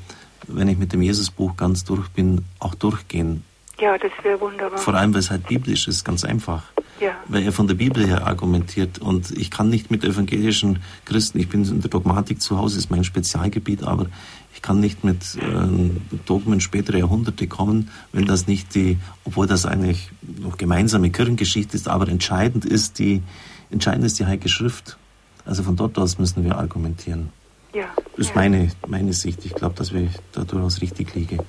wenn 0.48 0.68
ich 0.68 0.76
mit 0.76 0.92
dem 0.92 1.00
Jesusbuch 1.00 1.56
ganz 1.56 1.84
durch 1.84 2.08
bin, 2.08 2.44
auch 2.58 2.74
durchgehen 2.74 3.42
ja, 3.80 3.98
das 3.98 4.12
wäre 4.22 4.40
wunderbar. 4.40 4.78
Vor 4.78 4.94
allem, 4.94 5.12
weil 5.12 5.20
es 5.20 5.30
halt 5.30 5.46
biblisch 5.46 5.88
ist, 5.88 6.04
ganz 6.04 6.24
einfach. 6.24 6.62
ja. 7.00 7.12
weil 7.26 7.42
er 7.42 7.52
von 7.52 7.66
der 7.66 7.74
Bibel 7.74 8.06
her 8.06 8.26
argumentiert. 8.26 8.98
Und 8.98 9.30
ich 9.32 9.50
kann 9.50 9.68
nicht 9.68 9.90
mit 9.90 10.04
evangelischen 10.04 10.80
Christen, 11.04 11.38
ich 11.38 11.48
bin 11.48 11.64
in 11.64 11.80
der 11.80 11.90
Dogmatik 11.90 12.40
zu 12.40 12.58
Hause, 12.58 12.78
ist 12.78 12.90
mein 12.90 13.04
Spezialgebiet, 13.04 13.82
aber 13.82 14.06
ich 14.54 14.62
kann 14.62 14.80
nicht 14.80 15.02
mit 15.02 15.36
äh, 15.36 16.16
Dogmen 16.26 16.60
späterer 16.60 16.98
Jahrhunderte 16.98 17.46
kommen, 17.48 17.90
wenn 18.12 18.26
das 18.26 18.46
nicht 18.46 18.74
die, 18.74 18.98
obwohl 19.24 19.46
das 19.46 19.66
eigentlich 19.66 20.10
noch 20.22 20.56
gemeinsame 20.56 21.10
Kirchengeschichte 21.10 21.76
ist, 21.76 21.88
aber 21.88 22.08
entscheidend 22.08 22.64
ist 22.64 22.98
die, 22.98 23.22
entscheidend 23.70 24.04
ist 24.04 24.18
die 24.18 24.26
Heilige 24.26 24.48
Schrift. 24.48 24.96
Also 25.44 25.62
von 25.62 25.76
dort 25.76 25.98
aus 25.98 26.18
müssen 26.18 26.44
wir 26.44 26.56
argumentieren. 26.56 27.30
Ja. 27.74 27.86
Das 28.16 28.26
ist 28.26 28.28
ja. 28.28 28.36
meine, 28.36 28.70
meine 28.86 29.12
Sicht. 29.12 29.44
Ich 29.44 29.54
glaube, 29.54 29.74
dass 29.74 29.92
wir 29.92 30.08
da 30.32 30.44
durchaus 30.44 30.80
richtig 30.80 31.14
liegen. 31.14 31.40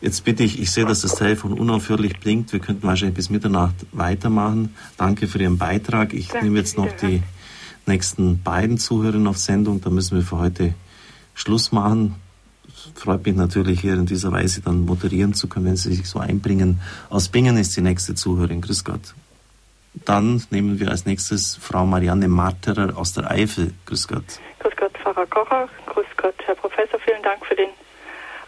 Jetzt 0.00 0.24
bitte 0.24 0.42
ich, 0.42 0.60
ich 0.60 0.70
sehe, 0.70 0.84
dass 0.84 1.00
das 1.00 1.14
Telefon 1.14 1.52
unaufhörlich 1.52 2.20
blinkt. 2.20 2.52
Wir 2.52 2.60
könnten 2.60 2.86
wahrscheinlich 2.86 3.16
bis 3.16 3.30
Mitternacht 3.30 3.74
weitermachen. 3.92 4.74
Danke 4.96 5.26
für 5.26 5.38
Ihren 5.38 5.58
Beitrag. 5.58 6.12
Ich 6.12 6.28
Danke 6.28 6.44
nehme 6.44 6.58
jetzt 6.58 6.76
noch 6.76 6.92
die 6.92 7.22
nächsten 7.86 8.42
beiden 8.42 8.78
Zuhörerinnen 8.78 9.26
auf 9.26 9.38
Sendung. 9.38 9.80
Da 9.80 9.90
müssen 9.90 10.16
wir 10.16 10.24
für 10.24 10.38
heute 10.38 10.74
Schluss 11.34 11.72
machen. 11.72 12.16
Freut 12.94 13.24
mich 13.24 13.36
natürlich 13.36 13.80
hier 13.80 13.94
in 13.94 14.06
dieser 14.06 14.32
Weise 14.32 14.60
dann 14.60 14.84
moderieren 14.84 15.34
zu 15.34 15.48
können, 15.48 15.66
wenn 15.66 15.76
Sie 15.76 15.92
sich 15.92 16.08
so 16.08 16.18
einbringen. 16.18 16.80
Aus 17.08 17.28
Bingen 17.28 17.56
ist 17.56 17.76
die 17.76 17.80
nächste 17.80 18.14
Zuhörerin. 18.14 18.60
Grüß 18.60 18.84
Gott. 18.84 19.14
Dann 20.04 20.42
nehmen 20.50 20.78
wir 20.78 20.90
als 20.90 21.06
nächstes 21.06 21.56
Frau 21.56 21.86
Marianne 21.86 22.28
Marterer 22.28 22.96
aus 22.96 23.14
der 23.14 23.30
Eifel. 23.30 23.72
Grüß 23.86 24.08
Gott. 24.08 24.40
Grüß 24.58 24.76
Gott, 24.76 24.92
Pfarrer 24.98 25.26
Kocher. 25.26 25.68
Grüß 25.86 26.06
Gott, 26.16 26.34
Herr 26.44 26.54
Professor. 26.54 27.00
Vielen 27.00 27.22
Dank 27.22 27.44
für 27.46 27.56
den 27.56 27.70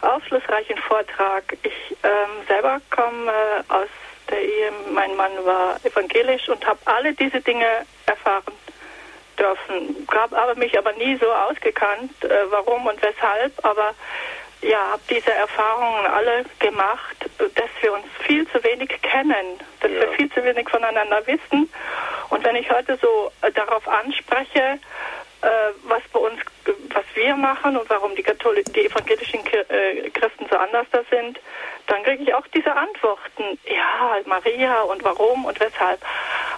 aufschlussreichen 0.01 0.77
Vortrag. 0.77 1.43
Ich 1.63 1.97
ähm, 2.03 2.45
selber 2.47 2.81
komme 2.89 3.31
aus 3.67 3.87
der 4.29 4.41
Ehe, 4.41 4.71
mein 4.91 5.15
Mann 5.15 5.31
war 5.43 5.77
evangelisch 5.83 6.47
und 6.49 6.65
habe 6.65 6.79
alle 6.85 7.13
diese 7.13 7.41
Dinge 7.41 7.85
erfahren 8.05 8.53
dürfen. 9.37 10.07
Habe 10.13 10.37
aber 10.37 10.55
mich 10.55 10.77
aber 10.77 10.93
nie 10.93 11.17
so 11.17 11.31
ausgekannt, 11.31 12.11
äh, 12.23 12.51
warum 12.51 12.85
und 12.85 13.01
weshalb, 13.01 13.53
aber 13.65 13.93
ja, 14.61 14.91
habe 14.91 15.01
diese 15.09 15.33
Erfahrungen 15.33 16.05
alle 16.05 16.43
gemacht, 16.59 17.15
dass 17.37 17.69
wir 17.81 17.93
uns 17.93 18.05
viel 18.25 18.45
zu 18.49 18.61
wenig 18.63 18.89
kennen, 19.01 19.59
dass 19.79 19.89
ja. 19.89 20.01
wir 20.01 20.11
viel 20.11 20.29
zu 20.31 20.43
wenig 20.43 20.67
voneinander 20.69 21.25
wissen. 21.27 21.71
Und 22.29 22.43
wenn 22.43 22.57
ich 22.57 22.69
heute 22.69 22.97
so 23.01 23.31
äh, 23.41 23.51
darauf 23.51 23.87
anspreche, 23.87 24.79
äh, 25.41 25.47
was 25.83 26.01
bei 26.11 26.19
uns, 26.19 26.39
was 26.93 27.05
wir 27.13 27.35
machen 27.35 27.77
und 27.77 27.89
warum 27.89 28.15
die, 28.15 28.23
Katholi 28.23 28.63
die 28.63 28.85
evangelischen 28.85 29.39
äh, 29.45 30.09
Christen 30.09 30.45
so 30.49 30.57
anders 30.57 30.87
da 30.91 31.01
sind, 31.09 31.39
dann 31.87 32.03
kriege 32.03 32.23
ich 32.23 32.33
auch 32.33 32.45
diese 32.47 32.75
Antworten. 32.75 33.59
Ja, 33.65 34.17
Maria 34.25 34.81
und 34.81 35.03
warum 35.03 35.45
und 35.45 35.59
weshalb. 35.59 36.01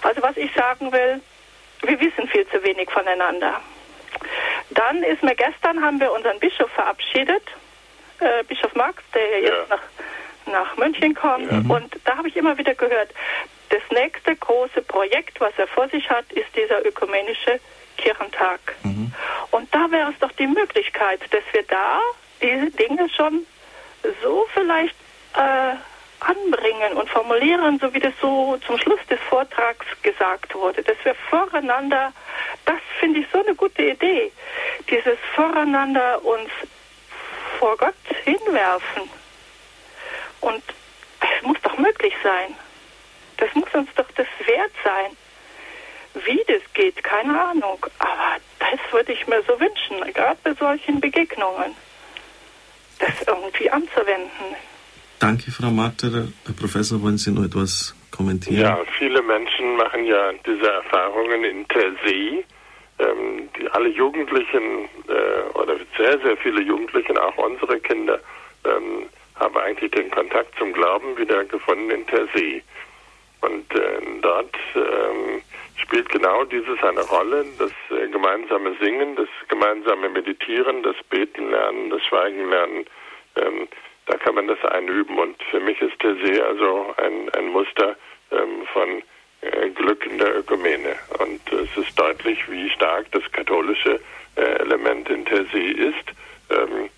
Also 0.02 0.22
was 0.22 0.36
ich 0.36 0.52
sagen 0.54 0.92
will, 0.92 1.20
wir 1.82 2.00
wissen 2.00 2.28
viel 2.28 2.46
zu 2.48 2.62
wenig 2.62 2.90
voneinander. 2.90 3.60
Dann 4.70 5.02
ist 5.02 5.22
mir 5.22 5.34
gestern 5.34 5.82
haben 5.84 6.00
wir 6.00 6.12
unseren 6.12 6.38
Bischof 6.38 6.70
verabschiedet, 6.70 7.42
äh, 8.20 8.44
Bischof 8.44 8.74
Max, 8.74 9.02
der 9.14 9.40
ja. 9.40 9.48
jetzt 9.48 9.70
nach, 9.70 9.82
nach 10.46 10.76
München 10.76 11.14
kommt. 11.14 11.50
Ja. 11.50 11.74
Und 11.74 11.98
da 12.04 12.16
habe 12.16 12.28
ich 12.28 12.36
immer 12.36 12.56
wieder 12.58 12.74
gehört, 12.74 13.10
das 13.68 13.82
nächste 13.90 14.36
große 14.36 14.82
Projekt, 14.82 15.40
was 15.40 15.52
er 15.56 15.66
vor 15.66 15.88
sich 15.88 16.08
hat, 16.10 16.30
ist 16.32 16.54
dieser 16.54 16.84
ökumenische 16.86 17.58
Kirchentag. 17.96 18.60
Mhm. 18.82 19.12
Und 19.50 19.74
da 19.74 19.90
wäre 19.90 20.10
es 20.10 20.18
doch 20.18 20.32
die 20.32 20.46
Möglichkeit, 20.46 21.20
dass 21.30 21.42
wir 21.52 21.62
da 21.64 22.00
diese 22.40 22.70
Dinge 22.70 23.08
schon 23.10 23.46
so 24.22 24.46
vielleicht 24.52 24.94
äh, 25.34 25.74
anbringen 26.20 26.94
und 26.94 27.08
formulieren, 27.08 27.78
so 27.78 27.92
wie 27.94 28.00
das 28.00 28.14
so 28.20 28.56
zum 28.66 28.78
Schluss 28.78 29.00
des 29.10 29.20
Vortrags 29.28 29.86
gesagt 30.02 30.54
wurde, 30.54 30.82
dass 30.82 30.96
wir 31.04 31.14
voreinander, 31.14 32.12
das 32.64 32.78
finde 33.00 33.20
ich 33.20 33.26
so 33.32 33.42
eine 33.42 33.54
gute 33.54 33.82
Idee, 33.82 34.32
dieses 34.88 35.18
voreinander 35.34 36.24
uns 36.24 36.50
vor 37.58 37.76
Gott 37.76 37.94
hinwerfen. 38.24 39.10
Und 40.40 40.62
es 41.20 41.42
muss 41.42 41.58
doch 41.62 41.76
möglich 41.78 42.14
sein. 42.22 42.54
Das 43.36 43.52
muss 43.54 43.72
uns 43.74 43.88
doch 43.94 44.10
das 44.16 44.26
wert 44.46 44.72
sein. 44.84 45.16
Wie 46.14 46.42
das 46.46 46.62
geht, 46.74 47.02
keine 47.02 47.40
Ahnung. 47.40 47.78
Aber 47.98 48.36
das 48.58 48.92
würde 48.92 49.12
ich 49.12 49.26
mir 49.26 49.42
so 49.46 49.58
wünschen, 49.58 50.12
gerade 50.12 50.38
bei 50.44 50.54
solchen 50.54 51.00
Begegnungen, 51.00 51.74
das 52.98 53.26
irgendwie 53.26 53.70
anzuwenden. 53.70 54.56
Danke, 55.18 55.50
Frau 55.50 55.70
Marter. 55.70 56.10
Herr 56.10 56.54
Professor, 56.58 57.00
wollen 57.02 57.16
Sie 57.16 57.30
noch 57.30 57.44
etwas 57.44 57.94
kommentieren? 58.10 58.60
Ja, 58.60 58.78
viele 58.98 59.22
Menschen 59.22 59.76
machen 59.76 60.04
ja 60.04 60.32
diese 60.44 60.68
Erfahrungen 60.68 61.44
in 61.44 61.66
Tersee. 61.68 62.44
Ähm, 62.98 63.48
die, 63.56 63.68
alle 63.70 63.88
Jugendlichen 63.88 64.88
äh, 65.08 65.58
oder 65.58 65.76
sehr, 65.96 66.18
sehr 66.20 66.36
viele 66.38 66.60
Jugendlichen, 66.62 67.16
auch 67.18 67.36
unsere 67.38 67.80
Kinder, 67.80 68.20
ähm, 68.64 69.06
haben 69.36 69.56
eigentlich 69.56 69.90
den 69.92 70.10
Kontakt 70.10 70.56
zum 70.58 70.72
Glauben 70.72 71.16
wieder 71.16 71.44
gefunden 71.44 71.90
in 71.90 72.06
Tersee. 72.06 72.62
Und 73.40 73.74
äh, 73.74 74.20
dort 74.20 74.54
ähm, 74.74 75.42
spielt 75.82 76.08
genau 76.08 76.44
dieses 76.44 76.82
eine 76.82 77.02
Rolle, 77.02 77.44
das 77.58 77.72
äh, 77.90 78.08
gemeinsame 78.08 78.74
Singen, 78.80 79.16
das 79.16 79.28
gemeinsame 79.48 80.08
Meditieren, 80.08 80.82
das 80.82 80.96
Beten 81.10 81.50
lernen, 81.50 81.90
das 81.90 82.02
Schweigen 82.04 82.48
lernen. 82.48 82.86
Ähm, 83.36 83.68
da 84.06 84.16
kann 84.16 84.34
man 84.34 84.48
das 84.48 84.62
einüben. 84.64 85.18
Und 85.18 85.42
für 85.44 85.60
mich 85.60 85.80
ist 85.80 86.00
See 86.02 86.40
also 86.40 86.94
ein, 86.96 87.28
ein 87.30 87.48
Muster 87.48 87.96
ähm, 88.30 88.66
von 88.72 89.02
äh, 89.42 89.70
Glück 89.70 90.04
in 90.06 90.18
der 90.18 90.38
Ökumene. 90.38 90.96
Und 91.18 91.40
es 91.52 91.76
ist 91.76 91.98
deutlich, 91.98 92.38
wie 92.50 92.70
stark 92.70 93.10
das 93.12 93.22
katholische 93.32 94.00
äh, 94.36 94.40
Element 94.40 95.08
in 95.08 95.24
See 95.52 95.70
ist. 95.70 96.12
Ähm, 96.50 96.90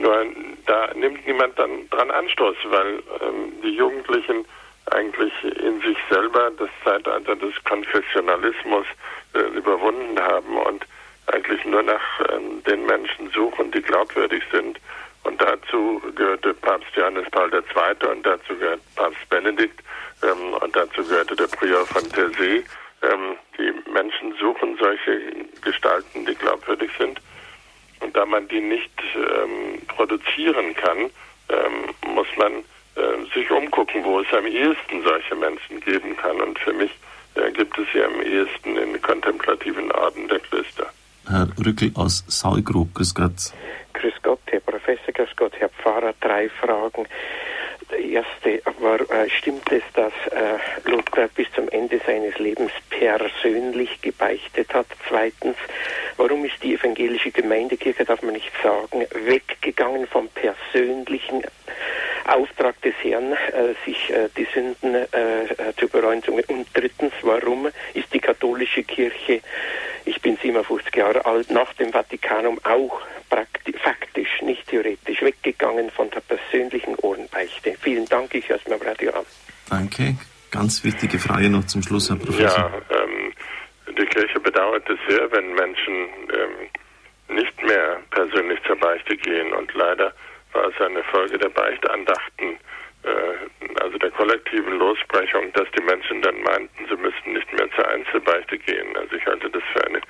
nur 0.00 0.26
da 0.66 0.92
nimmt 0.94 1.26
niemand 1.26 1.58
dann 1.58 1.88
dran 1.90 2.10
Anstoß, 2.10 2.56
weil 2.64 3.02
ähm, 3.20 3.52
die 3.62 3.74
Jugendlichen 3.76 4.44
eigentlich 4.92 5.32
in 5.44 5.80
sich 5.80 5.96
selber 6.10 6.50
das 6.58 6.68
Zeitalter 6.84 7.36
des 7.36 7.52
Konfessionalismus 7.64 8.86
äh, 9.34 9.40
überwunden 9.56 10.18
haben 10.20 10.56
und 10.56 10.84
eigentlich 11.26 11.64
nur 11.64 11.82
nach 11.82 12.20
ähm, 12.30 12.62
den 12.64 12.86
Menschen 12.86 13.30
suchen, 13.30 13.70
die 13.70 13.82
glaubwürdig 13.82 14.42
sind. 14.50 14.78
Und 15.24 15.40
dazu 15.40 16.00
gehörte 16.14 16.54
Papst 16.54 16.94
Johannes 16.96 17.28
Paul 17.30 17.52
II. 17.52 18.08
und 18.08 18.24
dazu 18.24 18.56
gehört 18.56 18.80
Papst 18.96 19.28
Benedikt 19.28 19.80
ähm, 20.22 20.54
und 20.54 20.74
dazu 20.74 21.04
gehörte 21.04 21.36
der 21.36 21.48
Prior 21.48 21.84
von 21.86 22.08
Tersee. 22.10 22.64
Ähm, 23.02 23.36
die 23.58 23.90
Menschen 23.90 24.34
suchen 24.40 24.76
solche 24.78 25.20
Gestalten, 25.62 26.24
die 26.24 26.34
glaubwürdig 26.34 26.90
sind. 26.98 27.20
Und 28.00 28.16
da 28.16 28.24
man 28.24 28.46
die 28.48 28.60
nicht 28.60 28.90
ähm, 29.14 29.82
produzieren 29.88 30.74
kann, 30.74 31.10
ähm, 31.48 32.14
muss 32.14 32.28
man 32.36 32.64
äh, 32.98 33.34
sich 33.34 33.50
umgucken, 33.50 34.04
wo 34.04 34.20
es 34.20 34.32
am 34.32 34.46
ehesten 34.46 35.02
solche 35.04 35.34
Menschen 35.36 35.80
geben 35.80 36.16
kann. 36.16 36.40
Und 36.40 36.58
für 36.58 36.72
mich 36.72 36.90
äh, 37.34 37.50
gibt 37.52 37.78
es 37.78 37.86
sie 37.92 38.02
am 38.02 38.20
ehesten 38.20 38.76
in 38.76 39.00
kontemplativen 39.00 39.90
Orden 39.92 40.28
der 40.28 40.40
Klöster. 40.40 40.86
Herr 41.28 41.48
Rückel 41.64 41.92
aus 41.94 42.24
Saalgrub, 42.26 42.94
grüß 42.94 43.14
Gott. 43.14 43.52
Grüß 43.94 44.14
Gott, 44.22 44.40
Herr 44.46 44.60
Professor, 44.60 45.12
grüß 45.12 45.36
Gott, 45.36 45.52
Herr 45.58 45.68
Pfarrer, 45.68 46.14
drei 46.20 46.48
Fragen. 46.48 47.06
Die 47.90 48.12
erste 48.12 48.62
war, 48.80 49.00
äh, 49.00 49.30
stimmt 49.30 49.70
es, 49.72 49.82
dass 49.94 50.12
äh, 50.30 50.58
Luther 50.90 51.28
bis 51.28 51.50
zum 51.52 51.68
Ende 51.68 52.00
seines 52.06 52.38
Lebens 52.38 52.72
persönlich 52.90 54.00
gebeichtet 54.02 54.72
hat? 54.74 54.86
Zweitens, 55.08 55.56
warum 56.16 56.44
ist 56.44 56.62
die 56.62 56.74
evangelische 56.74 57.30
Gemeindekirche, 57.30 58.04
darf 58.04 58.22
man 58.22 58.34
nicht 58.34 58.52
sagen, 58.62 59.06
weggegangen 59.24 60.06
vom 60.06 60.28
persönlichen 60.28 61.42
Auftrag 62.28 62.80
des 62.82 62.94
Herrn, 63.02 63.32
äh, 63.32 63.74
sich 63.84 64.10
äh, 64.10 64.28
die 64.36 64.46
Sünden 64.52 64.94
äh, 64.94 65.06
zu 65.78 65.88
bereuen? 65.88 66.22
Und 66.48 66.66
drittens, 66.74 67.12
warum 67.22 67.68
ist 67.94 68.12
die 68.12 68.20
katholische 68.20 68.82
Kirche, 68.82 69.40
ich 70.04 70.20
bin 70.20 70.36
57 70.36 70.94
Jahre 70.94 71.24
alt, 71.24 71.50
nach 71.50 71.72
dem 71.74 71.92
Vatikanum 71.92 72.60
auch 72.64 73.00
faktisch, 73.82 74.42
nicht 74.42 74.66
theoretisch, 74.68 75.22
weggegangen 75.22 75.90
von 75.90 76.10
der 76.10 76.20
persönlichen 76.20 76.94
Ohrenbeichte? 76.96 77.74
Vielen 77.80 78.06
Dank, 78.06 78.34
ich 78.34 78.48
höre 78.48 78.56
es 78.56 78.66
mir 78.66 78.80
Radio 78.84 79.12
an. 79.12 79.24
Danke. 79.68 80.16
Ganz 80.50 80.82
wichtige 80.82 81.18
Frage 81.18 81.50
noch 81.50 81.66
zum 81.66 81.82
Schluss, 81.82 82.08
Herr 82.08 82.16
Professor. 82.16 82.70
Ja, 82.90 83.02
ähm, 83.02 83.32
die 83.98 84.06
Kirche 84.06 84.40
bedauert 84.40 84.88
es 84.88 84.98
sehr, 85.06 85.30
wenn 85.30 85.52
Menschen 85.54 86.08
ähm, 86.32 87.36
nicht 87.36 87.62
mehr 87.62 88.00
persönlich 88.10 88.58
zur 88.66 88.76
Beichte 88.76 89.16
gehen. 89.16 89.52
Und 89.52 89.72
leider 89.74 90.14
war 90.52 90.68
es 90.68 90.80
eine 90.80 91.02
Folge 91.04 91.38
der 91.38 91.48
Beichtandachten, 91.50 92.58
äh, 93.04 93.80
also 93.80 93.98
der 93.98 94.10
kollektiven 94.10 94.78
Losbrechung, 94.78 95.52
dass 95.52 95.68
die 95.76 95.82
Menschen 95.82 96.22
dann 96.22 96.40
meinten, 96.42 96.86
sie 96.88 96.96
müssten 96.96 97.32
nicht 97.32 97.52
mehr 97.52 97.70
zur 97.72 97.88
Einzelbeichte 97.88 98.58
gehen. 98.58 98.96
Also 98.96 99.16
ich 99.16 99.26
halte 99.26 99.50
das 99.50 99.62
für 99.72 99.86
eine 99.86 100.00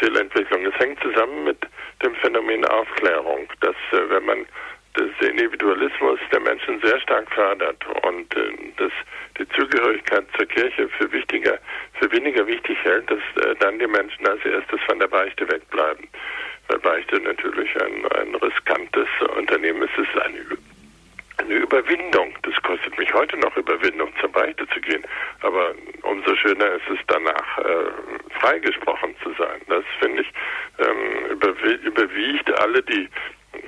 Fehlentwicklung. 0.00 0.66
Es 0.66 0.78
hängt 0.78 1.00
zusammen 1.00 1.44
mit 1.44 1.58
dem 2.02 2.14
Phänomen 2.16 2.64
Aufklärung, 2.64 3.48
dass 3.60 3.76
äh, 3.92 4.10
wenn 4.10 4.24
man 4.24 4.46
des 4.96 5.28
Individualismus 5.28 6.20
der 6.30 6.40
Menschen 6.40 6.80
sehr 6.80 7.00
stark 7.00 7.28
fördert 7.32 7.84
und 8.04 8.36
äh, 8.36 8.52
dass 8.76 8.92
die 9.38 9.48
Zugehörigkeit 9.48 10.24
zur 10.36 10.46
Kirche 10.46 10.88
für 10.88 11.10
wichtiger, 11.10 11.58
für 11.94 12.10
weniger 12.12 12.46
wichtig 12.46 12.78
hält, 12.82 13.10
dass 13.10 13.18
äh, 13.44 13.54
dann 13.58 13.78
die 13.78 13.86
Menschen 13.86 14.26
als 14.26 14.44
erstes 14.44 14.80
von 14.86 14.98
der 14.98 15.08
Beichte 15.08 15.48
wegbleiben. 15.50 16.08
Beichte 16.82 17.20
natürlich 17.20 17.70
ein, 17.80 18.06
ein 18.12 18.34
riskantes 18.36 19.08
Unternehmen. 19.36 19.82
Es 19.82 19.98
ist 19.98 20.22
eine, 20.22 20.38
eine 21.38 21.54
Überwindung. 21.54 22.34
Das 22.42 22.54
kostet 22.62 22.96
mich 22.98 23.12
heute 23.12 23.36
noch 23.38 23.56
Überwindung, 23.56 24.12
zur 24.20 24.30
Beichte 24.30 24.66
zu 24.68 24.80
gehen. 24.80 25.04
Aber 25.40 25.74
umso 26.02 26.34
schöner 26.36 26.72
ist 26.72 26.88
es 26.90 26.98
danach, 27.08 27.58
äh, 27.58 28.40
freigesprochen 28.40 29.14
zu 29.22 29.32
sein. 29.38 29.60
Das 29.68 29.84
finde 30.00 30.22
ich 30.22 30.32
ähm, 30.78 31.30
überwiegt 31.84 32.60
alle 32.60 32.82
die 32.82 33.08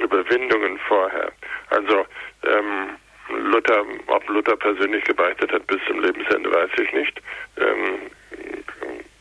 Überwindungen 0.00 0.78
vorher. 0.88 1.32
Also 1.70 2.06
ähm, 2.44 2.96
Luther, 3.28 3.84
ob 4.06 4.28
Luther 4.28 4.56
persönlich 4.56 5.04
gebeichtet 5.04 5.52
hat 5.52 5.66
bis 5.66 5.80
zum 5.86 6.00
Lebensende, 6.00 6.50
weiß 6.50 6.70
ich 6.78 6.92
nicht. 6.92 7.20
Ähm, 7.56 8.10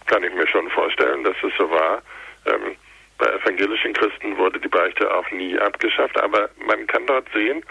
kann 0.05 0.23
ich 0.23 0.33
mir 0.33 0.47
schon 0.47 0.69
vorstellen, 0.69 1.23
dass 1.23 1.35
es 1.41 1.51
so 1.57 1.69
war. 1.69 2.01
Ähm, 2.45 2.75
bei 3.17 3.27
evangelischen 3.27 3.93
Christen 3.93 4.37
wurde 4.37 4.59
die 4.59 4.67
Beichte 4.67 5.13
auch 5.13 5.29
nie 5.31 5.57
abgeschafft, 5.59 6.19
aber 6.21 6.49
man 6.65 6.85
kann 6.87 7.05
dort 7.05 7.27
sehen, 7.33 7.63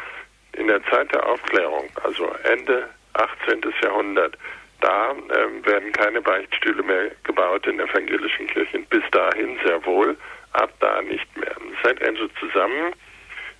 in 0.52 0.68
der 0.68 0.82
Zeit 0.84 1.12
der 1.12 1.26
Aufklärung, 1.26 1.90
also 2.02 2.32
Ende 2.44 2.88
18. 3.14 3.62
Jahrhundert, 3.82 4.36
da 4.80 5.10
ähm, 5.12 5.64
werden 5.64 5.92
keine 5.92 6.20
Beichtstühle 6.20 6.82
mehr 6.82 7.10
gebaut 7.24 7.66
in 7.66 7.80
evangelischen 7.80 8.46
Kirchen. 8.48 8.84
Bis 8.86 9.02
dahin 9.10 9.58
sehr 9.64 9.84
wohl, 9.86 10.16
ab 10.52 10.72
da 10.80 11.00
nicht 11.02 11.36
mehr. 11.36 11.54
Das 11.54 11.90
hängt 11.90 12.02
also 12.02 12.28
zusammen 12.40 12.92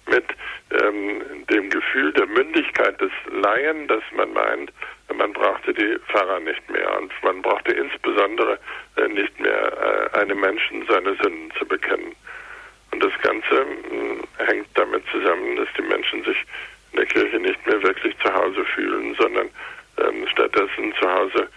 mit 0.07 0.25
ähm, 0.71 1.23
dem 1.49 1.71
Gefühl 1.71 2.13
der 2.13 2.27
Mündigkeit 2.27 3.01
des 3.01 3.11
Laien, 3.31 3.89
dass 3.89 4.03
man 4.15 4.33
meint, 4.33 4.73
man 5.17 5.33
brauchte 5.33 5.73
die 5.73 5.99
Pfarrer 6.09 6.41
nicht 6.41 6.69
mehr 6.71 6.99
und 6.99 7.13
man 7.23 7.41
brauchte 7.43 7.73
insbesondere 7.73 8.59
äh, 8.97 9.09
nicht 9.09 9.39
mehr 9.41 9.73
äh, 9.73 10.04
einem 10.25 10.41
Menschen 10.41 10.85
seine 10.87 11.15
Sünden 11.17 11.51
zu 11.59 11.67
bekennen. 11.67 12.15
Und 12.91 13.03
das 13.03 13.13
Ganze 13.23 13.67
mh, 13.91 14.47
hängt 14.47 14.69
damit 14.75 15.03
zusammen, 15.11 15.57
dass 15.57 15.69
die 15.77 15.83
Menschen 15.83 16.25
sich 16.25 16.37
in 16.93 16.99
der 16.99 17.07
Kirche 17.07 17.39
nicht 17.39 17.67
mehr 17.67 17.83
wirklich 17.83 18.17
zu 18.19 18.33
Hause 18.33 18.65
fühlen, 18.65 19.15
sondern 19.19 19.51
ähm, 19.99 20.27
stattdessen 20.29 20.95
zu 21.01 21.11
Hause 21.11 21.49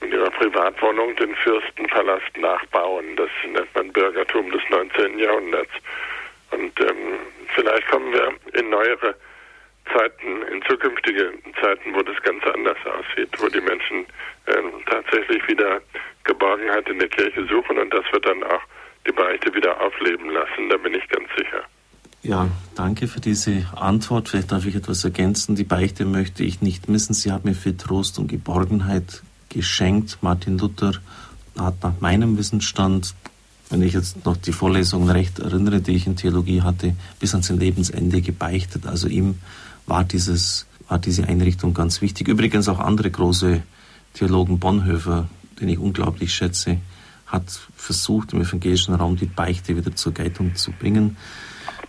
in 0.00 0.12
ihrer 0.12 0.30
Privatwohnung 0.30 1.16
den 1.16 1.34
Fürstenpalast 1.36 2.36
nachbauen. 2.38 3.16
Das 3.16 3.30
nennt 3.50 3.74
man 3.74 3.92
Bürgertum 3.92 4.50
des 4.50 4.62
19. 4.68 5.18
Jahrhunderts. 5.18 5.72
Und 6.50 6.80
ähm, 6.80 7.18
vielleicht 7.54 7.88
kommen 7.88 8.12
wir 8.12 8.32
in 8.52 8.68
neuere 8.70 9.14
Zeiten, 9.92 10.42
in 10.52 10.62
zukünftige 10.62 11.32
Zeiten, 11.60 11.94
wo 11.94 12.02
das 12.02 12.20
ganz 12.22 12.44
anders 12.46 12.78
aussieht, 12.84 13.30
wo 13.38 13.48
die 13.48 13.60
Menschen 13.60 14.06
ähm, 14.46 14.72
tatsächlich 14.90 15.46
wieder 15.48 15.80
Geborgenheit 16.26 16.88
in 16.88 16.98
der 16.98 17.08
Kirche 17.08 17.46
suchen 17.46 17.78
und 17.78 17.92
das 17.92 18.04
wird 18.12 18.26
dann 18.26 18.42
auch 18.44 18.62
die 19.06 19.12
Beichte 19.12 19.54
wieder 19.54 19.80
aufleben 19.80 20.30
lassen, 20.30 20.68
da 20.68 20.76
bin 20.76 20.94
ich 20.94 21.08
ganz 21.08 21.28
sicher. 21.36 21.62
Ja, 22.22 22.48
danke 22.74 23.06
für 23.06 23.20
diese 23.20 23.66
Antwort. 23.76 24.28
Vielleicht 24.28 24.50
darf 24.50 24.66
ich 24.66 24.74
etwas 24.74 25.04
ergänzen. 25.04 25.54
Die 25.54 25.62
Beichte 25.62 26.04
möchte 26.04 26.42
ich 26.42 26.60
nicht 26.60 26.88
missen. 26.88 27.14
Sie 27.14 27.30
hat 27.30 27.44
mir 27.44 27.54
viel 27.54 27.76
Trost 27.76 28.18
und 28.18 28.26
Geborgenheit 28.26 29.22
geschenkt. 29.48 30.18
Martin 30.22 30.58
Luther 30.58 30.94
hat 31.56 31.82
nach 31.84 32.00
meinem 32.00 32.36
Wissensstand, 32.36 33.14
wenn 33.70 33.80
ich 33.80 33.92
jetzt 33.92 34.24
noch 34.24 34.36
die 34.36 34.50
Vorlesungen 34.50 35.08
recht 35.08 35.38
erinnere, 35.38 35.80
die 35.80 35.94
ich 35.94 36.08
in 36.08 36.16
Theologie 36.16 36.62
hatte, 36.62 36.96
bis 37.20 37.32
an 37.32 37.42
sein 37.42 37.60
Lebensende 37.60 38.20
gebeichtet. 38.20 38.86
Also 38.86 39.06
ihm 39.06 39.38
war 39.86 40.02
dieses, 40.02 40.66
war 40.88 40.98
diese 40.98 41.28
Einrichtung 41.28 41.74
ganz 41.74 42.02
wichtig. 42.02 42.26
Übrigens 42.26 42.68
auch 42.68 42.80
andere 42.80 43.10
große 43.10 43.62
Theologen, 44.14 44.58
Bonhoeffer, 44.58 45.28
den 45.60 45.68
ich 45.68 45.78
unglaublich 45.78 46.34
schätze, 46.34 46.78
hat 47.26 47.44
versucht, 47.76 48.32
im 48.32 48.42
evangelischen 48.42 48.94
Raum 48.94 49.16
die 49.16 49.26
Beichte 49.26 49.76
wieder 49.76 49.94
zur 49.94 50.12
Geltung 50.12 50.54
zu 50.54 50.70
bringen. 50.72 51.16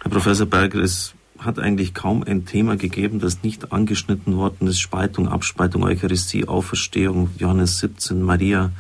Herr 0.01 0.11
Professor 0.11 0.47
Berger, 0.47 0.79
es 0.79 1.13
hat 1.37 1.59
eigentlich 1.59 1.93
kaum 1.93 2.23
ein 2.23 2.45
Thema 2.45 2.77
gegeben, 2.77 3.19
das 3.19 3.43
nicht 3.43 3.71
angeschnitten 3.71 4.35
worden 4.37 4.67
ist. 4.67 4.79
Spaltung, 4.79 5.27
Abspaltung, 5.27 5.83
Eucharistie, 5.83 6.47
Auferstehung, 6.47 7.29
Johannes 7.37 7.79
17, 7.79 8.21
Maria, 8.21 8.71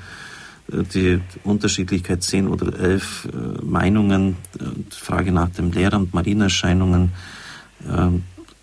äh, 0.71 0.83
die 0.83 1.21
Unterschiedlichkeit 1.43 2.23
10 2.23 2.47
oder 2.47 2.77
11 2.77 3.27
äh, 3.31 3.65
Meinungen, 3.65 4.37
äh, 4.59 4.63
Frage 4.93 5.31
nach 5.31 5.49
dem 5.49 5.71
Lehramt, 5.71 6.13
Marienerscheinungen, 6.13 7.11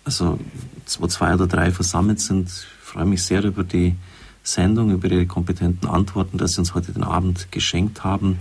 also 0.03 0.37
wo 0.99 1.07
zwei 1.07 1.33
oder 1.33 1.47
drei 1.47 1.71
versammelt 1.71 2.19
sind. 2.19 2.49
Ich 2.49 2.65
freue 2.81 3.05
mich 3.05 3.23
sehr 3.23 3.43
über 3.45 3.63
die 3.63 3.95
Sendung, 4.45 4.91
über 4.91 5.09
Ihre 5.09 5.25
kompetenten 5.25 5.89
Antworten, 5.89 6.37
dass 6.37 6.53
Sie 6.53 6.59
uns 6.59 6.75
heute 6.75 6.91
den 6.91 7.03
Abend 7.03 7.51
geschenkt 7.51 8.03
haben. 8.03 8.39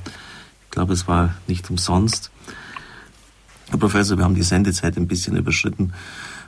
Ich 0.64 0.70
glaube, 0.70 0.92
es 0.92 1.08
war 1.08 1.34
nicht 1.46 1.70
umsonst. 1.70 2.30
Herr 3.70 3.78
Professor, 3.78 4.18
wir 4.18 4.24
haben 4.24 4.34
die 4.34 4.42
Sendezeit 4.42 4.96
ein 4.96 5.08
bisschen 5.08 5.36
überschritten. 5.36 5.94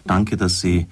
Danke, 0.05 0.37
dass 0.37 0.61
Sie 0.61 0.87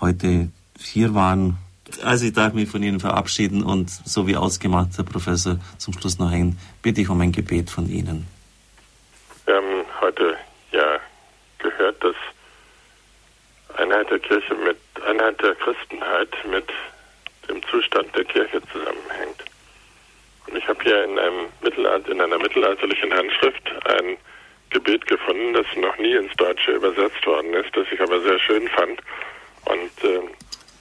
heute 0.00 0.48
hier 0.78 1.14
waren. 1.14 1.58
Also 2.02 2.26
ich 2.26 2.32
darf 2.32 2.52
mich 2.52 2.68
von 2.68 2.82
Ihnen 2.82 3.00
verabschieden 3.00 3.62
und 3.62 3.88
so 3.88 4.26
wie 4.26 4.36
ausgemacht, 4.36 4.90
Herr 4.96 5.04
Professor, 5.04 5.58
zum 5.78 5.94
Schluss 5.94 6.18
noch 6.18 6.30
ein, 6.30 6.58
bitte 6.82 7.00
ich 7.00 7.08
um 7.08 7.20
ein 7.20 7.32
Gebet 7.32 7.70
von 7.70 7.88
Ihnen. 7.88 8.26
Wir 9.46 9.54
haben 9.54 9.86
heute 10.00 10.36
ja 10.72 10.98
gehört, 11.58 12.02
dass 12.02 12.16
Einheit 13.78 14.10
der 14.10 14.18
Kirche 14.18 14.54
mit 14.56 14.76
Einheit 15.06 15.40
der 15.40 15.54
Christenheit 15.54 16.28
mit 16.50 16.68
dem 17.48 17.62
Zustand 17.64 18.14
der 18.14 18.24
Kirche 18.24 18.60
zusammenhängt. 18.72 19.44
Und 20.46 20.56
ich 20.56 20.66
habe 20.66 20.82
hier 20.82 21.04
in, 21.04 21.18
einem 21.18 21.46
Mittelalter, 21.62 22.10
in 22.10 22.20
einer 22.20 22.38
mittelalterlichen 22.38 23.12
Handschrift 23.12 23.70
ein 23.86 24.16
Gebet 24.70 25.06
gefunden, 25.06 25.54
das 25.54 25.66
noch 25.76 25.96
nie 25.98 26.14
ins 26.14 26.34
Deutsche 26.36 26.72
übersetzt 26.72 27.24
worden 27.26 27.54
ist, 27.54 27.74
das 27.74 27.86
ich 27.90 28.00
aber 28.00 28.20
sehr 28.20 28.38
schön 28.38 28.68
fand 28.68 29.00
und 29.66 30.04
äh, 30.04 30.20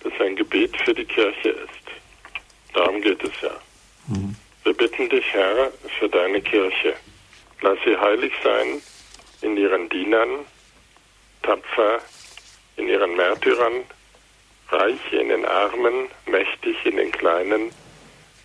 das 0.03 0.13
ein 0.19 0.35
Gebet 0.35 0.75
für 0.81 0.93
die 0.93 1.05
Kirche 1.05 1.49
ist. 1.49 2.73
Darum 2.73 3.01
geht 3.01 3.23
es 3.23 3.31
ja. 3.41 3.51
Mhm. 4.07 4.35
Wir 4.63 4.73
bitten 4.73 5.09
dich, 5.09 5.25
Herr, 5.31 5.71
für 5.99 6.09
deine 6.09 6.41
Kirche. 6.41 6.95
Lass 7.61 7.77
sie 7.85 7.97
heilig 7.97 8.33
sein 8.43 8.81
in 9.41 9.57
ihren 9.57 9.89
Dienern, 9.89 10.45
tapfer 11.43 12.01
in 12.75 12.87
ihren 12.87 13.15
Märtyrern, 13.15 13.83
reich 14.69 15.13
in 15.13 15.29
den 15.29 15.45
Armen, 15.45 16.09
mächtig 16.25 16.77
in 16.85 16.97
den 16.97 17.11
Kleinen, 17.11 17.71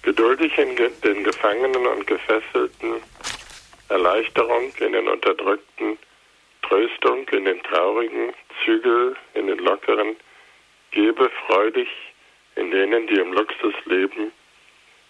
geduldig 0.02 0.56
in 0.58 0.76
den 0.76 1.24
Gefangenen 1.24 1.86
und 1.86 2.06
Gefesselten, 2.06 3.02
Erleichterung 3.88 4.72
in 4.78 4.92
den 4.92 5.08
Unterdrückten, 5.08 5.98
Tröstung 6.62 7.28
in 7.28 7.44
den 7.44 7.62
Traurigen, 7.62 8.32
Zügel 8.64 9.16
in 9.34 9.46
den 9.46 9.58
Lockeren, 9.58 10.16
gebe 10.90 11.30
freudig 11.46 11.88
in 12.56 12.70
denen, 12.70 13.06
die 13.06 13.18
im 13.18 13.32
Luxus 13.32 13.74
leben, 13.86 14.32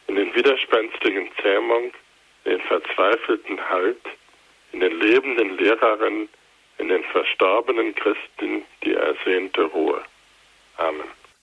in 0.06 0.16
den 0.16 0.34
widerspenstigen 0.34 1.28
Zähmung, 1.40 1.92
in 2.44 2.52
den 2.52 2.60
verzweifelten 2.62 3.68
Halt, 3.68 4.00
in 4.72 4.80
den 4.80 4.98
lebenden 5.00 5.56
Lehrerinnen, 5.58 6.28
in 6.78 6.88
den 6.88 7.04
verstorbenen 7.04 7.94
Christen 7.94 8.64
die 8.84 8.94
ersehnte 8.94 9.62
Ruhe. 9.64 10.02
Amen. 10.82 11.21